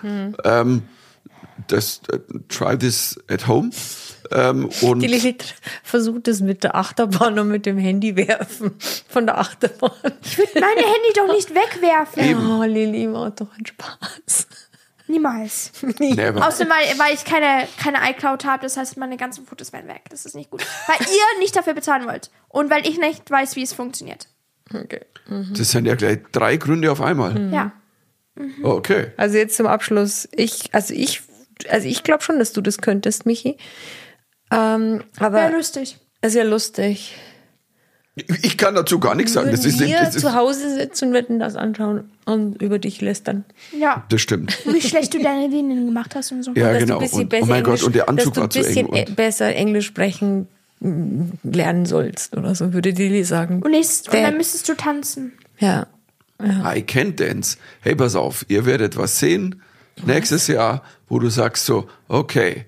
ähm, 0.45 0.83
das, 1.69 2.01
äh, 2.11 2.19
try 2.49 2.77
this 2.79 3.19
at 3.29 3.47
home. 3.47 3.71
Ähm, 4.31 4.71
und 4.81 5.01
Die 5.01 5.07
Lilly 5.07 5.37
versucht 5.83 6.27
es 6.29 6.41
mit 6.41 6.65
der 6.65 6.75
Achterbahn 6.75 7.39
und 7.39 7.49
mit 7.49 7.67
dem 7.67 7.77
Handy 7.79 8.17
werfen 8.17 8.73
von 9.09 9.27
der 9.27 9.39
Achterbahn. 9.39 9.91
meine 10.03 10.81
Handy 10.81 11.13
doch 11.15 11.33
nicht 11.33 11.51
wegwerfen. 11.51 12.51
Oh, 12.51 12.63
Lilly 12.65 13.07
macht 13.09 13.41
doch 13.43 13.53
einen 13.55 13.67
Spaß. 13.67 14.47
Niemals. 15.13 15.73
nee, 15.99 16.19
aber, 16.25 16.49
Außerdem, 16.49 16.73
weil, 16.73 16.99
weil 16.99 17.15
ich 17.15 17.25
keine, 17.27 17.69
keine 17.79 17.99
iCloud 18.11 18.47
habe, 18.47 18.63
das 18.63 18.79
heißt, 18.79 18.97
meine 18.97 19.19
ganzen 19.19 19.45
Fotos 19.45 19.73
werden 19.73 19.87
weg. 19.89 20.05
Das 20.09 20.25
ist 20.25 20.35
nicht 20.35 20.51
gut. 20.51 20.65
Weil 20.87 20.97
ihr 21.01 21.39
nicht 21.39 21.55
dafür 21.55 21.75
bezahlen 21.75 22.07
wollt. 22.07 22.31
Und 22.49 22.71
weil 22.71 22.87
ich 22.87 22.99
nicht 22.99 23.31
weiß, 23.31 23.55
wie 23.57 23.63
es 23.63 23.75
funktioniert. 23.75 24.29
Okay. 24.73 25.03
das 25.29 25.71
sind 25.71 25.85
ja 25.85 25.97
gleich 25.97 26.21
drei 26.33 26.57
Gründe 26.57 26.91
auf 26.91 27.03
einmal. 27.03 27.53
Ja. 27.53 27.73
Okay. 28.63 29.13
Also 29.19 29.37
jetzt 29.37 29.57
zum 29.57 29.67
Abschluss. 29.67 30.27
Ich, 30.33 30.75
also 30.75 30.95
ich, 30.95 31.21
also 31.69 31.87
ich 31.87 32.03
glaube 32.03 32.23
schon, 32.23 32.39
dass 32.39 32.55
du 32.55 32.63
das 32.63 32.79
könntest, 32.79 33.27
Michi. 33.27 33.59
Ähm, 34.51 35.05
aber 35.19 35.37
Wäre 35.43 35.53
lustig. 35.53 35.99
ist 36.23 36.35
ja 36.35 36.45
lustig. 36.45 37.15
Ich, 38.15 38.27
ich 38.45 38.59
kann 38.59 38.75
dazu 38.75 38.99
gar 39.01 39.15
nichts 39.15 39.33
sagen. 39.33 39.51
Das 39.51 39.65
Würden 39.65 39.75
ist, 39.75 39.81
wir 39.81 39.99
das, 39.99 40.15
ist, 40.17 40.21
zu 40.21 40.35
Hause 40.35 40.75
sitzen 40.75 41.09
und 41.09 41.15
würden 41.15 41.39
das 41.39 41.57
anschauen 41.57 42.11
und 42.27 42.61
über 42.61 42.79
dich 42.79 43.01
lästern. 43.01 43.45
Ja. 43.79 44.05
das 44.11 44.21
stimmt. 44.21 44.59
Wie 44.67 44.83
schlecht 44.83 45.15
du 45.15 45.19
deine 45.23 45.47
Linien 45.49 45.87
gemacht 45.87 46.15
hast 46.15 46.31
und 46.33 46.43
so. 46.43 46.53
Ja, 46.55 46.73
dass 46.73 46.83
genau. 46.83 46.99
du 46.99 47.01
ein 47.01 47.05
bisschen 47.09 47.21
Und, 47.23 47.29
besser 47.31 47.45
oh 47.45 47.47
mein 47.47 47.63
Gott, 47.65 47.69
Englisch, 47.73 47.85
und 47.87 47.95
der 47.95 48.09
Anzug 48.11 48.25
dass 48.27 48.35
du 48.35 48.41
war 48.41 48.47
ein 48.47 48.51
zu 48.51 48.59
bisschen 48.59 48.87
eng. 48.89 48.95
e- 48.95 49.07
Und, 49.09 49.17
besser 49.17 49.55
Englisch 49.55 49.87
sprechen 49.87 50.47
mm, 50.81 51.23
lernen 51.45 51.87
sollst 51.87 52.37
oder 52.37 52.55
so, 52.55 52.75
würde 52.75 52.91
Lilly 52.91 53.25
sagen. 53.25 53.63
Und, 53.63 53.71
nächst, 53.71 54.09
und 54.09 54.15
dann 54.23 54.37
müsstest 54.37 54.69
du 54.69 54.75
tanzen. 54.75 55.33
ja. 55.59 55.87
I 56.75 56.83
can 56.83 57.15
dance. 57.15 57.57
Hey, 57.83 57.95
pass 57.95 58.17
auf, 58.17 58.45
ihr 58.49 58.67
werdet 58.67 58.97
was 58.97 59.21
sehen 59.21 59.63
nächstes 60.05 60.49
Jahr, 60.49 60.83
wo 61.09 61.21
du 61.21 61.29
sagst 61.31 61.65
so, 61.67 61.89
okay, 62.09 62.67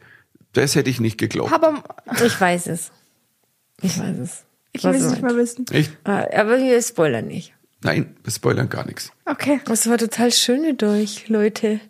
das 0.52 0.76
hätte 0.76 0.88
ich 0.90 1.00
nicht 1.00 1.18
geglaubt. 1.18 1.52
Aber 1.52 1.82
Ich 2.24 2.40
weiß 2.40 2.68
es. 2.68 2.92
Ich 3.82 3.98
weiß 3.98 4.16
es. 4.22 4.44
Ich 4.74 4.84
will 4.84 4.94
es 4.94 5.10
nicht 5.10 5.22
mehr 5.22 5.36
wissen. 5.36 5.64
Echt? 5.70 5.92
Ah, 6.04 6.26
Aber 6.36 6.58
wir 6.58 6.82
spoilern 6.82 7.26
nicht. 7.26 7.54
Nein, 7.82 8.14
wir 8.22 8.32
spoilern 8.32 8.68
gar 8.68 8.84
nichts. 8.86 9.10
Okay. 9.24 9.60
Das 9.66 9.88
war 9.88 9.98
total 9.98 10.32
schön 10.32 10.76
durch, 10.76 11.28
Leute. 11.28 11.80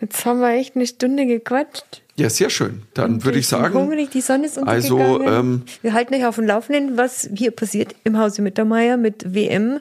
Jetzt 0.00 0.24
haben 0.24 0.40
wir 0.40 0.50
echt 0.50 0.74
eine 0.74 0.86
Stunde 0.86 1.26
gequatscht. 1.26 2.02
Ja, 2.16 2.28
sehr 2.28 2.50
schön. 2.50 2.82
Dann 2.94 3.24
würde 3.24 3.38
ich 3.38 3.48
bin 3.48 3.58
sagen, 3.60 3.74
Hungrig, 3.74 4.10
die 4.10 4.20
Sonne 4.20 4.46
ist 4.46 4.58
also, 4.58 5.22
ähm, 5.22 5.62
wir 5.80 5.92
halten 5.94 6.14
euch 6.14 6.24
auf 6.26 6.34
dem 6.36 6.46
Laufenden, 6.46 6.96
was 6.96 7.28
hier 7.34 7.52
passiert 7.52 7.94
im 8.04 8.18
Hause 8.18 8.42
Mittermeier 8.42 8.96
mit 8.96 9.34
WM 9.34 9.80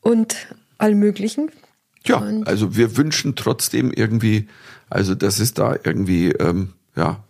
und 0.00 0.36
allem 0.78 0.98
Möglichen. 0.98 1.50
ja, 2.06 2.22
also 2.46 2.76
wir 2.76 2.96
wünschen 2.96 3.36
trotzdem 3.36 3.92
irgendwie, 3.92 4.48
also 4.88 5.14
dass 5.14 5.38
es 5.38 5.52
da 5.52 5.76
irgendwie, 5.84 6.30
ähm, 6.32 6.72
ja, 6.96 7.22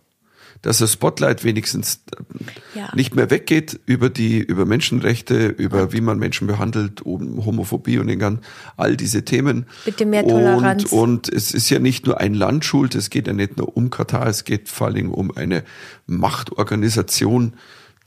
dass 0.63 0.77
das 0.77 0.93
Spotlight 0.93 1.43
wenigstens 1.43 2.01
äh, 2.15 2.77
Ja. 2.79 2.89
nicht 2.95 3.15
mehr 3.15 3.29
weggeht 3.31 3.79
über 3.85 4.09
die, 4.09 4.39
über 4.39 4.65
Menschenrechte, 4.65 5.47
über 5.47 5.91
wie 5.93 6.01
man 6.01 6.19
Menschen 6.19 6.47
behandelt, 6.47 7.01
um 7.01 7.43
Homophobie 7.45 7.97
und 7.97 8.07
den 8.07 8.19
ganzen, 8.19 8.43
all 8.77 8.95
diese 8.95 9.25
Themen. 9.25 9.65
Bitte 9.85 10.05
mehr 10.05 10.23
Toleranz. 10.27 10.85
Und, 10.91 10.99
und 11.27 11.29
es 11.33 11.53
ist 11.53 11.69
ja 11.69 11.79
nicht 11.79 12.05
nur 12.05 12.19
ein 12.19 12.33
Land 12.35 12.63
schuld, 12.65 12.93
es 12.95 13.09
geht 13.09 13.27
ja 13.27 13.33
nicht 13.33 13.57
nur 13.57 13.75
um 13.75 13.89
Katar, 13.89 14.27
es 14.27 14.43
geht 14.43 14.69
vor 14.69 14.87
allen 14.87 14.95
Dingen 14.95 15.11
um 15.11 15.31
eine 15.35 15.63
Machtorganisation, 16.05 17.53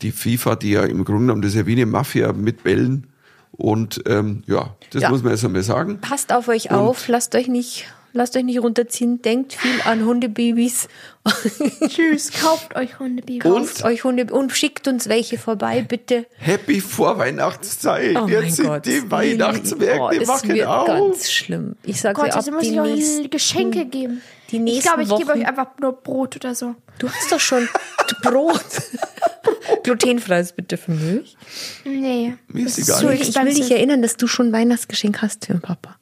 die 0.03 0.13
FIFA, 0.13 0.57
die 0.57 0.71
ja 0.73 0.83
im 0.85 1.05
Grunde 1.05 1.23
genommen, 1.23 1.43
das 1.43 1.53
ist 1.53 1.57
ja 1.59 1.67
wie 1.67 1.73
eine 1.73 1.87
Mafia 1.87 2.33
mit 2.33 2.63
Bällen. 2.65 3.07
Und 3.53 4.03
ähm, 4.07 4.43
ja, 4.47 4.75
das 4.91 5.03
Ja. 5.03 5.11
muss 5.11 5.23
man 5.23 5.31
erst 5.33 5.45
einmal 5.45 5.63
sagen. 5.63 5.99
Passt 6.01 6.33
auf 6.33 6.49
euch 6.49 6.73
auf, 6.73 7.07
lasst 7.07 7.35
euch 7.37 7.47
nicht, 7.47 7.87
lasst 8.15 8.37
euch 8.37 8.45
nicht 8.45 8.63
runterziehen, 8.63 9.21
denkt 9.21 9.53
viel 9.53 9.83
an 9.85 10.05
Hundebabys, 10.07 10.89
Tschüss. 11.89 12.33
Kauft 12.33 12.77
euch 12.77 12.99
Hundebabys. 12.99 13.45
Und 13.45 13.85
euch 13.85 14.05
Hunde 14.05 14.33
und 14.33 14.53
schickt 14.53 14.87
uns 14.89 15.09
welche 15.09 15.39
vorbei, 15.39 15.83
bitte. 15.83 16.27
Happy 16.37 16.81
Vorweihnachtszeit. 16.81 18.17
Oh 18.17 18.23
mein 18.23 18.29
Jetzt 18.29 18.57
sind 18.57 18.67
Gott. 18.67 18.85
die 18.85 19.11
Weihnachtsmärkte 19.11 20.21
oh, 20.23 20.27
machen 20.27 20.49
wird 20.51 20.67
auf. 20.67 20.87
ganz 20.87 21.31
schlimm. 21.33 21.77
Ich 21.83 22.01
sage 22.01 22.15
Gott, 22.15 22.29
euch, 22.29 22.35
jetzt 22.35 22.49
ab 22.49 22.55
muss 22.55 22.63
die 22.63 22.73
ich 22.73 22.81
euch 22.81 22.95
nächsten, 22.95 23.31
Geschenke 23.31 23.87
geben. 23.87 24.21
die 24.51 24.57
ich 24.57 24.63
nächsten 24.63 24.83
glaube, 24.83 25.03
ich 25.03 25.17
gebe 25.17 25.33
euch 25.33 25.49
einfach 25.49 25.69
nur 25.81 25.93
Brot 25.93 26.37
oder 26.37 26.55
so. 26.55 26.75
Du 26.99 27.09
hast 27.09 27.33
doch 27.33 27.41
schon 27.41 27.69
Brot. 28.23 28.61
Glutenfreies 29.83 30.53
bitte 30.53 30.77
für 30.77 30.93
mich. 30.93 31.37
Nee. 31.85 32.35
Mir 32.49 32.67
ist 32.67 32.79
egal. 32.79 33.01
so 33.01 33.11
Ich 33.11 33.35
will 33.35 33.55
dich 33.55 33.71
erinnern, 33.71 34.03
dass 34.03 34.17
du 34.17 34.27
schon 34.27 34.49
ein 34.49 34.53
Weihnachtsgeschenk 34.53 35.23
hast 35.23 35.47
für 35.47 35.55
den 35.55 35.63
Papa. 35.63 35.97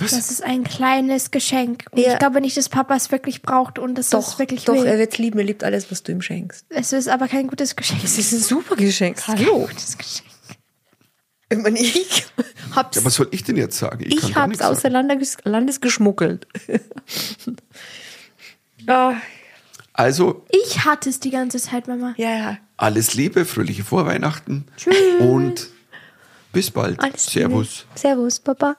Das 0.00 0.30
ist 0.30 0.42
ein 0.42 0.64
kleines 0.64 1.30
Geschenk. 1.30 1.84
Und 1.90 2.00
Ja. 2.00 2.12
ich 2.14 2.18
glaube 2.18 2.40
nicht, 2.40 2.56
dass 2.56 2.68
Papa 2.68 2.94
es 2.96 3.10
wirklich 3.10 3.42
braucht 3.42 3.78
und 3.78 3.96
dass 3.96 4.10
Doch, 4.10 4.26
es 4.26 4.38
wirklich 4.38 4.64
doch, 4.64 4.74
will. 4.74 4.86
er 4.86 4.98
wird 4.98 5.18
lieben, 5.18 5.38
er 5.38 5.44
liebt 5.44 5.62
alles, 5.64 5.90
was 5.90 6.02
du 6.02 6.12
ihm 6.12 6.22
schenkst. 6.22 6.64
Es 6.70 6.92
ist 6.92 7.08
aber 7.08 7.28
kein 7.28 7.46
gutes 7.48 7.76
Geschenk. 7.76 8.02
Das 8.02 8.16
ist 8.18 8.32
ein 8.32 8.40
super 8.40 8.76
Geschenk. 8.76 9.18
Hallo. 9.28 9.66
Gutes 9.68 9.96
Geschenk. 9.98 10.26
Ich 11.52 11.58
meine, 11.58 11.78
ich 11.80 12.26
hab's, 12.74 12.96
Ja, 12.96 13.04
was 13.04 13.14
soll 13.14 13.28
ich 13.32 13.42
denn 13.44 13.56
jetzt 13.56 13.76
sagen? 13.78 14.04
ich 14.06 14.32
gar 14.34 14.44
hab's 14.46 14.60
aus 14.60 14.80
der. 14.82 14.90
Landes, 14.90 15.36
Landes 15.44 15.80
geschmuggelt. 15.80 16.46
Ah, 18.86 19.14
Also, 19.92 20.44
Ich 20.48 20.84
hatte 20.84 21.10
es 21.10 21.20
die 21.20 21.30
ganze 21.30 21.58
Zeit, 21.58 21.86
Mama. 21.88 22.14
ja, 22.16 22.30
ja. 22.30 22.58
alles 22.76 23.14
Liebe, 23.14 23.44
fröhliche 23.44 23.84
Vorweihnachten. 23.84 24.64
Tschüss. 24.76 24.94
Und 25.20 25.68
bis 26.52 26.70
bald. 26.70 26.98
Alles 27.00 27.34
Liebe. 27.34 27.48
Servus. 27.50 27.86
Servus, 27.94 28.38
Papa. 28.40 28.76